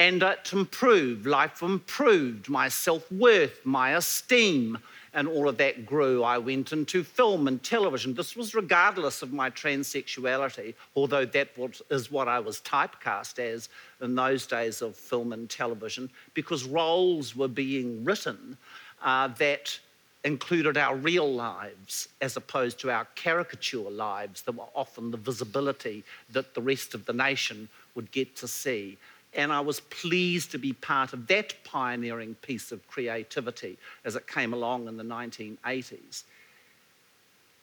and 0.00 0.22
it 0.22 0.50
improved. 0.54 1.26
Life 1.26 1.60
improved. 1.60 2.48
My 2.48 2.68
self 2.68 3.12
worth, 3.12 3.60
my 3.64 3.96
esteem, 3.96 4.78
and 5.12 5.28
all 5.28 5.46
of 5.46 5.58
that 5.58 5.84
grew. 5.84 6.22
I 6.22 6.38
went 6.38 6.72
into 6.72 7.04
film 7.04 7.46
and 7.46 7.62
television. 7.62 8.14
This 8.14 8.34
was 8.34 8.54
regardless 8.54 9.20
of 9.20 9.34
my 9.34 9.50
transsexuality, 9.50 10.72
although 10.96 11.26
that 11.26 11.48
was, 11.58 11.82
is 11.90 12.10
what 12.10 12.28
I 12.28 12.40
was 12.40 12.62
typecast 12.62 13.38
as 13.38 13.68
in 14.00 14.14
those 14.14 14.46
days 14.46 14.80
of 14.80 14.96
film 14.96 15.34
and 15.34 15.50
television, 15.50 16.08
because 16.32 16.64
roles 16.64 17.36
were 17.36 17.48
being 17.48 18.02
written 18.02 18.56
uh, 19.02 19.28
that 19.38 19.78
included 20.24 20.76
our 20.76 20.96
real 20.96 21.32
lives 21.32 22.08
as 22.20 22.36
opposed 22.36 22.78
to 22.80 22.90
our 22.90 23.06
caricature 23.14 23.90
lives 23.90 24.42
that 24.42 24.52
were 24.52 24.64
often 24.74 25.10
the 25.10 25.16
visibility 25.16 26.04
that 26.30 26.54
the 26.54 26.60
rest 26.60 26.94
of 26.94 27.06
the 27.06 27.12
nation 27.12 27.68
would 27.94 28.10
get 28.12 28.36
to 28.36 28.46
see. 28.46 28.98
And 29.32 29.52
I 29.52 29.60
was 29.60 29.80
pleased 29.80 30.50
to 30.50 30.58
be 30.58 30.72
part 30.72 31.12
of 31.12 31.26
that 31.28 31.54
pioneering 31.64 32.34
piece 32.42 32.72
of 32.72 32.86
creativity 32.88 33.78
as 34.04 34.16
it 34.16 34.26
came 34.26 34.52
along 34.52 34.88
in 34.88 34.96
the 34.96 35.04
1980s. 35.04 36.24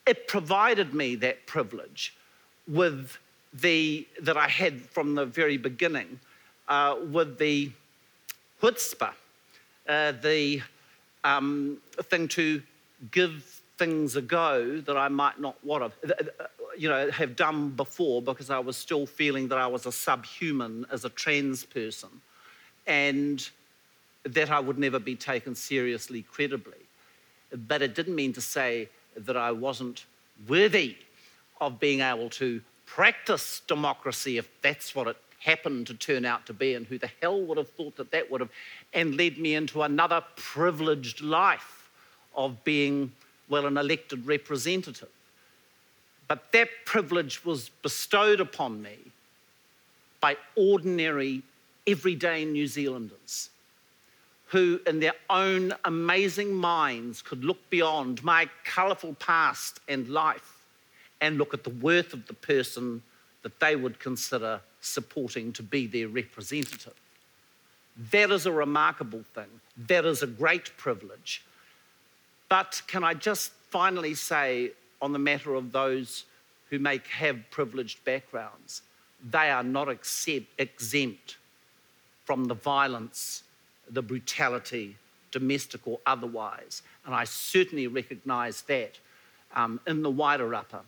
It 0.07 0.27
provided 0.27 0.93
me 0.93 1.15
that 1.15 1.45
privilege 1.45 2.15
with 2.67 3.17
the, 3.53 4.07
that 4.21 4.37
I 4.37 4.47
had 4.47 4.81
from 4.81 5.15
the 5.15 5.25
very 5.25 5.57
beginning 5.57 6.19
uh, 6.67 6.95
with 7.11 7.37
the 7.37 7.71
chutzpah, 8.61 9.13
uh, 9.87 10.13
the 10.13 10.61
um, 11.27 11.77
a 11.97 12.03
thing 12.03 12.27
to 12.29 12.61
give 13.11 13.61
things 13.77 14.15
a 14.15 14.21
go 14.21 14.79
that 14.81 14.97
I 14.97 15.07
might 15.09 15.39
not 15.39 15.63
want 15.63 15.93
to, 16.01 16.09
uh, 16.09 16.13
uh, 16.19 16.43
uh, 16.43 16.47
you 16.77 16.89
know, 16.89 17.11
have 17.11 17.35
done 17.35 17.69
before 17.71 18.21
because 18.21 18.49
I 18.49 18.59
was 18.59 18.77
still 18.77 19.05
feeling 19.05 19.49
that 19.49 19.57
I 19.57 19.67
was 19.67 19.85
a 19.85 19.91
subhuman 19.91 20.85
as 20.91 21.05
a 21.05 21.09
trans 21.09 21.63
person 21.63 22.09
and 22.87 23.47
that 24.23 24.49
I 24.49 24.59
would 24.59 24.79
never 24.79 24.99
be 24.99 25.15
taken 25.15 25.53
seriously 25.53 26.23
credibly. 26.23 26.83
But 27.67 27.81
it 27.81 27.93
didn't 27.93 28.15
mean 28.15 28.33
to 28.33 28.41
say 28.41 28.89
that 29.15 29.37
I 29.37 29.51
wasn't 29.51 30.05
worthy 30.47 30.95
of 31.59 31.79
being 31.79 32.01
able 32.01 32.29
to 32.29 32.61
practice 32.85 33.61
democracy 33.67 34.37
if 34.37 34.49
that's 34.61 34.95
what 34.95 35.07
it 35.07 35.17
happened 35.47 35.87
to 35.87 35.93
turn 35.93 36.25
out 36.25 36.45
to 36.45 36.53
be, 36.53 36.73
and 36.73 36.85
who 36.85 36.97
the 36.97 37.09
hell 37.21 37.41
would 37.41 37.57
have 37.57 37.69
thought 37.69 37.95
that 37.95 38.11
that 38.11 38.29
would 38.29 38.41
have, 38.41 38.51
and 38.93 39.17
led 39.17 39.37
me 39.37 39.55
into 39.55 39.81
another 39.81 40.21
privileged 40.35 41.21
life 41.21 41.89
of 42.35 42.63
being 42.63 43.11
well, 43.49 43.65
an 43.65 43.77
elected 43.77 44.27
representative. 44.27 45.09
But 46.27 46.51
that 46.51 46.67
privilege 46.85 47.45
was 47.45 47.69
bestowed 47.81 48.41
upon 48.41 48.81
me 48.81 48.97
by 50.19 50.35
ordinary, 50.55 51.43
everyday 51.87 52.43
New 52.43 52.67
Zealanders 52.67 53.49
who, 54.47 54.79
in 54.87 54.99
their 54.99 55.13
own 55.29 55.73
amazing 55.83 56.53
minds, 56.53 57.21
could 57.21 57.43
look 57.43 57.69
beyond 57.69 58.23
my 58.23 58.49
colourful 58.63 59.13
past 59.15 59.79
and 59.87 60.07
life 60.07 60.65
and 61.19 61.37
look 61.37 61.53
at 61.53 61.63
the 61.63 61.69
worth 61.69 62.13
of 62.13 62.25
the 62.27 62.33
person 62.33 63.01
that 63.43 63.59
they 63.59 63.75
would 63.75 63.99
consider 63.99 64.61
supporting 64.87 65.53
to 65.53 65.63
be 65.63 65.87
their 65.87 66.07
representative. 66.07 66.93
That 68.11 68.31
is 68.31 68.45
a 68.45 68.51
remarkable 68.51 69.23
thing. 69.33 69.61
That 69.87 70.05
is 70.05 70.21
a 70.23 70.27
great 70.27 70.75
privilege. 70.77 71.43
But 72.49 72.81
can 72.87 73.03
I 73.03 73.13
just 73.13 73.51
finally 73.69 74.13
say 74.13 74.71
on 75.01 75.13
the 75.13 75.19
matter 75.19 75.55
of 75.55 75.71
those 75.71 76.25
who 76.69 76.79
may 76.79 77.01
have 77.11 77.37
privileged 77.51 78.03
backgrounds, 78.05 78.81
they 79.23 79.49
are 79.49 79.63
not 79.63 79.89
accept, 79.89 80.45
exempt 80.57 81.37
from 82.25 82.45
the 82.45 82.53
violence, 82.53 83.43
the 83.89 84.01
brutality, 84.01 84.95
domestic 85.31 85.87
or 85.87 85.99
otherwise. 86.05 86.81
And 87.05 87.15
I 87.15 87.23
certainly 87.23 87.87
recognise 87.87 88.61
that 88.63 88.99
um, 89.55 89.79
in 89.87 90.03
the 90.03 90.11
Wairarapa 90.11 90.81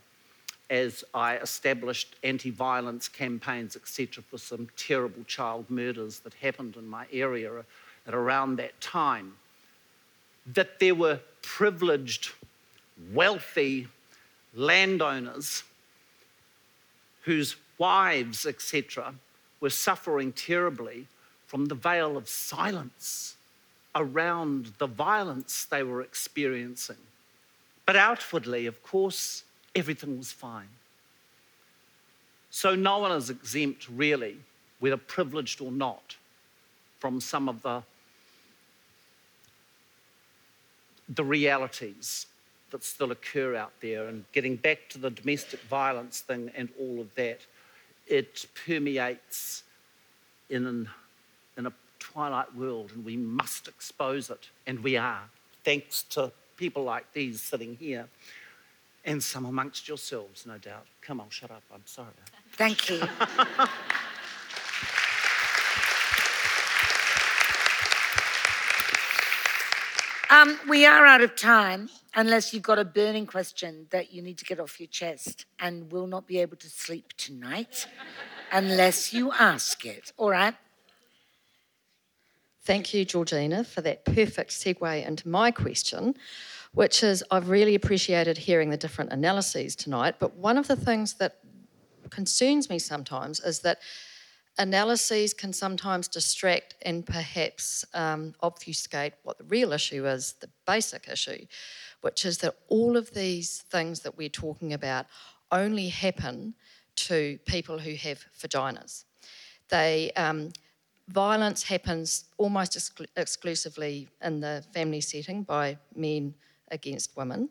as 0.69 1.03
I 1.13 1.37
established 1.37 2.15
anti 2.23 2.51
violence 2.51 3.07
campaigns, 3.07 3.75
etc., 3.75 4.23
for 4.23 4.37
some 4.37 4.67
terrible 4.77 5.23
child 5.25 5.69
murders 5.69 6.19
that 6.19 6.33
happened 6.35 6.75
in 6.75 6.87
my 6.87 7.05
area 7.11 7.51
at 8.07 8.13
around 8.13 8.57
that 8.57 8.79
time. 8.79 9.33
That 10.45 10.79
there 10.79 10.95
were 10.95 11.19
privileged, 11.41 12.31
wealthy 13.13 13.87
landowners 14.53 15.63
whose 17.23 17.55
wives, 17.77 18.45
etc., 18.45 19.13
were 19.59 19.69
suffering 19.69 20.31
terribly 20.31 21.07
from 21.47 21.65
the 21.65 21.75
veil 21.75 22.15
of 22.15 22.27
silence 22.27 23.35
around 23.95 24.73
the 24.77 24.87
violence 24.87 25.65
they 25.65 25.83
were 25.83 26.01
experiencing. 26.01 26.97
But 27.85 27.95
outwardly, 27.95 28.67
of 28.67 28.83
course, 28.83 29.43
everything 29.75 30.17
was 30.17 30.31
fine. 30.31 30.69
So 32.49 32.75
no 32.75 32.99
one 32.99 33.11
is 33.11 33.29
exempt, 33.29 33.87
really, 33.89 34.37
whether 34.79 34.97
privileged 34.97 35.61
or 35.61 35.71
not, 35.71 36.15
from 36.99 37.21
some 37.21 37.47
of 37.47 37.61
the 37.61 37.83
the 41.09 41.23
realities 41.23 42.27
that 42.69 42.83
still 42.83 43.11
occur 43.11 43.55
out 43.55 43.73
there 43.81 44.07
and 44.07 44.25
getting 44.31 44.55
back 44.55 44.87
to 44.89 44.99
the 44.99 45.09
domestic 45.09 45.59
violence 45.61 46.21
thing 46.21 46.51
and 46.55 46.69
all 46.79 47.01
of 47.01 47.13
that, 47.15 47.39
it 48.07 48.45
permeates 48.65 49.63
in, 50.49 50.67
an, 50.67 50.89
in 51.57 51.65
a 51.65 51.73
twilight 51.97 52.53
world 52.55 52.91
and 52.93 53.03
we 53.03 53.17
must 53.17 53.67
expose 53.67 54.29
it. 54.29 54.49
And 54.67 54.83
we 54.83 54.97
are, 54.97 55.23
thanks 55.63 56.03
to 56.11 56.31
people 56.57 56.83
like 56.83 57.11
these 57.13 57.41
sitting 57.41 57.75
here 57.77 58.07
and 59.09 59.23
some 59.23 59.45
amongst 59.45 59.87
yourselves, 59.87 60.45
no 60.45 60.59
doubt. 60.59 60.85
Come 61.01 61.19
on, 61.19 61.29
shut 61.29 61.49
up. 61.49 61.63
I'm 61.73 61.81
sorry. 61.85 62.09
Thank 62.53 62.89
you. 62.89 63.01
Um, 70.31 70.59
we 70.69 70.85
are 70.85 71.07
out 71.07 71.21
of 71.21 71.35
time 71.35 71.89
unless 72.13 72.53
you've 72.53 72.61
got 72.61 72.77
a 72.77 72.85
burning 72.85 73.25
question 73.25 73.87
that 73.89 74.13
you 74.13 74.21
need 74.21 74.37
to 74.37 74.45
get 74.45 74.59
off 74.59 74.79
your 74.79 74.87
chest 74.87 75.45
and 75.57 75.91
will 75.91 76.05
not 76.05 76.27
be 76.27 76.37
able 76.37 76.55
to 76.57 76.69
sleep 76.69 77.13
tonight 77.17 77.87
unless 78.51 79.11
you 79.11 79.31
ask 79.31 79.87
it. 79.87 80.13
All 80.17 80.29
right? 80.29 80.53
Thank 82.63 82.93
you, 82.93 83.05
Georgina, 83.05 83.63
for 83.63 83.81
that 83.81 84.05
perfect 84.05 84.51
segue 84.51 85.07
into 85.07 85.27
my 85.27 85.49
question, 85.49 86.15
which 86.73 87.03
is 87.03 87.23
I've 87.31 87.49
really 87.49 87.75
appreciated 87.75 88.37
hearing 88.37 88.69
the 88.69 88.77
different 88.77 89.11
analyses 89.11 89.75
tonight. 89.75 90.15
But 90.19 90.35
one 90.35 90.57
of 90.57 90.67
the 90.67 90.75
things 90.75 91.15
that 91.15 91.37
concerns 92.09 92.69
me 92.69 92.79
sometimes 92.79 93.39
is 93.39 93.59
that 93.61 93.79
analyses 94.57 95.33
can 95.33 95.53
sometimes 95.53 96.07
distract 96.07 96.75
and 96.81 97.05
perhaps 97.05 97.85
um, 97.93 98.33
obfuscate 98.41 99.13
what 99.23 99.37
the 99.37 99.43
real 99.45 99.71
issue 99.71 100.05
is, 100.05 100.33
the 100.41 100.49
basic 100.67 101.07
issue, 101.07 101.45
which 102.01 102.25
is 102.25 102.39
that 102.39 102.55
all 102.67 102.97
of 102.97 103.11
these 103.11 103.63
things 103.69 104.01
that 104.01 104.17
we're 104.17 104.29
talking 104.29 104.73
about 104.73 105.05
only 105.51 105.87
happen 105.87 106.53
to 106.95 107.39
people 107.45 107.79
who 107.79 107.95
have 107.95 108.25
vaginas. 108.37 109.05
They 109.69 110.11
um, 110.15 110.51
violence 111.07 111.63
happens 111.63 112.25
almost 112.37 112.73
exclu- 112.73 113.07
exclusively 113.15 114.09
in 114.21 114.41
the 114.41 114.63
family 114.73 115.01
setting 115.01 115.43
by 115.43 115.77
men 115.95 116.33
against 116.71 117.15
women. 117.15 117.49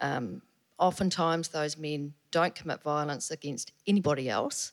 Um, 0.00 0.42
oftentimes, 0.78 1.48
those 1.48 1.76
men 1.76 2.14
don't 2.30 2.54
commit 2.54 2.82
violence 2.82 3.30
against 3.30 3.72
anybody 3.86 4.28
else 4.28 4.72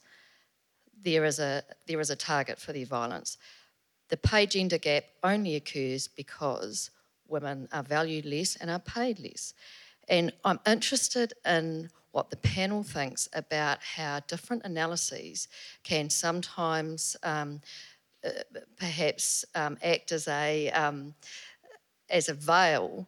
there 1.04 1.26
is 1.26 1.40
a, 1.40 1.64
there 1.88 2.00
is 2.00 2.10
a 2.10 2.16
target 2.16 2.60
for 2.60 2.74
their 2.74 2.86
violence. 2.86 3.38
The 4.10 4.18
pay 4.18 4.46
gender 4.46 4.78
gap 4.78 5.06
only 5.24 5.56
occurs 5.56 6.08
because 6.08 6.92
women 7.28 7.68
are 7.72 7.84
valued 7.84 8.26
less 8.26 8.56
and 8.56 8.70
are 8.70 8.80
paid 8.80 9.20
less. 9.20 9.54
And 10.10 10.34
I'm 10.44 10.60
interested 10.68 11.34
in 11.46 11.90
what 12.12 12.30
the 12.30 12.38
panel 12.38 12.84
thinks 12.84 13.30
about 13.34 13.80
how 13.82 14.20
different 14.28 14.64
analyses 14.66 15.48
can 15.84 16.10
sometimes 16.10 17.16
um, 17.24 17.62
uh, 18.26 18.30
perhaps 18.78 19.46
um, 19.56 19.78
act 19.82 20.12
as 20.12 20.28
a 20.28 20.70
um, 20.72 21.16
as 22.10 22.28
a 22.28 22.34
veil 22.34 23.08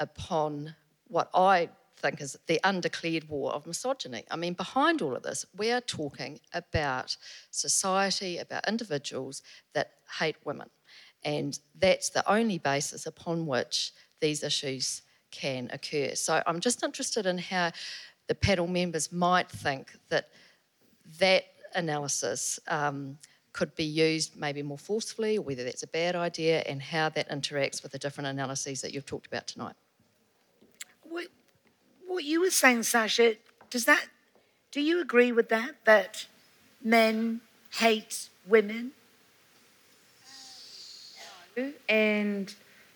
upon 0.00 0.74
what 1.08 1.30
I 1.34 1.68
think 1.96 2.20
is 2.20 2.36
the 2.46 2.60
undeclared 2.64 3.28
war 3.28 3.52
of 3.52 3.66
misogyny. 3.66 4.24
I 4.30 4.36
mean, 4.36 4.54
behind 4.54 5.00
all 5.00 5.16
of 5.16 5.22
this, 5.22 5.46
we 5.56 5.70
are 5.70 5.80
talking 5.80 6.40
about 6.52 7.16
society, 7.50 8.38
about 8.38 8.68
individuals 8.68 9.42
that 9.72 9.92
hate 10.18 10.36
women. 10.44 10.68
And 11.24 11.58
that's 11.78 12.10
the 12.10 12.28
only 12.30 12.58
basis 12.58 13.06
upon 13.06 13.46
which 13.46 13.92
these 14.20 14.42
issues 14.42 15.02
can 15.30 15.70
occur. 15.72 16.14
So 16.14 16.42
I'm 16.46 16.60
just 16.60 16.82
interested 16.82 17.26
in 17.26 17.38
how 17.38 17.72
the 18.28 18.34
panel 18.34 18.66
members 18.66 19.10
might 19.10 19.50
think 19.50 19.96
that 20.10 20.28
that 21.18 21.44
analysis 21.74 22.60
um, 22.68 23.18
could 23.52 23.74
be 23.74 23.84
used 23.84 24.36
maybe 24.36 24.62
more 24.62 24.78
forcefully, 24.78 25.38
or 25.38 25.42
whether 25.42 25.64
that's 25.64 25.82
a 25.82 25.86
bad 25.88 26.14
idea, 26.14 26.60
and 26.66 26.82
how 26.82 27.08
that 27.08 27.30
interacts 27.30 27.82
with 27.82 27.92
the 27.92 27.98
different 27.98 28.28
analyses 28.28 28.80
that 28.82 28.92
you've 28.92 29.06
talked 29.06 29.26
about 29.26 29.46
tonight. 29.46 29.74
What, 32.14 32.22
you 32.22 32.42
were 32.42 32.50
saying, 32.50 32.84
Sacha, 32.84 33.34
does 33.70 33.86
that, 33.86 34.06
do 34.70 34.80
you 34.80 35.00
agree 35.00 35.32
with 35.32 35.48
that? 35.48 35.72
That 35.84 36.26
men 36.80 37.40
hate 37.72 38.28
women? 38.46 38.92
And 41.88 42.54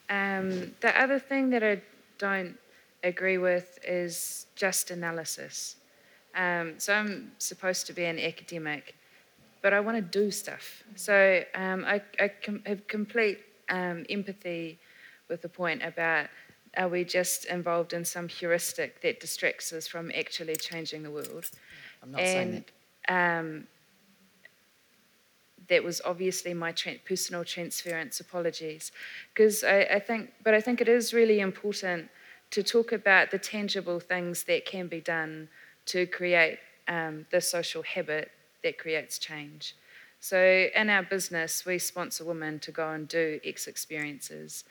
um, 0.08 0.72
the 0.80 0.92
other 0.96 1.18
thing 1.18 1.50
that 1.50 1.64
I 1.64 1.82
don't 2.18 2.56
agree 3.02 3.38
with 3.38 3.80
is 3.84 4.46
just 4.54 4.92
analysis. 4.92 5.74
Um, 6.36 6.74
so 6.78 6.94
I'm 6.94 7.32
supposed 7.38 7.88
to 7.88 7.92
be 7.92 8.04
an 8.04 8.20
academic, 8.20 8.94
but 9.62 9.72
I 9.72 9.80
want 9.80 9.96
to 9.96 10.20
do 10.20 10.30
stuff. 10.30 10.84
So 10.94 11.42
um, 11.56 11.84
I, 11.84 12.00
I 12.20 12.28
com- 12.28 12.62
have 12.66 12.86
complete 12.86 13.40
um, 13.68 14.06
empathy 14.08 14.78
with 15.28 15.42
the 15.42 15.48
point 15.48 15.82
about 15.82 16.28
are 16.76 16.88
we 16.88 17.04
just 17.04 17.44
involved 17.46 17.92
in 17.92 18.04
some 18.04 18.28
heuristic 18.28 19.00
that 19.02 19.20
distracts 19.20 19.72
us 19.72 19.86
from 19.86 20.10
actually 20.16 20.56
changing 20.56 21.02
the 21.02 21.10
world? 21.10 21.50
I'm 22.02 22.12
not 22.12 22.20
saying 22.20 22.64
that. 23.08 23.40
Um, 23.40 23.66
that 25.68 25.84
was 25.84 26.00
obviously 26.04 26.54
my 26.54 26.72
tra- 26.72 26.98
personal 27.04 27.44
transference. 27.44 28.20
Apologies, 28.20 28.92
because 29.34 29.64
I, 29.64 29.80
I 29.80 29.98
think, 29.98 30.32
but 30.42 30.54
I 30.54 30.60
think 30.60 30.80
it 30.80 30.88
is 30.88 31.12
really 31.12 31.40
important 31.40 32.08
to 32.50 32.62
talk 32.62 32.92
about 32.92 33.30
the 33.30 33.38
tangible 33.38 34.00
things 34.00 34.44
that 34.44 34.64
can 34.64 34.88
be 34.88 35.00
done 35.00 35.48
to 35.86 36.06
create 36.06 36.58
um, 36.88 37.26
the 37.30 37.40
social 37.40 37.82
habit 37.82 38.30
that 38.62 38.78
creates 38.78 39.18
change. 39.18 39.76
So, 40.20 40.68
in 40.74 40.90
our 40.90 41.02
business, 41.02 41.64
we 41.64 41.78
sponsor 41.78 42.24
women 42.24 42.58
to 42.60 42.72
go 42.72 42.90
and 42.90 43.06
do 43.06 43.38
X 43.44 43.66
experiences. 43.66 44.64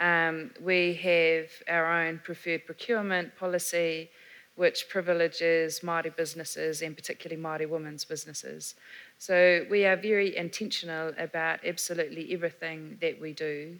Um, 0.00 0.50
we 0.60 0.94
have 0.94 1.50
our 1.68 1.86
own 1.86 2.20
preferred 2.24 2.64
procurement 2.64 3.36
policy, 3.36 4.10
which 4.56 4.88
privileges 4.88 5.80
Māori 5.80 6.14
businesses 6.16 6.80
and 6.82 6.96
particularly 6.96 7.40
Māori 7.40 7.68
women's 7.68 8.04
businesses. 8.04 8.74
So 9.18 9.66
we 9.70 9.84
are 9.84 9.96
very 9.96 10.36
intentional 10.36 11.12
about 11.18 11.60
absolutely 11.64 12.32
everything 12.32 12.96
that 13.02 13.20
we 13.20 13.34
do 13.34 13.78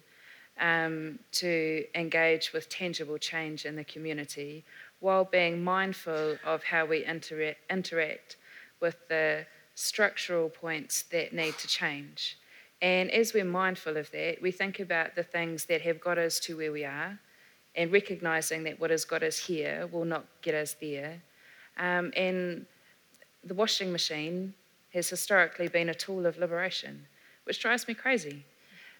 um, 0.59 1.17
to 1.33 1.85
engage 1.95 2.53
with 2.53 2.69
tangible 2.69 3.17
change 3.17 3.65
in 3.65 3.75
the 3.75 3.83
community 3.83 4.63
while 4.99 5.25
being 5.25 5.63
mindful 5.63 6.37
of 6.45 6.63
how 6.63 6.85
we 6.85 7.03
intera- 7.03 7.55
interact 7.69 8.37
with 8.79 8.95
the 9.09 9.45
structural 9.73 10.49
points 10.49 11.03
that 11.03 11.33
need 11.33 11.57
to 11.57 11.67
change. 11.67 12.37
And 12.81 13.11
as 13.11 13.33
we're 13.33 13.45
mindful 13.45 13.97
of 13.97 14.09
that, 14.11 14.41
we 14.41 14.51
think 14.51 14.79
about 14.79 15.15
the 15.15 15.23
things 15.23 15.65
that 15.65 15.81
have 15.81 16.01
got 16.01 16.17
us 16.17 16.39
to 16.41 16.57
where 16.57 16.71
we 16.71 16.83
are 16.83 17.19
and 17.75 17.91
recognizing 17.91 18.63
that 18.63 18.79
what 18.79 18.89
has 18.89 19.05
got 19.05 19.23
us 19.23 19.37
here 19.37 19.87
will 19.91 20.05
not 20.05 20.25
get 20.41 20.55
us 20.55 20.75
there. 20.81 21.21
Um, 21.77 22.11
and 22.15 22.65
the 23.43 23.53
washing 23.53 23.91
machine 23.91 24.53
has 24.93 25.09
historically 25.09 25.67
been 25.67 25.89
a 25.89 25.93
tool 25.93 26.25
of 26.25 26.37
liberation, 26.37 27.05
which 27.45 27.59
drives 27.59 27.87
me 27.87 27.93
crazy 27.93 28.43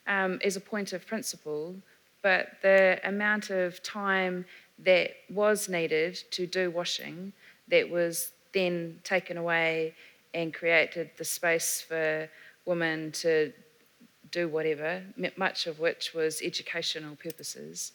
um, 0.07 0.39
as 0.43 0.55
a 0.55 0.61
point 0.61 0.93
of 0.93 1.05
principle. 1.05 1.75
But 2.21 2.49
the 2.61 2.99
amount 3.03 3.49
of 3.49 3.81
time 3.83 4.45
that 4.79 5.11
was 5.29 5.67
needed 5.67 6.19
to 6.31 6.45
do 6.45 6.71
washing 6.71 7.33
that 7.67 7.89
was 7.89 8.31
then 8.53 8.99
taken 9.03 9.37
away 9.37 9.95
and 10.33 10.53
created 10.53 11.09
the 11.17 11.25
space 11.25 11.81
for 11.81 12.29
women 12.65 13.11
to 13.11 13.51
do 14.31 14.47
whatever, 14.47 15.03
much 15.35 15.67
of 15.67 15.79
which 15.79 16.13
was 16.13 16.41
educational 16.41 17.15
purposes, 17.15 17.91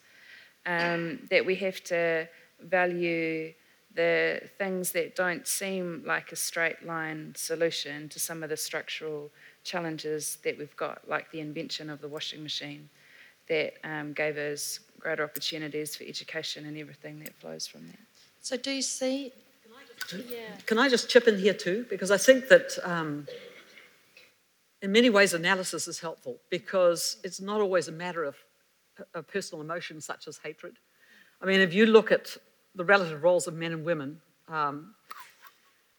um, 0.66 1.20
that 1.30 1.44
we 1.44 1.54
have 1.56 1.82
to 1.84 2.28
value 2.60 3.52
the 3.94 4.42
things 4.58 4.92
that 4.92 5.16
don't 5.16 5.46
seem 5.46 6.02
like 6.06 6.30
a 6.30 6.36
straight 6.36 6.84
line 6.84 7.32
solution 7.34 8.08
to 8.10 8.20
some 8.20 8.42
of 8.42 8.50
the 8.50 8.56
structural 8.56 9.30
challenges 9.64 10.38
that 10.44 10.58
we've 10.58 10.76
got, 10.76 11.08
like 11.08 11.30
the 11.30 11.40
invention 11.40 11.88
of 11.88 12.00
the 12.00 12.08
washing 12.08 12.42
machine 12.42 12.88
that 13.48 13.74
um, 13.84 14.12
gave 14.12 14.36
us 14.36 14.80
greater 15.00 15.24
opportunities 15.24 15.96
for 15.96 16.04
education 16.04 16.66
and 16.66 16.76
everything 16.76 17.18
that 17.20 17.34
flows 17.34 17.66
from 17.66 17.86
that. 17.86 17.98
So, 18.42 18.56
do 18.56 18.70
you 18.70 18.82
see? 18.82 19.32
Can 20.66 20.78
I 20.78 20.88
just 20.88 21.08
chip 21.08 21.26
in 21.26 21.38
here 21.38 21.54
too? 21.54 21.86
Because 21.88 22.10
I 22.10 22.18
think 22.18 22.48
that 22.48 22.78
um, 22.84 23.26
in 24.82 24.92
many 24.92 25.10
ways 25.10 25.34
analysis 25.34 25.88
is 25.88 26.00
helpful 26.00 26.38
because 26.50 27.18
it's 27.24 27.40
not 27.40 27.60
always 27.60 27.88
a 27.88 27.92
matter 27.92 28.24
of, 28.24 28.36
personal 29.26 29.60
emotions 29.60 30.06
such 30.06 30.26
as 30.26 30.38
hatred. 30.38 30.78
I 31.42 31.44
mean, 31.44 31.60
if 31.60 31.74
you 31.74 31.84
look 31.84 32.10
at 32.10 32.34
the 32.74 32.82
relative 32.82 33.22
roles 33.22 33.46
of 33.46 33.52
men 33.52 33.72
and 33.72 33.84
women 33.84 34.22
um, 34.48 34.94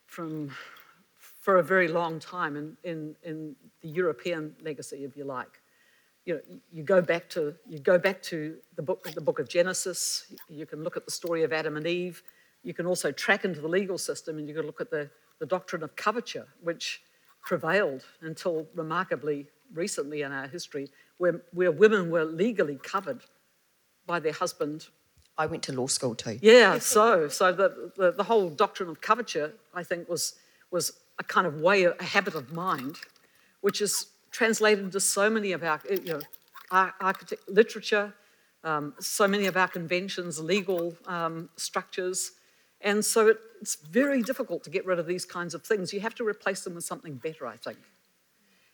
from 0.08 0.50
for 1.48 1.60
a 1.60 1.64
very 1.64 1.88
long 1.88 2.20
time 2.20 2.58
in, 2.58 2.76
in, 2.84 3.16
in 3.24 3.56
the 3.82 3.88
European 3.88 4.54
legacy, 4.64 5.06
if 5.06 5.16
you 5.16 5.24
like. 5.24 5.62
You 6.26 6.34
know, 6.34 6.42
you 6.74 6.84
go 6.84 7.02
back 7.02 7.30
to 7.30 7.56
you 7.70 7.80
go 7.80 7.98
back 7.98 8.22
to 8.24 8.58
the 8.76 8.82
book 8.82 9.04
the 9.14 9.22
book 9.22 9.40
of 9.40 9.48
Genesis. 9.48 10.34
You 10.50 10.66
can 10.66 10.84
look 10.84 10.98
at 10.98 11.06
the 11.06 11.12
story 11.12 11.44
of 11.44 11.54
Adam 11.54 11.78
and 11.78 11.88
Eve. 11.88 12.22
You 12.64 12.74
can 12.74 12.86
also 12.86 13.14
track 13.14 13.46
into 13.46 13.62
the 13.62 13.68
legal 13.70 13.98
system, 13.98 14.38
and 14.40 14.48
you 14.50 14.54
can 14.54 14.66
look 14.66 14.82
at 14.82 14.90
the, 14.90 15.10
the 15.40 15.46
doctrine 15.46 15.84
of 15.84 15.96
coverture, 15.96 16.48
which 16.62 17.02
prevailed 17.48 18.04
until 18.22 18.68
remarkably 18.76 19.48
recently 19.74 20.22
in 20.22 20.32
our 20.34 20.48
history, 20.48 20.90
where, 21.18 21.42
where 21.54 21.72
women 21.72 22.12
were 22.12 22.26
legally 22.26 22.78
covered 22.84 23.22
by 24.06 24.20
their 24.20 24.34
husband 24.34 24.88
I 25.40 25.46
went 25.46 25.62
to 25.64 25.72
law 25.72 25.86
school 25.86 26.16
too. 26.16 26.40
yeah, 26.42 26.80
so 26.80 27.28
so 27.28 27.52
the, 27.52 27.92
the, 27.96 28.12
the 28.12 28.24
whole 28.24 28.50
doctrine 28.50 28.90
of 28.90 29.02
coverture, 29.02 29.54
I 29.72 29.84
think, 29.84 30.10
was 30.10 30.34
was 30.72 30.94
a 31.20 31.24
kind 31.24 31.46
of 31.46 31.62
way, 31.62 31.84
a 31.84 32.04
habit 32.04 32.34
of 32.34 32.52
mind, 32.52 32.96
which 33.62 33.80
is 33.82 34.08
translated 34.32 34.84
into 34.86 35.00
so 35.00 35.30
many 35.30 35.52
of 35.52 35.64
our, 35.64 35.80
you 35.90 36.14
know, 36.14 36.22
ar- 36.72 36.96
architect 37.00 37.48
literature, 37.48 38.14
um, 38.64 38.96
so 39.00 39.28
many 39.28 39.46
of 39.46 39.56
our 39.56 39.68
conventions, 39.68 40.40
legal 40.40 40.96
um, 41.06 41.50
structures, 41.56 42.32
and 42.82 43.04
so 43.04 43.36
it's 43.62 43.76
very 43.76 44.22
difficult 44.22 44.64
to 44.66 44.70
get 44.70 44.86
rid 44.86 45.00
of 45.00 45.08
these 45.08 45.26
kinds 45.26 45.54
of 45.54 45.64
things. 45.64 45.94
You 45.94 46.00
have 46.02 46.16
to 46.16 46.28
replace 46.28 46.64
them 46.64 46.76
with 46.76 46.84
something 46.84 47.16
better, 47.16 47.48
I 47.48 47.58
think. 47.58 47.80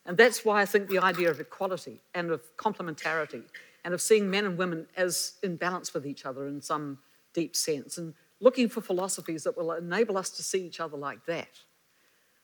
And 0.06 0.16
that's 0.16 0.44
why 0.44 0.60
I 0.60 0.66
think 0.66 0.88
the 0.88 0.98
idea 0.98 1.30
of 1.30 1.40
equality 1.40 2.00
and 2.14 2.30
of 2.30 2.42
complementarity 2.56 3.44
and 3.84 3.94
of 3.94 4.02
seeing 4.02 4.30
men 4.30 4.44
and 4.44 4.58
women 4.58 4.86
as 4.96 5.34
in 5.42 5.56
balance 5.56 5.94
with 5.94 6.06
each 6.06 6.26
other 6.26 6.46
in 6.46 6.60
some 6.60 6.98
deep 7.32 7.56
sense 7.56 7.96
and 7.96 8.12
looking 8.40 8.68
for 8.68 8.82
philosophies 8.82 9.44
that 9.44 9.56
will 9.56 9.72
enable 9.72 10.18
us 10.18 10.30
to 10.30 10.42
see 10.42 10.64
each 10.66 10.80
other 10.80 10.96
like 10.96 11.24
that 11.24 11.48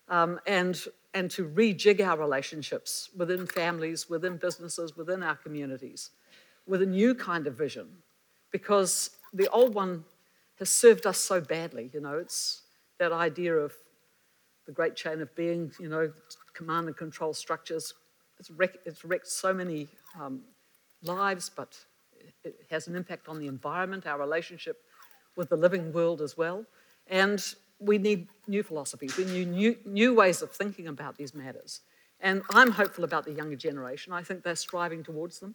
um, 0.09 0.41
and, 0.47 0.85
and 1.13 1.31
to 1.31 1.47
rejig 1.49 2.01
our 2.05 2.17
relationships 2.17 3.11
within 3.17 3.47
families, 3.47 4.09
within 4.09 4.39
businesses, 4.39 4.97
within 4.97 5.23
our 5.23 5.37
communities 5.37 6.11
with 6.67 6.83
a 6.83 6.87
new 6.87 7.15
kind 7.15 7.47
of 7.47 7.55
vision 7.55 7.89
because 8.51 9.11
the 9.33 9.49
old 9.51 9.75
one 9.75 10.05
has 10.61 10.69
served 10.69 11.07
us 11.07 11.19
so 11.19 11.41
badly. 11.41 11.91
You 11.93 12.01
know, 12.01 12.19
it's 12.19 12.63
that 12.99 13.11
idea 13.11 13.57
of 13.57 13.73
the 14.67 14.73
great 14.73 14.95
chain 14.95 15.21
of 15.21 15.35
being, 15.35 15.73
you 15.81 15.89
know, 15.89 16.13
command 16.55 16.87
and 16.87 16.97
control 16.97 17.35
structures. 17.35 17.95
It's, 18.39 18.51
wreck, 18.51 18.77
it's 18.85 19.05
wrecked 19.05 19.27
so 19.27 19.53
many 19.53 19.89
um, 20.21 20.43
lives, 21.03 21.51
but 21.51 21.77
it 22.45 22.67
has 22.71 22.87
an 22.87 22.95
impact 22.95 23.29
on 23.29 23.39
the 23.39 23.49
environment, 23.49 24.07
our 24.07 24.19
relationship 24.19 24.77
with 25.35 25.49
the 25.49 25.57
living 25.57 25.93
world 25.93 26.21
as 26.21 26.37
well. 26.37 26.65
And 27.07 27.43
we 27.79 27.99
need 27.99 28.29
new 28.47 28.63
philosophies, 28.63 29.17
we 29.17 29.25
need 29.25 29.49
new, 29.49 29.77
new 29.87 30.15
ways 30.15 30.43
of 30.43 30.53
thinking 30.53 30.87
about 30.87 31.17
these 31.17 31.35
matters. 31.35 31.81
And 32.21 32.43
I'm 32.51 32.71
hopeful 32.71 33.05
about 33.05 33.25
the 33.25 33.33
younger 33.33 33.57
generation. 33.57 34.13
I 34.13 34.23
think 34.23 34.43
they're 34.43 34.55
striving 34.55 35.03
towards 35.03 35.41
them. 35.41 35.55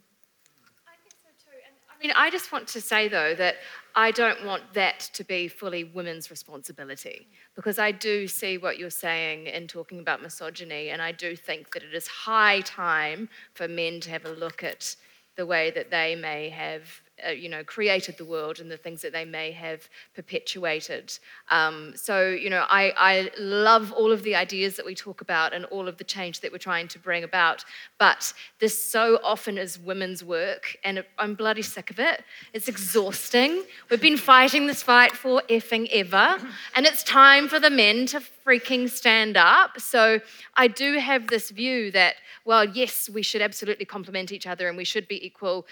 I 2.05 2.07
mean, 2.07 2.17
I 2.17 2.29
just 2.29 2.51
want 2.51 2.67
to 2.67 2.81
say 2.81 3.07
though 3.07 3.33
that 3.33 3.55
I 3.95 4.11
don't 4.11 4.45
want 4.45 4.75
that 4.75 4.99
to 5.13 5.23
be 5.23 5.47
fully 5.47 5.85
women's 5.85 6.29
responsibility 6.29 7.27
because 7.55 7.79
I 7.79 7.91
do 7.91 8.27
see 8.27 8.59
what 8.59 8.77
you're 8.77 8.91
saying 8.91 9.47
in 9.47 9.65
talking 9.65 9.97
about 9.97 10.21
misogyny, 10.21 10.89
and 10.89 11.01
I 11.01 11.11
do 11.11 11.35
think 11.35 11.73
that 11.73 11.81
it 11.81 11.95
is 11.95 12.05
high 12.05 12.61
time 12.61 13.27
for 13.55 13.67
men 13.67 14.01
to 14.01 14.11
have 14.11 14.23
a 14.23 14.29
look 14.29 14.63
at 14.63 14.95
the 15.35 15.47
way 15.47 15.71
that 15.71 15.89
they 15.89 16.15
may 16.15 16.49
have, 16.49 17.01
uh, 17.25 17.31
you 17.31 17.47
know, 17.47 17.63
created 17.63 18.17
the 18.17 18.25
world 18.25 18.59
and 18.59 18.69
the 18.69 18.77
things 18.77 19.01
that 19.01 19.13
they 19.13 19.23
may 19.25 19.51
have 19.51 19.89
perpetuated. 20.13 21.17
Um, 21.49 21.93
so, 21.95 22.29
you 22.29 22.49
know, 22.49 22.65
I, 22.69 22.93
I 22.97 23.31
love 23.39 23.93
all 23.93 24.11
of 24.11 24.23
the 24.23 24.35
ideas 24.35 24.75
that 24.75 24.85
we 24.85 24.95
talk 24.95 25.21
about 25.21 25.53
and 25.53 25.65
all 25.65 25.87
of 25.87 25.97
the 25.97 26.03
change 26.03 26.41
that 26.41 26.51
we're 26.51 26.57
trying 26.57 26.87
to 26.89 26.99
bring 26.99 27.23
about. 27.23 27.63
But 27.99 28.33
this 28.59 28.81
so 28.81 29.19
often 29.23 29.57
is 29.57 29.79
women's 29.79 30.23
work, 30.23 30.77
and 30.83 31.05
I'm 31.17 31.35
bloody 31.35 31.61
sick 31.61 31.89
of 31.89 31.99
it. 31.99 32.23
It's 32.53 32.67
exhausting. 32.67 33.63
We've 33.89 34.01
been 34.01 34.17
fighting 34.17 34.67
this 34.67 34.83
fight 34.83 35.13
for 35.13 35.41
effing 35.49 35.87
ever, 35.91 36.37
and 36.75 36.85
it's 36.85 37.03
time 37.03 37.47
for 37.47 37.59
the 37.59 37.69
men 37.69 38.07
to 38.07 38.21
freaking 38.45 38.89
stand 38.89 39.37
up. 39.37 39.79
So 39.79 40.19
I 40.55 40.67
do 40.67 40.99
have 40.99 41.27
this 41.27 41.49
view 41.49 41.91
that, 41.91 42.15
well, 42.45 42.63
yes, 42.63 43.09
we 43.09 43.23
should 43.23 43.41
absolutely 43.41 43.85
complement 43.85 44.31
each 44.31 44.45
other 44.45 44.67
and 44.67 44.77
we 44.77 44.83
should 44.83 45.07
be 45.07 45.25
equal. 45.25 45.65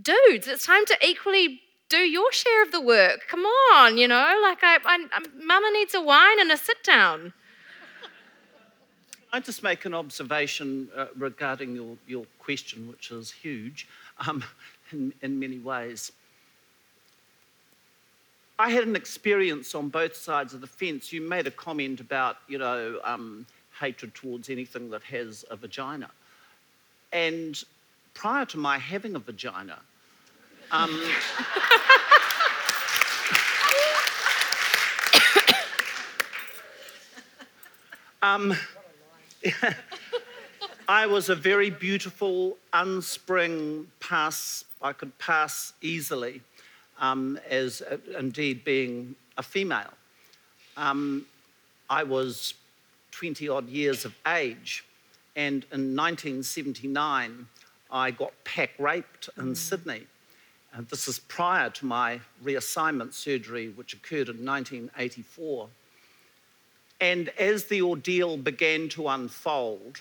Dudes, 0.00 0.46
it's 0.46 0.66
time 0.66 0.84
to 0.86 0.96
equally 1.04 1.60
do 1.88 1.98
your 1.98 2.30
share 2.32 2.62
of 2.62 2.72
the 2.72 2.80
work. 2.80 3.26
Come 3.28 3.44
on, 3.72 3.98
you 3.98 4.06
know, 4.06 4.38
like 4.42 4.62
I, 4.62 4.76
I, 4.84 5.06
I 5.12 5.20
Mama 5.42 5.70
needs 5.72 5.94
a 5.94 6.00
wine 6.00 6.40
and 6.40 6.52
a 6.52 6.56
sit 6.56 6.82
down. 6.84 7.32
I 9.32 9.40
just 9.40 9.62
make 9.62 9.84
an 9.84 9.94
observation 9.94 10.88
uh, 10.96 11.06
regarding 11.16 11.74
your, 11.74 11.96
your 12.06 12.24
question, 12.38 12.88
which 12.88 13.10
is 13.10 13.30
huge 13.30 13.86
um, 14.26 14.42
in, 14.92 15.12
in 15.22 15.38
many 15.38 15.58
ways. 15.58 16.12
I 18.58 18.70
had 18.70 18.84
an 18.84 18.96
experience 18.96 19.74
on 19.74 19.88
both 19.88 20.16
sides 20.16 20.54
of 20.54 20.60
the 20.60 20.66
fence. 20.66 21.12
You 21.12 21.20
made 21.20 21.46
a 21.46 21.50
comment 21.50 22.00
about, 22.00 22.38
you 22.48 22.58
know, 22.58 22.98
um, 23.04 23.46
hatred 23.78 24.14
towards 24.14 24.50
anything 24.50 24.90
that 24.90 25.02
has 25.04 25.44
a 25.50 25.56
vagina. 25.56 26.10
And 27.12 27.62
prior 28.18 28.44
to 28.44 28.58
my 28.58 28.78
having 28.78 29.14
a 29.14 29.18
vagina, 29.20 29.78
um, 30.72 31.00
um, 38.20 38.56
I 40.88 41.06
was 41.06 41.28
a 41.28 41.36
very 41.36 41.70
beautiful, 41.70 42.56
unspring 42.72 43.86
pass. 44.00 44.64
I 44.82 44.92
could 44.92 45.16
pass 45.18 45.72
easily 45.80 46.40
um, 46.98 47.38
as 47.48 47.82
uh, 47.82 47.98
indeed 48.18 48.64
being 48.64 49.14
a 49.36 49.44
female. 49.44 49.92
Um, 50.76 51.24
I 51.88 52.02
was 52.02 52.54
20 53.12 53.48
odd 53.48 53.68
years 53.68 54.04
of 54.04 54.12
age, 54.26 54.82
and 55.36 55.62
in 55.72 55.94
1979, 55.94 57.46
I 57.90 58.10
got 58.10 58.32
pack 58.44 58.70
raped 58.78 59.30
in 59.36 59.52
mm. 59.52 59.56
Sydney. 59.56 60.06
And 60.72 60.86
this 60.88 61.08
is 61.08 61.18
prior 61.18 61.70
to 61.70 61.86
my 61.86 62.20
reassignment 62.44 63.14
surgery, 63.14 63.68
which 63.70 63.94
occurred 63.94 64.28
in 64.28 64.44
1984. 64.44 65.68
And 67.00 67.28
as 67.38 67.64
the 67.64 67.82
ordeal 67.82 68.36
began 68.36 68.88
to 68.90 69.08
unfold, 69.08 70.00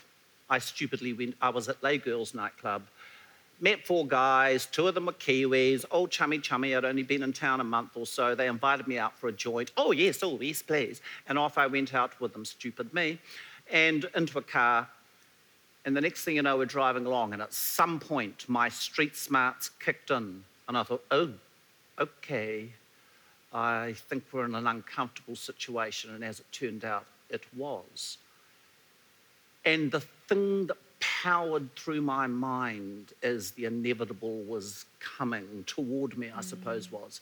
I 0.50 0.60
stupidly 0.60 1.14
went, 1.14 1.36
I 1.42 1.50
was 1.50 1.70
at 1.70 1.82
Les 1.84 1.98
Girls 1.98 2.34
nightclub, 2.34 2.84
met 3.60 3.86
four 3.86 4.06
guys, 4.06 4.66
two 4.66 4.88
of 4.88 4.96
them 4.96 5.06
were 5.06 5.14
Kiwis, 5.14 5.86
old 5.92 6.12
chummy 6.12 6.40
chummy, 6.40 6.76
I'd 6.76 6.86
only 6.86 7.04
been 7.04 7.24
in 7.24 7.34
town 7.34 7.60
a 7.60 7.64
month 7.64 7.96
or 7.96 8.06
so. 8.06 8.36
They 8.36 8.48
invited 8.48 8.88
me 8.88 8.98
out 8.98 9.18
for 9.18 9.28
a 9.28 9.32
joint. 9.32 9.72
Oh, 9.78 9.92
yes, 9.92 10.22
oh, 10.22 10.40
yes, 10.40 10.62
please. 10.62 11.02
And 11.28 11.38
off 11.38 11.58
I 11.58 11.68
went 11.68 11.94
out 11.94 12.20
with 12.20 12.34
them, 12.34 12.46
stupid 12.46 12.94
me, 12.94 13.20
and 13.72 14.06
into 14.16 14.38
a 14.38 14.44
car. 14.44 14.88
And 15.88 15.96
the 15.96 16.02
next 16.02 16.26
thing 16.26 16.36
you 16.36 16.42
know, 16.42 16.58
we're 16.58 16.66
driving 16.66 17.06
along, 17.06 17.32
and 17.32 17.42
at 17.42 17.54
some 17.54 17.98
point, 17.98 18.44
my 18.50 18.68
street 18.68 19.16
smarts 19.16 19.70
kicked 19.70 20.12
in. 20.12 20.44
And 20.68 20.78
I 20.78 20.84
thought, 20.84 21.06
oh, 21.12 21.32
okay, 21.98 22.68
I 23.54 23.96
think 24.10 24.26
we're 24.34 24.44
in 24.44 24.54
an 24.54 24.68
uncomfortable 24.68 25.38
situation. 25.38 26.14
And 26.14 26.26
as 26.26 26.42
it 26.42 26.46
turned 26.52 26.84
out, 26.84 27.06
it 27.30 27.46
was. 27.56 28.18
And 29.64 29.90
the 29.90 30.02
thing 30.28 30.68
that 30.68 30.76
powered 31.00 31.74
through 31.78 32.02
my 32.02 32.28
mind 32.28 33.14
as 33.24 33.52
the 33.52 33.64
inevitable 33.64 34.42
was 34.42 34.84
coming 35.00 35.64
toward 35.68 36.18
me, 36.18 36.30
I 36.36 36.42
suppose, 36.42 36.90
mm. 36.90 37.00
was 37.00 37.22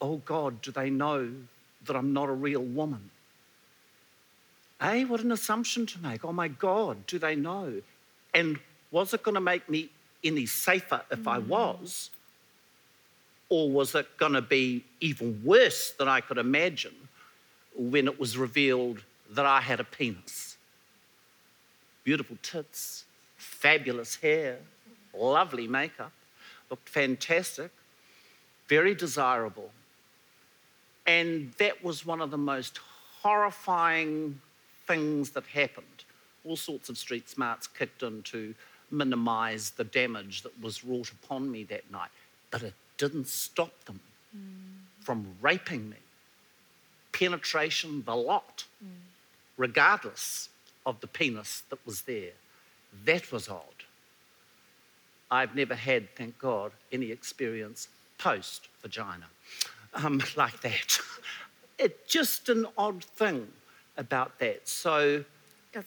oh 0.00 0.18
God, 0.18 0.62
do 0.62 0.70
they 0.70 0.90
know 0.90 1.32
that 1.86 1.96
I'm 1.96 2.12
not 2.12 2.28
a 2.28 2.32
real 2.32 2.62
woman? 2.62 3.10
Eh? 4.80 5.04
What 5.04 5.20
an 5.20 5.32
assumption 5.32 5.86
to 5.86 5.98
make. 6.00 6.24
Oh 6.24 6.32
my 6.32 6.48
God, 6.48 7.06
do 7.06 7.18
they 7.18 7.36
know? 7.36 7.80
And 8.34 8.58
was 8.90 9.14
it 9.14 9.22
going 9.22 9.34
to 9.34 9.40
make 9.40 9.68
me 9.68 9.88
any 10.22 10.46
safer 10.46 11.02
if 11.10 11.26
I 11.28 11.38
was? 11.38 12.10
Or 13.48 13.70
was 13.70 13.94
it 13.94 14.16
going 14.16 14.32
to 14.32 14.42
be 14.42 14.84
even 15.00 15.40
worse 15.44 15.92
than 15.92 16.08
I 16.08 16.20
could 16.20 16.38
imagine 16.38 16.94
when 17.76 18.06
it 18.06 18.18
was 18.18 18.36
revealed 18.36 19.02
that 19.30 19.46
I 19.46 19.60
had 19.60 19.80
a 19.80 19.84
penis? 19.84 20.56
Beautiful 22.02 22.36
tits, 22.42 23.04
fabulous 23.36 24.16
hair, 24.16 24.58
lovely 25.16 25.68
makeup, 25.68 26.12
looked 26.70 26.88
fantastic, 26.88 27.70
very 28.68 28.94
desirable. 28.94 29.70
And 31.06 31.52
that 31.58 31.84
was 31.84 32.06
one 32.06 32.20
of 32.20 32.30
the 32.30 32.38
most 32.38 32.80
horrifying 33.22 34.40
things 34.86 35.30
that 35.30 35.44
happened. 35.46 36.04
All 36.44 36.56
sorts 36.56 36.88
of 36.88 36.98
street 36.98 37.28
smarts 37.28 37.66
kicked 37.66 38.02
in 38.02 38.22
to 38.24 38.54
minimize 38.90 39.70
the 39.70 39.84
damage 39.84 40.42
that 40.42 40.62
was 40.62 40.84
wrought 40.84 41.10
upon 41.10 41.50
me 41.50 41.64
that 41.64 41.90
night. 41.90 42.10
But 42.50 42.62
it 42.62 42.74
didn't 42.98 43.28
stop 43.28 43.72
them 43.84 44.00
from 45.00 45.26
raping 45.40 45.90
me. 45.90 45.96
Penetration, 47.12 48.02
the 48.04 48.16
lot, 48.16 48.64
regardless 49.56 50.48
of 50.86 51.00
the 51.00 51.06
penis 51.06 51.62
that 51.70 51.84
was 51.86 52.02
there. 52.02 52.32
That 53.04 53.30
was 53.32 53.48
odd. 53.48 53.62
I've 55.30 55.54
never 55.54 55.74
had, 55.74 56.14
thank 56.14 56.38
God, 56.38 56.72
any 56.92 57.10
experience 57.10 57.88
post 58.18 58.68
vagina 58.82 59.26
um, 59.94 60.22
like 60.36 60.60
that. 60.60 60.98
It's 61.78 62.12
just 62.12 62.48
an 62.48 62.66
odd 62.78 63.02
thing 63.02 63.48
about 63.96 64.38
that. 64.38 64.68
So 64.68 65.24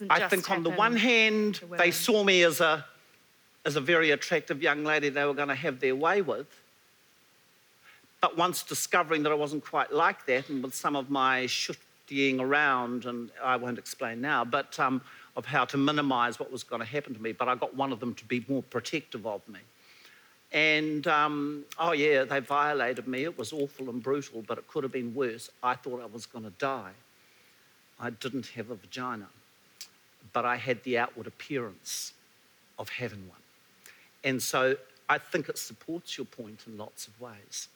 I 0.09 0.27
think 0.27 0.49
on 0.51 0.63
the 0.63 0.69
one 0.69 0.95
hand, 0.95 1.61
they 1.77 1.91
saw 1.91 2.23
me 2.23 2.43
as 2.43 2.61
a, 2.61 2.85
as 3.65 3.75
a 3.75 3.81
very 3.81 4.11
attractive 4.11 4.61
young 4.61 4.83
lady 4.83 5.09
they 5.09 5.25
were 5.25 5.33
going 5.33 5.47
to 5.49 5.55
have 5.55 5.79
their 5.79 5.95
way 5.95 6.21
with. 6.21 6.47
But 8.21 8.35
once 8.35 8.63
discovering 8.63 9.23
that 9.23 9.31
I 9.31 9.35
wasn't 9.35 9.63
quite 9.63 9.91
like 9.91 10.25
that, 10.25 10.49
and 10.49 10.63
with 10.63 10.73
some 10.73 10.95
of 10.95 11.09
my 11.09 11.43
shiftying 11.43 12.39
around, 12.39 13.05
and 13.05 13.29
I 13.43 13.55
won't 13.57 13.77
explain 13.77 14.21
now, 14.21 14.43
but 14.43 14.79
um, 14.79 15.01
of 15.35 15.45
how 15.45 15.65
to 15.65 15.77
minimize 15.77 16.39
what 16.39 16.51
was 16.51 16.63
going 16.63 16.79
to 16.79 16.85
happen 16.85 17.13
to 17.13 17.21
me, 17.21 17.31
but 17.31 17.47
I 17.47 17.55
got 17.55 17.75
one 17.75 17.91
of 17.91 17.99
them 17.99 18.15
to 18.15 18.25
be 18.25 18.43
more 18.47 18.63
protective 18.63 19.27
of 19.27 19.47
me. 19.47 19.59
And 20.51 21.05
um, 21.07 21.65
oh, 21.77 21.91
yeah, 21.91 22.23
they 22.23 22.39
violated 22.39 23.07
me. 23.07 23.23
It 23.23 23.37
was 23.37 23.53
awful 23.53 23.89
and 23.89 24.01
brutal, 24.01 24.43
but 24.47 24.57
it 24.57 24.67
could 24.67 24.83
have 24.83 24.93
been 24.93 25.13
worse. 25.13 25.49
I 25.61 25.75
thought 25.75 26.01
I 26.01 26.05
was 26.07 26.25
going 26.25 26.45
to 26.45 26.53
die. 26.57 26.91
I 27.99 28.09
didn't 28.09 28.47
have 28.47 28.69
a 28.69 28.75
vagina, 28.75 29.27
but 30.33 30.45
I 30.45 30.57
had 30.57 30.83
the 30.83 30.97
outward 30.97 31.27
appearance 31.27 32.13
of 32.77 32.89
having 32.89 33.27
one. 33.27 33.39
And 34.23 34.41
so 34.41 34.75
I 35.09 35.17
think 35.17 35.49
it 35.49 35.57
supports 35.57 36.17
your 36.17 36.25
point 36.25 36.63
in 36.67 36.77
lots 36.77 37.07
of 37.07 37.19
ways. 37.19 37.69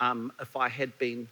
Um, 0.00 0.32
if 0.40 0.56
I 0.56 0.68
had 0.68 0.98
been 0.98 1.28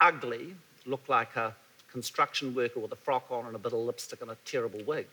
ugly, 0.00 0.54
looked 0.84 1.08
like 1.08 1.36
a 1.36 1.54
construction 1.90 2.54
worker 2.54 2.80
with 2.80 2.92
a 2.92 2.96
frock 2.96 3.30
on 3.30 3.46
and 3.46 3.56
a 3.56 3.58
bit 3.58 3.72
of 3.72 3.78
lipstick 3.78 4.20
and 4.20 4.30
a 4.30 4.36
terrible 4.44 4.80
wig, 4.86 5.06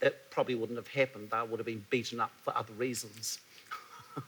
it 0.00 0.30
probably 0.30 0.54
wouldn't 0.54 0.78
have 0.78 0.88
happened. 0.88 1.28
I 1.32 1.42
would 1.42 1.58
have 1.58 1.66
been 1.66 1.84
beaten 1.90 2.20
up 2.20 2.32
for 2.42 2.56
other 2.56 2.72
reasons, 2.72 3.38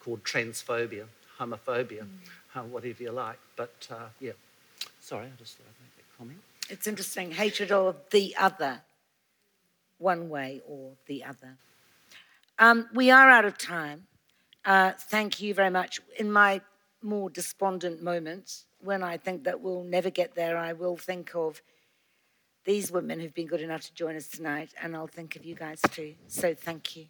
called 0.00 0.24
transphobia, 0.24 1.04
homophobia, 1.38 2.06
uh, 2.54 2.60
whatever 2.74 3.02
you 3.02 3.12
like. 3.12 3.38
But 3.56 3.88
uh, 3.90 4.06
yeah, 4.20 4.32
sorry, 5.00 5.26
I 5.26 5.38
just 5.38 5.56
thought 5.56 5.66
I'd 5.68 5.77
make 5.77 5.77
that 5.77 5.77
It's 6.68 6.86
interesting. 6.86 7.32
Hatred 7.32 7.72
of 7.72 7.96
the 8.10 8.34
other, 8.36 8.82
one 9.98 10.28
way 10.28 10.60
or 10.66 10.92
the 11.06 11.24
other. 11.24 11.56
Um, 12.58 12.88
we 12.92 13.10
are 13.10 13.30
out 13.30 13.44
of 13.44 13.56
time. 13.56 14.06
Uh, 14.64 14.92
thank 14.98 15.40
you 15.40 15.54
very 15.54 15.70
much. 15.70 16.00
In 16.18 16.30
my 16.30 16.60
more 17.02 17.30
despondent 17.30 18.02
moments, 18.02 18.66
when 18.80 19.02
I 19.02 19.16
think 19.16 19.44
that 19.44 19.60
we'll 19.60 19.84
never 19.84 20.10
get 20.10 20.34
there, 20.34 20.56
I 20.56 20.72
will 20.72 20.96
think 20.96 21.34
of 21.34 21.62
these 22.64 22.92
women 22.92 23.20
who've 23.20 23.34
been 23.34 23.46
good 23.46 23.62
enough 23.62 23.82
to 23.82 23.94
join 23.94 24.16
us 24.16 24.28
tonight, 24.28 24.74
and 24.82 24.94
I'll 24.94 25.06
think 25.06 25.36
of 25.36 25.44
you 25.44 25.54
guys 25.54 25.80
too. 25.90 26.14
So 26.26 26.54
thank 26.54 26.96
you. 26.96 27.06